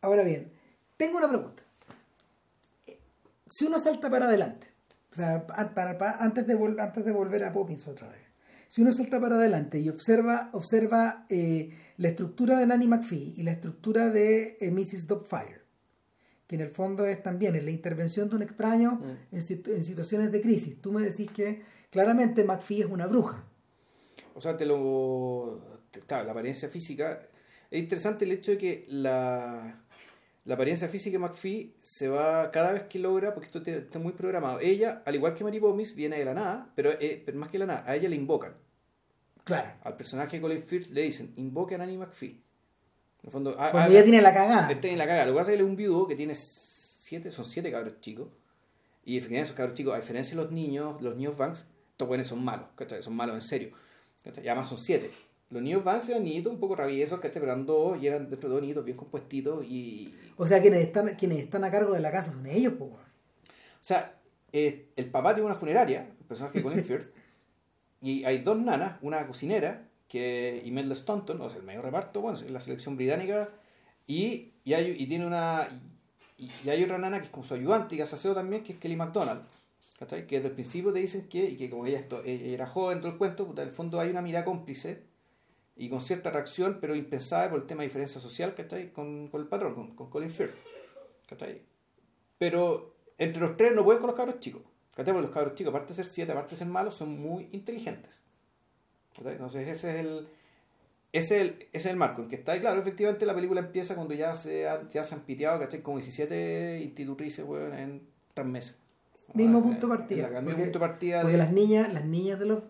Ahora 0.00 0.22
bien, 0.24 0.50
tengo 0.96 1.18
una 1.18 1.28
pregunta. 1.28 1.62
Si 3.48 3.66
uno 3.66 3.78
salta 3.78 4.08
para 4.10 4.26
adelante, 4.26 4.66
o 5.12 5.14
sea, 5.14 5.44
a- 5.54 5.68
para- 5.74 5.98
para- 5.98 6.16
antes, 6.18 6.46
de 6.46 6.54
antes 6.80 7.04
de 7.04 7.12
volver 7.12 7.44
a 7.44 7.52
Poppins 7.52 7.86
otra 7.86 8.08
vez, 8.08 8.20
si 8.70 8.82
uno 8.82 8.92
salta 8.92 9.20
para 9.20 9.34
adelante 9.34 9.80
y 9.80 9.88
observa, 9.88 10.48
observa 10.52 11.26
eh, 11.28 11.70
la 11.96 12.08
estructura 12.08 12.56
de 12.56 12.66
Nanny 12.68 12.86
McPhee 12.86 13.34
y 13.36 13.42
la 13.42 13.50
estructura 13.50 14.10
de 14.10 14.56
eh, 14.60 14.70
Mrs. 14.70 15.08
Doubtfire, 15.08 15.62
que 16.46 16.54
en 16.54 16.60
el 16.60 16.70
fondo 16.70 17.04
es 17.04 17.20
también 17.20 17.56
es 17.56 17.64
la 17.64 17.72
intervención 17.72 18.28
de 18.28 18.36
un 18.36 18.42
extraño 18.42 19.02
en, 19.32 19.40
situ- 19.40 19.74
en 19.74 19.82
situaciones 19.82 20.30
de 20.30 20.40
crisis. 20.40 20.80
Tú 20.80 20.92
me 20.92 21.02
decís 21.02 21.28
que 21.32 21.62
claramente 21.90 22.44
McPhee 22.44 22.82
es 22.82 22.86
una 22.86 23.08
bruja. 23.08 23.44
O 24.36 24.40
sea, 24.40 24.56
te 24.56 24.64
lo, 24.66 25.80
claro, 26.06 26.24
la 26.24 26.30
apariencia 26.30 26.68
física. 26.68 27.20
Es 27.72 27.80
interesante 27.82 28.24
el 28.24 28.30
hecho 28.30 28.52
de 28.52 28.58
que 28.58 28.84
la, 28.88 29.82
la 30.50 30.54
apariencia 30.56 30.88
física 30.88 31.14
de 31.14 31.20
McPhee 31.20 31.76
se 31.80 32.08
va 32.08 32.50
cada 32.50 32.72
vez 32.72 32.82
que 32.82 32.98
logra, 32.98 33.32
porque 33.34 33.46
esto 33.46 33.62
tiene- 33.62 33.78
está 33.78 34.00
muy 34.00 34.12
programado. 34.14 34.58
Ella, 34.58 35.00
al 35.06 35.14
igual 35.14 35.32
que 35.32 35.44
Mary 35.44 35.60
Poppins, 35.60 35.94
viene 35.94 36.18
de 36.18 36.24
la 36.24 36.34
nada, 36.34 36.72
pero, 36.74 36.90
eh, 37.00 37.22
pero 37.24 37.38
más 37.38 37.50
que 37.50 37.58
la 37.60 37.66
nada, 37.66 37.84
a 37.86 37.94
ella 37.94 38.08
le 38.08 38.16
invocan. 38.16 38.54
Claro. 39.44 39.70
Al 39.84 39.94
personaje 39.96 40.36
de 40.38 40.42
Colin 40.42 40.60
Firth 40.64 40.88
le 40.90 41.02
dicen, 41.02 41.32
invoque 41.36 41.76
a 41.76 41.78
Nanny 41.78 41.96
McPhee. 41.96 42.30
En 42.30 43.26
el 43.26 43.30
fondo, 43.30 43.54
Cuando 43.54 43.78
haga- 43.78 43.86
ella 43.88 44.02
tiene 44.02 44.20
la 44.22 44.34
cagada. 44.34 44.70
En 44.72 44.98
la 44.98 45.06
cagada. 45.06 45.26
Lo 45.26 45.32
que 45.32 45.38
pasa 45.38 45.52
es 45.52 45.56
que 45.56 45.60
él 45.60 45.66
es 45.66 45.70
un 45.70 45.76
viudo 45.76 46.06
que 46.08 46.16
tiene 46.16 46.34
siete, 46.34 47.30
son 47.30 47.44
siete 47.44 47.70
cabros 47.70 48.00
chicos. 48.00 48.28
Y 49.04 49.18
efectivamente 49.18 49.44
esos 49.50 49.56
cabros 49.56 49.74
chicos, 49.74 49.94
a 49.94 49.98
diferencia 49.98 50.36
de 50.36 50.42
los 50.42 50.50
niños, 50.52 51.00
los 51.00 51.14
niños 51.14 51.36
Banks, 51.36 51.66
estos 51.92 52.08
buenos 52.08 52.26
son 52.26 52.44
malos, 52.44 52.66
¿cachai? 52.74 53.04
Son 53.04 53.14
malos 53.14 53.36
en 53.36 53.42
serio. 53.42 53.70
¿cachai? 54.24 54.44
Y 54.44 54.48
además 54.48 54.68
son 54.68 54.78
siete. 54.78 55.10
Los 55.50 55.62
niños 55.62 55.82
Banks 55.82 56.08
eran 56.08 56.22
niñitos 56.22 56.52
un 56.52 56.60
poco 56.60 56.76
traviesos, 56.76 57.18
¿cachai? 57.18 57.40
Pero 57.40 57.52
eran 57.52 57.66
dos 57.66 58.00
y 58.00 58.06
eran 58.06 58.30
dentro 58.30 58.48
de 58.48 58.54
dos 58.54 58.62
niñitos 58.62 58.84
bien 58.84 58.96
compuestitos 58.96 59.64
y... 59.66 60.14
O 60.36 60.46
sea, 60.46 60.62
quienes 60.62 60.80
están, 60.80 61.16
quienes 61.16 61.38
están 61.38 61.64
a 61.64 61.70
cargo 61.72 61.92
de 61.92 62.00
la 62.00 62.12
casa 62.12 62.32
son 62.32 62.46
ellos, 62.46 62.74
pues. 62.78 62.92
O 62.92 62.98
sea, 63.80 64.16
eh, 64.52 64.90
el 64.94 65.10
papá 65.10 65.34
tiene 65.34 65.46
una 65.46 65.56
funeraria, 65.56 66.08
el 66.20 66.26
personaje 66.26 66.58
de 66.58 66.62
Colin 66.62 66.84
Firth, 66.84 67.12
y 68.00 68.24
hay 68.24 68.38
dos 68.38 68.58
nanas, 68.58 68.98
una 69.02 69.26
cocinera, 69.26 69.88
que 70.06 70.62
Imelda 70.64 70.94
Staunton, 70.94 71.40
o 71.40 71.50
sea, 71.50 71.58
el 71.58 71.66
mayor 71.66 71.84
reparto, 71.84 72.20
bueno, 72.20 72.38
es 72.38 72.50
la 72.50 72.60
selección 72.60 72.96
británica, 72.96 73.48
y, 74.06 74.52
y, 74.64 74.74
hay, 74.74 74.94
y 74.98 75.06
tiene 75.06 75.26
una... 75.26 75.68
Y, 76.38 76.50
y 76.64 76.70
hay 76.70 76.82
otra 76.84 76.96
nana 76.96 77.18
que 77.18 77.24
es 77.24 77.30
como 77.30 77.44
su 77.44 77.54
ayudante 77.54 77.96
y 77.96 78.00
aseo 78.00 78.34
también, 78.34 78.62
que 78.62 78.72
es 78.74 78.78
Kelly 78.78 78.96
MacDonald. 78.96 79.42
¿cachai? 79.98 80.26
Que 80.26 80.36
desde 80.36 80.48
el 80.48 80.54
principio 80.54 80.92
te 80.92 81.00
dicen 81.00 81.28
que, 81.28 81.44
y 81.44 81.56
que 81.56 81.68
como 81.68 81.86
ella, 81.86 81.98
esto, 81.98 82.22
ella 82.24 82.46
era 82.46 82.66
joven, 82.66 83.00
todo 83.00 83.12
el 83.12 83.18
cuento, 83.18 83.46
puta, 83.46 83.62
en 83.62 83.68
el 83.68 83.74
fondo 83.74 84.00
hay 84.00 84.08
una 84.08 84.22
mirada 84.22 84.46
cómplice 84.46 85.09
y 85.80 85.88
con 85.88 86.02
cierta 86.02 86.28
reacción, 86.28 86.76
pero 86.78 86.94
impensada 86.94 87.48
por 87.48 87.58
el 87.58 87.66
tema 87.66 87.80
de 87.80 87.88
diferencia 87.88 88.20
social, 88.20 88.54
¿cachai? 88.54 88.92
Con, 88.92 89.28
con 89.28 89.40
el 89.40 89.46
patrón, 89.46 89.74
con, 89.74 89.96
con 89.96 90.10
Colin 90.10 90.28
Firth. 90.28 90.54
¿cachai? 91.26 91.62
Pero 92.36 92.94
entre 93.16 93.40
los 93.40 93.56
tres 93.56 93.74
no 93.74 93.82
pueden 93.82 93.98
con 93.98 94.08
los 94.08 94.16
cabros 94.16 94.40
chicos. 94.40 94.60
¿cachai? 94.94 95.14
Porque 95.14 95.26
los 95.28 95.34
cabros 95.34 95.54
chicos, 95.54 95.70
aparte 95.70 95.88
de 95.88 95.94
ser 95.94 96.04
siete, 96.04 96.32
aparte 96.32 96.50
de 96.50 96.56
ser 96.58 96.66
malos, 96.66 96.96
son 96.96 97.18
muy 97.18 97.48
inteligentes. 97.52 98.24
¿cachai? 99.16 99.32
Entonces 99.32 99.68
ese 99.68 99.88
es 99.88 99.96
el... 99.96 100.28
Ese 101.12 101.36
es, 101.36 101.42
el, 101.42 101.48
ese 101.60 101.68
es 101.72 101.86
el 101.86 101.96
marco 101.96 102.20
en 102.20 102.28
que 102.28 102.36
está. 102.36 102.54
Y 102.54 102.60
claro, 102.60 102.78
efectivamente 102.82 103.24
la 103.24 103.34
película 103.34 103.60
empieza 103.60 103.94
cuando 103.94 104.12
ya 104.12 104.36
se 104.36 104.68
han, 104.68 104.86
ya 104.90 105.02
se 105.02 105.14
han 105.14 105.22
piteado, 105.22 105.58
¿cachai? 105.58 105.80
Como 105.80 105.96
17 105.96 106.80
institutrices, 106.82 107.42
weón, 107.44 107.72
en 107.72 108.06
tres 108.34 108.46
meses. 108.46 108.76
Mismo 109.34 109.58
Ah, 109.58 109.62
punto 109.62 109.86
de 109.88 109.96
partida. 109.96 110.26
el 110.26 110.32
mismo 110.32 110.44
Porque- 110.50 110.62
punto 110.62 110.78
de 110.78 110.86
partida. 110.86 111.20
Porque 111.22 111.32
de- 111.36 111.42
las 111.42 111.52
niñas, 111.52 111.92
las 111.92 112.04
niñas 112.04 112.38
de 112.38 112.46
los, 112.46 112.62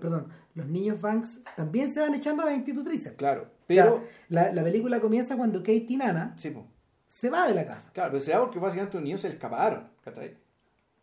perdón, 0.00 0.28
los 0.54 0.66
niños 0.66 1.00
Banks 1.00 1.40
también 1.56 1.90
se 1.92 2.00
van 2.00 2.14
echando 2.14 2.42
a 2.42 2.46
las 2.46 2.54
institutrices. 2.56 3.12
Claro, 3.14 3.42
O 3.68 3.72
sea, 3.72 3.84
pero... 3.84 4.04
la, 4.28 4.52
la 4.52 4.62
película 4.62 5.00
comienza 5.00 5.36
cuando 5.36 5.60
Katie 5.60 5.96
Nana 5.96 6.34
sí, 6.36 6.54
se 7.06 7.30
va 7.30 7.46
de 7.48 7.54
la 7.54 7.64
casa. 7.66 7.90
Claro, 7.92 8.10
pero 8.12 8.20
se 8.20 8.30
da 8.32 8.40
porque 8.40 8.58
básicamente 8.58 8.96
los 8.96 9.04
niños 9.04 9.20
se 9.20 9.28
escaparon, 9.28 9.88
¿cachai? 10.04 10.36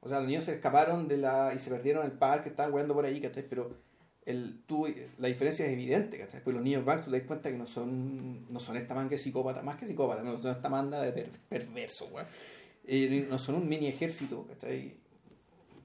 O 0.02 0.08
sea, 0.08 0.20
los 0.20 0.28
niños 0.28 0.44
se 0.44 0.54
escaparon 0.54 1.08
de 1.08 1.18
la 1.18 1.52
y 1.54 1.60
se 1.60 1.70
perdieron 1.70 2.06
en 2.06 2.12
el 2.12 2.18
parque, 2.18 2.50
estaban 2.50 2.72
jugando 2.72 2.94
por 2.94 3.06
ahí, 3.06 3.20
¿cachai? 3.22 3.48
Pero 3.50 3.84
el, 4.26 4.62
tú, 4.66 4.88
la 5.18 5.28
diferencia 5.28 5.66
es 5.66 5.72
evidente, 5.74 6.18
¿cachai? 6.20 6.44
Pues 6.44 6.56
los 6.56 6.64
niños 6.64 6.84
Banks, 6.86 7.06
tú 7.06 7.12
te 7.12 7.18
das 7.20 7.28
cuenta 7.28 7.50
que 7.52 7.58
no 7.58 7.66
son, 7.66 8.46
no 8.52 8.60
son 8.60 8.76
esta 8.78 8.94
man 8.96 9.10
que 9.10 9.18
psicópata, 9.18 9.62
más 9.64 9.78
que 9.78 9.86
psicópata, 9.86 10.24
no 10.24 10.38
son 10.38 10.52
esta 10.52 10.70
manda 10.70 11.02
de 11.02 11.12
per- 11.12 11.30
perverso, 11.50 12.08
güey. 12.10 12.26
Eh, 12.88 13.26
no 13.30 13.38
son 13.40 13.56
un 13.56 13.68
mini 13.68 13.88
ejército, 13.88 14.46
¿cachai? 14.48 14.98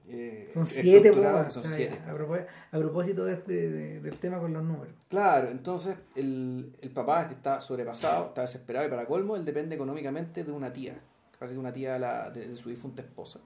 Eh, 0.07 0.49
Son 0.53 0.65
siete, 0.65 1.11
po, 1.11 1.21
son 1.51 1.63
siete. 1.63 1.97
A, 2.07 2.13
propósito, 2.13 2.47
a 2.71 2.77
propósito 2.79 3.25
de 3.25 3.33
este, 3.33 3.69
de- 3.69 3.99
del 4.01 4.17
tema 4.17 4.39
con 4.39 4.51
los 4.51 4.63
números. 4.63 4.93
Claro, 5.09 5.49
entonces 5.49 5.95
el, 6.15 6.75
el 6.81 6.91
papá 6.91 7.29
está 7.31 7.61
sobrepasado, 7.61 8.25
está 8.27 8.41
desesperado 8.41 8.87
y 8.87 8.89
para 8.89 9.05
colmo 9.05 9.35
él 9.37 9.45
depende 9.45 9.75
económicamente 9.75 10.43
de 10.43 10.51
una 10.51 10.73
tía, 10.73 10.99
casi 11.39 11.55
una 11.55 11.71
tía 11.71 11.93
de, 11.93 11.99
la- 11.99 12.29
de- 12.29 12.47
de 12.47 12.55
su 12.57 12.69
difunta 12.69 13.01
esposa. 13.01 13.39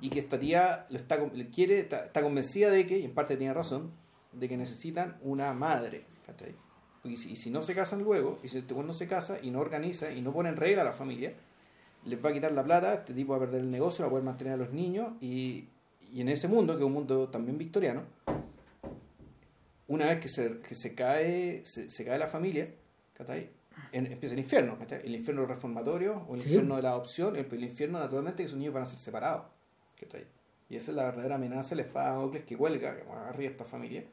Y 0.00 0.10
que 0.10 0.18
esta 0.18 0.38
tía 0.38 0.84
lo 0.90 0.96
está, 0.96 1.16
le 1.16 1.48
quiere, 1.48 1.78
está, 1.78 2.06
está 2.06 2.20
convencida 2.20 2.70
de 2.70 2.86
que, 2.86 2.98
y 2.98 3.04
en 3.04 3.14
parte 3.14 3.36
tiene 3.36 3.54
razón, 3.54 3.92
de 4.32 4.48
que 4.48 4.56
necesitan 4.56 5.16
una 5.22 5.52
madre. 5.54 6.04
¿cachai? 6.26 6.54
Y 7.04 7.16
si, 7.18 7.32
y 7.32 7.36
si 7.36 7.50
no 7.50 7.62
se 7.62 7.74
casan 7.74 8.02
luego, 8.02 8.38
y 8.42 8.48
si 8.48 8.58
este 8.58 8.74
no 8.74 8.92
se 8.92 9.06
casa 9.06 9.38
y 9.40 9.50
no 9.50 9.60
organiza 9.60 10.10
y 10.12 10.22
no 10.22 10.32
pone 10.32 10.48
en 10.48 10.56
regla 10.56 10.82
a 10.82 10.86
la 10.86 10.92
familia, 10.92 11.34
les 12.06 12.22
va 12.24 12.30
a 12.30 12.32
quitar 12.32 12.52
la 12.52 12.62
plata, 12.64 12.94
este 12.94 13.14
tipo 13.14 13.32
va 13.32 13.36
a 13.38 13.40
perder 13.40 13.60
el 13.60 13.70
negocio, 13.70 14.02
va 14.02 14.06
a 14.08 14.10
poder 14.10 14.24
mantener 14.24 14.52
a 14.54 14.56
los 14.56 14.72
niños 14.72 15.12
y, 15.20 15.68
y 16.12 16.20
en 16.20 16.28
ese 16.28 16.48
mundo, 16.48 16.74
que 16.74 16.80
es 16.80 16.86
un 16.86 16.92
mundo 16.92 17.28
también 17.28 17.56
victoriano, 17.58 18.02
una 19.88 20.06
vez 20.06 20.20
que 20.20 20.28
se, 20.28 20.58
que 20.60 20.74
se 20.74 20.94
cae 20.94 21.64
se, 21.64 21.90
se 21.90 22.04
cae 22.04 22.18
la 22.18 22.26
familia, 22.26 22.68
¿cachai? 23.14 23.50
En- 23.92 24.06
empieza 24.06 24.34
el 24.34 24.40
infierno, 24.40 24.78
¿cachai? 24.78 25.00
El 25.04 25.14
infierno 25.14 25.46
reformatorio 25.46 26.24
o 26.28 26.34
el 26.34 26.40
Sí. 26.40 26.48
infierno 26.48 26.76
de 26.76 26.82
la 26.82 26.90
adopción, 26.90 27.36
el, 27.36 27.46
el 27.50 27.64
infierno 27.64 27.98
naturalmente 27.98 28.42
que 28.42 28.46
esos 28.46 28.58
niños 28.58 28.74
van 28.74 28.84
a 28.84 28.86
ser 28.86 28.98
separados, 28.98 29.44
¿cachai? 30.00 30.24
Y 30.70 30.76
esa 30.76 30.90
es 30.92 30.96
la 30.96 31.04
verdadera 31.04 31.34
amenaza, 31.34 31.74
la 31.74 31.82
espada 31.82 32.08
de 32.10 32.14
Damocles 32.16 32.44
que 32.44 32.56
cuelga 32.56 32.96
que 32.96 33.02
arriba 33.10 33.50
esta 33.50 33.64
familia. 33.64 34.04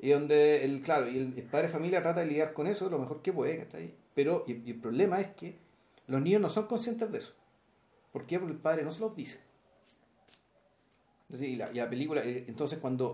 Y 0.00 0.10
donde, 0.10 0.62
el, 0.64 0.82
claro, 0.82 1.08
y 1.08 1.16
el, 1.16 1.32
el 1.38 1.44
padre 1.44 1.68
de 1.68 1.72
familia 1.72 2.02
trata 2.02 2.20
de 2.20 2.26
lidiar 2.26 2.52
con 2.52 2.66
eso 2.66 2.90
lo 2.90 2.98
mejor 2.98 3.22
que 3.22 3.32
puede, 3.32 3.56
¿cachai? 3.58 3.94
Pero 4.14 4.44
y, 4.46 4.52
y 4.66 4.70
el 4.72 4.76
problema 4.80 5.20
es 5.20 5.28
que 5.28 5.56
los 6.06 6.20
niños 6.20 6.40
no 6.40 6.48
son 6.48 6.66
conscientes 6.66 7.10
de 7.10 7.18
eso. 7.18 7.34
¿Por 8.12 8.26
qué? 8.26 8.38
Porque 8.38 8.54
el 8.54 8.60
padre 8.60 8.82
no 8.82 8.92
se 8.92 9.00
los 9.00 9.14
dice. 9.14 9.40
Entonces, 11.22 11.48
y, 11.48 11.56
la, 11.56 11.70
y 11.72 11.74
la 11.74 11.90
película, 11.90 12.22
eh, 12.22 12.44
entonces 12.48 12.78
cuando 12.78 13.12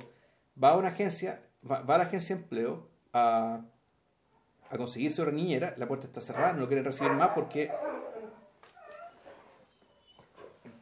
va 0.62 0.70
a 0.70 0.76
una 0.76 0.88
agencia, 0.88 1.42
va, 1.68 1.80
va 1.82 1.94
a 1.94 1.98
la 1.98 2.04
agencia 2.04 2.36
de 2.36 2.42
empleo 2.42 2.88
a, 3.12 3.64
a 4.70 4.76
conseguir 4.76 5.12
su 5.12 5.24
niñera, 5.30 5.74
la 5.78 5.88
puerta 5.88 6.06
está 6.06 6.20
cerrada, 6.20 6.52
no 6.52 6.60
lo 6.60 6.66
quieren 6.68 6.84
recibir 6.84 7.12
más 7.12 7.30
porque 7.30 7.70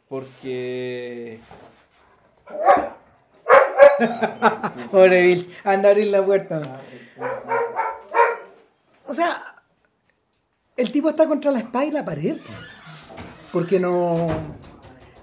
porque 0.08 1.40
Pobre 4.90 5.22
Bill, 5.22 5.54
anda 5.64 5.88
a 5.88 5.92
abrir 5.92 6.08
la 6.08 6.24
puerta. 6.24 6.80
O 9.06 9.14
sea, 9.14 9.49
el 10.80 10.92
tipo 10.92 11.10
está 11.10 11.26
contra 11.26 11.50
la 11.50 11.58
espalda 11.58 11.86
y 11.86 11.92
la 11.92 12.04
pared. 12.04 12.36
Porque 13.52 13.80
no, 13.80 14.26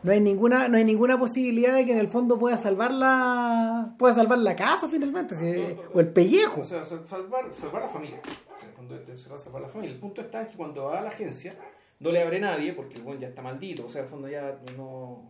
no 0.03 0.11
hay 0.11 0.19
ninguna, 0.19 0.67
no 0.67 0.77
hay 0.77 0.83
ninguna 0.83 1.17
posibilidad 1.17 1.75
de 1.75 1.85
que 1.85 1.93
en 1.93 1.97
el 1.97 2.07
fondo 2.07 2.37
pueda 2.37 2.57
salvar 2.57 2.91
la, 2.91 3.95
pueda 3.97 4.13
salvar 4.13 4.39
la 4.39 4.55
casa 4.55 4.87
finalmente, 4.89 5.77
o 5.93 5.99
el 5.99 6.09
pellejo. 6.09 6.61
O 6.61 6.63
sea, 6.63 6.83
salvar, 6.83 7.51
salvar 7.51 7.83
la 7.83 7.87
familia. 7.87 8.21
En 8.61 8.67
el 8.67 8.73
fondo, 8.73 9.15
se 9.15 9.29
va 9.29 9.35
a 9.35 9.39
salvar 9.39 9.61
la 9.61 9.69
familia. 9.69 9.93
El 9.93 9.99
punto 9.99 10.21
está 10.21 10.41
en 10.41 10.47
que 10.47 10.57
cuando 10.57 10.85
va 10.85 10.99
a 10.99 11.03
la 11.03 11.09
agencia, 11.09 11.53
no 11.99 12.11
le 12.11 12.21
abre 12.21 12.39
nadie 12.39 12.73
porque 12.73 12.95
el 12.95 13.01
buen 13.01 13.19
ya 13.19 13.29
está 13.29 13.41
maldito. 13.41 13.85
O 13.85 13.89
sea, 13.89 14.01
en 14.01 14.05
el 14.05 14.11
fondo 14.11 14.27
ya 14.27 14.59
no. 14.77 15.23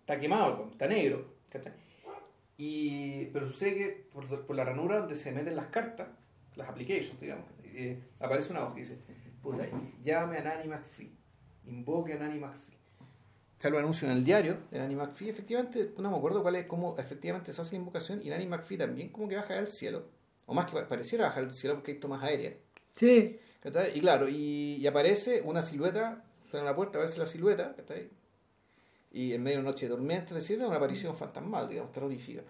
Está 0.00 0.20
quemado, 0.20 0.68
está 0.70 0.86
negro. 0.86 1.24
Y, 2.58 3.26
pero 3.26 3.46
sucede 3.46 3.74
que 3.74 4.08
por, 4.12 4.46
por 4.46 4.54
la 4.54 4.64
ranura 4.64 5.00
donde 5.00 5.14
se 5.14 5.32
meten 5.32 5.56
las 5.56 5.66
cartas, 5.66 6.08
las 6.56 6.68
applications, 6.68 7.18
digamos, 7.20 7.46
eh, 7.64 8.00
aparece 8.20 8.52
una 8.52 8.64
hoja 8.64 8.74
que 8.74 8.80
dice: 8.80 8.98
Puta, 9.44 9.64
llame 10.02 10.38
a 10.38 10.42
Nanny 10.42 10.66
McPhee, 10.68 11.12
invoque 11.66 12.14
a 12.14 12.16
Nanny 12.16 12.38
McPhee. 12.40 12.74
Sale 13.58 13.76
un 13.76 13.82
anuncio 13.82 14.10
en 14.10 14.16
el 14.16 14.24
diario 14.24 14.58
de 14.70 14.78
Nanny 14.78 14.96
McPhee. 14.96 15.28
Efectivamente, 15.30 15.92
no 15.98 16.10
me 16.10 16.16
acuerdo 16.16 16.42
cuál 16.42 16.56
es, 16.56 16.66
cómo 16.66 16.94
efectivamente 16.98 17.52
se 17.52 17.60
hace 17.62 17.72
la 17.76 17.78
invocación. 17.80 18.20
Y 18.22 18.30
Nanny 18.30 18.46
McPhee 18.46 18.76
también, 18.78 19.10
como 19.10 19.28
que 19.28 19.36
baja 19.36 19.54
del 19.54 19.68
cielo. 19.68 20.06
O 20.46 20.54
más 20.54 20.66
que 20.66 20.72
pa- 20.72 20.88
pareciera 20.88 21.24
bajar 21.26 21.44
del 21.44 21.52
cielo 21.52 21.76
porque 21.76 21.92
hay 21.92 21.98
tomas 22.00 22.22
aéreas. 22.22 22.54
Sí. 22.94 23.38
Y 23.94 24.00
claro, 24.00 24.28
y, 24.28 24.76
y 24.76 24.86
aparece 24.86 25.40
una 25.42 25.62
silueta, 25.62 26.22
suena 26.50 26.66
la 26.66 26.76
puerta, 26.76 26.98
aparece 26.98 27.18
la 27.18 27.26
silueta, 27.26 27.74
¿cachai? 27.74 28.10
Y 29.12 29.32
en 29.32 29.42
medio 29.42 29.58
de 29.58 29.64
noche 29.64 29.86
de 29.86 29.90
tormenta, 29.94 30.26
es 30.28 30.34
decir, 30.34 30.58
una 30.62 30.76
aparición 30.76 31.16
fantasmal, 31.16 31.68
digamos, 31.68 31.92
terrorífica. 31.92 32.42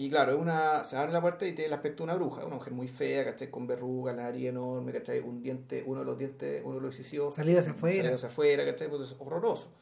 Y 0.00 0.08
claro, 0.10 0.32
es 0.32 0.38
una, 0.38 0.84
se 0.84 0.96
abre 0.96 1.12
la 1.12 1.20
puerta 1.20 1.44
y 1.44 1.52
tiene 1.54 1.66
el 1.66 1.72
aspecto 1.72 1.98
de 1.98 2.04
una 2.04 2.14
bruja, 2.14 2.44
una 2.46 2.54
mujer 2.54 2.72
muy 2.72 2.86
fea, 2.86 3.24
¿cachai? 3.24 3.50
Con 3.50 3.66
verrugas, 3.66 4.14
la 4.14 4.22
nariz 4.24 4.46
enorme, 4.48 4.92
¿cachai? 4.92 5.18
Un 5.18 5.42
diente, 5.42 5.82
uno 5.84 6.00
de 6.00 6.06
los 6.06 6.16
dientes, 6.16 6.62
uno 6.64 6.76
de 6.76 6.82
los. 6.82 6.94
Salido 6.96 7.34
hacia 7.58 7.72
afuera. 7.72 7.96
Salido 7.96 8.14
hacia 8.14 8.28
afuera, 8.28 8.64
¿cachai? 8.64 8.88
Pues 8.88 9.10
es 9.10 9.16
horroroso. 9.18 9.72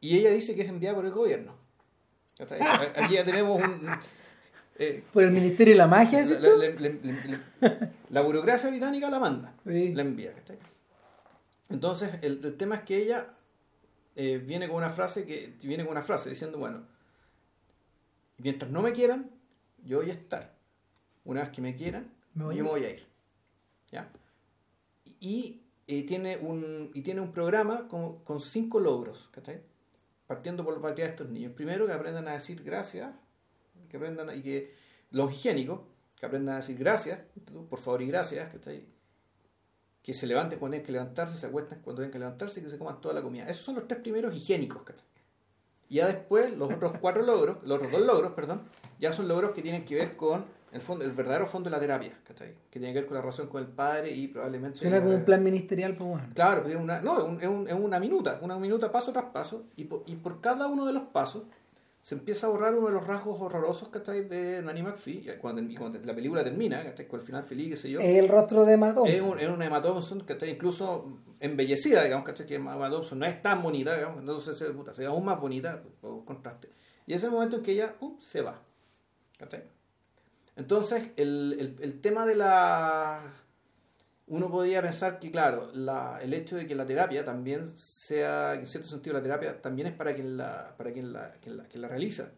Y 0.00 0.16
ella 0.18 0.30
dice 0.30 0.54
que 0.54 0.62
es 0.62 0.68
enviada 0.68 0.94
por 0.94 1.04
el 1.06 1.10
gobierno. 1.12 1.56
¿cachai? 2.38 2.60
Aquí 2.96 3.14
ya 3.14 3.24
tenemos 3.24 3.60
un... 3.60 3.90
eh, 4.78 5.02
por 5.12 5.24
el 5.24 5.32
Ministerio 5.32 5.74
de 5.74 5.78
la 5.78 5.88
Magia, 5.88 6.20
¿es 6.20 6.28
la, 6.30 6.36
esto? 6.36 6.56
la- 6.56 6.68
la- 6.68 6.90
la- 7.02 7.40
la- 7.68 7.90
la 8.10 8.20
burocracia 8.20 8.70
británica 8.70 9.10
la 9.10 9.18
manda, 9.18 9.54
Sí. 9.66 9.92
la 9.92 10.02
envía. 10.02 10.32
¿cachai? 10.34 10.58
Entonces, 11.68 12.10
el, 12.22 12.40
el 12.44 12.56
tema 12.56 12.76
es 12.76 12.82
que 12.82 12.96
ella 12.98 13.26
eh, 14.14 14.38
viene 14.38 14.68
con 14.68 14.76
una 14.76 14.90
frase 14.90 15.24
que 15.26 15.54
viene 15.64 15.82
con 15.84 15.90
una 15.92 16.02
frase 16.02 16.30
diciendo, 16.30 16.58
bueno, 16.58 16.86
mientras 18.38 18.70
no 18.70 18.82
me 18.82 18.92
quieran, 18.92 19.30
yo 19.84 19.98
voy 19.98 20.10
a 20.10 20.14
estar. 20.14 20.54
Una 21.24 21.42
vez 21.42 21.50
que 21.50 21.60
me 21.62 21.74
quieran, 21.76 22.10
Me 22.34 22.44
voy 22.44 22.56
yo 22.56 22.64
me 22.64 22.70
voy 22.70 22.84
a 22.84 22.90
ir. 22.90 23.06
¿Ya? 23.90 24.10
Y, 25.20 25.62
eh, 25.86 26.02
tiene 26.04 26.36
un, 26.36 26.90
y 26.94 27.02
tiene 27.02 27.20
un 27.20 27.32
programa 27.32 27.86
con, 27.88 28.18
con 28.24 28.40
cinco 28.40 28.80
logros, 28.80 29.28
¿cachai? 29.32 29.60
Partiendo 30.26 30.64
por 30.64 30.74
la 30.74 30.82
patria 30.82 31.04
de 31.06 31.10
estos 31.12 31.28
niños. 31.28 31.52
Primero, 31.52 31.86
que 31.86 31.92
aprendan 31.92 32.26
a 32.28 32.32
decir 32.32 32.62
gracias, 32.64 33.14
que 33.88 33.96
aprendan 33.96 34.28
a- 34.30 34.34
y 34.34 34.42
que 34.42 34.74
Los 35.12 35.32
higiénicos, 35.32 35.80
que 36.18 36.26
aprendan 36.26 36.54
a 36.54 36.56
decir 36.58 36.76
gracias, 36.76 37.20
por 37.70 37.78
favor 37.78 38.02
y 38.02 38.06
gracias, 38.08 38.52
¿cachai? 38.52 38.84
que 40.02 40.14
se 40.14 40.26
levanten 40.28 40.58
cuando 40.60 40.74
tienen 40.74 40.86
que 40.86 40.92
levantarse, 40.92 41.36
se 41.36 41.46
acuesten 41.46 41.80
cuando 41.80 42.00
tienen 42.00 42.12
que 42.12 42.18
levantarse 42.20 42.60
y 42.60 42.62
que 42.62 42.70
se 42.70 42.78
coman 42.78 43.00
toda 43.00 43.12
la 43.14 43.22
comida. 43.22 43.44
Esos 43.48 43.64
son 43.64 43.74
los 43.74 43.88
tres 43.88 44.00
primeros 44.00 44.36
higiénicos, 44.36 44.82
¿cachai? 44.84 45.04
Y 45.88 45.96
ya 45.96 46.06
después, 46.06 46.56
los 46.56 46.72
otros 46.72 46.98
cuatro 47.00 47.22
logros, 47.22 47.58
los 47.64 47.76
otros 47.76 47.92
dos 47.92 48.00
logros, 48.02 48.32
perdón, 48.32 48.62
ya 48.98 49.12
son 49.12 49.28
logros 49.28 49.52
que 49.52 49.62
tienen 49.62 49.84
que 49.84 49.94
ver 49.94 50.16
con 50.16 50.44
el 50.72 50.80
fondo, 50.80 51.04
el 51.04 51.12
verdadero 51.12 51.46
fondo 51.46 51.70
de 51.70 51.76
la 51.76 51.80
terapia, 51.80 52.18
¿cachai? 52.26 52.54
Que 52.70 52.78
tiene 52.80 52.92
que 52.92 53.00
ver 53.00 53.06
con 53.06 53.14
la 53.14 53.20
relación 53.20 53.46
con 53.46 53.62
el 53.62 53.68
padre 53.68 54.10
y 54.10 54.26
probablemente... 54.28 54.78
Suena 54.78 55.00
como 55.00 55.14
un 55.14 55.24
plan 55.24 55.42
ministerial, 55.44 55.94
pues 55.94 56.10
bueno. 56.10 56.26
Claro, 56.34 56.62
pero 56.64 56.78
es 56.78 56.82
una, 56.84 57.00
no, 57.00 57.18
es, 57.18 57.24
un- 57.24 57.40
es 57.40 57.48
un- 57.48 57.68
es 57.68 57.74
una 57.74 58.00
minuta, 58.00 58.38
una 58.42 58.58
minuta 58.58 58.90
paso 58.90 59.12
tras 59.12 59.26
paso, 59.26 59.64
y 59.76 59.84
por, 59.84 60.02
y 60.06 60.16
por 60.16 60.40
cada 60.40 60.66
uno 60.66 60.84
de 60.84 60.92
los 60.92 61.04
pasos 61.04 61.44
se 62.06 62.14
empieza 62.14 62.46
a 62.46 62.50
borrar 62.50 62.72
uno 62.72 62.86
de 62.86 62.92
los 62.92 63.04
rasgos 63.04 63.40
horrorosos, 63.40 63.88
¿cachai? 63.88 64.28
De 64.28 64.62
Nanny 64.62 64.80
McPhee, 64.80 65.28
y 65.28 65.38
cuando, 65.38 65.60
cuando 65.76 65.98
la 66.04 66.14
película 66.14 66.44
termina, 66.44 66.84
¿cachai? 66.84 67.08
Con 67.08 67.18
el 67.18 67.26
final 67.26 67.42
feliz, 67.42 67.70
qué 67.70 67.76
sé 67.76 67.90
yo. 67.90 67.98
Es 67.98 68.16
el 68.16 68.28
rostro 68.28 68.64
de 68.64 68.76
Matt 68.76 68.94
Thompson. 68.94 69.16
Es, 69.16 69.22
un, 69.22 69.40
es 69.40 69.48
una 69.48 69.66
Emma 69.66 69.82
Thompson 69.82 70.20
que 70.20 70.34
está 70.34 70.46
incluso 70.46 71.04
embellecida, 71.40 72.04
digamos, 72.04 72.24
¿cachai? 72.24 72.46
Que 72.46 72.54
Emma 72.54 72.88
Thompson 72.88 73.18
no 73.18 73.26
es 73.26 73.42
tan 73.42 73.60
bonita, 73.60 73.96
digamos, 73.96 74.20
entonces 74.20 74.56
se, 74.56 74.66
puta, 74.66 74.94
se 74.94 75.02
ve 75.02 75.08
aún 75.08 75.24
más 75.24 75.40
bonita 75.40 75.82
por 76.00 76.24
contraste. 76.24 76.70
Y 77.06 77.12
ese 77.12 77.16
es 77.16 77.24
el 77.24 77.30
momento 77.32 77.56
en 77.56 77.62
que 77.64 77.72
ella 77.72 77.96
uh, 77.98 78.14
se 78.20 78.40
va. 78.40 78.62
¿cachai? 79.36 79.64
Entonces, 80.54 81.10
el, 81.16 81.56
el, 81.58 81.76
el 81.80 82.00
tema 82.00 82.24
de 82.24 82.36
la... 82.36 83.32
Uno 84.28 84.50
podría 84.50 84.82
pensar 84.82 85.20
que, 85.20 85.30
claro, 85.30 85.70
la, 85.72 86.18
el 86.20 86.34
hecho 86.34 86.56
de 86.56 86.66
que 86.66 86.74
la 86.74 86.84
terapia 86.84 87.24
también 87.24 87.64
sea, 87.76 88.54
en 88.54 88.66
cierto 88.66 88.88
sentido, 88.88 89.14
la 89.14 89.22
terapia 89.22 89.62
también 89.62 89.86
es 89.86 89.94
para 89.94 90.14
quien 90.14 90.36
la, 90.36 90.74
para 90.76 90.92
quien 90.92 91.12
la, 91.12 91.32
quien 91.40 91.56
la, 91.56 91.64
quien 91.64 91.82
la 91.82 91.88
realiza. 91.88 92.30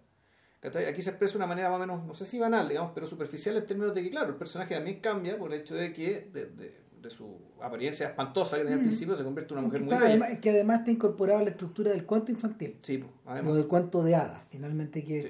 Aquí 0.62 1.02
se 1.02 1.10
expresa 1.10 1.34
de 1.34 1.38
una 1.38 1.46
manera 1.46 1.70
más 1.70 1.76
o 1.76 1.80
menos, 1.80 2.04
no 2.04 2.12
sé 2.14 2.24
si 2.26 2.38
banal, 2.38 2.68
digamos, 2.68 2.90
pero 2.94 3.06
superficial 3.06 3.56
en 3.56 3.64
términos 3.64 3.94
de 3.94 4.02
que, 4.02 4.10
claro, 4.10 4.28
el 4.30 4.34
personaje 4.34 4.74
también 4.74 5.00
cambia 5.00 5.38
por 5.38 5.52
el 5.52 5.60
hecho 5.60 5.74
de 5.76 5.92
que 5.92 6.28
de, 6.32 6.46
de- 6.46 6.88
de 6.98 7.10
su 7.10 7.38
apariencia 7.62 8.08
espantosa 8.08 8.56
que 8.56 8.62
tenía 8.64 8.74
al 8.76 8.82
principio 8.82 9.14
se 9.16 9.22
convierte 9.22 9.54
en 9.54 9.58
una 9.60 9.66
mujer 9.68 9.78
que, 9.80 9.84
muy 9.86 9.94
está- 9.94 10.04
bella. 10.08 10.24
además, 10.24 10.40
que 10.42 10.50
además 10.50 10.78
está 10.80 10.90
incorporado 10.90 11.38
a 11.38 11.42
la 11.44 11.50
estructura 11.50 11.92
del 11.92 12.04
cuento 12.04 12.32
infantil. 12.32 12.76
Sí, 12.82 12.98
pues, 12.98 13.12
O 13.24 13.30
además. 13.30 13.54
del 13.54 13.66
cuento 13.68 14.02
de 14.02 14.16
hadas, 14.16 14.42
finalmente 14.50 15.04
que, 15.04 15.22
Sí. 15.22 15.28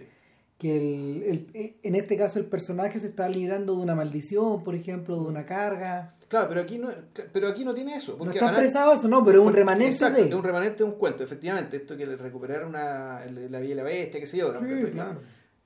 Que 0.58 0.76
el, 0.76 1.22
el- 1.54 1.76
en 1.82 1.94
este 1.94 2.16
caso 2.16 2.38
el 2.40 2.46
personaje 2.46 2.98
se 2.98 3.06
está 3.06 3.28
librando 3.28 3.76
de 3.76 3.80
una 3.82 3.94
maldición, 3.94 4.64
por 4.64 4.74
ejemplo, 4.74 5.14
de 5.14 5.22
una 5.22 5.46
carga. 5.46 6.12
Claro, 6.26 6.48
pero 6.48 6.60
aquí 6.60 6.78
no, 6.78 6.90
pero 7.32 7.48
aquí 7.48 7.64
no 7.64 7.72
tiene 7.72 7.94
eso. 7.94 8.18
No 8.22 8.30
está 8.30 8.46
expresado 8.46 8.92
eso, 8.92 9.06
no, 9.08 9.24
pero 9.24 9.40
es 9.40 9.46
un 9.46 9.54
remanente 9.54 9.92
exacto, 9.92 10.20
de... 10.20 10.28
es 10.28 10.34
un 10.34 10.42
remanente 10.42 10.78
de 10.78 10.84
un 10.84 10.92
cuento, 10.96 11.22
efectivamente. 11.22 11.76
Esto 11.76 11.96
que 11.96 12.04
le 12.06 12.16
recuperar 12.16 12.64
una, 12.66 13.24
la 13.26 13.60
Bella 13.60 13.72
y 13.72 13.74
la 13.76 13.82
Bestia, 13.84 14.20
qué 14.20 14.26
sé 14.26 14.36
yo. 14.38 14.52
Sí. 14.58 14.66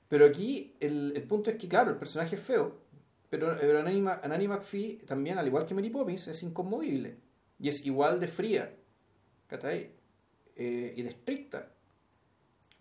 Pero 0.07 0.25
aquí 0.25 0.75
el, 0.79 1.11
el 1.15 1.23
punto 1.23 1.49
es 1.49 1.55
que, 1.57 1.67
claro, 1.67 1.89
el 1.89 1.97
personaje 1.97 2.35
es 2.35 2.41
feo, 2.41 2.75
pero, 3.31 3.57
pero 3.59 3.79
Annie 3.79 4.47
McPhee 4.47 4.99
también, 5.07 5.39
al 5.39 5.47
igual 5.47 5.65
que 5.65 5.73
Mary 5.73 5.89
Poppins, 5.89 6.27
es 6.27 6.43
inconmovible. 6.43 7.17
Y 7.59 7.69
es 7.69 7.83
igual 7.85 8.19
de 8.19 8.27
fría, 8.27 8.71
¿cachai? 9.47 9.89
Eh, 10.55 10.93
y 10.95 11.01
de 11.01 11.09
estricta. 11.09 11.72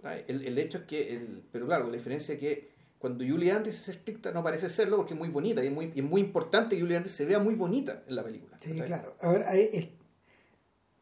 ¿Cachai? 0.03 0.25
El, 0.29 0.45
el 0.45 0.59
hecho 0.59 0.79
es 0.79 0.85
que, 0.85 1.15
el, 1.17 1.43
pero 1.51 1.67
claro, 1.67 1.87
la 1.87 1.93
diferencia 1.93 2.35
es 2.35 2.41
que 2.41 2.73
cuando 2.99 3.25
Julie 3.27 3.51
Andrews 3.51 3.77
es 3.77 3.89
estricta 3.89 4.31
no 4.33 4.43
parece 4.45 4.69
serlo 4.69 4.97
porque 4.97 5.15
es 5.15 5.19
muy 5.19 5.29
bonita 5.29 5.63
y 5.65 5.69
es 5.69 5.73
muy, 5.73 5.93
es 5.95 6.05
muy 6.05 6.21
importante 6.21 6.77
que 6.77 6.83
Julie 6.83 6.97
Andrews 6.97 7.15
se 7.17 7.25
vea 7.25 7.39
muy 7.39 7.55
bonita 7.55 8.05
en 8.07 8.15
la 8.15 8.23
película. 8.23 8.59
Sí, 8.61 8.71
¿cachai? 8.71 8.87
claro. 8.87 9.17
A 9.21 9.31
ver, 9.31 9.43
hay, 9.49 9.97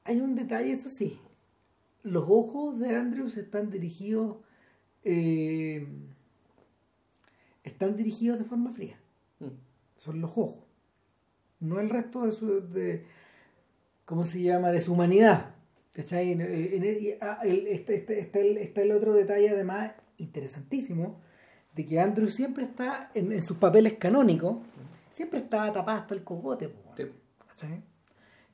hay 0.05 0.21
un 0.21 0.35
detalle, 0.35 0.73
eso 0.73 0.89
sí. 0.89 1.19
Los 2.03 2.25
ojos 2.29 2.79
de 2.79 2.97
Andrews 2.97 3.37
están 3.37 3.71
dirigidos. 3.71 4.39
eh, 5.05 5.87
están 7.63 7.97
dirigidos 7.97 8.39
de 8.39 8.45
forma 8.45 8.73
fría. 8.73 8.99
Mm. 9.39 9.49
Son 9.99 10.21
los 10.21 10.31
ojos. 10.31 10.65
No 11.61 11.79
el 11.81 11.91
resto 11.91 12.25
de 12.25 12.33
su. 12.33 12.69
De, 12.69 13.05
¿Cómo 14.07 14.25
se 14.25 14.43
llama? 14.43 14.71
De 14.73 14.81
su 14.81 14.95
humanidad. 14.95 15.55
¿Cachai? 15.93 16.33
En- 16.33 16.41
en- 16.41 16.85
y, 16.85 17.11
ah, 17.21 17.41
el- 17.43 17.67
este- 17.67 17.97
este- 17.97 18.21
está, 18.21 18.39
el, 18.39 18.57
está 18.59 18.83
el 18.83 18.93
otro 18.93 19.13
detalle, 19.13 19.51
además, 19.51 19.93
interesantísimo, 20.19 21.21
de 21.75 21.85
que 21.87 21.99
Andrews 22.01 22.35
siempre 22.35 22.65
está 22.65 23.11
en, 23.15 23.33
en 23.33 23.43
sus 23.43 23.57
papeles 23.57 23.95
canónicos, 23.95 24.59
siempre 25.13 25.41
estaba 25.41 25.73
tapada 25.73 25.99
hasta 25.99 26.15
el 26.15 26.23
cogote. 26.25 26.69
po, 26.69 26.93
Sí. 26.97 27.05
¿cachai? 27.49 27.83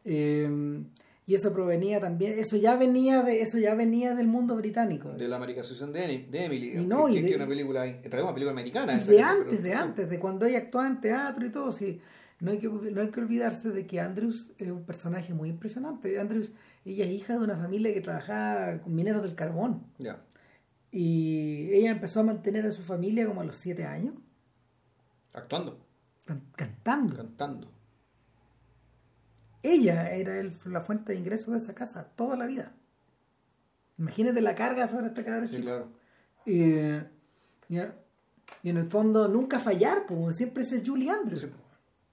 Eh, 0.05 0.83
y 1.29 1.35
eso 1.35 1.53
provenía 1.53 1.99
también, 2.01 2.39
eso 2.39 2.57
ya 2.57 2.77
venía 2.77 3.23
de, 3.23 3.41
eso 3.43 3.59
ya 3.59 3.75
venía 3.75 4.15
del 4.15 4.29
mundo 4.29 4.55
británico. 4.55 5.11
De 5.13 5.27
la 5.27 5.37
americanización 5.37 5.93
de, 5.93 6.27
de 6.31 6.45
Emily, 6.45 6.79
Y 6.79 6.87
no, 6.87 7.07
que, 7.07 7.13
y 7.13 7.15
que 7.17 7.23
de- 7.23 7.29
es 7.31 7.37
una 7.37 7.47
película, 7.49 7.85
en 7.87 7.99
una 7.99 8.33
película 8.33 8.51
americana. 8.53 8.95
Y 8.95 8.99
esa, 8.99 9.11
de 9.11 9.23
antes, 9.23 9.63
de 9.63 9.73
antes, 9.75 10.09
de 10.09 10.19
cuando 10.21 10.47
ella 10.47 10.59
actuaba 10.59 10.87
en 10.87 11.01
teatro 11.01 11.45
y 11.45 11.51
todo, 11.51 11.73
sí. 11.73 12.01
No 12.39 12.51
hay, 12.51 12.59
que, 12.59 12.69
no 12.69 13.01
hay 13.01 13.11
que 13.11 13.21
olvidarse 13.21 13.71
de 13.71 13.87
que 13.87 13.99
Andrews 14.01 14.53
es 14.59 14.69
un 14.71 14.85
personaje 14.85 15.33
muy 15.33 15.49
impresionante. 15.49 16.21
Andrews, 16.21 16.53
ella 16.85 17.05
es 17.07 17.11
hija 17.13 17.33
de 17.35 17.39
una 17.45 17.57
familia 17.57 17.95
que 17.95 18.03
trabajaba 18.03 18.79
con 18.83 18.95
mineros 18.95 19.23
del 19.23 19.35
carbón. 19.35 19.87
Ya. 19.99 20.23
Y 20.91 21.71
ella 21.73 21.91
empezó 21.93 22.21
a 22.21 22.25
mantener 22.25 22.67
a 22.67 22.73
su 22.73 22.83
familia 22.83 23.27
como 23.27 23.41
a 23.41 23.45
los 23.45 23.57
siete 23.57 23.85
años, 23.85 24.15
Actuando, 25.33 25.79
can- 26.27 26.43
cantando. 26.57 27.17
cantando. 27.17 27.71
Ella 29.63 30.11
era 30.15 30.39
el- 30.39 30.53
la 30.67 30.81
fuente 30.81 31.13
de 31.13 31.19
ingresos 31.19 31.53
de 31.53 31.59
esa 31.59 31.75
casa 31.75 32.05
toda 32.17 32.37
la 32.37 32.47
vida. 32.47 32.73
Imagínate 33.99 34.41
la 34.41 34.55
carga 34.55 34.87
sobre 34.89 35.07
este 35.07 35.25
cabrón 35.25 35.47
Sí, 35.49 35.55
chico. 35.55 35.65
claro. 35.65 35.89
Y, 36.45 36.63
y, 36.63 37.79
y 38.63 38.69
en 38.71 38.77
el 38.77 38.87
fondo 38.87 39.27
nunca 39.29 39.59
fallar, 39.59 40.07
pues 40.07 40.37
siempre 40.37 40.63
ese 40.63 40.77
es 40.77 40.83
Julie 40.89 41.11
Andrews. 41.11 41.41
Sí. 41.41 41.51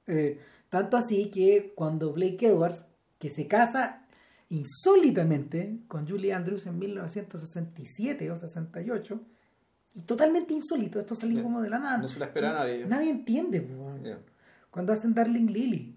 Eh, 0.08 0.40
tanto 0.70 0.98
así 0.98 1.30
que 1.30 1.74
cuando 1.76 2.14
Blake 2.14 2.48
Edwards, 2.48 2.86
que 3.20 3.30
se 3.30 3.48
casa 3.48 4.06
insólitamente 4.50 5.80
con 5.88 6.08
Julie 6.08 6.34
Andrews 6.34 6.66
en 6.68 6.78
1967 6.80 8.32
o 8.32 8.36
68, 8.36 9.22
y 9.96 10.02
totalmente 10.02 10.54
insólito, 10.54 11.00
esto 11.00 11.16
salió 11.16 11.44
como 11.44 11.62
de 11.62 11.70
la 11.70 11.80
nada. 11.80 11.98
No 11.98 12.10
se 12.10 12.20
la 12.20 12.26
espera 12.26 12.54
nadie. 12.54 12.86
Nadie 12.86 13.10
entiende, 13.12 13.68
cuando 14.72 14.94
hacen 14.94 15.14
Darling 15.14 15.48
Lily. 15.48 15.96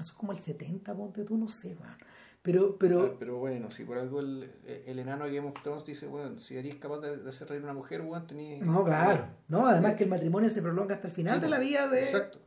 Eso 0.00 0.10
es 0.10 0.12
como 0.12 0.32
el 0.32 0.38
70, 0.38 0.94
ponte 0.94 1.24
tú, 1.24 1.36
no 1.36 1.48
sé. 1.48 1.76
Pero, 2.42 2.76
pero, 2.76 3.02
Pero, 3.02 3.18
pero 3.18 3.38
bueno, 3.38 3.70
si 3.70 3.84
por 3.84 3.98
algo 3.98 4.18
el, 4.20 4.50
el 4.64 4.98
enano 4.98 5.26
de 5.26 5.34
Game 5.36 5.46
of 5.46 5.62
Thrones 5.62 5.84
dice, 5.84 6.06
bueno, 6.08 6.40
si 6.40 6.56
eres 6.56 6.74
capaz 6.76 6.98
de, 6.98 7.18
de 7.18 7.28
hacer 7.28 7.48
reír 7.48 7.60
a 7.60 7.64
una 7.66 7.74
mujer, 7.74 8.02
bueno, 8.02 8.26
no, 8.62 8.84
claro. 8.84 9.26
No, 9.46 9.66
además 9.66 9.94
que 9.94 10.04
el 10.04 10.10
matrimonio 10.10 10.50
se 10.50 10.60
prolonga 10.60 10.96
hasta 10.96 11.06
el 11.08 11.14
final 11.14 11.36
Sí, 11.36 11.40
de 11.42 11.48
la 11.48 11.58
vida 11.60 11.86
de. 11.88 12.02
Exacto. 12.02 12.40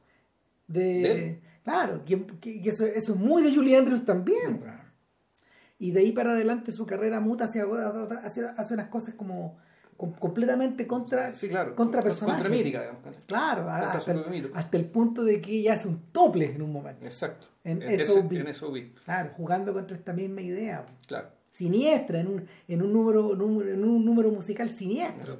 De, 0.67 1.41
claro, 1.63 2.03
que, 2.05 2.25
que- 2.41 2.61
eso, 2.69 2.85
eso 2.85 3.13
es 3.13 3.19
muy 3.19 3.43
de 3.43 3.53
Julie 3.53 3.77
Andrews 3.77 4.05
también. 4.05 4.63
Y 5.77 5.91
de 5.91 5.99
ahí 5.99 6.11
para 6.13 6.31
adelante 6.31 6.71
su 6.71 6.85
carrera 6.85 7.19
muta 7.19 7.45
hacia, 7.45 7.63
hacia, 7.65 8.17
hacia- 8.19 8.49
hacia 8.51 8.73
unas 8.75 8.87
cosas 8.87 9.13
como 9.15 9.57
com- 9.97 10.13
completamente 10.13 10.87
contra, 10.87 11.33
Sí, 11.33 11.47
claro. 11.49 11.75
contra 11.75 12.01
personajes. 12.01 12.41
Contra 12.43 12.57
mítica, 12.57 12.79
digamos. 12.81 13.01
Claro, 13.25 13.61
Contra 13.63 13.91
hasta 13.91 14.11
el, 14.13 14.51
hasta 14.53 14.83
punto 14.91 15.23
de 15.23 15.41
que 15.41 15.51
ella 15.59 15.73
hace 15.73 15.87
un 15.87 15.99
tople 16.11 16.53
en 16.55 16.61
un 16.61 16.71
momento. 16.71 17.05
Exacto. 17.05 17.47
En 17.63 17.81
ese- 17.81 18.05
SOB. 18.05 18.33
En 18.37 18.53
SOB. 18.53 18.93
Claro, 19.03 19.31
jugando 19.35 19.73
contra 19.73 19.95
esta 19.97 20.13
misma 20.13 20.41
idea. 20.41 20.85
Claro. 21.07 21.29
Siniestra, 21.49 22.19
en 22.19 22.27
un, 22.27 22.45
en 22.67 22.81
un 22.81 22.91
número, 22.93 23.35
número- 23.35 23.71
en 23.73 23.83
un 23.83 24.03
número 24.03 24.29
musical 24.31 24.69
siniestro. 24.69 25.35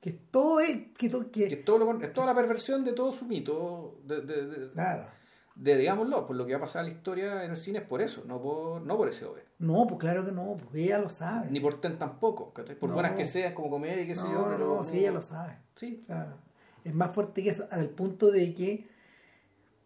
Que 0.00 0.12
todo 0.12 0.60
es. 0.60 0.78
Que, 0.96 1.08
to- 1.10 1.30
Que 1.30 1.48
que, 1.48 1.56
todo 1.56 1.78
lo 1.78 2.00
es 2.00 2.12
toda 2.12 2.26
la 2.26 2.34
perversión 2.34 2.84
de 2.84 2.92
todo 2.92 3.12
su 3.12 3.26
mito, 3.26 4.00
de, 4.04 4.20
de, 4.22 4.46
de- 4.46 4.68
claro. 4.70 5.06
de, 5.54 5.76
digámoslo, 5.76 6.26
por 6.26 6.36
lo 6.36 6.46
que 6.46 6.52
va 6.52 6.58
a 6.58 6.62
pasar 6.62 6.84
en 6.86 6.92
la 6.92 6.96
historia 6.96 7.44
en 7.44 7.50
el 7.50 7.56
cine 7.56 7.80
es 7.80 7.84
por 7.86 8.00
eso, 8.00 8.22
no 8.26 8.40
por, 8.40 8.80
no 8.80 8.96
por 8.96 9.12
SOB. 9.12 9.36
No, 9.58 9.86
pues 9.86 10.00
claro 10.00 10.24
que 10.24 10.32
no, 10.32 10.56
pues 10.56 10.74
ella 10.86 10.98
lo 10.98 11.10
sabe. 11.10 11.50
Ni 11.50 11.60
por 11.60 11.80
Ten 11.82 11.98
tampoco, 11.98 12.54
por 12.54 12.88
No. 12.88 12.94
buenas 12.94 13.12
que 13.12 13.26
sean 13.26 13.52
como 13.54 13.68
comedia 13.68 14.00
y 14.02 14.06
qué 14.06 14.14
sé 14.14 14.22
no, 14.24 14.32
yo, 14.32 14.38
no, 14.42 14.48
pero... 14.48 14.76
no, 14.76 14.82
sí, 14.84 14.98
ella 15.00 15.12
lo 15.12 15.20
sabe. 15.20 15.58
Sí, 15.74 15.98
O 16.00 16.04
sea, 16.06 16.34
es 16.82 16.94
más 16.94 17.12
fuerte 17.12 17.42
que 17.42 17.50
eso, 17.50 17.66
al 17.70 17.90
punto 17.90 18.30
de 18.30 18.54
que, 18.54 18.88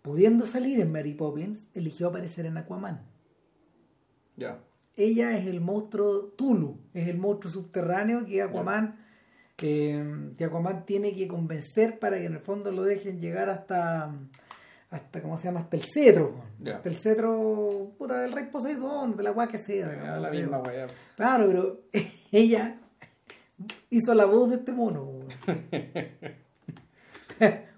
pudiendo 0.03 0.47
salir 0.47 0.79
en 0.79 0.93
Mary 0.93 1.15
Poppins, 1.15 1.67
eligió 1.75 2.07
aparecer 2.09 2.47
en 2.47 2.57
Aquaman. 2.57 3.03
ya. 4.37 4.61
Ella 4.97 5.37
es 5.37 5.49
el 5.49 5.61
monstruo 5.61 6.27
Tulu, 6.37 6.79
es 6.95 7.09
el 7.09 7.19
monstruo 7.19 7.53
subterráneo 7.53 8.25
que 8.27 8.43
Aquaman, 8.43 9.04
que 9.57 10.35
Aquaman 10.45 10.85
tiene 10.85 11.15
que 11.15 11.29
convencer 11.29 11.99
para 11.99 12.19
que 12.19 12.25
en 12.25 12.35
el 12.35 12.41
fondo 12.41 12.73
lo 12.73 12.83
dejen 12.83 13.21
llegar 13.21 13.49
hasta, 13.49 14.13
hasta 14.91 15.23
¿cómo 15.23 15.37
se 15.37 15.45
llama? 15.45 15.61
Hasta 15.61 15.77
el 15.77 15.83
cetro. 15.83 16.35
Hasta 16.67 16.89
el 16.89 16.97
cetro, 16.97 17.93
puta, 17.99 18.21
del 18.21 18.33
rey 18.33 18.47
Poseidón, 18.51 19.17
de 19.17 19.23
la 19.23 19.31
agua 19.31 19.49
que 19.49 19.59
sea. 19.59 19.91
Digamos, 19.91 20.23
la 20.23 20.31
misma. 20.31 20.63
Claro, 21.17 21.47
pero 21.47 21.81
ella 22.33 22.79
hizo 23.91 24.15
la 24.15 24.25
voz 24.25 24.51
de 24.51 24.57
este 24.57 24.73
mono. 24.73 25.21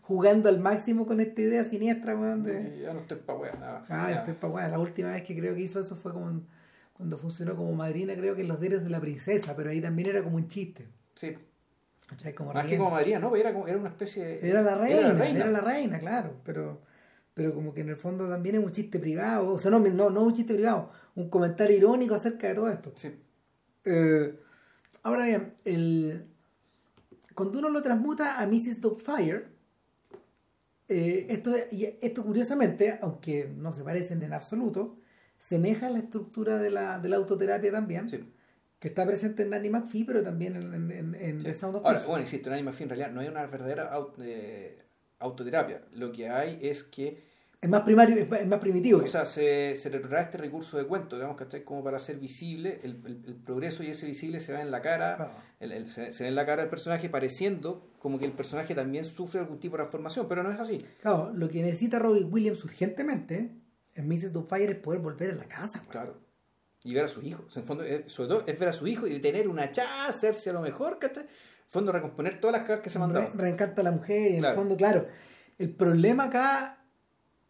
Jugando 0.02 0.48
al 0.48 0.60
máximo 0.60 1.04
con 1.04 1.20
esta 1.20 1.40
idea 1.40 1.64
siniestra, 1.64 2.16
weón. 2.16 2.44
De... 2.44 2.80
Ya 2.80 2.92
no 2.92 3.00
estoy 3.00 3.18
pa' 3.18 3.34
weá. 3.34 3.52
nada. 3.54 3.84
Ah, 3.88 4.12
estoy 4.12 4.34
pa' 4.34 4.46
weá. 4.46 4.68
La 4.68 4.78
última 4.78 5.10
vez 5.10 5.24
que 5.24 5.36
creo 5.36 5.54
que 5.54 5.62
hizo 5.62 5.80
eso 5.80 5.96
fue 5.96 6.12
como 6.12 6.42
cuando 6.92 7.18
funcionó 7.18 7.56
como 7.56 7.74
madrina, 7.74 8.14
creo 8.14 8.34
que 8.34 8.40
en 8.40 8.48
Los 8.48 8.58
Diarios 8.58 8.82
de 8.82 8.88
la 8.88 9.00
Princesa, 9.00 9.54
pero 9.54 9.68
ahí 9.68 9.82
también 9.82 10.08
era 10.08 10.22
como 10.22 10.36
un 10.36 10.48
chiste. 10.48 10.88
Sí. 11.14 11.36
¿Cachai? 12.06 12.34
Como 12.34 12.52
Más 12.52 12.64
que 12.64 12.70
riendo. 12.70 12.84
como 12.84 12.96
María, 12.96 13.18
no, 13.18 13.34
era, 13.36 13.52
como, 13.52 13.66
era 13.68 13.78
una 13.78 13.88
especie 13.90 14.24
de. 14.24 14.48
Era 14.48 14.62
la 14.62 14.76
reina, 14.76 15.00
era 15.12 15.28
Era 15.28 15.50
la 15.50 15.60
reina, 15.60 15.98
claro, 15.98 16.40
pero, 16.44 16.80
pero 17.34 17.54
como 17.54 17.74
que 17.74 17.82
en 17.82 17.88
el 17.90 17.96
fondo 17.96 18.28
también 18.28 18.56
es 18.56 18.64
un 18.64 18.72
chiste 18.72 18.98
privado, 18.98 19.52
o 19.54 19.58
sea, 19.58 19.70
no, 19.70 19.80
no, 19.80 20.10
no 20.10 20.22
un 20.22 20.32
chiste 20.34 20.54
privado, 20.54 20.90
un 21.14 21.28
comentario 21.30 21.76
irónico 21.76 22.14
acerca 22.14 22.48
de 22.48 22.54
todo 22.54 22.68
esto. 22.70 22.92
Sí. 22.96 23.14
Eh, 23.84 24.38
ahora 25.02 25.24
bien, 25.24 25.54
el, 25.64 26.26
cuando 27.34 27.58
uno 27.58 27.68
lo 27.68 27.82
transmuta 27.82 28.40
a 28.40 28.46
Mrs. 28.46 28.80
Doubtfire, 28.80 29.46
eh, 30.88 31.26
esto, 31.28 31.52
esto 32.00 32.24
curiosamente, 32.24 32.98
aunque 33.02 33.52
no 33.56 33.72
se 33.72 33.82
parecen 33.82 34.22
en 34.22 34.32
absoluto, 34.32 34.98
semeja 35.38 35.88
a 35.88 35.90
la 35.90 35.98
estructura 35.98 36.58
de 36.58 36.70
la, 36.70 36.98
de 36.98 37.08
la 37.08 37.16
autoterapia 37.16 37.70
también, 37.72 38.08
Sí. 38.08 38.32
Que 38.78 38.88
está 38.88 39.06
presente 39.06 39.42
en 39.44 39.50
Nanny 39.50 39.70
McPhee, 39.70 40.04
pero 40.04 40.22
también 40.22 40.56
en, 40.56 40.90
en, 40.92 41.14
en- 41.14 41.38
Sí. 41.38 41.44
The 41.44 41.54
Sound 41.54 41.76
of 41.76 41.84
Ahora, 41.86 41.98
Music. 42.06 42.08
bueno, 42.10 42.26
en 42.48 42.52
Anima 42.52 42.72
Fin 42.72 42.84
en 42.84 42.88
realidad 42.90 43.10
no 43.10 43.20
hay 43.20 43.28
una 43.28 43.46
verdadera 43.46 43.92
au- 43.96 44.12
eh, 44.20 44.82
autoterapia. 45.18 45.82
Lo 45.92 46.12
que 46.12 46.28
hay 46.28 46.58
es 46.60 46.82
que, 46.82 47.24
Es 47.62 47.70
más 47.70 47.80
primario, 47.82 48.16
es 48.16 48.28
más, 48.28 48.40
es 48.40 48.46
más 48.46 48.60
primitivo. 48.60 49.00
o 49.02 49.06
sea, 49.06 49.24
se, 49.24 49.74
se 49.76 49.88
retrotrae 49.88 50.22
este 50.24 50.36
recurso 50.38 50.76
de 50.76 50.84
cuento, 50.84 51.16
digamos, 51.16 51.36
¿cachai? 51.38 51.64
Como 51.64 51.82
para 51.82 51.96
hacer 51.96 52.18
visible 52.18 52.80
el, 52.82 53.00
el- 53.06 53.22
el 53.26 53.34
progreso 53.36 53.82
y 53.82 53.86
ese 53.88 54.04
visible 54.06 54.40
se 54.40 54.52
ve 54.52 54.60
en 54.60 54.70
la 54.70 54.82
cara, 54.82 55.16
Ah. 55.18 55.42
el- 55.60 55.88
se, 55.90 56.12
se 56.12 56.24
ve 56.24 56.28
en 56.28 56.34
la 56.34 56.44
cara 56.44 56.62
del 56.62 56.70
personaje 56.70 57.08
pareciendo 57.08 57.88
como 57.98 58.18
que 58.18 58.26
el 58.26 58.32
personaje 58.32 58.74
también 58.74 59.04
sufre 59.06 59.40
algún 59.40 59.58
tipo 59.58 59.76
de 59.76 59.78
transformación, 59.84 60.26
pero 60.28 60.42
no 60.42 60.50
es 60.52 60.58
así. 60.60 60.78
Claro, 61.00 61.32
lo 61.34 61.48
que 61.48 61.62
necesita 61.62 61.98
Robin 61.98 62.28
Williams 62.30 62.62
urgentemente 62.62 63.50
en 63.94 64.06
Mrs. 64.06 64.32
Doubtfire 64.34 64.72
es 64.72 64.78
poder 64.78 65.00
volver 65.00 65.30
a 65.30 65.34
la 65.34 65.46
casa. 65.46 65.82
Claro. 65.88 66.25
Y 66.86 66.94
ver 66.94 67.04
a 67.04 67.08
sus 67.08 67.24
hijos. 67.24 67.54
En 67.56 67.62
el 67.62 67.66
fondo, 67.66 67.84
eh, 67.84 68.04
sobre 68.06 68.28
todo, 68.28 68.44
es 68.46 68.58
ver 68.58 68.68
a 68.68 68.72
su 68.72 68.86
hijo 68.86 69.06
y 69.06 69.18
tener 69.18 69.48
una 69.48 69.70
chaza, 69.72 70.06
hacerse 70.06 70.50
a 70.50 70.52
lo 70.52 70.60
mejor, 70.60 70.98
¿cachai? 70.98 71.24
En 71.24 71.28
el 71.28 71.68
fondo, 71.68 71.92
recomponer 71.92 72.40
todas 72.40 72.56
las 72.58 72.62
cosas 72.66 72.80
que 72.80 72.90
se 72.90 72.98
mandaron. 72.98 73.36
reencanta 73.36 73.80
a 73.80 73.84
la 73.84 73.90
mujer 73.92 74.30
y 74.30 74.34
en 74.34 74.38
Claro. 74.40 74.54
el 74.54 74.60
fondo, 74.60 74.76
claro. 74.76 75.06
El 75.58 75.70
problema 75.70 76.24
acá 76.24 76.78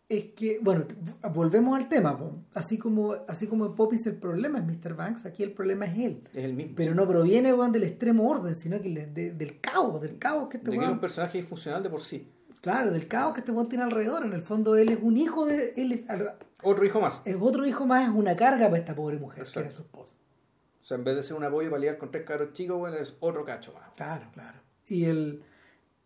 es 0.09 0.27
que, 0.37 0.59
bueno, 0.63 0.87
volvemos 1.35 1.77
al 1.77 1.89
tema. 1.89 2.17
po. 2.17 2.45
Así 2.55 2.79
como, 2.79 3.15
así 3.29 3.47
como 3.49 3.67
en 3.67 3.75
Poppins 3.75 4.07
el 4.07 4.15
problema 4.17 4.59
es 4.61 4.65
Mr. 4.65 4.95
Banks, 4.95 5.27
aquí 5.27 5.43
el 5.43 5.53
problema 5.53 5.85
es 5.87 5.99
él. 5.99 6.23
Es 6.33 6.45
el 6.45 6.55
mismo. 6.55 6.75
Pero 6.77 6.93
sí. 6.93 6.97
no 6.97 7.07
proviene 7.09 7.53
weón, 7.53 7.73
del 7.73 7.83
extremo 7.83 8.29
orden, 8.31 8.55
sino 8.55 8.81
que 8.81 8.89
de- 9.07 9.33
del 9.33 9.61
caos, 9.61 10.01
del 10.01 10.17
caos 10.19 10.49
que 10.49 10.59
este 10.59 10.71
De 10.71 10.79
que 10.79 10.85
es 10.85 10.91
un 10.91 11.01
personaje 11.01 11.39
disfuncional 11.39 11.83
de 11.83 11.91
por 11.91 12.01
sí. 12.01 12.33
Claro, 12.67 12.91
del 12.91 13.07
caos 13.07 13.33
que 13.33 13.43
este 13.43 13.53
weón 13.53 13.69
tiene 13.69 13.85
alrededor. 13.85 14.27
En 14.27 14.33
el 14.33 14.43
fondo 14.43 14.75
él 14.75 14.89
es 14.89 14.99
un 15.01 15.17
hijo 15.17 15.47
de. 15.47 15.73
Él 15.77 15.93
es, 15.93 16.05
Otro 16.65 16.85
hijo 16.85 17.01
más. 17.01 17.23
es 17.25 17.37
otro 17.39 17.65
hijo 17.65 17.87
más, 17.87 18.09
es 18.09 18.13
una 18.13 18.35
carga 18.35 18.67
para 18.67 18.79
esta 18.79 18.93
pobre 18.93 19.19
mujer, 19.19 19.45
que 19.45 19.61
era 19.61 19.71
su 19.71 19.83
esposa. 19.83 20.17
O 20.83 20.85
sea, 20.85 20.97
en 20.97 21.05
vez 21.05 21.15
de 21.15 21.23
ser 21.23 21.37
un 21.37 21.45
apoyo 21.45 21.71
para 21.71 21.79
lidiar 21.79 21.97
con 21.97 22.11
tres 22.11 22.25
cabros 22.25 22.55
chicos, 22.55 22.77
bueno, 22.77 22.97
es 22.97 23.17
otro 23.21 23.45
cacho 23.45 23.73
más. 23.73 23.93
Claro, 23.95 24.29
claro. 24.33 24.59
Y 24.89 25.05
el, 25.05 25.45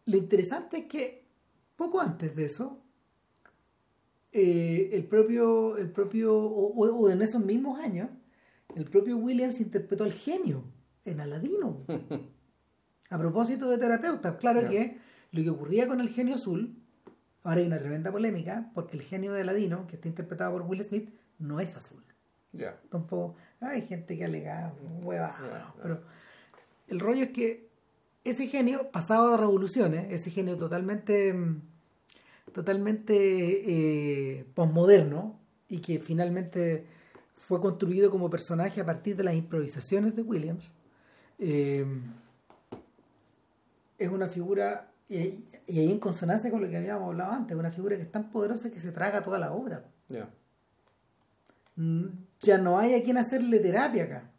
lo 0.04 0.16
interesante 0.18 0.80
es 0.80 0.84
que 0.84 1.24
poco 1.76 1.98
antes 1.98 2.36
de 2.36 2.44
eso, 2.44 2.82
eh, 4.30 4.90
el 4.92 5.06
propio, 5.06 5.78
el 5.78 5.90
propio 5.90 6.36
o, 6.36 7.08
en 7.08 7.22
esos 7.22 7.42
mismos 7.42 7.80
años, 7.80 8.10
el 8.76 8.84
propio 8.84 9.16
Williams 9.16 9.62
interpretó 9.62 10.04
al 10.04 10.12
genio 10.12 10.64
en 11.06 11.22
Aladino. 11.22 11.86
A 13.08 13.18
propósito 13.18 13.70
de 13.70 13.78
terapeutas, 13.78 14.36
claro 14.36 14.68
que 14.68 15.08
lo 15.32 15.42
que 15.42 15.50
ocurría 15.50 15.86
con 15.86 16.00
el 16.00 16.08
genio 16.08 16.34
azul, 16.34 16.76
ahora 17.42 17.60
hay 17.60 17.66
una 17.66 17.78
tremenda 17.78 18.10
polémica, 18.10 18.70
porque 18.74 18.96
el 18.96 19.02
genio 19.02 19.32
de 19.32 19.42
Aladino, 19.42 19.86
que 19.86 19.96
está 19.96 20.08
interpretado 20.08 20.52
por 20.52 20.62
Will 20.62 20.82
Smith, 20.82 21.10
no 21.38 21.60
es 21.60 21.76
azul. 21.76 22.02
Ya. 22.52 22.80
Tampoco, 22.90 23.36
hay 23.60 23.82
gente 23.82 24.16
que 24.16 24.24
alega 24.24 24.74
hueva, 25.02 25.36
ya. 25.40 25.74
pero 25.80 26.02
el 26.88 26.98
rollo 26.98 27.22
es 27.22 27.30
que 27.30 27.70
ese 28.24 28.48
genio, 28.48 28.90
pasado 28.90 29.30
de 29.30 29.36
revoluciones, 29.38 30.12
ese 30.12 30.30
genio 30.30 30.58
totalmente, 30.58 31.34
totalmente 32.52 33.14
eh, 33.18 34.44
posmoderno 34.54 35.38
y 35.68 35.78
que 35.78 36.00
finalmente 36.00 36.86
fue 37.36 37.60
construido 37.60 38.10
como 38.10 38.28
personaje 38.28 38.80
a 38.80 38.86
partir 38.86 39.16
de 39.16 39.24
las 39.24 39.34
improvisaciones 39.34 40.14
de 40.14 40.22
Williams, 40.22 40.74
eh, 41.38 41.86
es 43.98 44.08
una 44.10 44.28
figura, 44.28 44.89
y, 45.10 45.44
y 45.66 45.78
ahí 45.80 45.92
en 45.92 45.98
consonancia 45.98 46.50
con 46.50 46.62
lo 46.62 46.68
que 46.68 46.76
habíamos 46.76 47.08
hablado 47.08 47.32
antes, 47.32 47.56
una 47.56 47.70
figura 47.70 47.96
que 47.96 48.02
es 48.02 48.12
tan 48.12 48.30
poderosa 48.30 48.70
que 48.70 48.80
se 48.80 48.92
traga 48.92 49.22
toda 49.22 49.38
la 49.38 49.52
obra. 49.52 49.84
Ya. 50.08 50.28
Mm, 51.76 52.06
ya 52.40 52.58
no 52.58 52.78
hay 52.78 52.94
a 52.94 53.02
quien 53.02 53.16
hacerle 53.18 53.58
terapia 53.58 54.04
acá. 54.04 54.30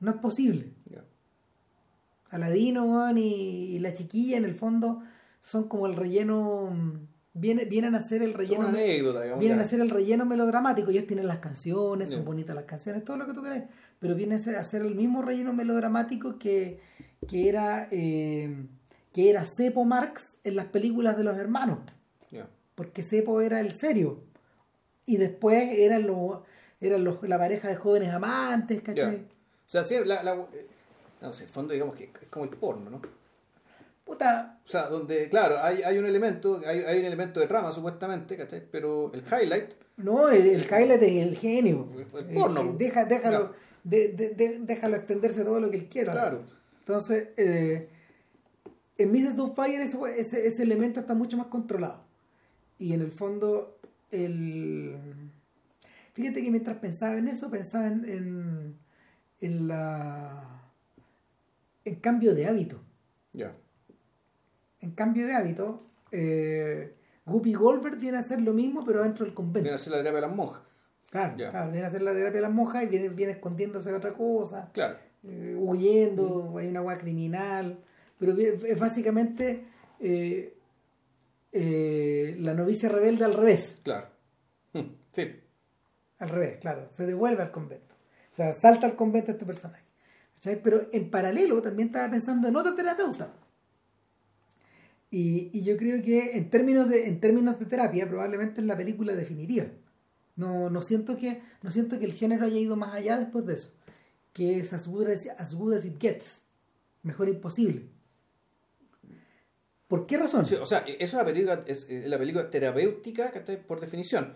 No 0.00 0.10
es 0.12 0.16
posible. 0.18 0.72
Ya. 0.90 1.04
Aladino 2.30 2.84
weón, 2.84 3.18
y, 3.18 3.74
y 3.74 3.78
la 3.78 3.92
chiquilla 3.92 4.36
en 4.36 4.44
el 4.44 4.54
fondo 4.54 5.02
son 5.40 5.68
como 5.68 5.86
el 5.86 5.94
relleno. 5.96 6.70
mm, 6.72 7.06
Viene, 7.34 7.66
vienen 7.66 7.94
a 7.94 8.00
ser 8.00 8.22
el 8.22 8.34
relleno. 8.34 8.62
una 8.62 8.72
me- 8.72 8.82
anécdota, 8.82 9.20
digamos. 9.22 9.38
Vienen 9.40 9.58
ya. 9.58 9.64
a 9.64 9.68
ser 9.68 9.80
el 9.80 9.90
relleno 9.90 10.26
melodramático. 10.26 10.90
Ellos 10.90 11.06
tienen 11.06 11.28
las 11.28 11.38
canciones, 11.38 12.10
son 12.10 12.24
bonitas 12.24 12.54
las 12.56 12.64
canciones, 12.64 13.04
todo 13.04 13.16
lo 13.16 13.26
que 13.26 13.32
tú 13.32 13.42
querés. 13.42 13.62
Pero 14.00 14.16
viene 14.16 14.34
a 14.34 14.38
ser 14.64 14.82
el 14.82 14.96
mismo 14.96 15.22
relleno 15.22 15.52
melodramático 15.52 16.36
que, 16.36 16.80
que 17.28 17.48
era 17.48 17.86
eh, 17.92 18.66
que 19.12 19.30
era 19.30 19.44
Cepo 19.44 19.84
Marx 19.84 20.36
en 20.44 20.56
las 20.56 20.66
películas 20.66 21.16
de 21.16 21.24
los 21.24 21.36
hermanos 21.38 21.78
porque 22.74 23.02
Cepo 23.02 23.40
era 23.40 23.58
el 23.58 23.72
serio. 23.72 24.20
Y 25.04 25.16
después 25.16 25.68
eran, 25.76 26.06
los 26.06 26.42
eran 26.80 27.02
los, 27.02 27.20
la 27.28 27.36
pareja 27.36 27.66
de 27.68 27.74
jóvenes 27.74 28.10
amantes. 28.12 28.80
¿cachai? 28.82 29.16
O 29.16 29.26
sea, 29.66 29.82
sí, 29.82 29.96
la, 30.04 30.22
la- 30.22 30.34
eh, 30.52 30.66
no 31.20 31.32
sé, 31.32 31.42
en 31.42 31.50
fondo 31.50 31.72
digamos 31.72 31.96
que 31.96 32.04
es 32.04 32.28
como 32.30 32.44
el 32.44 32.50
porno, 32.52 32.88
¿no? 32.88 33.02
Puta, 34.04 34.60
O 34.64 34.68
sea, 34.68 34.88
donde, 34.88 35.28
claro, 35.28 35.56
hay, 35.60 35.82
hay 35.82 35.98
un 35.98 36.06
elemento, 36.06 36.60
hay, 36.64 36.78
hay 36.80 37.00
un 37.00 37.04
elemento 37.06 37.40
de 37.40 37.48
trama 37.48 37.72
supuestamente, 37.72 38.36
¿cachai? 38.36 38.62
Pero 38.70 39.10
el 39.12 39.22
highlight, 39.22 39.72
no, 39.96 40.28
el, 40.28 40.46
el 40.46 40.62
highlight 40.62 41.02
es 41.02 41.22
el 41.26 41.36
genio. 41.36 41.88
El 41.96 42.06
porno, 42.34 42.74
deja, 42.78 43.04
déjalo, 43.06 43.38
Claro. 43.38 43.54
de- 43.82 44.08
de- 44.12 44.30
de- 44.30 44.58
déjalo 44.60 44.94
extenderse 44.96 45.42
todo 45.44 45.58
lo 45.58 45.68
que 45.68 45.76
él 45.78 45.88
quiera. 45.88 46.12
claro. 46.12 46.42
Entonces, 46.78 47.30
eh, 47.36 47.88
en 48.98 49.12
Mrs. 49.12 49.36
Doubtfire 49.36 49.82
ese, 49.82 49.98
ese, 50.18 50.46
ese 50.46 50.62
elemento 50.62 51.00
está 51.00 51.14
mucho 51.14 51.36
más 51.36 51.46
controlado. 51.46 52.04
Y 52.78 52.92
en 52.92 53.00
el 53.00 53.12
fondo, 53.12 53.78
el... 54.10 54.96
Fíjate 56.12 56.42
que 56.42 56.50
mientras 56.50 56.76
pensaba 56.78 57.16
en 57.16 57.28
eso, 57.28 57.50
pensaba 57.50 57.86
en, 57.86 58.04
en, 58.08 58.76
en 59.40 59.68
la... 59.68 60.62
En 61.84 61.94
cambio 61.96 62.34
de 62.34 62.46
hábito. 62.46 62.80
Ya. 63.32 63.54
En 64.80 64.90
cambio 64.92 65.26
de 65.26 65.32
hábito, 65.32 65.86
eh, 66.12 66.94
Guppy 67.24 67.54
Goldberg 67.54 67.98
viene 67.98 68.16
a 68.16 68.20
hacer 68.20 68.40
lo 68.40 68.52
mismo, 68.52 68.84
pero 68.84 69.02
dentro 69.02 69.24
del 69.24 69.34
Viene 69.34 69.36
convento. 69.52 69.74
a 69.74 69.78
ser 69.78 69.92
la 69.92 69.98
terapia 69.98 70.20
de 70.20 70.26
las 70.26 70.36
monjas. 70.36 70.62
Claro, 71.10 71.36
claro, 71.36 71.70
viene 71.70 71.84
a 71.84 71.88
hacer 71.88 72.02
la 72.02 72.12
terapia 72.12 72.36
de 72.36 72.40
las 72.42 72.52
monjas 72.52 72.82
y 72.84 72.86
viene, 72.86 73.08
viene 73.08 73.32
escondiéndose 73.32 73.90
de 73.90 73.96
otra 73.96 74.12
cosa. 74.12 74.70
Claro. 74.74 74.98
eh, 75.24 75.56
huyendo, 75.58 76.54
hay 76.58 76.68
una 76.68 76.80
agua 76.80 76.98
criminal, 76.98 77.78
pero 78.18 78.36
es 78.36 78.78
básicamente 78.78 79.64
eh, 80.00 80.56
eh, 81.52 82.36
la 82.40 82.54
novicia 82.54 82.88
rebelde 82.88 83.24
al 83.24 83.34
revés, 83.34 83.78
Claro. 83.82 84.08
Sí. 85.12 85.26
al 86.18 86.28
revés, 86.28 86.58
claro, 86.58 86.88
se 86.90 87.06
devuelve 87.06 87.42
al 87.42 87.50
convento, 87.50 87.94
o 88.32 88.36
sea, 88.36 88.52
salta 88.52 88.86
al 88.86 88.96
convento 88.96 89.32
este 89.32 89.46
personaje. 89.46 89.82
¿cachai? 90.34 90.62
Pero 90.62 90.88
en 90.92 91.10
paralelo 91.10 91.60
también 91.62 91.88
estaba 91.88 92.10
pensando 92.10 92.46
en 92.48 92.54
otro 92.56 92.74
terapeuta. 92.74 93.32
Y, 95.10 95.50
y 95.52 95.64
yo 95.64 95.76
creo 95.76 96.02
que 96.02 96.36
en 96.36 96.50
términos 96.50 96.88
de, 96.88 97.08
en 97.08 97.18
términos 97.18 97.58
de 97.58 97.64
terapia, 97.66 98.06
probablemente 98.08 98.60
es 98.60 98.66
la 98.66 98.76
película 98.76 99.14
definitiva. 99.14 99.66
No, 100.36 100.68
no, 100.70 100.82
siento 100.82 101.16
que, 101.16 101.42
no 101.62 101.70
siento 101.70 101.98
que 101.98 102.04
el 102.04 102.12
género 102.12 102.44
haya 102.44 102.58
ido 102.58 102.76
más 102.76 102.94
allá 102.94 103.18
después 103.18 103.46
de 103.46 103.54
eso. 103.54 103.72
Que 104.32 104.58
es 104.58 104.72
as 104.72 104.86
good 104.86 105.08
as, 105.08 105.26
as 105.38 105.54
good 105.54 105.72
as 105.72 105.84
it 105.86 105.98
gets. 105.98 106.42
Mejor 107.02 107.28
imposible. 107.28 107.88
¿Por 109.88 110.06
qué 110.06 110.16
razón? 110.18 110.44
Sí, 110.46 110.54
o 110.54 110.66
sea, 110.66 110.84
es 110.86 111.12
una 111.14 111.24
película, 111.24 111.62
es, 111.66 111.88
es 111.88 112.06
la 112.06 112.18
película 112.18 112.48
terapéutica, 112.50 113.30
¿cachai? 113.30 113.60
Por 113.66 113.80
definición. 113.80 114.34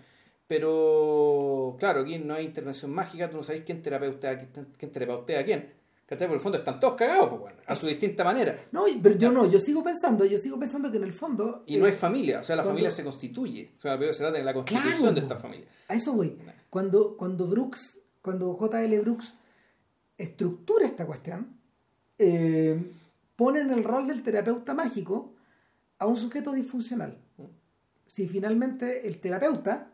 Pero, 0.49 1.77
claro, 1.79 2.01
aquí 2.01 2.19
no 2.19 2.35
hay 2.35 2.45
intervención 2.47 2.91
mágica, 2.93 3.31
tú 3.31 3.37
no 3.39 3.43
sabes 3.43 3.63
quién 3.65 3.83
terapeutea, 3.83 4.39
quién, 4.79 4.93
terapeutea 4.93 5.41
a 5.41 5.45
quién. 5.45 5.73
¿Cachai? 6.07 6.27
Por 6.29 6.37
el 6.37 6.43
fondo 6.43 6.59
están 6.59 6.79
todos 6.79 6.95
cagados, 6.95 7.29
pues, 7.29 7.41
bueno, 7.41 7.57
a 7.67 7.75
su 7.75 7.87
distinta 7.87 8.23
manera. 8.25 8.67
No, 8.73 8.85
pero 9.03 9.17
yo 9.17 9.33
no, 9.33 9.51
yo 9.51 9.59
sigo 9.59 9.83
pensando, 9.83 10.25
yo 10.27 10.37
sigo 10.37 10.59
pensando 10.59 10.91
que 10.91 10.99
en 10.99 11.05
el 11.05 11.13
fondo... 11.15 11.63
Y 11.67 11.79
no 11.79 11.87
eh, 11.87 11.91
es 11.91 11.97
familia, 11.97 12.41
o 12.41 12.45
sea, 12.45 12.57
la 12.57 12.63
cuando- 12.63 12.75
familia 12.79 12.91
se 12.91 13.03
constituye. 13.05 13.73
O 13.79 13.81
sea, 13.81 13.93
la 13.93 13.99
película 13.99 14.15
se 14.15 14.23
trata 14.25 14.39
de 14.39 14.45
la 14.45 14.53
constitución 14.55 14.93
Claro, 14.99 15.13
de 15.15 15.21
esta 15.21 15.37
familia. 15.37 15.67
A 15.89 15.95
eso 15.95 16.13
voy. 16.13 16.39
Cuando, 16.69 17.17
cuando 17.17 17.47
Brooks, 17.47 17.99
cuando 18.21 18.53
J.L. 18.55 19.01
Brooks 19.01 19.35
estructura 20.19 20.85
esta 20.87 21.07
cuestión, 21.07 21.57
eh, 22.19 22.79
pone 23.37 23.61
en 23.61 23.71
el 23.73 23.83
rol 23.83 24.07
del 24.07 24.23
terapeuta 24.23 24.75
mágico 24.75 25.35
a 26.03 26.07
un 26.07 26.17
sujeto 26.17 26.53
disfuncional. 26.53 27.19
Si 28.07 28.29
finalmente 28.29 29.07
el 29.09 29.19
terapeuta, 29.19 29.93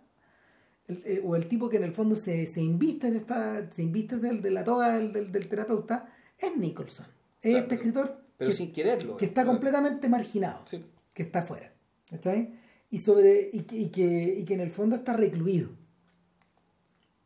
el- 0.89 1.03
eh, 1.05 1.23
o 1.25 1.37
el 1.37 1.47
tipo 1.47 1.69
que 1.69 1.77
en 1.77 1.85
el 1.85 1.93
fondo 1.93 2.17
se, 2.17 2.47
se 2.47 2.61
inviste 2.61 3.11
de 3.11 3.19
esta, 3.19 3.71
se 3.71 3.83
inviste 3.83 4.17
del- 4.17 4.41
de 4.43 4.51
la 4.51 4.65
toga 4.65 4.97
del, 4.97 5.13
del- 5.13 5.31
del 5.31 5.49
terapeuta, 5.49 6.09
es 6.39 6.57
Nicholson. 6.57 7.07
Es 7.41 7.55
este 7.55 7.75
escritor 7.77 8.25
Pero 8.37 8.51
que, 8.51 8.57
sin 8.57 8.73
quererlo. 8.73 9.17
que 9.17 9.27
está 9.27 9.43
Claro. 9.43 9.51
completamente 9.57 10.09
marginado, 10.09 10.67
Sí. 10.67 10.85
que 11.15 11.23
está 11.23 11.41
afuera. 11.41 11.73
¿cachai? 12.11 12.55
Y, 12.91 12.99
sobre, 13.01 13.51
y, 13.53 13.61
que, 13.65 13.77
y, 13.77 13.89
que, 13.91 14.35
y 14.41 14.45
que 14.47 14.55
en 14.55 14.61
el 14.61 14.71
fondo 14.71 14.97
está 14.97 15.13
recluido. 15.13 15.69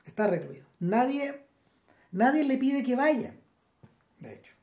Está 0.04 0.26
recluido. 0.26 0.66
Nadie, 0.80 1.46
nadie 2.10 2.42
le 2.44 2.58
pide 2.58 2.82
que 2.82 2.96
vaya. 2.96 3.36
De 4.18 4.34
hecho. 4.34 4.54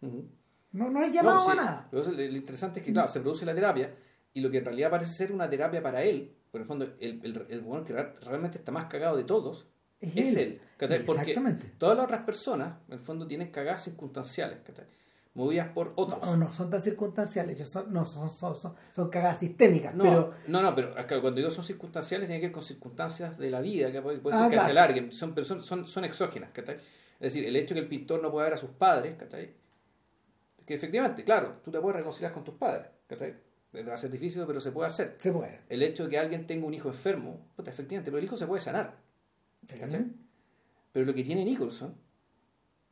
No, 0.72 0.90
no 0.90 1.00
hay 1.00 1.12
llamado 1.12 1.38
No, 1.38 1.46
sí, 1.46 1.52
a 1.52 1.56
nada. 1.56 1.90
lo 1.92 2.36
interesante 2.38 2.80
es 2.82 2.86
que, 2.86 2.92
claro, 2.94 3.08
se 3.08 3.22
produce 3.22 3.46
la 3.46 3.56
terapia 3.56 3.96
y 4.34 4.42
lo 4.42 4.52
que 4.52 4.58
en 4.60 4.66
realidad 4.66 4.90
parece 4.90 5.14
ser 5.14 5.32
una 5.32 5.50
terapia 5.50 5.82
para 5.82 6.04
él, 6.04 6.36
por 6.52 6.62
el 6.62 6.68
fondo, 6.68 6.86
el, 7.00 7.20
el, 7.24 7.46
el 7.50 7.62
bueno 7.62 7.84
que 7.86 7.94
realmente 7.94 8.58
está 8.58 8.72
más 8.72 8.86
cagado 8.86 9.18
de 9.18 9.24
todos 9.24 9.68
Es 10.00 10.16
es, 10.16 10.36
él. 10.36 10.62
él. 10.80 11.04
Porque 11.06 11.36
todas 11.78 11.96
las 11.98 12.06
otras 12.06 12.24
personas, 12.24 12.78
en 12.88 12.94
el 12.94 13.00
fondo, 13.00 13.28
tienen 13.28 13.52
cagadas 13.52 13.84
circunstanciales, 13.84 14.60
¿cachai? 14.64 14.86
movidas 15.36 15.70
por 15.70 15.94
otros. 15.96 16.20
No, 16.26 16.36
no 16.38 16.52
son 16.52 16.70
tan 16.70 16.82
circunstanciales, 16.82 17.56
ellos 17.56 17.70
son, 17.70 17.94
no, 17.94 18.06
son, 18.06 18.30
son, 18.30 18.56
son, 18.58 18.76
son 18.92 19.10
cagadas 19.10 19.40
sistémicas, 19.40 19.94
No, 19.96 20.04
pero 20.04 20.34
no, 20.48 20.62
no, 20.62 20.76
pero 20.76 20.94
que 20.96 21.22
cuando 21.22 21.38
digo 21.38 21.52
son 21.52 21.64
circunstanciales, 21.64 22.28
tiene 22.28 22.42
que 22.42 22.48
ver 22.48 22.54
con 22.54 22.64
circunstancias 22.64 23.38
de 23.38 23.50
la 23.50 23.62
vida, 23.62 23.92
que 23.92 24.02
puede, 24.02 24.18
puede 24.20 24.36
Ah, 24.36 24.40
ser 24.40 24.48
que 24.50 24.54
claro. 24.56 24.66
se 24.66 24.72
alarguen, 24.72 25.12
son, 25.14 25.34
pero 25.34 25.46
son, 25.46 25.64
son, 25.64 25.88
son 25.88 26.04
exógenas, 26.04 26.50
¿cachai? 26.52 26.76
Es 26.76 27.34
decir, 27.34 27.46
el 27.46 27.56
hecho 27.56 27.74
que 27.74 27.80
el 27.82 27.88
pintor 27.88 28.22
no 28.22 28.32
pueda 28.32 28.46
ver 28.46 28.54
a 28.56 28.58
sus 28.58 28.72
padres, 28.72 29.16
¿cachai? 29.18 29.54
Que 30.66 30.74
efectivamente, 30.74 31.24
claro, 31.24 31.62
tú 31.64 31.72
te 31.72 31.80
puedes 31.80 31.98
reconciliar 31.98 32.34
con 32.34 32.44
tus 32.44 32.56
padres, 32.56 32.88
¿cachai? 33.08 33.36
Va 33.76 33.94
a 33.94 33.98
ser 33.98 34.10
difícil, 34.10 34.44
pero 34.48 34.60
se 34.60 34.72
puede 34.72 34.88
hacer. 34.88 35.16
se 35.20 35.32
puede. 35.32 35.62
El 35.70 35.84
hecho 35.84 36.06
de 36.06 36.10
que 36.10 36.18
alguien 36.18 36.48
tenga 36.48 36.66
un 36.66 36.74
hijo 36.74 36.90
enfermo, 36.90 37.48
puta, 37.56 37.70
efectivamente, 37.70 38.10
pero 38.10 38.18
el 38.18 38.24
hijo 38.26 38.36
se 38.38 38.48
puede 38.48 38.62
sanar. 38.62 38.98
Pero 40.92 41.06
lo 41.06 41.14
que 41.14 41.24
tiene 41.24 41.46
Nicholson 41.46 41.94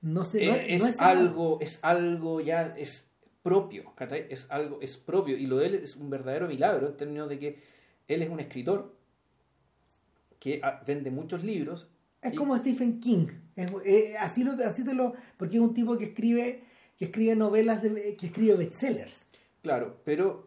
No, 0.02 0.24
se, 0.24 0.46
no, 0.46 0.54
es, 0.54 0.82
no 0.82 0.88
es 0.90 0.98
nada. 1.00 1.10
algo, 1.12 1.58
es 1.62 1.84
algo 1.84 2.42
ya, 2.42 2.76
es 2.78 3.10
propio, 3.42 3.94
¿cachai? 3.96 4.28
Es 4.30 4.52
algo, 4.52 4.80
es 4.82 4.98
propio. 4.98 5.36
Y 5.36 5.48
lo 5.48 5.58
de 5.58 5.66
él 5.68 5.76
es 5.76 5.96
un 5.96 6.10
verdadero 6.10 6.48
milagro 6.48 6.88
en 6.88 6.98
términos 6.98 7.28
de 7.30 7.40
que 7.40 7.60
él 8.08 8.22
es 8.22 8.30
un 8.30 8.40
escritor 8.40 8.96
que 10.40 10.60
ah, 10.64 10.84
vende 10.86 11.10
muchos 11.10 11.44
libros. 11.44 11.90
Es 12.22 12.34
y- 12.34 12.36
como 12.36 12.56
Stephen 12.58 13.00
King. 13.00 13.28
Es- 13.56 13.72
eh, 13.86 14.16
así, 14.20 14.44
lo, 14.44 14.52
así 14.64 14.84
te 14.84 14.94
lo. 14.94 15.14
Porque 15.38 15.56
es 15.56 15.62
un 15.62 15.74
tipo 15.74 15.98
que 15.98 16.06
escribe 16.06 16.64
que 16.98 17.06
escribe 17.06 17.36
novelas, 17.36 17.82
de, 17.84 18.16
que 18.16 18.26
escribe 18.28 18.56
bestsellers. 18.56 19.26
Claro, 19.62 20.02
pero 20.04 20.47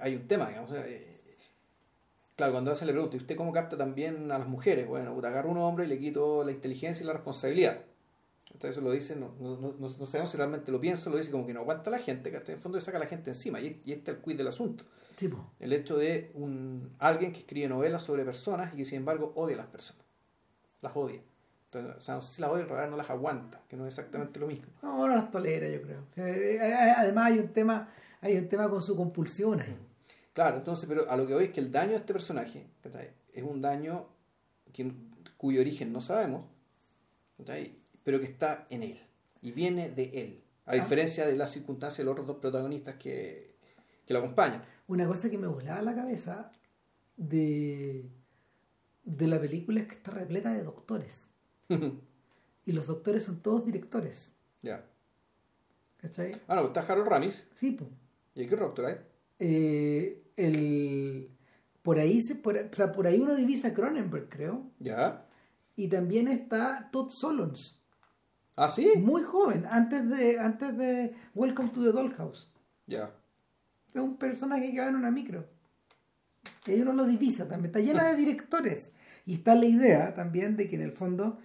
hay 0.00 0.16
un 0.16 0.26
tema, 0.28 0.48
digamos. 0.48 0.72
eh, 0.72 1.10
Claro, 2.36 2.52
cuando 2.52 2.72
hace 2.72 2.84
le 2.84 2.92
pregunta, 2.92 3.16
¿y 3.16 3.20
usted 3.20 3.36
cómo 3.36 3.52
capta 3.52 3.76
también 3.76 4.32
a 4.32 4.38
las 4.38 4.48
mujeres? 4.48 4.88
Bueno, 4.88 5.14
puta, 5.14 5.28
agarro 5.28 5.50
a 5.50 5.52
un 5.52 5.58
hombre 5.58 5.84
y 5.84 5.88
le 5.88 5.98
quito 5.98 6.42
la 6.42 6.50
inteligencia 6.50 7.04
y 7.04 7.06
la 7.06 7.12
responsabilidad. 7.12 7.82
Entonces 8.46 8.70
eso 8.72 8.80
lo 8.80 8.90
dice, 8.90 9.14
no, 9.14 9.34
no, 9.40 9.56
no, 9.56 9.74
no 9.78 10.06
sabemos 10.06 10.30
si 10.32 10.36
realmente 10.36 10.72
lo 10.72 10.80
piensa, 10.80 11.10
lo 11.10 11.16
dice 11.16 11.30
como 11.30 11.46
que 11.46 11.54
no 11.54 11.60
aguanta 11.60 11.90
la 11.90 11.98
gente, 11.98 12.30
que 12.32 12.36
en 12.38 12.50
el 12.50 12.58
fondo 12.58 12.76
le 12.76 12.82
saca 12.82 12.96
a 12.96 13.00
la 13.00 13.06
gente 13.06 13.30
encima. 13.30 13.60
Y, 13.60 13.80
y 13.84 13.92
este 13.92 14.10
es 14.10 14.16
el 14.16 14.22
quiz 14.22 14.36
del 14.36 14.48
asunto. 14.48 14.84
Tipo, 15.16 15.48
El 15.60 15.72
hecho 15.72 15.96
de 15.96 16.32
un 16.34 16.92
alguien 16.98 17.32
que 17.32 17.40
escribe 17.40 17.68
novelas 17.68 18.02
sobre 18.02 18.24
personas 18.24 18.74
y 18.74 18.78
que 18.78 18.84
sin 18.84 18.98
embargo 18.98 19.32
odia 19.36 19.54
a 19.54 19.58
las 19.58 19.66
personas. 19.66 20.02
Las 20.82 20.96
odia. 20.96 21.20
Entonces, 21.66 21.96
o 21.96 22.00
sea, 22.00 22.14
no 22.16 22.20
sé 22.20 22.34
si 22.34 22.40
las 22.40 22.50
odia, 22.50 22.62
en 22.62 22.68
realidad 22.68 22.90
no 22.90 22.96
las 22.96 23.10
aguanta, 23.10 23.60
que 23.68 23.76
no 23.76 23.86
es 23.86 23.96
exactamente 23.96 24.40
lo 24.40 24.48
mismo. 24.48 24.66
no, 24.82 25.06
no 25.06 25.14
las 25.14 25.30
tolera, 25.30 25.68
yo 25.68 25.82
creo. 25.82 26.00
Eh, 26.16 26.58
eh, 26.60 26.74
además 26.96 27.26
hay 27.32 27.38
un 27.38 27.48
tema, 27.48 27.88
hay 28.24 28.36
un 28.38 28.48
tema 28.48 28.68
con 28.68 28.80
su 28.82 28.96
compulsión 28.96 29.60
ahí. 29.60 29.76
Claro, 30.32 30.56
entonces, 30.58 30.86
pero 30.88 31.08
a 31.08 31.16
lo 31.16 31.26
que 31.26 31.34
voy 31.34 31.44
es 31.44 31.50
que 31.50 31.60
el 31.60 31.70
daño 31.70 31.90
de 31.92 31.98
este 31.98 32.12
personaje 32.12 32.66
es 33.32 33.42
un 33.42 33.60
daño 33.60 34.06
que- 34.72 34.92
cuyo 35.36 35.60
origen 35.60 35.92
no 35.92 36.00
sabemos, 36.00 36.44
pero 38.02 38.18
que 38.18 38.24
está 38.26 38.66
en 38.70 38.82
él 38.82 39.00
y 39.42 39.52
viene 39.52 39.90
de 39.90 40.04
él, 40.22 40.42
a 40.66 40.72
Ah. 40.72 40.74
diferencia 40.74 41.26
de 41.26 41.36
las 41.36 41.52
circunstancias 41.52 41.98
de 41.98 42.04
los 42.04 42.12
otros 42.12 42.26
dos 42.26 42.36
protagonistas 42.38 42.94
que, 42.96 43.54
que 44.06 44.12
lo 44.12 44.20
acompañan. 44.20 44.64
Una 44.88 45.06
cosa 45.06 45.30
que 45.30 45.38
me 45.38 45.46
volaba 45.46 45.82
la 45.82 45.94
cabeza 45.94 46.50
de, 47.16 48.08
de 49.04 49.26
la 49.26 49.40
película 49.40 49.80
es 49.80 49.86
que 49.86 49.94
está 49.94 50.10
repleta 50.10 50.52
de 50.52 50.62
doctores. 50.62 51.26
Y 52.66 52.72
los 52.72 52.86
doctores 52.86 53.22
son 53.24 53.40
todos 53.42 53.66
directores. 53.66 54.32
ya. 54.62 54.86
¿Cachai? 55.98 56.40
Ah, 56.48 56.54
no, 56.56 56.66
está 56.68 56.80
Harold 56.80 57.06
Ramis. 57.08 57.46
Sí, 57.54 57.72
pues. 57.72 57.90
¿Y 58.34 58.46
qué 58.46 58.56
doctor 58.56 58.86
hay? 58.86 58.96
Eh, 59.38 60.22
el, 60.36 61.30
por 61.82 61.98
ahí 61.98 62.20
se 62.20 62.34
por, 62.34 62.56
o 62.56 62.74
sea, 62.74 62.92
por 62.92 63.06
ahí 63.06 63.20
uno 63.20 63.34
divisa 63.36 63.68
a 63.68 63.74
Cronenberg, 63.74 64.28
creo. 64.28 64.70
Ya. 64.78 65.26
Y 65.76 65.88
también 65.88 66.28
está 66.28 66.88
Todd 66.92 67.10
Solondz, 67.10 67.76
Ah, 68.56 68.68
sí. 68.68 68.92
muy 68.98 69.22
joven, 69.22 69.66
antes 69.68 70.08
de, 70.08 70.38
antes 70.38 70.76
de 70.76 71.14
Welcome 71.34 71.70
to 71.70 71.82
the 71.82 71.92
Dollhouse. 71.92 72.50
Ya. 72.86 73.10
Es 73.92 74.00
un 74.00 74.16
personaje 74.16 74.72
que 74.72 74.80
va 74.80 74.88
en 74.88 74.96
una 74.96 75.10
micro. 75.10 75.46
Y 76.66 76.70
ahí 76.72 76.80
uno 76.80 76.92
lo 76.92 77.04
divisa 77.06 77.48
también. 77.48 77.66
Está 77.66 77.80
llena 77.80 78.04
de 78.04 78.16
directores. 78.16 78.92
Y 79.26 79.34
está 79.34 79.54
la 79.54 79.66
idea 79.66 80.14
también 80.14 80.56
de 80.56 80.68
que 80.68 80.76
en 80.76 80.82
el 80.82 80.92
fondo 80.92 81.38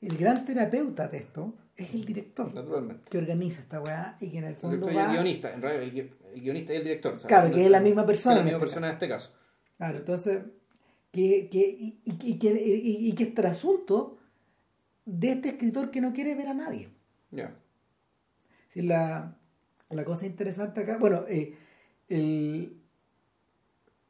el 0.00 0.16
gran 0.16 0.44
terapeuta 0.44 1.08
de 1.08 1.18
esto 1.18 1.54
es 1.76 1.92
el 1.94 2.04
director 2.04 2.52
Naturalmente. 2.54 3.10
que 3.10 3.18
organiza 3.18 3.60
esta 3.60 3.80
weá 3.80 4.16
y 4.20 4.30
que 4.30 4.38
en 4.38 4.44
el 4.44 4.50
El 4.50 4.56
fondo 4.56 4.86
director 4.86 4.94
y 4.94 4.98
el 4.98 5.06
va... 5.08 5.12
guionista, 5.12 5.54
en 5.54 5.62
realidad 5.62 5.82
el, 5.84 5.92
gui- 5.94 6.10
el 6.34 6.40
guionista 6.42 6.72
y 6.72 6.76
el 6.76 6.84
director. 6.84 7.18
Claro, 7.26 7.50
que 7.50 7.64
es 7.64 7.70
la 7.70 7.80
misma 7.80 8.06
persona 8.06 8.34
La 8.36 8.40
en 8.40 8.44
misma 8.46 8.58
este 8.58 8.64
persona 8.66 8.86
en 8.88 8.92
este 8.92 9.08
caso. 9.08 9.32
Claro, 9.76 9.98
entonces, 9.98 10.42
que, 11.10 11.48
que, 11.50 11.58
y, 11.58 12.00
y, 12.04 12.30
y 12.30 12.38
que, 12.38 12.48
y, 12.52 13.08
y 13.08 13.12
que 13.14 13.24
este 13.24 13.46
asunto 13.46 14.18
de 15.04 15.32
este 15.32 15.48
escritor 15.50 15.90
que 15.90 16.00
no 16.00 16.12
quiere 16.12 16.34
ver 16.34 16.48
a 16.48 16.54
nadie. 16.54 16.88
Ya. 17.30 17.54
Si 18.68 18.82
la, 18.82 19.36
la 19.90 20.04
cosa 20.04 20.26
interesante 20.26 20.80
acá, 20.80 20.96
bueno, 20.96 21.24
eh, 21.28 21.54
el 22.08 22.76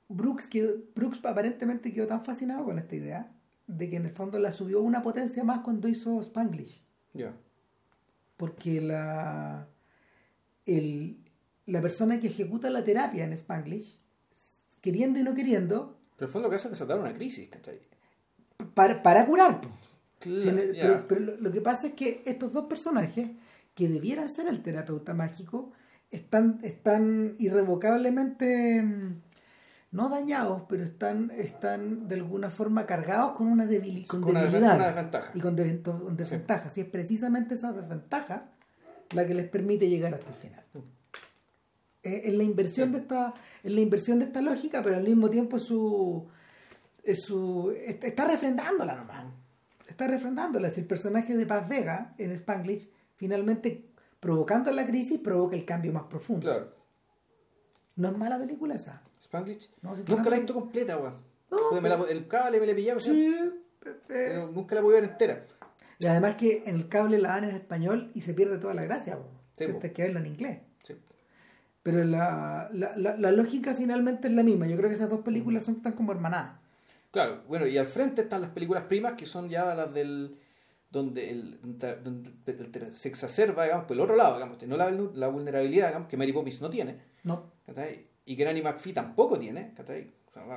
Brooks, 0.09 0.47
quedó- 0.49 0.83
Brooks 0.95 1.25
aparentemente 1.25 1.93
quedó 1.93 2.07
tan 2.07 2.25
fascinado 2.25 2.65
con 2.65 2.79
esta 2.79 2.95
idea 2.95 3.33
de 3.67 3.89
que 3.89 3.97
en 3.97 4.05
el 4.05 4.13
fondo 4.13 4.39
la 4.39 4.53
subió 4.53 4.83
una 4.83 5.03
potencia 5.03 5.43
más 5.45 5.61
cuando 5.61 5.89
hizo 5.89 6.21
Spanglish. 6.21 6.83
Ya. 7.15 7.35
Porque 8.45 8.81
la, 8.83 9.67
el, 10.67 11.17
la 11.65 11.81
persona 11.81 12.21
que 12.21 12.27
ejecuta 12.27 12.69
la 12.69 12.85
terapia 12.85 13.25
en 13.25 13.33
Spanglish, 13.33 13.99
queriendo 14.83 15.19
y 15.19 15.23
no 15.23 15.35
queriendo, 15.35 15.97
Pero 16.19 16.31
fondo 16.31 16.49
lo 16.49 16.51
que 16.51 16.57
hace 16.57 16.69
es 16.69 16.73
desatar 16.73 16.99
una 16.99 17.15
crisis, 17.15 17.49
¿cachai? 17.49 17.81
para, 18.75 19.03
para 19.03 19.25
curar. 19.25 19.63
Claro, 20.19 20.61
Sí, 20.75 21.01
pero 21.09 21.21
lo, 21.21 21.37
lo 21.39 21.53
que 21.53 21.63
pasa 21.63 21.87
es 21.89 21.95
que 21.95 22.23
estos 22.27 22.53
dos 22.53 22.67
personajes, 22.67 23.31
que 23.75 23.89
debieran 23.89 24.29
ser 24.29 24.47
el 24.47 24.61
terapeuta 24.61 25.15
mágico, 25.15 25.73
están, 26.11 26.61
están 26.63 27.35
irrevocablemente 27.39 28.83
mm, 28.83 29.23
no 29.95 30.09
dañados, 30.09 30.63
pero 30.69 30.83
están, 30.83 31.31
están 31.37 32.09
de 32.09 32.17
alguna 32.17 32.51
forma 32.51 32.85
cargados 32.85 33.33
con 33.33 33.47
una, 33.47 33.65
debili- 33.65 34.07
con 34.07 34.25
una, 34.25 34.43
debilidad 34.43 34.87
desventaja. 34.89 35.31
y 35.35 35.41
con, 35.41 35.55
desventajas. 36.17 36.77
Y 36.77 36.81
es 36.83 36.87
precisamente 36.89 37.55
esa 37.55 37.73
desventaja 37.73 38.51
la 39.15 39.25
que 39.27 39.35
les 39.35 39.49
permite 39.49 39.89
llegar 39.89 40.13
hasta 40.15 40.29
el 40.31 40.35
final. 40.37 40.65
Eh, 42.03 42.23
Es 42.25 42.35
la 42.35 42.43
inversión 42.43 42.93
de 42.93 42.99
esta, 42.99 43.35
es 43.63 43.73
la 43.73 43.81
inversión 43.81 44.19
de 44.19 44.27
esta 44.27 44.43
lógica, 44.43 44.83
pero 44.83 44.97
al 44.97 45.05
mismo 45.05 45.31
tiempo 45.31 45.57
es 45.59 45.63
su, 45.65 46.27
es 47.03 47.23
su 47.23 47.71
est- 47.87 48.05
está 48.05 48.27
refrendándola 48.27 48.97
nomás. 48.97 49.27
Está 49.89 50.09
refrendándola. 50.09 50.71
Si 50.71 50.81
el 50.81 50.87
personaje 50.87 51.37
de 51.37 51.47
Paz 51.47 51.69
Vega 51.69 52.15
en 52.19 52.33
Spanglish 52.33 52.89
finalmente 53.17 53.87
provocando 54.19 54.73
la 54.73 54.87
crisis 54.87 55.21
provoca 55.21 55.55
el 55.55 55.65
cambio 55.65 55.93
más 55.93 56.05
profundo. 56.05 56.43
Claro. 56.49 56.75
No 57.97 58.09
es 58.09 58.17
mala 58.17 58.39
película 58.39 58.75
esa. 58.75 59.03
Spanglish. 59.21 59.71
No, 59.83 59.95
si 59.95 60.03
nunca 60.03 60.31
la 60.31 60.37
he 60.37 60.41
visto 60.41 60.55
completa, 60.55 60.97
weón. 60.99 61.15
No, 61.51 61.81
me 61.81 61.89
la- 61.89 62.05
el 62.09 62.27
cable 62.27 62.59
me 62.61 62.67
le 62.67 62.75
pillaba, 62.75 63.01
Sí, 63.01 63.35
eh, 63.85 63.93
pero 64.09 64.49
nunca 64.51 64.75
la 64.75 64.81
pude 64.81 65.01
ver 65.01 65.05
entera. 65.11 65.41
Y 66.01 66.07
además 66.07 66.35
que 66.35 66.65
en 66.67 66.75
el 66.77 66.89
cable 66.89 67.19
la 67.19 67.29
dan 67.31 67.45
en 67.45 67.55
español 67.57 68.11
y 68.15 68.23
se 68.23 68.35
pierde 68.35 68.59
toda 68.59 68.75
la 68.75 68.83
gracia. 68.83 69.15
Sí. 69.57 69.67
Tienes 69.67 69.93
que 69.93 70.03
verlo 70.03 70.19
en 70.19 70.27
inglés. 70.27 70.59
Sí. 70.83 70.95
Pero 71.85 72.03
la, 72.05 72.69
la, 72.73 72.97
la, 72.97 73.17
la 73.17 73.31
lógica 73.31 73.75
finalmente 73.75 74.27
es 74.29 74.35
la 74.35 74.43
misma. 74.43 74.67
Yo 74.67 74.77
creo 74.77 74.89
que 74.89 74.97
esas 74.97 75.09
dos 75.11 75.21
películas 75.21 75.63
son 75.65 75.81
tan 75.83 75.93
como 75.93 76.11
hermanadas. 76.13 76.59
Claro, 77.13 77.43
bueno, 77.47 77.67
y 77.69 77.79
al 77.79 77.87
frente 77.87 78.23
están 78.23 78.41
las 78.41 78.51
películas 78.51 78.83
primas 78.85 79.13
que 79.13 79.25
son 79.27 79.49
ya 79.49 79.73
las 79.77 79.95
del 79.95 80.37
donde, 80.91 81.31
el, 81.31 81.59
donde 82.03 82.93
se 82.95 83.09
exacerba, 83.09 83.65
digamos, 83.65 83.85
por 83.87 83.95
el 83.97 84.01
otro 84.01 84.17
lado, 84.17 84.35
digamos, 84.35 84.61
no 84.67 84.77
la, 84.77 84.91
la 84.91 85.29
vulnerabilidad, 85.29 85.89
digamos, 85.89 86.09
que 86.09 86.17
Mary 86.17 86.33
Poppins 86.33 86.61
no 86.61 86.71
tiene, 86.71 86.99
No. 87.23 87.53
¿Cachai? 87.67 88.07
y 88.27 88.37
que 88.37 88.45
Nanny 88.45 88.63
McPhee 88.63 88.93
tampoco 88.95 89.39
tiene, 89.39 89.73
¿cachai? 89.77 90.11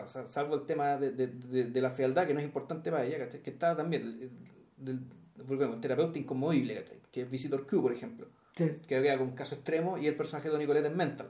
O 0.04 0.08
sea, 0.08 0.26
salvo 0.26 0.56
el 0.56 0.66
tema 0.66 0.98
de, 0.98 1.12
de, 1.12 1.28
de- 1.28 1.66
de 1.66 1.82
la 1.82 1.90
fealdad, 1.92 2.26
que 2.26 2.34
no 2.34 2.40
es 2.40 2.46
importante 2.46 2.90
para 2.92 3.06
ella, 3.06 3.20
¿cachai? 3.20 3.42
que 3.42 3.50
está 3.52 3.76
también, 3.76 4.32
del- 4.78 5.02
volvemos, 5.46 5.76
el 5.76 5.82
terapeuta 5.82 6.18
inconmovible, 6.18 6.76
¿cachai? 6.76 6.98
que 7.12 7.22
es 7.24 7.30
Visitor 7.30 7.68
Q, 7.68 7.82
por 7.82 7.92
ejemplo, 7.94 8.28
Sí. 8.56 8.70
que 8.88 9.02
queda 9.02 9.18
con 9.18 9.28
un 9.28 9.36
caso 9.36 9.54
extremo, 9.56 9.98
y 9.98 10.08
el 10.08 10.16
personaje 10.16 10.48
de 10.48 10.54
Tony 10.56 10.66
Colette 10.66 10.88
es 10.88 10.96
Mental. 10.96 11.30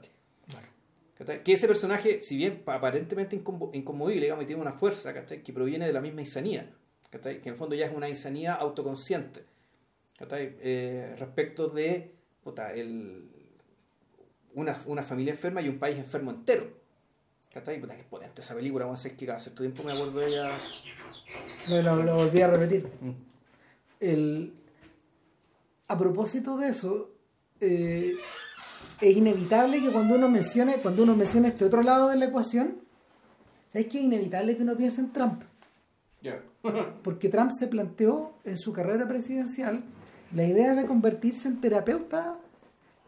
Que 1.44 1.52
ese 1.52 1.66
personaje, 1.66 2.20
si 2.20 2.36
bien 2.36 2.62
pa- 2.64 2.76
aparentemente 2.76 3.34
inconmovible, 3.34 4.20
digamos, 4.22 4.44
y 4.44 4.46
tiene 4.46 4.62
una 4.62 4.70
fuerza 4.72 5.12
¿cachai? 5.12 5.42
que 5.42 5.52
proviene 5.52 5.84
de 5.88 5.92
la 5.92 6.00
misma 6.00 6.20
insanía, 6.20 6.70
¿cachai? 7.10 7.40
que 7.42 7.48
en 7.48 7.54
el 7.54 7.58
fondo 7.58 7.74
ya 7.74 7.86
es 7.86 7.92
una 7.94 8.08
insanía 8.08 8.54
autoconsciente, 8.54 9.42
¿cachai? 10.16 10.54
Eh, 10.60 11.16
respecto 11.18 11.68
de 11.68 12.12
puta, 12.44 12.72
el, 12.72 13.27
una, 14.60 14.76
una 14.86 15.02
familia 15.02 15.32
enferma 15.32 15.60
y 15.62 15.68
un 15.68 15.78
país 15.78 15.96
enfermo 15.96 16.30
entero. 16.30 16.66
¿Cachai? 17.52 17.80
Puta, 17.80 17.96
que 17.96 18.02
potente 18.04 18.40
esa 18.42 18.54
película, 18.54 18.84
vamos 18.84 19.00
a 19.00 19.02
hacer 19.02 19.16
que 19.16 19.26
cierto 19.38 19.62
tiempo 19.62 19.82
me 19.82 19.92
acuerdo 19.92 20.20
de 20.20 20.26
ella. 20.28 20.50
Lo, 21.68 21.82
lo- 21.82 22.02
lo 22.02 22.16
volví 22.16 22.40
a 22.40 22.48
repetir. 22.48 22.86
Mm. 23.00 23.10
El, 24.00 24.52
a 25.88 25.96
propósito 25.98 26.56
de 26.56 26.68
eso, 26.68 27.10
eh, 27.60 28.14
es 29.00 29.16
inevitable 29.16 29.80
que 29.80 29.90
cuando 29.90 30.14
uno 30.16 30.28
mencione, 30.28 30.76
cuando 30.76 31.02
uno 31.02 31.16
menciona 31.16 31.48
este 31.48 31.64
otro 31.64 31.82
lado 31.82 32.08
de 32.08 32.16
la 32.16 32.26
ecuación, 32.26 32.78
¿sabes 33.68 33.88
que 33.88 33.98
es 33.98 34.04
inevitable 34.04 34.56
que 34.56 34.62
uno 34.62 34.76
piense 34.76 35.00
en 35.00 35.12
Trump? 35.12 35.42
Ya. 36.22 36.40
Porque 37.02 37.28
Trump 37.28 37.50
se 37.50 37.66
planteó 37.66 38.34
en 38.44 38.56
su 38.58 38.72
carrera 38.72 39.08
presidencial 39.08 39.82
la 40.34 40.44
idea 40.44 40.74
de 40.74 40.84
convertirse 40.86 41.48
en 41.48 41.60
terapeuta 41.60 42.36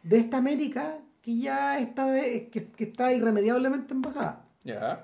de 0.02 0.16
esta 0.18 0.38
América 0.38 0.98
que 1.22 1.36
ya 1.38 1.78
está, 1.78 2.10
de- 2.10 2.48
que, 2.48 2.68
que 2.68 2.84
está 2.84 3.12
irremediablemente 3.12 3.92
en 3.94 4.02
bajada. 4.02 4.46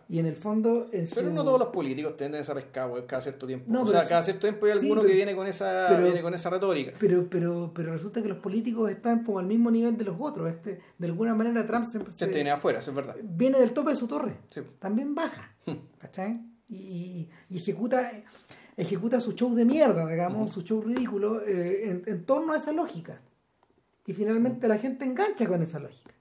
Y 0.08 0.18
en 0.18 0.26
el 0.26 0.36
fondo, 0.36 0.88
en 0.92 1.08
Pero 1.14 1.28
su- 1.30 1.34
no 1.34 1.42
todos 1.42 1.58
los 1.58 1.68
políticos 1.68 2.14
tienden 2.16 2.42
esa 2.42 2.54
pescado 2.54 2.92
weón, 2.92 3.06
cada 3.06 3.22
cierto 3.22 3.46
tiempo. 3.46 3.64
No, 3.68 3.82
o 3.82 3.86
sea, 3.86 4.06
cada 4.06 4.22
cierto 4.22 4.42
tiempo 4.42 4.66
hay 4.66 4.72
sí, 4.72 4.78
alguno 4.80 5.00
pero- 5.00 5.08
que 5.10 5.16
viene 5.16 5.34
con 5.34 5.46
esa 5.46 5.86
pero- 5.88 6.04
viene 6.04 6.20
con 6.20 6.34
esa 6.34 6.50
retórica. 6.50 6.92
Pero, 7.00 7.26
pero, 7.30 7.72
pero 7.74 7.92
resulta 7.92 8.22
que 8.22 8.28
los 8.28 8.36
políticos 8.38 8.90
están 8.90 9.24
como 9.24 9.38
al 9.38 9.46
mismo 9.46 9.70
nivel 9.70 9.96
de 9.96 10.04
los 10.04 10.16
otros. 10.20 10.48
Este, 10.50 10.78
de 10.98 11.06
alguna 11.06 11.34
manera 11.34 11.64
Trump 11.66 11.84
se, 11.86 11.98
se- 12.00 12.24
Este 12.26 12.26
viene 12.26 12.50
afuera, 12.50 12.80
eso 12.80 12.90
es 12.90 12.96
verdad. 12.96 13.16
viene 13.22 13.58
del 13.58 13.72
tope 13.72 13.90
de 13.90 13.96
su 13.96 14.06
torre. 14.06 14.36
Sí. 14.50 14.60
También 14.78 15.14
baja. 15.14 15.50
¿Cachai? 15.98 16.38
Y, 16.68 16.76
y- 16.76 17.30
y 17.48 17.56
ejecuta, 17.56 18.10
ejecuta 18.76 19.20
su 19.20 19.32
show 19.32 19.54
de 19.54 19.64
mierda, 19.64 20.06
digamos, 20.06 20.50
su 20.50 20.60
show 20.62 20.82
ridículo, 20.82 21.40
eh, 21.42 21.90
en, 21.90 22.02
en 22.06 22.24
torno 22.24 22.52
a 22.52 22.58
esa 22.58 22.72
lógica. 22.72 23.16
Y 24.06 24.12
finalmente 24.12 24.68
la 24.68 24.78
gente 24.78 25.04
engancha 25.04 25.46
con 25.46 25.62
esa 25.62 25.78
lógica. 25.78 26.14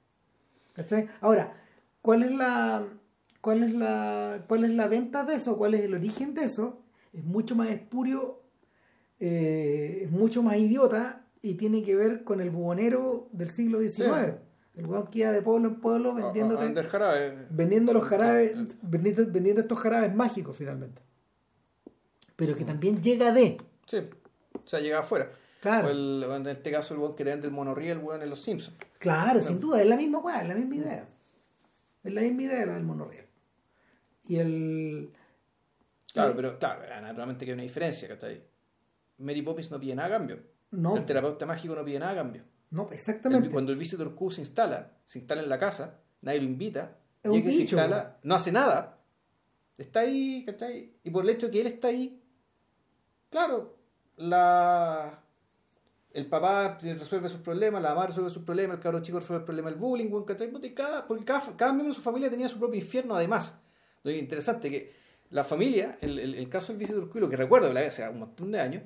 ¿Cachai? 0.74 1.08
Ahora, 1.22 1.54
¿cuál 2.02 2.24
es 2.24 2.32
la. 2.32 2.86
¿Cuál 3.42 3.62
es, 3.62 3.74
la, 3.74 4.44
¿Cuál 4.48 4.66
es 4.66 4.72
la 4.72 4.88
venta 4.88 5.24
de 5.24 5.36
eso? 5.36 5.56
¿Cuál 5.56 5.76
es 5.76 5.82
el 5.82 5.94
origen 5.94 6.34
de 6.34 6.46
eso? 6.46 6.82
Es 7.14 7.24
mucho 7.24 7.56
más 7.56 7.70
espurio, 7.70 8.42
eh, 9.20 10.02
es 10.04 10.12
mucho 10.12 10.42
más 10.42 10.58
idiota 10.58 11.28
y 11.44 11.54
tiene 11.54 11.84
que 11.84 11.96
ver 11.96 12.24
con 12.24 12.42
el 12.42 12.50
bubonero 12.50 13.30
del 13.32 13.50
siglo 13.50 13.80
XIX. 13.80 13.94
Sí. 13.94 14.04
El 14.78 14.88
weón 14.88 15.08
que 15.08 15.20
iba 15.20 15.32
de 15.32 15.44
pueblo 15.44 15.70
en 15.70 15.76
pueblo 15.80 16.16
vendiéndote, 16.16 16.64
vendiendo 17.52 17.94
los 17.94 18.04
jarabes, 18.04 18.56
vendiendo, 18.82 19.26
vendiendo 19.28 19.62
estos 19.62 19.80
jarabes 19.80 20.14
mágicos 20.16 20.58
finalmente. 20.58 21.04
Pero 22.36 22.56
que 22.56 22.66
también 22.66 23.00
llega 23.00 23.32
de. 23.32 23.58
Sí. 23.86 23.98
O 24.54 24.68
sea, 24.68 24.80
llega 24.80 25.00
afuera. 25.00 25.30
Claro. 25.66 25.88
O 25.88 25.90
el- 25.90 26.24
o 26.30 26.36
en 26.36 26.46
este 26.46 26.70
caso, 26.72 26.94
el 26.94 27.00
weón 27.00 27.16
que 27.16 27.24
te 27.24 27.32
vende 27.32 27.48
el 27.48 27.54
monorriel, 27.54 27.98
weón, 27.98 28.22
en 28.22 28.30
Los 28.30 28.40
Simpsons. 28.40 28.78
Claro, 29.00 29.42
sin 29.42 29.60
duda, 29.60 29.82
es 29.82 29.88
la 29.88 29.96
misma 29.98 30.20
weá, 30.20 30.44
es 30.44 30.48
la 30.48 30.54
misma 30.54 30.76
idea. 30.76 31.10
Es 32.04 32.14
la 32.14 32.22
misma 32.22 32.44
idea 32.44 32.66
la 32.68 32.74
del 32.76 32.84
monorriel. 32.84 33.26
Y 34.28 34.36
el. 34.38 35.12
Claro, 36.14 36.36
pero 36.36 36.60
claro, 36.60 36.82
naturalmente 37.02 37.46
que 37.46 37.52
hay 37.52 37.56
una 37.56 37.64
diferencia, 37.64 38.08
¿cachai? 38.08 38.44
Mary 39.18 39.42
Poppins 39.42 39.72
no 39.72 39.80
pide 39.80 39.96
nada 39.96 40.10
a 40.10 40.12
cambio. 40.20 40.38
No. 40.70 40.96
El 40.98 41.04
terapeuta 41.06 41.48
mágico 41.48 41.74
no 41.74 41.84
pide 41.84 41.98
nada 41.98 42.12
a 42.12 42.16
cambio. 42.16 42.44
No, 42.70 42.88
El- 42.88 42.94
exactamente. 42.94 43.50
cuando 43.50 43.72
el 43.72 43.78
Visitor 43.80 44.14
Q 44.14 44.30
se 44.30 44.42
instala, 44.42 44.92
se 45.08 45.18
instala 45.18 45.42
en 45.42 45.50
la 45.50 45.58
casa, 45.58 46.00
nadie 46.22 46.42
lo 46.42 46.46
invita, 46.46 46.96
Es 47.24 47.32
un 47.32 47.38
llega 47.38 47.50
y 47.50 47.54
se 47.54 47.58
bicho, 47.64 47.76
instala, 47.76 48.18
no 48.22 48.36
hace 48.36 48.52
nada, 48.52 49.00
está 49.80 50.02
ahí, 50.02 50.44
¿cachai? 50.46 50.94
Y 51.04 51.10
por 51.10 51.24
el 51.24 51.32
hecho 51.32 51.48
de 51.48 51.52
que 51.54 51.62
él 51.62 51.68
está 51.68 51.88
ahí, 51.88 52.22
claro, 53.32 53.76
la 54.18 55.22
el 56.16 56.28
papá 56.28 56.78
resuelve 56.82 57.28
sus 57.28 57.42
problemas, 57.42 57.82
la 57.82 57.90
mamá 57.90 58.08
resuelve 58.08 58.30
sus 58.30 58.44
problemas, 58.44 58.78
el 58.78 58.82
cabro 58.82 59.02
chico 59.02 59.20
resuelve 59.20 59.42
el 59.42 59.46
problema 59.46 59.70
del 59.70 59.78
bullying, 59.78 60.10
y 60.64 60.70
cada, 60.72 61.06
porque 61.06 61.26
cada, 61.26 61.74
miembro 61.74 61.90
de 61.90 61.94
su 61.94 62.02
familia 62.02 62.30
tenía 62.30 62.48
su 62.48 62.58
propio 62.58 62.80
infierno 62.80 63.16
además. 63.16 63.60
Lo 64.02 64.12
interesante 64.12 64.72
que 64.72 64.94
la 65.32 65.44
familia, 65.44 65.98
el, 66.00 66.18
el, 66.18 66.48
caso 66.48 66.68
del 66.72 66.78
Visitor 66.78 67.10
Q, 67.10 67.20
lo 67.20 67.30
que 67.30 67.36
recuerdo, 67.36 67.74
la 67.74 67.82
hace 67.82 68.08
un 68.08 68.20
montón 68.20 68.50
de 68.50 68.62
años, 68.62 68.84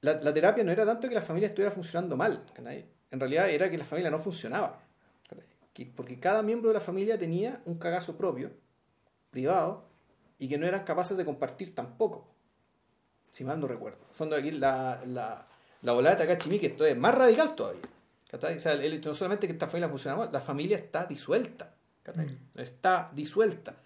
la, 0.00 0.14
la 0.20 0.34
terapia 0.34 0.64
no 0.64 0.72
era 0.72 0.84
tanto 0.84 1.08
que 1.08 1.14
la 1.14 1.22
familia 1.22 1.46
estuviera 1.46 1.70
funcionando 1.70 2.16
mal, 2.16 2.44
en 2.56 3.20
realidad 3.20 3.48
era 3.48 3.70
que 3.70 3.78
la 3.78 3.84
familia 3.84 4.10
no 4.10 4.18
funcionaba. 4.18 4.80
Porque 5.94 6.18
cada 6.18 6.42
miembro 6.42 6.70
de 6.70 6.74
la 6.74 6.80
familia 6.80 7.16
tenía 7.16 7.62
un 7.66 7.78
cagazo 7.78 8.16
propio, 8.16 8.50
privado, 9.30 9.84
y 10.38 10.48
que 10.48 10.58
no 10.58 10.66
eran 10.66 10.82
capaces 10.82 11.16
de 11.16 11.24
compartir 11.24 11.72
tampoco. 11.72 12.26
Si 13.30 13.44
mal 13.44 13.60
no 13.60 13.68
recuerdo. 13.68 13.98
En 14.08 14.14
fondo 14.14 14.34
aquí 14.34 14.50
la, 14.50 15.02
la, 15.06 15.46
la 15.86 15.92
volada 15.92 16.16
de 16.16 16.26
Takashi 16.26 16.50
Miike 16.50 16.66
esto 16.66 16.84
es 16.84 16.96
más 16.96 17.14
radical 17.14 17.54
todavía. 17.54 17.80
O 18.32 18.40
sea, 18.58 18.76
no 18.76 19.14
solamente 19.14 19.46
que 19.46 19.52
esta 19.52 19.68
familia 19.68 19.88
funciona 19.88 20.16
mal, 20.16 20.30
la 20.32 20.40
familia 20.40 20.76
está 20.76 21.06
disuelta. 21.06 21.74
¿cachai? 22.02 22.26
Está 22.56 23.12
disuelta. 23.14 23.76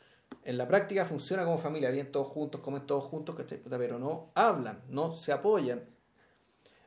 En 0.42 0.56
la 0.56 0.66
práctica 0.66 1.04
funciona 1.04 1.44
como 1.44 1.58
familia, 1.58 1.90
bien 1.90 2.10
todos 2.10 2.26
juntos, 2.28 2.62
comen 2.62 2.86
todos 2.86 3.04
juntos, 3.04 3.36
¿cachai? 3.36 3.60
Pero 3.68 3.98
no 3.98 4.30
hablan, 4.34 4.80
no 4.88 5.12
se 5.12 5.30
apoyan. 5.30 5.82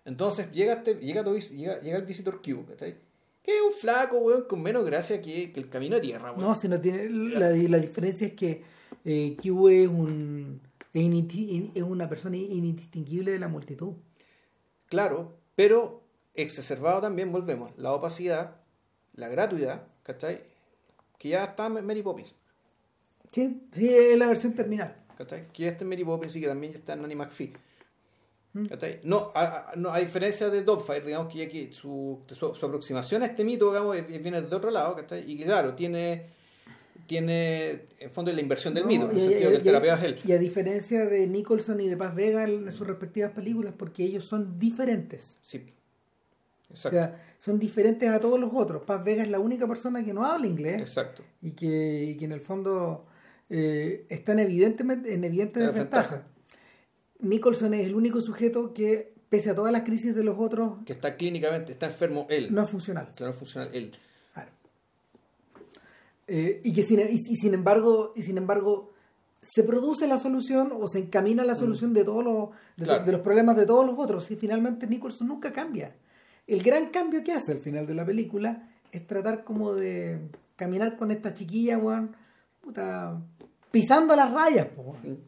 Entonces 0.03 0.51
llega, 0.51 0.73
este, 0.73 0.95
llega, 0.95 1.23
llega, 1.23 1.79
llega 1.79 1.97
el 1.97 2.05
Visitor 2.05 2.41
Q, 2.41 2.65
¿cachai? 2.69 2.95
Que 3.43 3.57
es 3.57 3.61
un 3.61 3.71
flaco, 3.71 4.17
weón, 4.17 4.45
con 4.45 4.63
menos 4.63 4.83
gracia 4.83 5.21
que, 5.21 5.51
que 5.51 5.59
el 5.59 5.69
camino 5.69 5.97
a 5.97 6.01
tierra, 6.01 6.31
weón. 6.31 6.41
No, 6.41 6.55
si 6.55 6.67
no 6.67 6.81
tiene. 6.81 7.07
La, 7.37 7.49
la 7.51 7.77
diferencia 7.77 8.25
es 8.25 8.33
que 8.33 8.63
eh, 9.05 9.35
Q 9.39 9.69
es 9.69 9.87
un. 9.87 10.59
Es, 10.91 11.03
es 11.75 11.83
una 11.83 12.09
persona 12.09 12.35
indistinguible 12.35 13.31
de 13.31 13.39
la 13.39 13.47
multitud. 13.47 13.93
Claro, 14.89 15.37
pero 15.55 16.01
exacerbado 16.35 17.01
también, 17.01 17.31
volvemos, 17.31 17.71
la 17.77 17.93
opacidad, 17.93 18.55
la 19.13 19.27
gratuidad, 19.27 19.83
¿cachai? 20.03 20.41
Que 21.17 21.29
ya 21.29 21.43
está 21.45 21.67
en 21.67 21.85
Mary 21.85 22.01
Poppins, 22.03 22.35
Sí, 23.31 23.67
sí, 23.71 23.89
es 23.91 24.17
la 24.17 24.27
versión 24.27 24.53
terminal. 24.53 24.95
¿cachai? 25.17 25.47
Que 25.53 25.63
ya 25.63 25.69
está 25.69 25.83
en 25.83 25.89
Mary 25.89 26.03
Poppins 26.03 26.35
y 26.35 26.41
que 26.41 26.47
también 26.47 26.73
ya 26.73 26.79
está 26.79 26.93
en 26.93 27.01
Nanny 27.01 27.15
McPhee. 27.15 27.53
Mm. 28.53 28.65
¿cachai? 28.67 28.99
No, 29.03 29.31
a, 29.33 29.71
a- 29.71 29.75
no, 29.75 29.91
a 29.91 29.97
diferencia 29.99 30.49
de 30.49 30.63
Dogfire, 30.63 31.01
digamos 31.01 31.31
que 31.31 31.39
ya 31.39 31.49
que 31.49 31.71
su, 31.73 32.19
su, 32.27 32.53
su 32.53 32.65
aproximación 32.65 33.23
a 33.23 33.27
este 33.27 33.43
mito, 33.43 33.69
digamos, 33.71 33.97
viene 34.07 34.41
de 34.43 34.55
otro 34.55 34.69
lado, 34.69 34.95
¿cachai? 34.95 35.29
Y 35.31 35.37
que 35.37 35.45
claro, 35.45 35.73
tiene, 35.73 36.27
tiene 37.07 37.87
en 37.99 38.11
fondo 38.11 38.31
la 38.33 38.41
inversión 38.41 38.73
del 38.73 38.83
No, 38.83 38.89
mito, 38.89 39.11
en 39.11 39.17
el 39.17 39.23
y- 39.23 39.27
que 39.35 39.43
el 39.47 39.63
terapeuta 39.63 39.97
es 39.99 40.03
él. 40.03 40.19
Y 40.25 40.31
a 40.31 40.37
diferencia 40.37 41.05
de 41.05 41.27
Nicholson 41.27 41.79
y 41.81 41.87
de 41.89 41.97
Paz 41.97 42.15
Vega 42.15 42.43
en 42.45 42.71
sus 42.71 42.87
respectivas 42.87 43.31
películas, 43.31 43.73
porque 43.77 44.03
ellos 44.03 44.25
son 44.25 44.57
diferentes. 44.59 45.37
Sí. 45.41 45.65
O 46.69 46.73
Exacto. 46.73 46.97
sea, 46.97 47.21
son 47.37 47.59
diferentes 47.59 48.09
a 48.09 48.19
todos 48.19 48.39
los 48.39 48.51
otros. 48.53 48.83
Paz 48.83 49.03
Vega 49.03 49.21
es 49.23 49.29
la 49.29 49.39
única 49.39 49.67
persona 49.67 50.03
que 50.03 50.13
no 50.13 50.25
habla 50.25 50.47
inglés 50.47 50.79
Exacto. 50.81 51.23
y 51.41 51.51
que, 51.51 52.03
y 52.05 52.15
que 52.17 52.25
en 52.25 52.31
el 52.31 52.41
fondo 52.41 53.05
eh, 53.49 54.05
está 54.09 54.31
en, 54.31 54.39
evidentemente, 54.39 55.13
en 55.13 55.23
evidente 55.23 55.59
En 55.59 55.67
desventaja. 55.67 56.25
Nicholson 57.19 57.73
es 57.73 57.85
el 57.85 57.95
único 57.95 58.21
sujeto 58.21 58.73
que, 58.73 59.13
pese 59.29 59.51
a 59.51 59.55
todas 59.55 59.71
las 59.71 59.83
crisis 59.83 60.15
de 60.15 60.23
los 60.23 60.37
otros, 60.39 60.79
Que 60.85 60.93
está 60.93 61.15
clínicamente, 61.15 61.71
está 61.71 61.85
enfermo 61.87 62.27
él. 62.29 62.53
no 62.53 62.63
es 62.63 62.69
funcional. 62.69 63.11
Que 63.15 63.23
no 63.23 63.29
es 63.29 63.35
funcional 63.35 63.69
él. 63.73 63.91
Eh, 66.27 66.61
y 66.63 66.73
que 66.73 66.83
sin, 66.83 66.99
y, 66.99 67.03
y 67.13 67.35
sin 67.35 67.53
embargo, 67.53 68.13
y 68.15 68.23
sin 68.23 68.37
embargo, 68.37 68.91
se 69.41 69.63
produce 69.63 70.07
la 70.07 70.17
solución 70.17 70.71
o 70.73 70.87
se 70.87 70.99
encamina 70.99 71.43
la 71.43 71.55
solución 71.55 71.93
de 71.93 72.03
todos 72.05 72.23
los, 72.23 72.49
de, 72.77 72.85
Claro. 72.85 73.03
de 73.05 73.11
los 73.11 73.21
problemas 73.21 73.57
de 73.57 73.65
todos 73.65 73.85
los 73.85 73.99
otros. 73.99 74.31
Y 74.31 74.35
finalmente 74.37 74.87
Nicholson 74.87 75.27
nunca 75.27 75.51
cambia. 75.51 75.95
El 76.47 76.63
gran 76.63 76.89
cambio 76.91 77.23
que 77.23 77.33
hace 77.33 77.51
al 77.51 77.59
final 77.59 77.85
de 77.85 77.93
la 77.95 78.05
película 78.05 78.69
es 78.91 79.05
tratar 79.05 79.43
como 79.43 79.73
de 79.73 80.29
caminar 80.55 80.95
con 80.97 81.11
esta 81.11 81.33
chiquilla, 81.33 81.77
weón, 81.77 82.15
puta, 82.61 83.21
pisando 83.71 84.15
las 84.15 84.31
rayas, 84.31 84.67
po, 84.67 84.81
weón. 84.83 85.19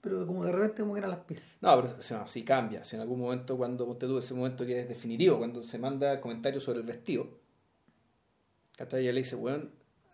pero 0.00 0.26
como 0.26 0.44
de 0.44 0.52
repente 0.52 0.82
como 0.82 0.94
que 0.94 0.98
eran 1.00 1.10
las 1.10 1.20
pisas. 1.20 1.44
No, 1.60 1.74
pero 1.82 1.96
o 1.98 2.02
sea, 2.02 2.26
sí 2.26 2.44
cambia. 2.44 2.84
Si 2.84 2.96
en 2.96 3.02
algún 3.02 3.20
momento, 3.20 3.56
cuando 3.58 3.86
ponte 3.86 4.06
tú 4.06 4.16
ese 4.18 4.32
momento 4.34 4.64
que 4.64 4.80
es 4.80 4.88
definitivo, 4.88 5.36
cuando 5.38 5.62
se 5.62 5.78
manda 5.78 6.20
comentarios 6.22 6.62
sobre 6.62 6.78
el 6.80 6.86
vestido, 6.86 7.26
¿cachai? 8.76 9.02
Ella 9.02 9.12
le 9.12 9.20
dice, 9.20 9.36
weón, 9.36 9.70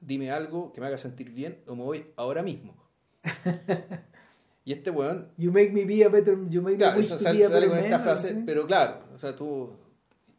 dime 0.06 0.30
algo 0.30 0.72
que 0.72 0.80
me 0.80 0.86
haga 0.86 0.98
sentir 0.98 1.30
bien 1.30 1.62
o 1.66 1.74
me 1.74 1.82
voy 1.82 2.06
ahora 2.16 2.42
mismo. 2.42 2.74
y 4.64 4.72
este 4.72 4.90
weón, 4.90 5.30
You 5.36 5.50
make 5.50 5.70
me 5.72 5.84
be 5.84 6.04
a 6.04 6.08
better, 6.08 6.36
you 6.48 6.62
make 6.62 6.76
claro, 6.76 6.94
me 6.94 7.00
wish 7.00 7.08
to 7.08 7.18
sale, 7.18 7.38
be 7.38 7.44
a 7.44 7.48
sale 7.48 7.60
better 7.60 7.70
con 7.70 7.78
esta 7.84 7.98
man, 7.98 8.04
frase, 8.04 8.42
pero 8.46 8.66
claro, 8.66 9.00
o 9.14 9.18
sea, 9.18 9.34
tú, 9.34 9.70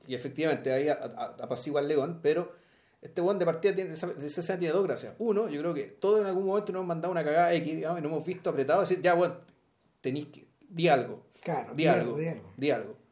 y 0.08 0.16
efectivamente 0.16 0.72
ahí 0.72 0.88
apacigua 0.90 1.82
al 1.82 1.88
león, 1.88 2.20
pero 2.22 2.54
este 3.02 3.22
weón 3.22 3.38
de 3.40 3.46
partida 3.46 3.76
tiene, 3.76 3.94
esa, 3.94 4.12
esa 4.18 4.58
tiene 4.58 4.74
dos 4.74 4.84
gracias. 4.84 5.16
Uno, 5.20 5.48
yo 5.48 5.62
creo 5.62 5.74
que 5.74 5.84
todos 5.84 6.22
en 6.22 6.28
algún 6.28 6.46
momento 6.46 6.72
nos 6.72 6.80
hemos 6.80 6.88
mandado 6.88 7.12
una 7.12 7.24
cagada 7.24 7.54
X, 7.54 7.76
digamos, 7.76 8.00
y 8.00 8.02
nos 8.02 8.12
hemos 8.12 8.26
visto 8.26 8.50
apretados 8.50 8.80
a 8.80 8.90
decir, 8.90 9.04
ya, 9.04 9.16
weón, 9.16 9.38
tenéis 10.02 10.28
que, 10.28 10.48
di 10.70 10.88
algo. 10.88 11.26
Claro, 11.44 11.74
di, 11.76 11.84
di 11.84 11.88
algo, 11.88 12.16
algo, 12.16 12.18
di 12.18 12.28
algo. 12.28 12.54
di 12.58 12.72
algo. 12.72 13.05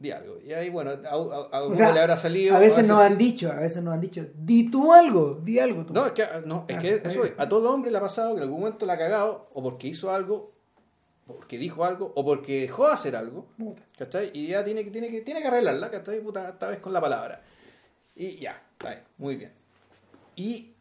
Di 0.00 0.10
algo. 0.10 0.38
Y 0.42 0.52
ahí, 0.52 0.68
bueno, 0.70 0.90
a, 0.90 0.94
a- 0.94 1.12
a 1.12 1.62
O 1.62 1.66
uno 1.68 1.76
sea, 1.76 1.92
le 1.92 2.00
habrá 2.00 2.16
salido. 2.16 2.56
a 2.56 2.58
veces 2.58 2.88
nos 2.88 2.98
sí. 3.00 3.04
han 3.06 3.18
dicho, 3.18 3.52
a 3.52 3.56
veces 3.56 3.82
nos 3.82 3.94
han 3.94 4.00
dicho, 4.00 4.26
di 4.34 4.68
tú 4.70 4.92
algo, 4.92 5.38
di 5.44 5.58
algo 5.60 5.84
tú. 5.86 5.92
No, 5.92 6.06
es 6.06 6.12
que, 6.12 6.26
no, 6.46 6.64
es 6.66 6.76
Ah, 6.76 6.78
que 6.80 6.94
está 6.94 7.10
eso 7.10 7.24
es, 7.24 7.32
a 7.36 7.48
todo 7.48 7.70
hombre 7.72 7.90
le 7.92 7.98
ha 7.98 8.00
pasado 8.00 8.30
que 8.30 8.38
en 8.38 8.42
algún 8.44 8.60
momento 8.60 8.86
la 8.86 8.94
ha 8.94 8.98
cagado 8.98 9.50
o 9.52 9.62
porque 9.62 9.86
hizo 9.88 10.10
algo 10.10 10.52
porque 11.26 11.58
dijo 11.58 11.84
algo 11.84 12.12
o 12.16 12.24
porque 12.24 12.62
dejó 12.62 12.88
de 12.88 12.94
hacer 12.94 13.14
algo, 13.14 13.46
Puta. 13.56 13.82
¿cachai? 13.96 14.30
Y 14.34 14.48
ya 14.48 14.64
tiene 14.64 14.82
que, 14.84 14.90
tiene 14.90 15.10
que, 15.12 15.20
tiene 15.20 15.40
que 15.42 15.46
arreglarla, 15.46 15.88
¿cachai? 15.90 16.18
Puta, 16.20 16.48
esta 16.48 16.66
vez 16.68 16.78
con 16.78 16.92
la 16.92 17.00
palabra. 17.00 17.40
Y 18.16 18.36
ya, 18.40 18.60
está 18.72 18.88
bien, 18.88 19.02
muy 19.18 19.36
bien. 19.36 19.52
Y, 20.34 20.72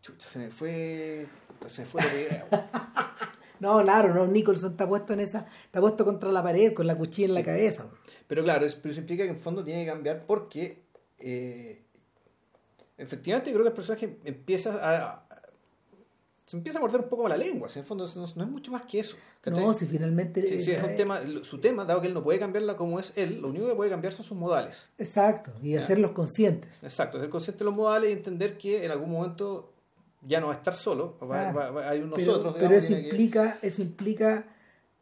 chucha, 0.00 0.26
se 0.26 0.38
me 0.38 0.50
fue, 0.50 1.26
se 1.66 1.82
me 1.82 1.86
fue 1.88 2.00
era, 2.30 2.46
weón. 2.50 2.64
No, 3.60 3.80
claro, 3.82 4.12
no, 4.14 4.26
Nicholson 4.26 4.72
está 4.72 4.88
puesto 4.88 5.12
en 5.12 5.20
esa, 5.20 5.46
está 5.64 5.80
puesto 5.80 6.04
contra 6.04 6.32
la 6.32 6.42
pared 6.42 6.72
con 6.74 6.86
la 6.86 6.96
cuchilla 6.96 7.28
en 7.28 7.34
la 7.34 7.42
cabeza. 7.44 7.86
Pero 8.26 8.42
claro, 8.42 8.64
es- 8.66 8.74
pero 8.76 8.90
eso 8.92 9.00
implica 9.00 9.24
que 9.24 9.30
en 9.30 9.38
fondo 9.38 9.62
tiene 9.62 9.84
que 9.84 9.90
cambiar 9.90 10.24
porque 10.26 10.82
eh, 11.18 11.82
efectivamente 12.98 13.50
creo 13.50 13.62
que 13.62 13.68
el 13.68 13.74
personaje 13.74 14.18
empieza 14.24 14.74
a, 14.74 15.12
a- 15.12 15.26
se 16.46 16.56
empieza 16.56 16.78
a 16.78 16.80
morder 16.82 17.02
un 17.02 17.08
poco 17.08 17.28
la 17.28 17.36
lengua, 17.36 17.68
si 17.68 17.78
en 17.78 17.84
el 17.84 17.86
fondo 17.86 18.06
no, 18.16 18.26
no 18.34 18.44
es 18.44 18.50
mucho 18.50 18.72
más 18.72 18.82
que 18.82 18.98
eso. 18.98 19.16
¿cachai? 19.40 19.64
No, 19.64 19.72
si 19.72 19.86
finalmente... 19.86 20.46
Sí, 20.48 20.60
sí, 20.60 20.72
es 20.72 20.82
un 20.82 20.90
eh, 20.90 20.94
tema, 20.96 21.20
su 21.42 21.58
tema, 21.60 21.84
dado 21.84 22.00
que 22.00 22.08
él 22.08 22.14
no 22.14 22.24
puede 22.24 22.40
cambiarla 22.40 22.76
como 22.76 22.98
es 22.98 23.12
él, 23.16 23.40
lo 23.40 23.48
único 23.50 23.68
que 23.68 23.74
puede 23.76 23.88
cambiar 23.88 24.12
son 24.12 24.24
sus 24.24 24.36
modales. 24.36 24.90
Exacto, 24.98 25.52
y 25.62 25.72
Ya. 25.74 25.80
hacerlos 25.80 26.10
conscientes. 26.10 26.82
Exacto, 26.82 27.20
ser 27.20 27.30
consciente 27.30 27.60
de 27.60 27.66
los 27.66 27.74
modales 27.76 28.10
y 28.10 28.14
entender 28.14 28.58
que 28.58 28.84
en 28.84 28.90
algún 28.90 29.12
momento 29.12 29.72
ya 30.22 30.40
no 30.40 30.48
va 30.48 30.54
a 30.54 30.56
estar 30.56 30.74
solo, 30.74 31.16
va- 31.22 31.26
Claro. 31.52 31.58
va- 31.58 31.70
va- 31.70 31.88
hay 31.90 32.00
un 32.02 32.10
nosotros. 32.10 32.54
pero 32.54 32.68
digamos, 32.68 32.84
eso 32.84 32.94
que- 32.94 33.00
implica, 33.02 33.58
eso 33.62 33.82
implica 33.82 34.44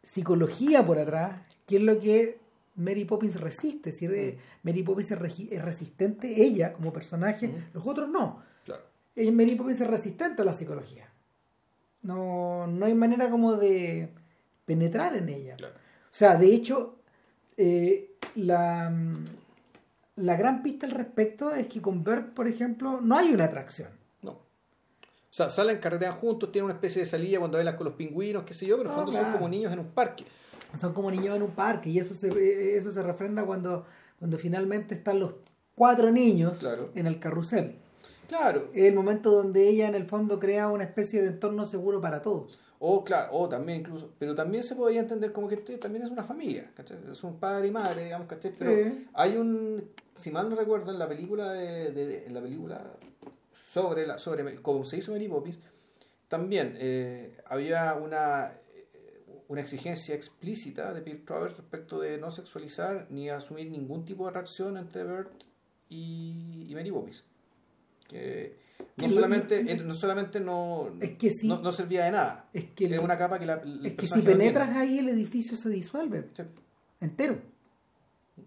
psicología 0.03 0.85
por 0.87 0.99
atrás, 0.99 1.41
que 1.67 1.77
es 1.77 1.83
lo 1.83 1.99
que 1.99 2.39
Mary 2.77 3.05
Poppins 3.05 3.41
resiste. 3.41 3.91
Si 3.93 4.07
re- 4.07 4.39
Mary 4.63 4.83
Poppins 4.83 5.11
es, 5.11 5.63
resistente, 5.63 6.43
ella 6.43 6.73
como 6.73 6.93
personaje, 6.93 7.49
Mm. 7.49 7.55
los 7.75 7.87
otros 7.87 8.09
no. 8.09 8.43
Claro, 8.65 8.83
Mary 9.33 9.55
Poppins 9.57 9.81
es 9.81 9.87
resistente 9.89 10.43
a 10.43 10.45
la 10.45 10.53
psicología. 10.53 11.09
No, 12.03 12.67
no 12.69 12.87
hay 12.87 12.95
manera 12.95 13.29
como 13.31 13.55
de 13.57 14.11
penetrar 14.65 15.17
en 15.17 15.29
ella. 15.29 15.57
claro. 15.57 15.75
O 15.75 16.15
sea, 16.19 16.37
de 16.37 16.55
hecho, 16.55 16.97
eh, 17.57 18.13
la, 18.37 18.93
la 20.17 20.37
gran 20.37 20.63
pista 20.63 20.87
al 20.87 20.93
respecto 20.93 21.51
es 21.51 21.67
que 21.67 21.83
con 21.83 22.03
Bert, 22.05 22.33
por 22.35 22.47
ejemplo, 22.49 23.01
no 23.01 23.17
hay 23.17 23.33
una 23.33 23.45
atracción. 23.45 23.89
Sea, 25.39 25.51
salen, 25.51 25.79
carretean 25.79 26.15
juntos, 26.17 26.51
tienen 26.51 26.65
una 26.65 26.75
especie 26.75 27.03
de 27.03 27.07
salida 27.07 27.39
cuando 27.39 27.59
bailan 27.59 27.77
con 27.77 27.85
los 27.85 27.95
pingüinos, 27.95 28.43
qué 28.43 28.55
sé 28.55 28.67
yo, 28.67 28.77
pero 28.77 28.91
en 28.91 28.97
No, 28.97 29.03
fondo 29.05 29.13
son 29.21 29.31
como 29.35 29.49
niños 29.49 29.73
en 29.73 29.79
un 29.79 29.87
parque. 29.87 30.25
Son 30.77 30.93
como 30.93 31.13
niños 31.13 31.37
en 31.37 31.43
un 31.43 31.53
parque 31.53 31.91
y 31.91 31.99
eso 32.01 32.13
se, 32.17 32.77
eso 32.77 32.91
se 32.91 33.03
refrenda 33.05 33.45
cuando, 33.45 33.87
cuando 34.19 34.37
finalmente 34.37 34.97
están 34.97 35.21
los 35.21 35.35
cuatro 35.77 36.11
niños 36.11 36.59
Claro. 36.59 36.91
en 36.97 37.07
el 37.07 37.21
carrusel. 37.21 37.77
Claro. 38.27 38.69
Es 38.75 38.83
el 38.89 38.97
momento 38.97 39.31
donde 39.31 39.69
ella 39.69 39.87
en 39.87 39.95
el 39.95 40.07
fondo 40.07 40.41
crea 40.41 40.67
una 40.71 40.83
especie 40.83 41.23
de 41.23 41.29
entorno 41.29 41.65
seguro 41.67 42.01
para 42.01 42.21
todos. 42.21 42.61
O 42.81 43.05
claro, 43.05 43.29
o 43.33 43.49
también 43.49 43.79
incluso, 43.83 44.11
pero 44.19 44.35
también 44.35 44.65
se 44.65 44.75
podría 44.75 44.99
entender 45.03 45.33
como 45.33 45.47
que 45.47 45.55
esto 45.55 45.73
también 45.79 46.05
es 46.05 46.11
una 46.11 46.25
familia, 46.25 46.69
¿cachai? 46.75 46.99
Es 47.11 47.23
un 47.23 47.39
padre 47.39 47.69
y 47.69 47.71
madre, 47.71 48.03
digamos, 48.07 48.27
¿cachai? 48.27 48.53
Pero 48.59 48.73
Sí. 48.73 49.07
hay 49.15 49.37
un, 49.37 49.85
si 50.17 50.33
mal 50.33 50.51
no 50.51 50.57
recuerdo, 50.57 50.91
en 50.91 50.99
la 50.99 51.07
película 51.09 51.53
de, 51.53 51.93
de- 51.93 52.27
en 52.27 52.35
la 52.35 52.41
película 52.41 52.83
sobre 53.73 54.07
la, 54.07 54.19
sobre 54.19 54.57
cómo 54.63 54.85
se 54.85 54.97
hizo 54.99 55.13
Mary 55.13 55.29
Poppins, 55.29 55.61
también 56.29 56.75
eh, 56.79 57.37
había 57.47 57.95
una 57.95 58.53
eh, 58.95 59.21
una 59.49 59.61
exigencia 59.61 60.15
explícita 60.15 60.93
de 60.95 61.03
Peter 61.03 61.25
Travers 61.25 61.57
respecto 61.57 62.01
de 62.01 62.19
no 62.19 62.31
sexualizar 62.31 63.07
ni 63.11 63.29
asumir 63.31 63.71
ningún 63.71 64.05
tipo 64.05 64.25
de 64.25 64.31
atracción 64.31 64.77
entre 64.77 65.05
Bert 65.05 65.33
y, 65.89 66.67
y 66.69 66.75
Mary 66.75 66.91
Poppins. 66.91 67.25
Que 68.09 68.57
no 68.97 69.11
solamente, 69.11 69.61
eh, 69.61 69.77
no 69.85 69.95
solamente 69.95 70.41
no, 70.41 70.93
Es 71.01 71.11
que 71.19 71.31
sí. 71.31 71.49
no, 71.49 71.61
no 71.61 71.73
servía 71.73 72.05
de 72.05 72.11
nada. 72.13 72.49
Es 72.53 72.65
que, 72.75 72.87
Es 72.87 72.99
una 72.99 73.19
capa 73.19 73.39
que 73.39 73.47
la, 73.47 73.63
es 73.85 73.95
que 73.95 74.07
si 74.07 74.23
penetras 74.23 74.77
ahí 74.77 74.99
el 74.99 75.09
edificio 75.09 75.57
se 75.57 75.69
disuelve 75.69 76.29
Sí. 76.35 76.43
entero. 77.01 77.39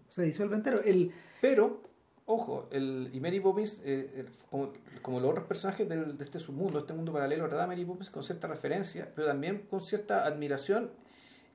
Se 0.07 0.23
disuelve 0.23 0.56
entero. 0.56 0.81
El, 0.84 1.11
Pero, 1.41 1.81
ojo, 2.26 2.68
el, 2.72 3.10
y 3.14 3.19
Mary 3.19 3.39
Poppins, 3.39 3.81
eh, 3.84 4.10
eh, 4.15 4.26
como, 4.49 4.72
como 5.02 5.19
los 5.19 5.31
otros 5.31 5.45
personajes 5.48 5.88
del- 5.89 6.18
de 6.18 6.23
este 6.23 6.39
submundo, 6.39 6.80
este 6.80 6.93
mundo 6.93 7.11
paralelo, 7.11 7.48
trata 7.48 7.64
a 7.65 7.68
Mary 7.68 7.84
Poppins 7.85 8.10
con 8.10 8.23
cierta 8.23 8.48
referencia, 8.48 9.10
pero 9.15 9.27
también 9.27 9.64
con 9.69 9.81
cierta 9.81 10.26
admiración 10.26 10.91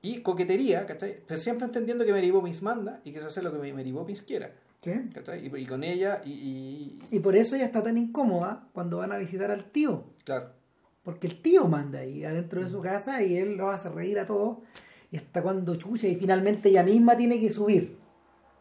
y 0.01 0.21
coquetería, 0.21 0.85
¿cachai? 0.85 1.17
Pero 1.25 1.41
siempre 1.41 1.65
entendiendo 1.65 2.05
que 2.05 2.11
Mary 2.11 2.31
Poppins 2.31 2.61
manda 2.61 3.01
y 3.03 3.11
que 3.11 3.19
se 3.19 3.25
hace 3.25 3.41
lo 3.41 3.51
que 3.51 3.73
Mary 3.73 3.91
Poppins 3.91 4.21
quiera, 4.21 4.51
¿sí? 4.83 4.91
¿cachai? 5.13 5.47
Y, 5.47 5.55
y 5.57 5.65
con 5.65 5.83
ella, 5.83 6.21
y, 6.23 6.31
y- 6.31 6.99
Y 7.11 7.19
por 7.19 7.35
eso 7.35 7.55
ella 7.55 7.65
está 7.65 7.81
tan 7.81 7.97
incómoda 7.97 8.67
cuando 8.73 8.97
van 8.97 9.11
a 9.11 9.17
visitar 9.17 9.49
al 9.49 9.65
tío. 9.65 10.03
claro, 10.23 10.51
Porque 11.03 11.25
el 11.27 11.41
tío 11.41 11.65
manda 11.67 11.99
ahí 11.99 12.23
adentro 12.25 12.61
de 12.61 12.69
su 12.69 12.81
casa 12.81 13.23
y 13.23 13.37
él 13.37 13.55
lo 13.55 13.69
hace 13.71 13.89
reír 13.89 14.19
a 14.19 14.25
todos. 14.25 14.57
Y 15.09 15.15
hasta 15.17 15.41
cuando 15.41 15.75
chucha 15.77 16.05
y 16.07 16.15
finalmente 16.17 16.67
ella 16.69 16.83
misma 16.83 17.15
tiene 17.15 17.39
que 17.39 17.49
subir. 17.49 17.97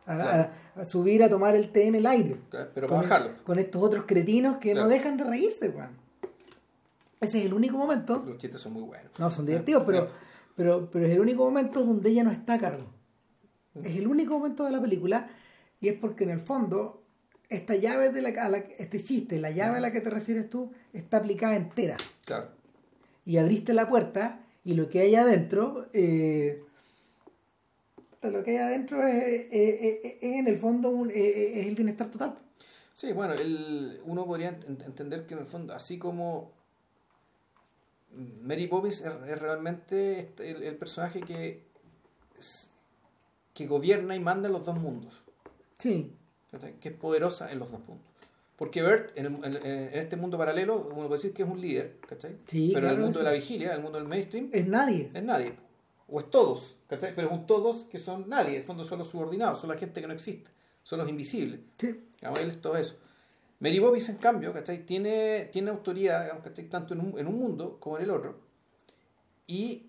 A, 0.06 0.14
Claro. 0.14 0.30
a- 0.44 0.52
a 0.76 0.84
subir 0.84 1.22
a 1.24 1.28
tomar 1.28 1.56
el 1.56 1.70
té 1.70 1.86
en 1.86 1.94
el 1.94 2.06
aire. 2.06 2.36
pero 2.50 2.86
con, 2.86 2.98
para 2.98 3.02
bajarlo. 3.02 3.44
con 3.44 3.58
estos 3.58 3.82
otros 3.82 4.04
cretinos 4.06 4.58
que 4.58 4.74
no 4.74 4.86
dejan 4.88 5.16
de 5.16 5.24
reírse, 5.24 5.68
weón. 5.70 5.90
Ese 7.20 7.40
es 7.40 7.46
el 7.46 7.54
único 7.54 7.78
momento. 7.78 8.22
Los 8.26 8.36
chistes 8.38 8.60
son 8.60 8.74
muy 8.74 8.82
buenos. 8.82 9.10
No, 9.18 9.30
son 9.30 9.46
divertidos, 9.46 9.84
pero, 9.86 10.08
pero, 10.54 10.90
pero 10.90 11.06
es 11.06 11.12
el 11.12 11.20
único 11.20 11.44
momento 11.44 11.82
donde 11.82 12.10
ella 12.10 12.24
no 12.24 12.30
está 12.30 12.54
a 12.54 12.58
cargo. 12.58 12.84
Es 13.82 13.96
el 13.96 14.06
único 14.06 14.34
momento 14.38 14.64
de 14.64 14.70
la 14.72 14.80
película 14.80 15.28
y 15.80 15.88
es 15.88 15.94
porque 15.98 16.24
en 16.24 16.30
el 16.30 16.40
fondo 16.40 17.02
esta 17.48 17.74
llave 17.76 18.10
de 18.10 18.22
la, 18.22 18.28
a 18.44 18.48
la- 18.48 18.58
este 18.58 19.02
chiste, 19.02 19.38
la 19.40 19.50
llave 19.50 19.78
a 19.78 19.80
la 19.80 19.92
que 19.92 20.00
te 20.00 20.10
refieres 20.10 20.50
tú, 20.50 20.72
está 20.92 21.18
aplicada 21.18 21.56
entera. 21.56 21.96
Claro, 22.24 22.48
Y 23.24 23.36
abriste 23.38 23.72
la 23.72 23.88
puerta 23.88 24.40
y 24.64 24.74
lo 24.74 24.88
que 24.90 25.00
hay 25.00 25.14
adentro, 25.14 25.86
eh, 25.92 26.62
lo 28.22 28.42
que 28.42 28.50
hay 28.52 28.56
adentro 28.58 29.06
es, 29.06 29.46
es- 29.50 29.80
es- 29.82 30.00
es 30.04 30.22
en 30.22 30.48
el 30.48 30.56
fondo 30.58 30.90
un- 30.90 31.10
es, 31.10 31.66
el 31.66 31.74
bienestar 31.74 32.10
total. 32.10 32.38
Sí, 32.94 33.12
bueno, 33.12 33.34
el, 33.34 34.00
uno 34.04 34.24
podría 34.26 34.58
ent- 34.58 34.84
entender 34.84 35.26
que 35.26 35.34
en 35.34 35.40
el 35.40 35.46
fondo, 35.46 35.74
así 35.74 35.98
como 35.98 36.50
Mary 38.42 38.66
Poppins 38.66 39.02
es, 39.02 39.38
realmente 39.38 40.20
este- 40.20 40.50
el, 40.50 40.62
el 40.62 40.76
personaje 40.76 41.20
que, 41.20 41.62
que 43.54 43.66
gobierna 43.66 44.16
y 44.16 44.20
manda 44.20 44.46
en 44.48 44.52
los 44.54 44.64
dos 44.64 44.78
mundos, 44.78 45.22
Sí, 45.78 46.12
que 46.80 46.88
es 46.88 46.94
poderosa 46.94 47.52
en 47.52 47.58
los 47.58 47.70
dos 47.70 47.80
mundos. 47.80 48.06
Porque 48.56 48.80
Bert, 48.80 49.16
en, 49.18 49.26
el- 49.44 49.56
en- 49.56 49.98
este 49.98 50.16
mundo 50.16 50.38
paralelo, 50.38 50.86
uno 50.86 50.94
puede 51.08 51.18
decir 51.18 51.34
que 51.34 51.42
es 51.42 51.48
un 51.48 51.60
líder, 51.60 51.98
¿cachai? 52.08 52.36
Sí, 52.46 52.70
pero 52.72 52.86
en 52.88 52.94
el 52.94 53.00
mundo 53.00 53.12
sí. 53.12 53.18
de 53.18 53.24
la 53.24 53.32
vigilia, 53.32 53.68
en 53.68 53.74
el 53.76 53.82
mundo 53.82 53.98
del 53.98 54.08
mainstream, 54.08 54.48
es 54.52 54.66
nadie. 54.66 55.10
es 55.12 55.22
nadie. 55.22 55.52
O 56.08 56.20
es 56.20 56.30
todos, 56.30 56.76
¿cachai? 56.88 57.14
Pero 57.14 57.28
es 57.28 57.32
un 57.34 57.46
todos 57.46 57.84
que 57.84 57.98
son 57.98 58.28
nadie, 58.28 58.50
en 58.50 58.56
el 58.56 58.62
fondo 58.62 58.84
son 58.84 58.98
los 59.00 59.08
subordinados, 59.08 59.60
son 59.60 59.70
la 59.70 59.76
gente 59.76 60.00
que 60.00 60.06
no 60.06 60.12
existe, 60.12 60.50
son 60.82 61.00
los 61.00 61.08
invisibles. 61.08 61.60
Sí. 61.78 62.00
Digamos, 62.20 62.40
él 62.40 62.50
es 62.50 62.60
todo 62.60 62.76
eso. 62.76 62.96
Mary 63.58 63.80
Poppins, 63.80 64.08
en 64.10 64.16
cambio, 64.18 64.52
¿cachai? 64.52 64.84
Tiene, 64.86 65.46
tiene 65.52 65.70
autoridad, 65.70 66.22
digamos, 66.22 66.44
¿cachai? 66.44 66.68
Tanto 66.68 66.94
en 66.94 67.00
un, 67.00 67.18
en 67.18 67.26
un 67.26 67.38
mundo 67.38 67.78
como 67.80 67.96
en 67.96 68.04
el 68.04 68.10
otro. 68.10 68.38
Y 69.46 69.86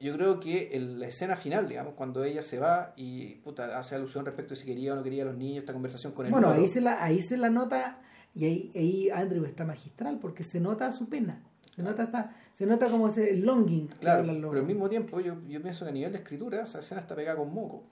yo 0.00 0.14
creo 0.14 0.40
que 0.40 0.68
el- 0.72 0.98
la 0.98 1.06
escena 1.08 1.36
final, 1.36 1.68
digamos, 1.68 1.94
cuando 1.94 2.24
ella 2.24 2.42
se 2.42 2.58
va 2.58 2.92
y 2.96 3.36
puta, 3.36 3.78
hace 3.78 3.94
alusión 3.94 4.24
respecto 4.24 4.54
a 4.54 4.56
si 4.56 4.64
quería 4.66 4.92
o 4.92 4.96
no 4.96 5.02
quería 5.02 5.22
a 5.22 5.26
los 5.26 5.36
niños, 5.36 5.58
esta 5.58 5.72
conversación 5.72 6.12
con 6.12 6.26
el 6.26 6.32
Bueno, 6.32 6.50
ahí 6.50 6.66
se 6.68 6.80
la, 6.80 7.02
ahí 7.02 7.20
se 7.22 7.36
la 7.36 7.50
nota, 7.50 8.00
y 8.34 8.44
ahí, 8.44 8.70
ahí 8.74 9.10
Andrew 9.10 9.44
está 9.44 9.64
magistral, 9.64 10.18
porque 10.18 10.42
se 10.44 10.60
nota 10.60 10.90
su 10.92 11.08
pena. 11.08 11.42
Se 11.74 11.82
nota 11.82 12.04
esta, 12.04 12.34
se 12.52 12.66
nota 12.66 12.88
como 12.88 13.08
ese 13.08 13.34
longing. 13.36 13.88
que 13.88 13.96
Claro, 13.98 14.24
pero 14.26 14.52
al 14.52 14.62
mismo 14.64 14.88
tiempo 14.88 15.18
yo, 15.20 15.36
yo 15.48 15.60
pienso 15.60 15.84
que 15.84 15.90
a 15.90 15.94
nivel 15.94 16.12
de 16.12 16.18
escritura 16.18 16.62
esa 16.62 16.78
escena 16.80 17.00
está 17.00 17.16
pegada 17.16 17.36
con 17.38 17.52
moco. 17.52 17.82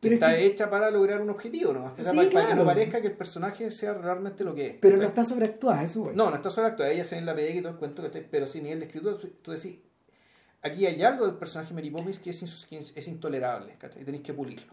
Que 0.00 0.08
Pero 0.08 0.14
es 0.16 0.20
está 0.22 0.36
que- 0.36 0.46
hecha 0.46 0.70
para 0.70 0.90
lograr 0.90 1.20
un 1.20 1.30
objetivo, 1.30 1.72
¿no? 1.72 1.94
Sí, 1.96 2.04
para, 2.04 2.12
para 2.16 2.28
que 2.28 2.34
no 2.34 2.46
claro. 2.46 2.64
parezca 2.64 3.00
que 3.00 3.06
el 3.08 3.12
personaje 3.16 3.70
sea 3.70 3.94
realmente 3.94 4.42
lo 4.44 4.54
que 4.54 4.66
es. 4.68 4.74
pero 4.80 4.96
no 4.96 5.04
está 5.04 5.24
sobreactuada, 5.24 5.82
eso 5.84 6.02
güey. 6.02 6.16
No, 6.16 6.28
no 6.30 6.36
está 6.36 6.50
sobre 6.50 6.68
acto, 6.68 6.84
ella 6.84 7.04
se 7.04 7.16
en 7.18 7.26
la 7.26 7.34
pega 7.34 7.54
y 7.54 7.60
todo 7.60 7.72
el 7.72 7.78
cuento, 7.78 8.02
¿cachai? 8.02 8.26
pero 8.30 8.46
sí, 8.46 8.58
a 8.58 8.62
nivel 8.62 8.80
de 8.80 8.86
escritura, 8.86 9.16
tú 9.42 9.50
decís, 9.52 9.76
aquí 10.62 10.86
hay 10.86 11.02
algo 11.02 11.26
del 11.26 11.36
personaje 11.36 11.72
Mary 11.74 11.90
Poppins 11.90 12.18
que 12.18 12.30
es, 12.30 12.66
que 12.68 12.78
es- 12.78 12.92
es 12.96 13.08
intolerable, 13.08 13.74
¿cachai? 13.78 14.04
Tenéis 14.04 14.22
que 14.24 14.32
pulirlo, 14.34 14.72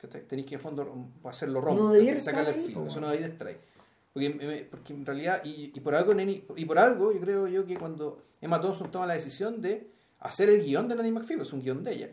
¿cachai? 0.00 0.22
Tenéis 0.22 0.46
que, 0.48 0.54
en 0.56 0.60
fondo, 0.60 1.08
hacerlo 1.24 1.60
romper, 1.60 2.14
No 2.14 2.20
sacarle 2.20 2.50
el 2.50 2.64
filo, 2.64 2.86
eso 2.86 3.00
no 3.00 3.06
debería 3.08 3.28
estar 3.28 3.46
ahí. 3.48 3.56
Porque, 4.14 4.68
porque 4.70 4.92
en 4.92 5.04
realidad, 5.04 5.42
y, 5.44 5.68
por 5.80 5.96
algo, 5.96 6.12
y 6.56 6.64
por 6.64 6.78
algo, 6.78 7.12
yo 7.12 7.20
creo 7.20 7.48
yo 7.48 7.66
que 7.66 7.76
cuando 7.76 8.22
Emma 8.40 8.60
Thompson 8.60 8.88
toma 8.92 9.06
la 9.06 9.14
decisión 9.14 9.60
de 9.60 9.90
hacer 10.20 10.48
el 10.48 10.62
guion 10.62 10.86
de 10.86 10.94
Nanny 10.94 11.10
McPhee, 11.10 11.40
es 11.40 11.52
un 11.52 11.60
guion 11.60 11.82
de 11.82 11.92
ella, 11.92 12.10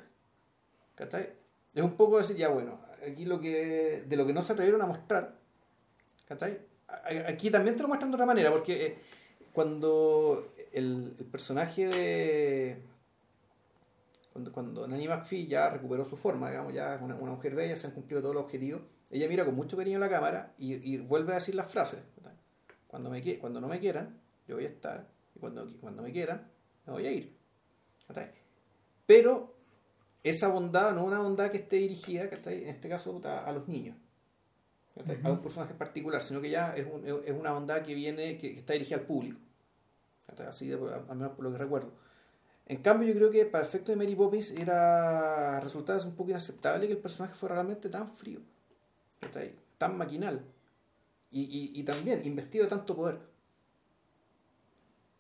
¿cachai? 0.95 1.30
Es 1.76 1.84
un 1.84 1.95
poco 1.95 2.18
decir, 2.18 2.36
ya 2.36 2.49
bueno, 2.49 2.82
aquí 3.07 3.26
lo 3.26 3.40
que, 3.40 4.03
de 4.07 4.15
lo 4.15 4.26
que 4.26 4.34
no 4.34 4.41
se 4.41 4.53
atrevieron 4.53 4.82
a 4.82 4.88
mostrar, 4.88 5.36
¿cachai? 6.28 6.60
Aquí 7.28 7.52
también 7.52 7.76
te 7.76 7.84
lo 7.84 7.88
muestran 7.88 8.10
de 8.10 8.15
otra 8.15 8.26
manera, 8.26 8.52
porque 8.52 8.86
eh, 8.86 8.98
cuando 9.53 10.53
el, 10.73 11.14
personaje 11.32 11.88
de. 11.88 12.82
Cuando, 14.34 14.52
cuando 14.52 14.88
Nanny 14.88 15.07
McPhee 15.07 15.45
ya 15.45 15.69
recuperó 15.69 16.03
su 16.03 16.18
forma, 16.18 16.49
digamos, 16.49 16.73
ya 16.73 16.95
es 16.95 17.02
una 17.02 17.15
mujer 17.15 17.53
bella, 17.53 17.78
se 17.78 17.86
han 17.86 17.94
cumplido 17.94 18.23
todos 18.23 18.34
los 18.34 18.45
objetivos, 18.45 18.82
ella 19.12 19.28
mira 19.28 19.46
con 19.46 19.56
mucho 19.56 19.78
cariño 19.78 20.00
la 20.00 20.10
cámara 20.10 20.54
y, 20.58 20.74
y 20.94 20.98
vuelve 20.98 21.32
a 21.34 21.36
decir 21.36 21.56
las 21.56 21.70
frases. 21.70 22.00
Cuando, 22.88 23.10
me, 23.10 23.38
cuando 23.40 23.62
no 23.62 23.68
me 23.68 23.80
quieran, 23.80 24.20
yo 24.48 24.56
voy 24.56 24.66
a 24.66 24.70
estar, 24.70 25.08
y 25.36 25.40
cuando, 25.40 25.72
cuando 25.80 26.02
me 26.04 26.12
quieran, 26.12 26.48
me 26.86 26.94
voy 26.94 27.08
a 27.08 27.12
ir. 27.12 27.38
Pero 29.06 29.56
esa 30.24 30.50
bondad 30.50 30.94
no 30.94 31.02
es 31.02 31.08
una 31.08 31.20
bondad 31.20 31.50
que 31.52 31.58
esté 31.58 31.78
dirigida, 31.78 32.24
en 32.24 32.68
este 32.68 32.90
caso, 32.90 33.22
a 33.24 33.52
los 33.54 33.68
niños. 33.68 33.96
A 35.24 35.32
un 35.32 35.42
personaje 35.42 35.74
particular, 35.74 36.20
sino 36.22 36.42
que 36.42 36.50
ya 36.50 36.76
es, 36.76 36.86
un- 36.86 37.06
es 37.26 37.32
una 37.32 37.54
bondad 37.54 37.82
que 37.82 37.94
viene, 37.96 38.38
que, 38.38 38.54
que 38.54 38.60
está 38.60 38.74
dirigida 38.74 38.98
al 38.98 39.04
público. 39.06 39.40
Así, 40.48 40.68
de- 40.68 40.76
al 40.76 41.16
menos 41.16 41.34
por 41.34 41.46
lo 41.46 41.52
que 41.52 41.58
recuerdo. 41.58 41.92
En 42.66 42.82
cambio, 42.82 43.08
yo 43.10 43.16
creo 43.16 43.32
que 43.32 43.46
para 43.46 43.64
efecto 43.66 43.92
de 43.92 43.96
Mary 43.98 44.16
Poppins 44.16 44.52
era 44.52 45.60
resultaba 45.62 46.02
un 46.04 46.16
poco 46.16 46.30
inaceptable 46.30 46.88
que 46.88 46.94
el 46.94 47.00
personaje 47.00 47.34
fuera 47.36 47.56
realmente 47.56 47.90
tan 47.90 48.08
frío, 48.08 48.40
¿cachai? 49.22 49.56
tan 49.77 49.98
maquinal 49.98 50.43
y, 51.31 51.41
y, 51.43 51.80
y 51.80 51.84
también 51.84 52.22
investido 52.26 52.65
de 52.65 52.69
tanto 52.69 52.95
poder. 52.95 53.19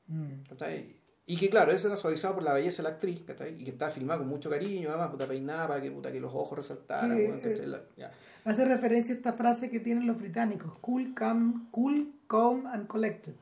Mm. 0.07 0.43
¿cachai? 0.49 0.99
Y 1.25 1.37
que 1.37 1.49
claro, 1.49 1.71
eso 1.71 1.87
era 1.87 1.95
suavizado 1.95 2.33
por 2.35 2.43
la 2.43 2.53
belleza 2.53 2.81
de 2.83 2.89
la 2.89 2.95
actriz, 2.95 3.21
¿cachai? 3.23 3.55
Y 3.59 3.63
que 3.63 3.69
estaba 3.71 3.89
filmada 3.91 4.19
con 4.19 4.27
mucho 4.27 4.49
cariño, 4.49 4.89
además, 4.89 5.11
puta 5.11 5.27
peinada 5.27 5.67
para 5.67 5.81
que, 5.81 5.89
puta, 5.91 6.11
que 6.11 6.19
los 6.19 6.33
ojos 6.33 6.57
resaltaran, 6.57 7.15
eh, 7.17 7.65
La-. 7.67 8.11
Hace 8.43 8.65
referencia 8.65 9.13
a 9.13 9.17
esta 9.17 9.33
frase 9.33 9.69
que 9.69 9.79
tienen 9.79 10.07
los 10.07 10.17
británicos, 10.17 10.77
cool, 10.79 11.13
calm, 11.13 11.67
cool, 11.71 12.11
calm 12.27 12.65
and 12.67 12.87
collected, 12.87 13.35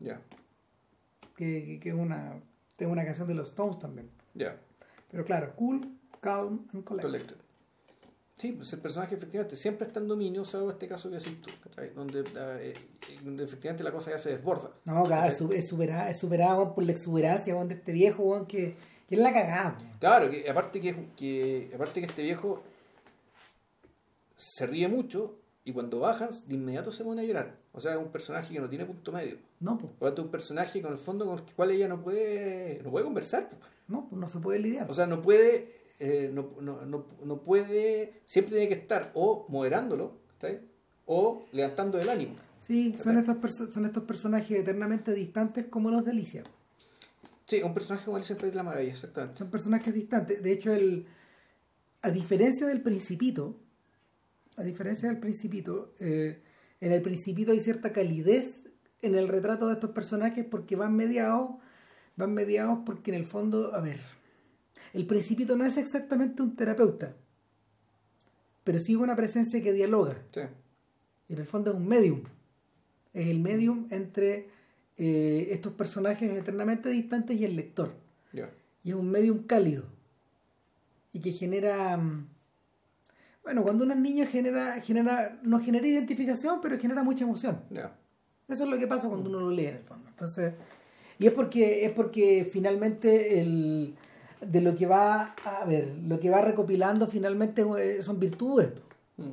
Ya, 0.00 0.20
que, 1.36 1.64
que- 1.64 1.80
que 1.80 1.88
es 1.90 1.94
una, 1.94 2.40
es 2.78 2.86
una 2.88 3.04
canción 3.04 3.28
de 3.28 3.34
los 3.34 3.48
Stones 3.48 3.78
también. 3.78 4.10
ya, 4.34 4.56
Pero 5.10 5.24
claro, 5.24 5.54
cool, 5.54 5.80
calm 6.20 6.66
and 6.72 6.82
collected. 6.82 7.08
Collected. 7.08 7.36
Sí, 8.38 8.52
pues 8.52 8.72
el 8.72 8.78
personaje 8.78 9.16
efectivamente 9.16 9.56
siempre 9.56 9.88
está 9.88 9.98
en 9.98 10.06
dominio, 10.06 10.44
salvo 10.44 10.70
este 10.70 10.86
caso 10.86 11.10
que 11.10 11.16
decís 11.16 11.40
tú. 11.42 11.50
Donde, 11.96 12.22
eh, 12.60 12.72
donde 13.24 13.44
efectivamente 13.44 13.82
la 13.82 13.90
cosa 13.90 14.12
ya 14.12 14.18
se 14.18 14.30
desborda. 14.30 14.70
No, 14.84 15.04
claro, 15.04 15.28
es, 15.28 15.68
superada, 15.68 16.08
es 16.08 16.20
superada 16.20 16.72
por 16.72 16.84
la 16.84 16.92
exuberancia 16.92 17.52
de 17.64 17.74
este 17.74 17.92
viejo 17.92 18.22
weón, 18.22 18.46
que, 18.46 18.76
que 19.08 19.16
es 19.16 19.20
la 19.20 19.32
cagada. 19.32 19.78
Claro, 19.98 20.30
que 20.30 20.48
aparte 20.48 20.80
que, 20.80 21.08
que 21.16 21.72
aparte 21.74 22.00
que 22.00 22.06
este 22.06 22.22
viejo 22.22 22.62
se 24.36 24.66
ríe 24.66 24.86
mucho 24.86 25.34
y 25.64 25.72
cuando 25.72 25.98
bajan 25.98 26.30
de 26.46 26.54
inmediato 26.54 26.92
se 26.92 27.02
pone 27.02 27.22
a 27.22 27.24
llorar. 27.24 27.56
O 27.72 27.80
sea, 27.80 27.92
es 27.92 27.98
un 27.98 28.10
personaje 28.12 28.54
que 28.54 28.60
no 28.60 28.68
tiene 28.68 28.86
punto 28.86 29.10
medio. 29.12 29.36
No, 29.60 29.76
pues, 29.76 29.92
Por 29.92 30.08
lo 30.08 30.08
tanto, 30.08 30.22
es 30.22 30.26
un 30.26 30.30
personaje 30.30 30.80
con 30.80 30.92
el 30.92 30.98
fondo 30.98 31.26
con 31.26 31.38
el 31.38 31.44
cual 31.54 31.72
ella 31.72 31.88
no 31.88 32.00
puede, 32.00 32.80
no 32.84 32.90
puede 32.90 33.04
conversar. 33.04 33.48
pues. 33.50 33.60
no, 33.88 34.08
pues 34.08 34.20
no 34.20 34.28
se 34.28 34.38
puede 34.38 34.60
lidiar. 34.60 34.88
O 34.88 34.94
sea, 34.94 35.06
no 35.06 35.20
puede, 35.20 35.77
eh, 35.98 36.30
no, 36.32 36.50
no, 36.60 36.84
no, 36.86 37.06
no 37.24 37.42
puede, 37.42 38.22
siempre 38.26 38.56
tiene 38.56 38.68
que 38.68 38.80
estar 38.80 39.10
o 39.14 39.46
moderándolo, 39.48 40.18
¿cachai? 40.32 40.60
o 41.06 41.46
levantando 41.52 41.98
el 41.98 42.08
ánimo. 42.08 42.36
sí, 42.60 42.94
son 43.02 43.16
estos, 43.16 43.36
son 43.72 43.86
estos 43.86 44.04
personajes 44.04 44.58
eternamente 44.58 45.12
distantes 45.14 45.66
como 45.66 45.90
los 45.90 46.04
de 46.04 46.10
Alicia. 46.10 46.44
Sí, 47.46 47.62
un 47.62 47.72
personaje 47.72 48.04
como 48.04 48.18
Alicia 48.18 48.34
en 48.34 48.36
el 48.36 48.40
País 48.42 48.52
de 48.52 48.56
la 48.56 48.62
Maravilla, 48.62 48.92
exactamente. 48.92 49.38
Son 49.38 49.50
personajes 49.50 49.94
distantes. 49.94 50.42
De 50.42 50.52
hecho, 50.52 50.70
el, 50.70 51.06
a 52.02 52.10
diferencia 52.10 52.66
del 52.66 52.82
Principito, 52.82 53.56
a 54.58 54.62
diferencia 54.62 55.08
del 55.08 55.18
Principito, 55.18 55.94
eh, 55.98 56.42
en 56.80 56.92
el 56.92 57.00
Principito 57.00 57.52
hay 57.52 57.60
cierta 57.60 57.90
calidez 57.90 58.64
en 59.00 59.14
el 59.14 59.28
retrato 59.28 59.68
de 59.68 59.74
estos 59.74 59.90
personajes 59.90 60.44
porque 60.44 60.76
van 60.76 60.94
mediados, 60.94 61.52
van 62.16 62.34
mediados 62.34 62.80
porque 62.84 63.12
en 63.12 63.16
el 63.16 63.24
fondo, 63.24 63.74
a 63.74 63.80
ver, 63.80 64.00
el 64.94 65.06
Principito 65.06 65.56
no 65.56 65.64
es 65.64 65.76
exactamente 65.76 66.42
un 66.42 66.56
terapeuta, 66.56 67.14
pero 68.64 68.78
sí 68.78 68.94
una 68.96 69.16
presencia 69.16 69.62
que 69.62 69.72
dialoga. 69.72 70.16
Sí, 70.32 70.40
en 71.28 71.38
el 71.38 71.46
fondo 71.46 71.70
es 71.70 71.76
un 71.76 71.86
medium. 71.86 72.22
Es 73.14 73.28
el 73.28 73.40
medium 73.40 73.86
entre 73.90 74.48
eh, 74.96 75.48
estos 75.50 75.72
personajes 75.72 76.30
eternamente 76.32 76.88
distantes 76.90 77.38
y 77.40 77.44
el 77.44 77.56
lector 77.56 77.92
y 78.84 78.90
es 78.90 78.94
un 78.94 79.10
medium 79.10 79.42
cálido 79.44 79.84
y 81.12 81.20
que 81.20 81.32
genera 81.32 81.96
mm, 81.96 82.26
bueno 83.42 83.62
cuando 83.62 83.84
uno 83.84 83.94
es 83.94 84.00
niño 84.00 84.26
genera 84.26 84.80
genera 84.80 85.38
no 85.42 85.60
genera 85.60 85.86
identificación 85.86 86.60
pero 86.60 86.78
genera 86.78 87.02
mucha 87.02 87.24
emoción 87.24 87.60
Ya. 87.70 87.96
eso 88.48 88.64
es 88.64 88.70
lo 88.70 88.78
que 88.78 88.86
pasa 88.86 89.08
cuando 89.08 89.30
uno 89.30 89.40
lo 89.40 89.50
lee 89.50 89.66
en 89.66 89.76
el 89.76 89.82
fondo 89.82 90.08
entonces 90.08 90.54
y 91.18 91.26
es 91.26 91.32
porque 91.32 91.84
es 91.84 91.92
porque 91.92 92.48
finalmente 92.50 93.40
el 93.40 93.94
de 94.40 94.60
lo 94.60 94.74
que 94.76 94.86
va 94.86 95.34
a 95.44 95.64
ver 95.64 95.88
lo 96.06 96.18
que 96.20 96.30
va 96.30 96.40
recopilando 96.42 97.06
finalmente 97.08 97.64
eh, 97.78 98.02
son 98.02 98.18
virtudes 98.20 98.70
Mm. 99.16 99.32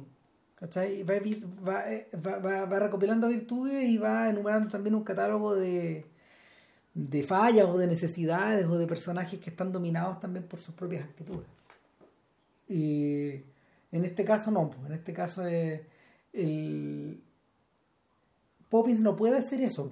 ¿cachai? 0.56 1.04
Va, 1.04 1.92
eh, 1.92 2.08
va, 2.26 2.38
va- 2.40 2.66
va 2.66 2.80
recopilando 2.80 3.28
virtudes 3.28 3.84
y 3.88 3.98
va 4.00 4.30
enumerando 4.30 4.68
también 4.70 4.96
un 4.96 5.04
catálogo 5.04 5.54
de, 5.54 6.06
de 6.96 7.24
fallas 7.24 7.66
o 7.68 7.78
de 7.78 7.86
necesidades 7.86 8.66
o 8.66 8.78
de 8.80 8.88
personajes 8.88 9.40
que 9.40 9.50
están 9.52 9.72
dominados 9.72 10.20
también 10.20 10.46
por 10.48 10.60
sus 10.60 10.74
propias 10.74 11.04
actitudes. 11.04 11.46
Y 12.68 13.44
en 13.92 14.06
este 14.06 14.26
caso 14.26 14.50
no, 14.50 14.72
en 14.88 14.94
este 14.94 15.14
caso 15.14 15.46
eh, 15.46 15.86
el 16.34 17.22
Poppins 18.70 19.02
no 19.02 19.16
puede 19.16 19.38
hacer 19.38 19.62
eso. 19.62 19.92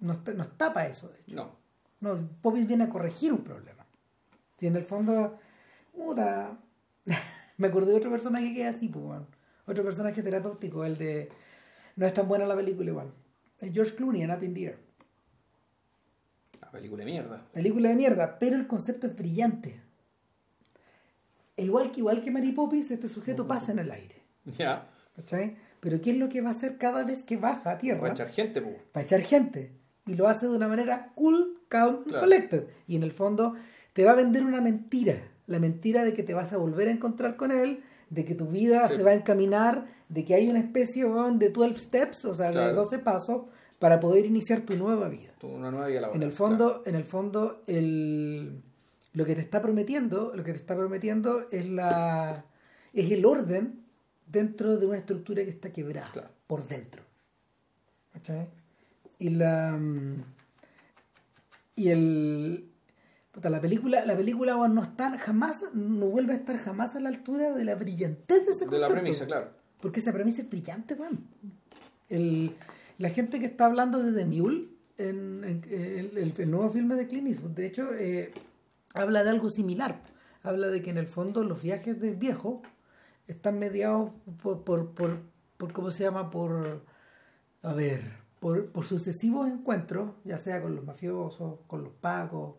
No 0.00 0.14
está, 0.14 0.34
no 0.34 0.42
está 0.42 0.72
para 0.72 0.88
eso, 0.88 1.08
de 1.08 1.20
hecho. 1.20 1.36
No. 1.36 1.61
No, 2.02 2.28
Poppins 2.42 2.66
viene 2.66 2.84
a 2.84 2.90
corregir 2.90 3.32
un 3.32 3.42
problema. 3.42 3.86
Si 4.58 4.66
en 4.66 4.74
el 4.76 4.84
fondo, 4.84 5.38
puta, 5.92 6.58
me 7.56 7.68
acordé 7.68 7.92
de 7.92 7.96
otro 7.96 8.10
personaje 8.10 8.52
que 8.52 8.68
es 8.68 8.76
así, 8.76 8.88
pues, 8.88 9.04
weón. 9.04 9.26
Otro 9.66 9.84
personaje 9.84 10.22
terapéutico, 10.22 10.84
el 10.84 10.98
de. 10.98 11.30
No 11.94 12.04
es 12.04 12.12
tan 12.12 12.26
buena 12.26 12.44
la 12.44 12.56
película 12.56 12.90
igual. 12.90 13.12
Es 13.60 13.72
George 13.72 13.94
Clooney 13.94 14.22
en 14.22 14.32
Up 14.32 14.42
in 14.42 14.52
the 14.52 14.64
Air. 14.64 14.78
La 16.60 16.70
película 16.72 17.04
de 17.04 17.10
mierda. 17.10 17.46
Película 17.52 17.88
de 17.88 17.94
mierda, 17.94 18.38
pero 18.40 18.56
el 18.56 18.66
concepto 18.66 19.06
es 19.06 19.14
brillante. 19.14 19.80
E 21.56 21.64
igual 21.64 21.92
que 21.92 22.00
igual 22.00 22.20
que 22.20 22.32
Mary 22.32 22.50
Poppins, 22.50 22.90
este 22.90 23.08
sujeto 23.08 23.46
pasa 23.46 23.72
en 23.72 23.78
el 23.78 23.90
aire. 23.90 24.22
Ya. 24.58 24.88
¿Cachai? 25.14 25.56
Pero 25.78 26.00
¿qué 26.00 26.10
es 26.10 26.16
lo 26.16 26.28
que 26.28 26.40
va 26.40 26.48
a 26.48 26.52
hacer 26.52 26.78
cada 26.78 27.04
vez 27.04 27.22
que 27.22 27.36
baja 27.36 27.70
a 27.72 27.78
tierra? 27.78 28.00
Para 28.00 28.14
echar 28.14 28.30
gente, 28.30 28.60
pues. 28.60 28.76
para 28.90 29.04
echar 29.04 29.20
gente. 29.20 29.81
Y 30.06 30.14
lo 30.14 30.26
hace 30.28 30.46
de 30.48 30.56
una 30.56 30.68
manera 30.68 31.12
cool, 31.14 31.60
calm, 31.68 31.96
and 31.96 32.04
Claro. 32.04 32.20
collected. 32.20 32.64
Y 32.88 32.96
en 32.96 33.02
el 33.02 33.12
fondo 33.12 33.54
te 33.92 34.04
va 34.04 34.12
a 34.12 34.14
vender 34.16 34.44
una 34.44 34.60
mentira. 34.60 35.16
La 35.46 35.58
mentira 35.58 36.04
de 36.04 36.12
que 36.14 36.22
te 36.22 36.34
vas 36.34 36.52
a 36.52 36.56
volver 36.56 36.88
a 36.88 36.90
encontrar 36.90 37.36
con 37.36 37.52
él, 37.52 37.82
de 38.10 38.24
que 38.24 38.34
tu 38.34 38.46
vida 38.46 38.88
Sí. 38.88 38.96
se 38.96 39.02
va 39.02 39.10
a 39.10 39.14
encaminar, 39.14 39.86
de 40.08 40.24
que 40.24 40.34
hay 40.34 40.48
una 40.50 40.58
especie 40.60 41.04
de 41.04 41.48
12 41.50 41.76
steps, 41.76 42.24
o 42.24 42.34
sea, 42.34 42.48
de 42.48 42.52
Claro. 42.54 42.74
12 42.76 42.98
pasos, 42.98 43.42
para 43.78 43.98
poder 44.00 44.26
iniciar 44.26 44.60
tu 44.60 44.76
nueva 44.76 45.08
vida. 45.08 45.32
Tu- 45.38 45.48
Una 45.48 45.70
nueva 45.70 45.88
vida 45.88 46.00
laboral. 46.02 46.22
En 46.22 46.26
el 46.28 46.32
fondo, 46.32 46.82
en 46.86 46.94
el 46.94 47.04
fondo, 47.04 47.62
el, 47.66 48.62
lo 49.12 49.24
que 49.24 49.34
te 49.34 49.40
está 49.40 49.60
prometiendo, 49.62 50.32
lo 50.34 50.44
que 50.44 50.52
te 50.52 50.58
está 50.58 50.76
prometiendo 50.76 51.46
es 51.50 51.68
la 51.68 52.44
es 52.92 53.10
el 53.10 53.24
orden 53.24 53.80
dentro 54.26 54.76
de 54.76 54.86
una 54.86 54.98
estructura 54.98 55.42
que 55.44 55.50
está 55.50 55.72
quebrada 55.72 56.30
por 56.46 56.68
dentro. 56.68 57.02
¿Cachai? 58.12 58.48
Y 59.22 59.30
la 59.30 59.76
mm, 59.78 60.24
y 61.76 61.88
el 61.90 62.68
puta, 63.30 63.48
la 63.50 63.60
película, 63.60 64.04
la 64.04 64.16
película 64.16 64.56
weón, 64.56 64.74
no 64.74 64.82
está 64.82 65.16
jamás, 65.18 65.62
no 65.74 66.06
vuelve 66.08 66.32
a 66.34 66.36
estar 66.36 66.58
jamás 66.58 66.96
a 66.96 67.00
la 67.00 67.08
altura 67.08 67.52
de 67.52 67.64
la 67.64 67.74
brillantez 67.76 68.44
de 68.46 68.52
ese 68.52 68.66
De 68.66 68.72
la 68.72 68.88
concepto. 68.88 68.92
premisa, 68.94 69.26
claro. 69.26 69.50
Porque 69.80 70.00
esa 70.00 70.12
premisa 70.12 70.42
es 70.42 70.50
brillante, 70.50 70.94
weón. 70.94 71.24
El, 72.08 72.54
la 72.98 73.08
gente 73.10 73.38
que 73.40 73.46
está 73.46 73.66
hablando 73.66 74.02
de 74.02 74.12
The 74.12 74.26
Mule, 74.26 74.68
en, 74.98 75.44
el- 75.70 76.34
el 76.36 76.50
nuevo 76.50 76.68
filme 76.70 76.94
de 76.94 77.06
Clint 77.08 77.28
Eastwood, 77.28 77.52
de 77.52 77.66
hecho, 77.66 77.94
eh, 77.94 78.32
habla 78.94 79.24
de 79.24 79.30
algo 79.30 79.48
similar. 79.48 80.02
Habla 80.42 80.68
de 80.68 80.82
que 80.82 80.90
en 80.90 80.98
el 80.98 81.06
fondo 81.06 81.42
los 81.44 81.62
viajes 81.62 82.00
del 82.00 82.16
viejo 82.16 82.62
están 83.28 83.58
mediados 83.58 84.10
por, 84.42 84.62
por, 84.64 84.90
por, 84.92 85.20
por 85.56 85.72
¿cómo 85.72 85.90
se 85.90 86.02
llama? 86.04 86.30
Por, 86.30 86.84
a 87.62 87.72
ver, 87.72 88.02
por, 88.42 88.72
por 88.72 88.84
sucesivos 88.84 89.48
encuentros, 89.48 90.10
ya 90.24 90.36
sea 90.36 90.60
con 90.60 90.74
los 90.74 90.84
mafiosos, 90.84 91.60
con 91.68 91.84
los 91.84 91.92
pacos, 91.92 92.56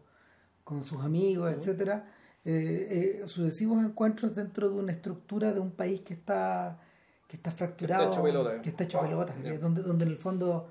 con 0.64 0.86
sus 0.86 1.04
amigos, 1.04 1.54
etcétera, 1.54 2.10
eh, 2.46 3.20
eh, 3.22 3.28
sucesivos 3.28 3.84
encuentros 3.84 4.34
dentro 4.34 4.70
de 4.70 4.78
una 4.78 4.94
estructura 4.94 5.52
de 5.52 5.60
un 5.60 5.72
país 5.72 6.00
que 6.00 6.14
está 6.14 6.80
que 7.28 7.36
está 7.36 7.52
fracturado, 7.52 8.12
hecho 8.12 8.24
pelota, 8.24 8.62
que 8.62 8.70
está 8.70 8.86
hecho 8.86 9.02
pelota, 9.02 9.36
es 9.44 9.60
donde, 9.60 9.82
donde 9.82 10.06
en 10.06 10.12
el 10.12 10.18
fondo 10.18 10.70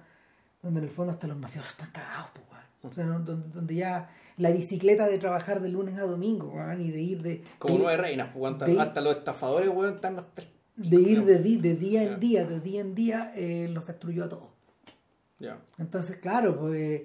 donde 0.62 0.80
en 0.80 0.84
el 0.84 0.90
fondo 0.90 1.12
hasta 1.12 1.26
los 1.26 1.36
mafiosos 1.36 1.72
están 1.72 1.90
cagados, 1.90 2.30
pues. 2.32 2.90
O 2.90 2.94
sea, 2.94 3.04
donde, 3.04 3.50
donde 3.50 3.74
ya 3.74 4.08
la 4.38 4.50
bicicleta 4.50 5.06
de 5.06 5.18
trabajar 5.18 5.60
de 5.60 5.68
lunes 5.68 5.98
a 5.98 6.06
domingo, 6.06 6.54
y 6.78 6.90
de 6.90 7.02
ir 7.02 7.20
de 7.20 7.44
Como 7.58 7.76
nueve 7.76 7.98
reinas, 7.98 8.30
pues. 8.32 8.78
Hasta, 8.78 9.02
los 9.02 9.16
estafadores, 9.16 9.68
weón, 9.68 9.94
están 9.94 10.18
hasta 10.18 10.40
el 10.40 10.48
de 10.76 10.96
ir 11.02 11.24
de, 11.26 11.38
de 11.38 11.74
día 11.74 12.02
en 12.02 12.18
día, 12.18 12.46
de 12.46 12.60
día 12.60 12.80
en 12.80 12.94
día, 12.94 13.32
eh, 13.36 13.68
los 13.70 13.86
destruyó 13.86 14.24
a 14.24 14.28
todos. 14.30 14.51
Entonces, 15.78 16.16
claro, 16.18 16.58
pues 16.58 17.02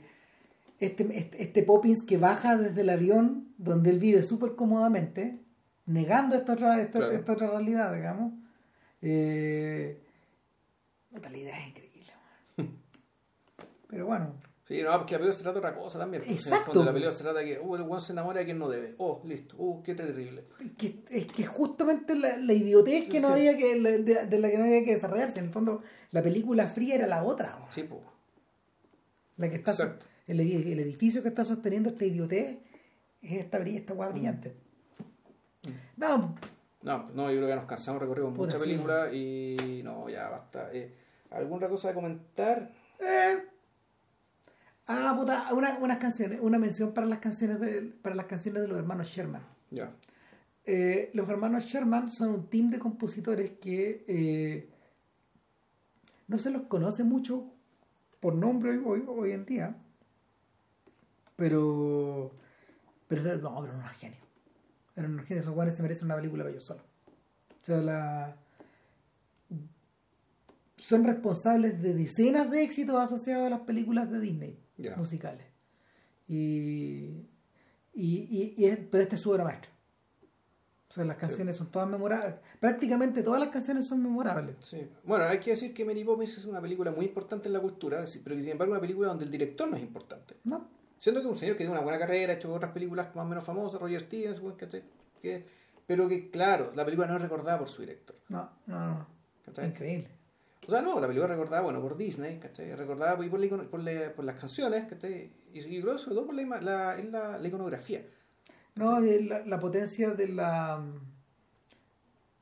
este, 0.79 1.07
este, 1.17 1.41
este 1.43 1.63
Poppins 1.63 2.03
que 2.05 2.17
baja 2.17 2.57
desde 2.57 2.81
el 2.81 2.89
avión, 2.89 3.53
donde 3.57 3.89
él 3.89 3.99
vive 3.99 4.21
súper 4.23 4.55
cómodamente, 4.55 5.39
negando 5.85 6.35
esta 6.35 6.53
otra, 6.53 6.81
esta, 6.81 6.99
Claro. 6.99 7.13
esta 7.13 7.33
otra 7.33 7.49
realidad, 7.49 7.93
digamos. 7.95 8.33
Eh, 9.01 10.01
la 11.11 11.37
idea 11.37 11.59
es 11.59 11.67
increíble. 11.69 12.11
Pero 13.87 14.05
bueno, 14.05 14.33
Sí, 14.67 14.83
no, 14.83 14.91
porque 14.97 15.13
la 15.13 15.19
película 15.19 15.31
se 15.37 15.43
trata 15.43 15.59
de 15.61 15.65
otra 15.65 15.81
cosa 15.81 15.97
también. 15.97 16.23
pues, 16.27 16.45
Exacto. 16.45 16.83
la 16.83 16.91
película 16.91 17.13
se 17.13 17.23
trata 17.23 17.39
de 17.39 17.45
que, 17.45 17.59
uh, 17.61 17.75
el 17.77 17.83
weón 17.83 18.01
se 18.01 18.11
enamora 18.11 18.39
de 18.39 18.45
quien 18.45 18.59
no 18.59 18.67
debe. 18.67 18.95
Oh, 18.97 19.21
listo. 19.23 19.55
Uh, 19.57 19.81
qué 19.81 19.95
terrible. 19.95 20.43
que, 20.77 21.05
es 21.09 21.25
que 21.27 21.45
justamente 21.45 22.17
la, 22.17 22.35
la 22.35 22.51
idiotez 22.51 23.07
que 23.07 23.21
no 23.21 23.29
Sí. 23.29 23.33
había 23.35 23.55
que 23.55 23.79
de, 23.79 24.25
de 24.25 24.39
la 24.39 24.49
que 24.49 24.57
no 24.57 24.65
había 24.65 24.83
que 24.83 24.91
desarrollarse 24.93 25.39
en 25.39 25.45
el 25.45 25.51
fondo 25.51 25.83
la 26.11 26.21
película 26.21 26.67
fría 26.67 26.95
era 26.95 27.07
la 27.07 27.23
otra 27.23 27.65
Sí, 27.71 27.83
pues. 27.83 28.01
La 29.37 29.49
que 29.49 29.55
está 29.57 29.97
el, 30.27 30.39
edi- 30.39 30.71
el 30.71 30.79
edificio 30.79 31.21
que 31.23 31.29
está 31.29 31.45
sosteniendo 31.45 31.89
esta 31.89 32.05
idiotez 32.05 32.57
es 33.21 33.31
esta 33.31 33.57
esta 33.59 33.93
Mm. 33.93 33.97
hueá 33.99 34.09
brillante 34.09 34.55
no 35.97 36.35
No, 36.83 37.09
no, 37.13 37.29
yo 37.31 37.37
creo 37.37 37.41
que 37.41 37.49
ya 37.49 37.55
nos 37.55 37.65
cansamos, 37.65 38.01
recorrimos 38.01 38.33
Puta, 38.35 38.53
mucha 38.53 38.59
película 38.63 39.11
y 39.13 39.81
no, 39.83 40.07
ya 40.09 40.29
basta. 40.29 40.69
Eh, 40.71 40.93
¿Alguna 41.31 41.67
cosa 41.67 41.89
de 41.89 41.93
comentar? 41.95 42.71
eh. 42.99 43.37
ah 44.87 45.13
puta 45.17 45.53
una, 45.53 45.77
unas 45.79 45.97
canciones 45.97 46.39
una 46.41 46.57
mención 46.59 46.93
para 46.93 47.05
las 47.07 47.19
canciones 47.19 47.59
de 47.59 47.81
para 48.01 48.15
las 48.15 48.25
canciones 48.27 48.61
de 48.61 48.67
los 48.69 48.77
hermanos 48.77 49.07
Sherman 49.07 49.41
Ya. 49.71 49.91
Eh, 50.65 51.11
los 51.13 51.27
hermanos 51.29 51.65
Sherman 51.65 52.09
son 52.09 52.29
un 52.29 52.49
team 52.49 52.69
de 52.69 52.79
compositores 52.79 53.51
que 53.51 54.03
eh, 54.07 54.69
no 56.27 56.37
se 56.37 56.49
los 56.51 56.63
conoce 56.63 57.03
mucho 57.03 57.51
por 58.19 58.35
nombre 58.35 58.71
hoy, 58.71 58.81
hoy, 58.85 59.03
hoy 59.07 59.31
en 59.31 59.45
día, 59.45 59.75
pero, 61.35 62.31
pero 63.07 63.21
no, 63.37 63.61
pero 63.61 63.73
unos 63.75 63.91
genios. 63.93 64.21
Eran 64.95 65.13
unos 65.13 65.25
genios, 65.25 65.45
esos 65.45 65.53
guanes 65.55 65.75
se 65.75 65.83
merecen 65.83 66.05
una 66.05 66.15
película 66.15 66.43
para 66.43 66.51
ellos 66.51 66.63
solos. 66.65 66.83
O 67.61 67.65
sea, 67.65 67.77
la, 67.77 68.35
son 70.77 71.03
responsables 71.03 71.81
de 71.81 71.93
decenas 71.93 72.49
de 72.49 72.63
éxitos 72.63 72.95
asociados 72.99 73.47
a 73.47 73.49
las 73.49 73.61
películas 73.61 74.09
de 74.09 74.19
Disney 74.19 74.59
musicales. 74.97 75.45
Y, 76.27 77.25
y, 77.93 78.27
y- 78.29 78.53
y 78.57 78.65
es- 78.65 78.79
pero 78.91 79.03
este 79.03 79.15
es 79.15 79.21
su 79.21 79.31
obra 79.31 79.43
maestra. 79.43 79.71
O 80.89 80.93
sea, 80.93 81.03
las 81.03 81.17
canciones 81.17 81.55
son 81.57 81.67
todas 81.69 81.87
memorables. 81.89 82.35
Prácticamente 82.61 83.21
todas 83.21 83.39
las 83.41 83.49
canciones 83.49 83.85
son 83.85 84.01
memorables. 84.01 84.55
Sí. 84.61 84.89
Bueno, 85.03 85.25
hay 85.25 85.39
que 85.39 85.51
decir 85.51 85.73
que 85.73 85.83
Mary 85.83 86.03
Poppins 86.05 86.37
es 86.37 86.45
una 86.45 86.61
película 86.61 86.91
muy 86.91 87.05
importante 87.05 87.47
en 87.47 87.53
la 87.53 87.59
cultura, 87.59 88.05
pero 88.23 88.35
que 88.35 88.41
sin 88.41 88.51
embargo 88.53 88.73
es 88.73 88.77
una 88.77 88.81
película 88.81 89.07
donde 89.09 89.25
el 89.25 89.31
director 89.31 89.67
no 89.69 89.75
es 89.75 89.81
importante. 89.83 90.35
¿No? 90.45 90.65
Siendo 90.99 91.21
que 91.21 91.27
un 91.27 91.35
señor 91.35 91.55
que 91.55 91.59
tiene 91.63 91.73
una 91.73 91.81
buena 91.81 91.99
carrera, 91.99 92.31
ha 92.33 92.35
hecho 92.37 92.53
otras 92.53 92.71
películas 92.71 93.13
más 93.15 93.25
o 93.25 93.27
menos 93.29 93.43
famosas, 93.43 93.81
Roger 93.81 93.99
Stevens. 93.99 94.41
Que- 95.21 95.45
pero 95.85 96.07
que, 96.07 96.29
claro, 96.31 96.71
la 96.75 96.83
película 96.85 97.07
no 97.07 97.15
es 97.17 97.21
recordada 97.21 97.59
por 97.59 97.67
su 97.67 97.81
director. 97.81 98.15
No, 98.29 98.49
no, 98.65 98.87
no. 98.87 99.07
¿cachai? 99.45 99.67
Increíble. 99.67 100.09
O 100.67 100.69
sea, 100.71 100.81
no, 100.81 100.99
la 100.99 101.07
película 101.07 101.25
es 101.25 101.31
recordada, 101.31 101.61
bueno, 101.61 101.81
por 101.81 101.95
Disney, 101.97 102.39
¿cachai? 102.39 102.73
Recordada 102.75 103.15
por, 103.15 103.29
por, 103.29 103.39
la 103.39 103.63
por, 103.69 103.79
la- 103.83 104.13
por 104.15 104.25
las 104.25 104.35
canciones, 104.37 104.87
¿cachai? 104.87 105.31
Y, 105.53 105.59
y 105.59 105.81
creo 105.81 105.93
que 105.93 105.99
sobre 105.99 106.15
todo 106.15 106.25
por 106.27 106.35
la 106.35 106.97
iconografía. 107.43 108.05
No, 108.77 108.99
eh, 109.03 109.21
la, 109.23 109.43
la 109.45 109.59
potencia 109.59 110.11
de 110.11 110.27
la. 110.29 110.83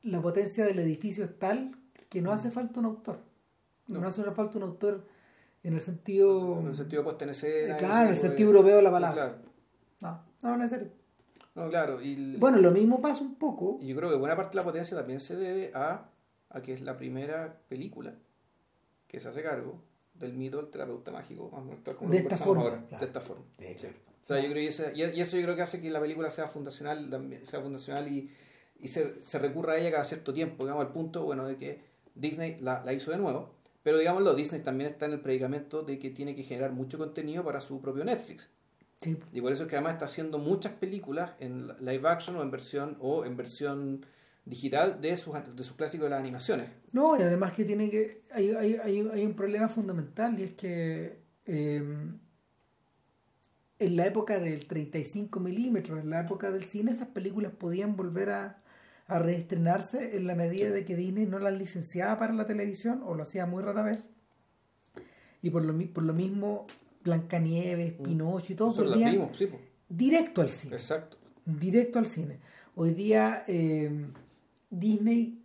La 0.02 0.22
potencia 0.22 0.64
del 0.64 0.78
edificio 0.78 1.24
es 1.24 1.38
tal 1.38 1.72
que 2.08 2.22
no 2.22 2.30
hace 2.32 2.50
falta 2.50 2.78
un 2.80 2.86
autor. 2.86 3.18
No, 3.88 4.00
No. 4.00 4.06
hace 4.08 4.22
falta 4.30 4.56
un 4.58 4.64
autor 4.64 5.04
en 5.64 5.74
el 5.74 5.80
sentido. 5.80 6.60
En 6.60 6.68
el 6.68 6.74
sentido 6.76 7.16
en 7.20 7.28
escena. 7.30 7.74
Eh, 7.74 7.78
claro, 7.78 8.02
en 8.04 8.08
el 8.10 8.16
sentido 8.16 8.50
europeo 8.50 8.76
de 8.76 8.82
la 8.82 8.90
palabra. 8.92 9.14
Claro. 9.14 9.36
No, 10.42 10.50
no, 10.50 10.56
no 10.58 10.64
es 10.64 10.70
serio. 10.70 10.88
No, 11.56 11.68
claro. 11.68 12.00
Y, 12.02 12.36
Bueno, 12.36 12.58
lo 12.58 12.70
mismo 12.70 13.00
pasa 13.00 13.22
un 13.22 13.34
poco. 13.36 13.78
y 13.80 13.88
yo 13.88 13.96
creo 13.96 14.10
que 14.10 14.16
buena 14.16 14.36
parte 14.36 14.50
de 14.50 14.56
la 14.56 14.64
potencia 14.64 14.96
también 14.96 15.18
se 15.20 15.36
debe 15.36 15.72
a, 15.74 16.08
a 16.50 16.62
que 16.62 16.72
es 16.74 16.82
la 16.82 16.96
primera 16.96 17.58
película 17.68 18.14
que 19.08 19.18
se 19.18 19.28
hace 19.28 19.42
cargo 19.42 19.80
del 20.14 20.34
mito 20.34 20.58
del 20.58 20.70
terapeuta 20.70 21.10
mágico, 21.12 21.50
menos 21.64 21.82
tal 21.82 21.96
como 21.96 22.10
De 22.10 22.18
esta 22.18 22.36
forma, 22.36 22.62
ahora, 22.62 22.84
claro. 22.88 23.00
de 23.00 23.06
esta 23.06 23.20
forma. 23.20 23.44
De 23.58 23.70
hecho. 23.72 23.86
O 23.88 24.15
sea, 24.26 24.36
yo 24.38 24.50
creo 24.50 24.54
que 24.54 24.66
ese- 24.66 24.92
y 24.94 25.02
eso 25.20 25.36
yo 25.36 25.42
creo 25.44 25.56
que 25.56 25.62
hace 25.62 25.80
que 25.80 25.90
la 25.90 26.00
película 26.00 26.30
sea 26.30 26.48
fundacional, 26.48 27.08
también, 27.10 27.46
sea 27.46 27.60
fundacional 27.60 28.08
y, 28.08 28.30
y 28.80 28.88
se, 28.88 29.20
se 29.20 29.38
recurra 29.38 29.74
a 29.74 29.78
ella 29.78 29.90
cada 29.92 30.04
cierto 30.04 30.32
tiempo, 30.32 30.64
digamos, 30.64 30.84
al 30.84 30.92
punto, 30.92 31.24
bueno, 31.24 31.46
de 31.46 31.56
que 31.56 31.80
Disney 32.14 32.58
la, 32.60 32.82
la 32.84 32.92
hizo 32.92 33.10
de 33.10 33.18
nuevo, 33.18 33.54
pero 33.82 33.98
digámoslo, 33.98 34.34
Disney 34.34 34.62
también 34.62 34.90
está 34.90 35.06
en 35.06 35.12
el 35.12 35.20
predicamento 35.20 35.82
de 35.82 35.98
que 35.98 36.10
tiene 36.10 36.34
que 36.34 36.42
generar 36.42 36.72
mucho 36.72 36.98
contenido 36.98 37.44
para 37.44 37.60
su 37.60 37.80
propio 37.80 38.04
Netflix. 38.04 38.50
Sí. 39.00 39.16
Y 39.32 39.40
por 39.40 39.52
eso 39.52 39.64
es 39.64 39.68
que 39.68 39.76
además 39.76 39.92
está 39.92 40.06
haciendo 40.06 40.38
muchas 40.38 40.72
películas 40.72 41.32
en 41.38 41.68
live 41.80 42.08
action 42.08 42.36
o 42.36 42.42
en 42.42 42.50
versión 42.50 42.96
o 43.00 43.24
en 43.24 43.36
versión 43.36 44.04
digital 44.44 45.00
de 45.00 45.16
sus, 45.16 45.34
de 45.54 45.62
sus 45.62 45.76
clásicos 45.76 46.06
de 46.06 46.10
las 46.10 46.20
animaciones. 46.20 46.68
No, 46.92 47.16
y 47.18 47.22
además 47.22 47.52
que 47.52 47.64
tiene 47.64 47.90
que. 47.90 48.22
Hay, 48.32 48.50
hay, 48.50 48.76
hay, 48.82 49.08
hay 49.12 49.24
un 49.26 49.34
problema 49.34 49.68
fundamental 49.68 50.38
y 50.40 50.44
es 50.44 50.52
que 50.52 51.18
eh, 51.44 51.82
en 53.78 53.96
la 53.96 54.06
época 54.06 54.38
del 54.38 54.66
35 54.66 55.40
milímetros, 55.40 56.00
en 56.00 56.10
la 56.10 56.20
época 56.20 56.50
del 56.50 56.64
cine, 56.64 56.92
esas 56.92 57.08
películas 57.08 57.52
podían 57.52 57.96
volver 57.96 58.30
a, 58.30 58.62
a 59.06 59.18
reestrenarse 59.18 60.16
en 60.16 60.26
la 60.26 60.34
medida 60.34 60.70
de 60.70 60.84
que 60.84 60.96
Disney 60.96 61.26
no 61.26 61.38
las 61.38 61.54
licenciaba 61.54 62.18
para 62.18 62.32
la 62.32 62.46
televisión 62.46 63.02
o 63.04 63.14
lo 63.14 63.22
hacía 63.22 63.46
muy 63.46 63.62
rara 63.62 63.82
vez. 63.82 64.10
Y 65.42 65.50
por 65.50 65.64
lo, 65.64 65.78
por 65.92 66.04
lo 66.04 66.12
mismo, 66.12 66.66
Blancanieves, 67.04 67.92
Pinocho 67.92 68.52
y 68.52 68.56
todo 68.56 68.72
volvían 68.72 69.30
sí, 69.34 69.46
po. 69.46 69.60
directo 69.88 70.42
al 70.42 70.50
cine 70.50 70.74
exacto. 70.74 71.16
directo 71.44 71.98
al 71.98 72.06
cine. 72.06 72.40
Hoy 72.74 72.90
día 72.92 73.44
eh, 73.46 74.06
Disney 74.70 75.42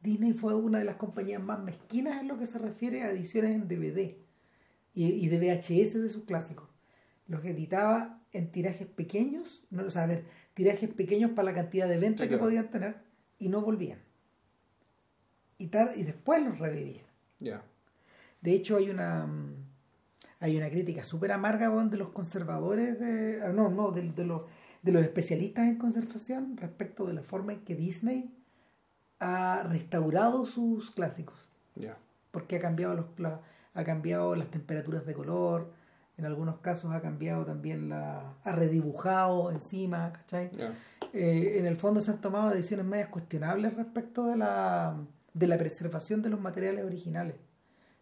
Disney 0.00 0.32
fue 0.32 0.54
una 0.54 0.78
de 0.78 0.84
las 0.84 0.96
compañías 0.96 1.42
más 1.42 1.60
mezquinas 1.62 2.20
en 2.20 2.28
lo 2.28 2.38
que 2.38 2.46
se 2.46 2.58
refiere 2.58 3.02
a 3.02 3.10
ediciones 3.10 3.52
en 3.52 3.68
DVD 3.68 4.16
y, 4.94 5.04
y 5.04 5.28
de 5.28 5.38
VHS 5.38 5.94
de 6.02 6.08
sus 6.08 6.24
clásicos. 6.24 6.71
Los 7.26 7.44
editaba 7.44 8.20
en 8.32 8.50
tirajes 8.50 8.86
pequeños, 8.86 9.62
no, 9.70 9.84
o 9.86 9.90
sea, 9.90 10.04
a 10.04 10.06
ver, 10.06 10.24
tirajes 10.54 10.90
pequeños 10.90 11.30
para 11.32 11.44
la 11.44 11.54
cantidad 11.54 11.88
de 11.88 11.98
ventas 11.98 12.24
Sí, 12.24 12.28
que 12.28 12.34
claro. 12.36 12.44
podían 12.44 12.70
tener 12.70 12.96
y 13.38 13.48
no 13.48 13.60
volvían. 13.60 13.98
Y, 15.58 15.66
tar- 15.68 15.92
y 15.96 16.02
después 16.02 16.42
los 16.42 16.58
revivían. 16.58 17.04
Ya. 17.38 17.62
De 18.40 18.52
hecho, 18.52 18.76
hay 18.76 18.90
una 18.90 19.26
mm, 19.26 19.54
hay 20.40 20.56
una 20.56 20.68
crítica 20.70 21.04
súper 21.04 21.30
amarga 21.32 21.68
de 21.84 21.96
los 21.96 22.08
conservadores, 22.08 22.98
de, 22.98 23.40
ah, 23.44 23.52
no, 23.52 23.68
no, 23.68 23.92
de, 23.92 24.10
de 24.10 24.24
los, 24.24 24.42
de 24.82 24.90
los 24.90 25.02
especialistas 25.04 25.68
en 25.68 25.78
conservación 25.78 26.56
respecto 26.56 27.06
de 27.06 27.12
la 27.12 27.22
forma 27.22 27.52
en 27.52 27.60
que 27.60 27.76
Disney 27.76 28.34
ha 29.20 29.62
restaurado 29.70 30.44
sus 30.44 30.90
clásicos. 30.90 31.48
Ya. 31.76 31.96
Porque 32.32 32.56
ha 32.56 32.58
cambiado, 32.58 32.94
los, 32.94 33.06
la- 33.20 33.40
ha 33.74 33.84
cambiado 33.84 34.34
las 34.34 34.48
temperaturas 34.50 35.06
de 35.06 35.14
color, 35.14 35.70
en 36.18 36.24
algunos 36.26 36.58
casos 36.60 36.92
ha 36.92 37.00
cambiado 37.00 37.44
también 37.44 37.88
la. 37.88 38.34
ha 38.44 38.52
redibujado 38.52 39.50
encima, 39.50 40.12
¿cachai? 40.12 40.50
Eh, 41.12 41.56
en 41.58 41.66
el 41.66 41.76
fondo 41.76 42.00
se 42.00 42.10
han 42.10 42.20
tomado 42.20 42.50
decisiones 42.50 42.86
medias 42.86 43.08
cuestionables 43.08 43.74
respecto 43.74 44.26
de 44.26 44.36
la, 44.36 44.96
de 45.34 45.48
la 45.48 45.58
preservación 45.58 46.22
de 46.22 46.30
los 46.30 46.40
materiales 46.40 46.84
originales. 46.84 47.36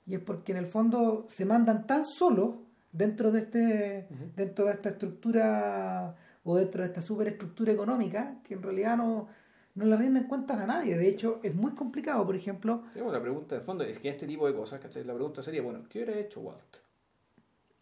Y 0.07 0.15
es 0.15 0.21
porque 0.21 0.53
en 0.53 0.59
el 0.59 0.67
fondo 0.67 1.25
se 1.29 1.45
mandan 1.45 1.87
tan 1.87 2.05
solos 2.05 2.57
dentro 2.93 3.31
de 3.31 3.41
este 3.41 4.09
dentro 4.35 4.65
de 4.67 4.73
esta 4.73 4.89
estructura 4.91 6.15
o 6.43 6.57
dentro 6.57 6.83
de 6.83 6.89
esta 6.89 7.03
superestructura 7.03 7.73
económica 7.73 8.41
que 8.43 8.55
en 8.55 8.63
realidad 8.63 8.97
no, 8.97 9.29
no 9.75 9.85
le 9.85 9.97
rinden 9.97 10.25
cuentas 10.25 10.59
a 10.59 10.67
nadie. 10.67 10.97
De 10.97 11.09
hecho, 11.09 11.41
es 11.43 11.55
muy 11.55 11.73
complicado, 11.73 12.25
por 12.27 12.35
ejemplo, 12.35 12.83
Sí, 12.93 13.01
bueno, 13.01 13.13
la 13.13 13.23
pregunta 13.23 13.55
de 13.55 13.61
fondo 13.61 13.85
es 13.85 13.99
que 13.99 14.09
este 14.09 14.27
tipo 14.27 14.47
de 14.47 14.55
cosas, 14.55 14.81
¿cachai? 14.81 15.05
La 15.05 15.15
pregunta 15.15 15.43
sería, 15.43 15.63
bueno, 15.63 15.85
¿qué 15.89 16.03
hubiera 16.03 16.19
hecho 16.19 16.41
Walt? 16.41 16.90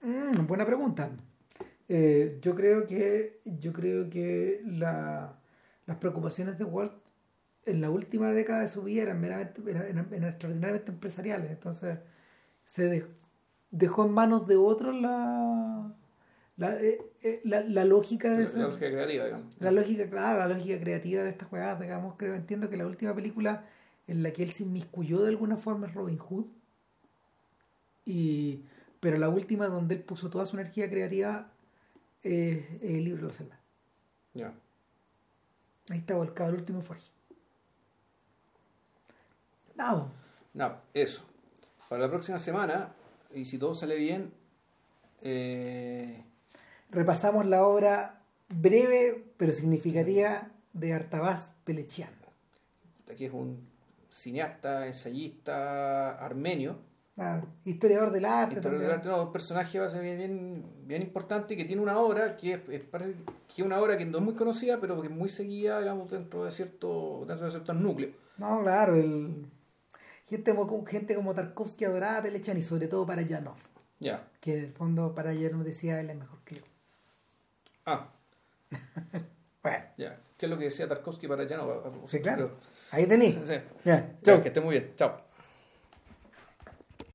Mm, 0.03 0.47
buena 0.47 0.65
pregunta. 0.67 1.11
Eh, 1.89 2.39
yo 2.43 2.55
creo 2.55 2.87
que 2.87 3.41
yo 3.45 3.73
creo 3.73 4.09
que 4.11 4.61
la- 4.65 5.39
las 5.87 5.97
preocupaciones 5.97 6.59
de 6.59 6.65
Walt 6.65 6.93
en 7.65 7.81
la 7.81 7.91
última 7.91 8.31
década 8.33 8.61
de 8.61 8.69
su 8.69 8.83
vida 8.83 9.03
eran 9.03 9.21
meramente 9.21 9.61
eran, 9.71 9.99
extraordinariamente 10.25 10.91
empresariales. 10.93 11.51
Entonces 11.51 11.99
se 12.65 12.91
dej- 12.93 13.09
dejó 13.71 14.05
en 14.07 14.13
manos 14.13 14.47
de 14.47 14.57
otros 14.57 14.95
la 15.01 15.93
la, 16.57 16.75
eh, 16.83 17.01
eh, 17.23 17.41
la, 17.45 17.61
la 17.63 17.85
lógica 17.85 18.35
de 18.37 18.45
La, 18.53 18.67
lógica 18.67 18.91
creativa, 18.91 19.25
digamos. 19.27 19.61
la 19.61 19.71
lógica, 19.71 20.11
claro, 20.11 20.39
la 20.41 20.49
lógica 20.49 20.81
creativa 20.81 21.23
de 21.23 21.29
estas 21.31 21.47
jugadas, 21.49 21.81
digamos, 21.81 22.17
creo, 22.17 22.35
entiendo 22.35 22.69
que 22.69 22.77
la 22.77 22.85
última 22.87 23.15
película 23.15 23.65
en 24.09 24.25
la 24.25 24.33
que 24.33 24.43
él 24.43 24.51
se 24.51 24.65
inmiscuyó 24.65 25.23
de 25.23 25.29
alguna 25.29 25.57
forma 25.57 25.87
es 25.87 25.95
Robin 25.95 26.19
Hood. 26.19 26.47
Y, 28.05 28.65
pero 29.01 29.19
la 29.19 29.29
última 29.29 29.67
donde 29.69 29.97
él 29.97 30.03
puso 30.03 30.31
toda 30.31 30.47
su 30.47 30.57
energía 30.57 30.89
creativa 30.89 31.51
es 32.23 32.65
el 32.83 33.05
libro 33.05 33.29
de 33.29 33.45
la. 33.45 33.61
Ya. 34.35 34.55
Ahí 35.91 35.99
está 35.99 36.15
volcado 36.15 36.51
el 36.51 36.57
último 36.57 36.81
esfuerzo. 36.81 37.11
No, 39.77 40.11
No, 40.55 40.77
eso. 40.93 41.23
Para 41.89 42.03
la 42.03 42.11
próxima 42.11 42.39
semana, 42.39 42.89
y 43.33 43.45
si 43.45 43.59
todo 43.59 43.75
sale 43.75 43.97
bien, 43.97 44.33
eh, 45.23 46.25
repasamos 46.91 47.47
la 47.47 47.65
obra 47.65 48.23
breve 48.49 49.25
pero 49.37 49.53
significativa 49.53 50.51
de 50.73 50.93
Artabaz 50.95 51.53
Pelechian. 51.65 52.13
aquí 53.11 53.27
es 53.27 53.33
un 53.33 53.69
cineasta, 54.11 54.87
ensayista 54.87 56.19
armenio, 56.19 56.79
Claro. 57.19 57.49
Historiador 57.65 58.13
del 58.13 58.25
arte. 58.27 58.55
Historiador 58.55 58.81
del 58.81 58.91
arte, 58.93 59.09
no, 59.09 59.23
un 59.25 59.33
personaje 59.33 59.81
bien, 60.01 60.17
bien, 60.19 60.65
bien 60.87 61.03
importante 61.03 61.57
que 61.57 61.65
tiene 61.65 61.83
una 61.83 61.99
obra 61.99 62.37
que 62.37 62.53
es, 62.55 62.61
es- 62.69 62.83
parece 62.83 63.15
que 63.55 63.61
es 63.63 63.67
una 63.67 63.81
obra 63.81 63.97
que 63.97 64.07
no 64.07 64.19
es 64.19 64.25
muy 64.25 64.35
conocida, 64.35 64.79
pero 64.81 65.01
que 65.01 65.09
es 65.09 65.13
muy 65.13 65.29
seguida, 65.29 65.81
digamos, 65.81 66.09
dentro 66.13 66.45
de 66.45 66.53
cierto, 66.53 67.25
dentro 67.27 67.47
de 67.47 67.51
ciertos 67.51 67.75
núcleos. 67.75 68.13
No, 68.37 68.63
claro, 68.63 68.95
el... 68.95 69.47
gente, 70.27 70.55
como, 70.55 70.87
gente 70.87 71.17
como 71.17 71.35
Tarkovsky 71.35 71.87
adoraba 71.87 72.19
a 72.19 72.23
Pelechan 72.23 72.57
y 72.57 72.63
sobre 72.63 72.87
todo 72.87 73.05
para 73.05 73.27
Janov, 73.27 73.57
Ya. 73.99 74.29
que 74.41 74.57
en 74.57 74.65
el 74.67 74.73
fondo 74.73 75.13
para 75.13 75.35
Janov 75.35 75.65
decía 75.65 75.99
él 76.01 76.11
es 76.11 76.17
mejor 76.17 76.39
que 76.45 76.55
yo. 76.55 76.63
Ah, 77.85 78.13
Bueno, 79.61 79.85
ya. 79.97 80.21
¿Qué 80.39 80.47
es 80.47 80.51
lo 80.51 80.57
que 80.57 80.67
decía 80.67 80.87
Tarkovsky 80.87 81.27
para? 81.27 81.45
No, 81.45 81.83
sí, 82.07 82.21
claro. 82.21 82.53
Ahí 82.93 83.07
tení. 83.09 83.41
Sí. 83.45 83.55
Ya, 83.85 84.15
chau. 84.23 84.41
que 84.41 84.49
esté 84.49 84.61
muy 84.61 84.79
bien. 84.79 84.93
Chao. 84.95 85.17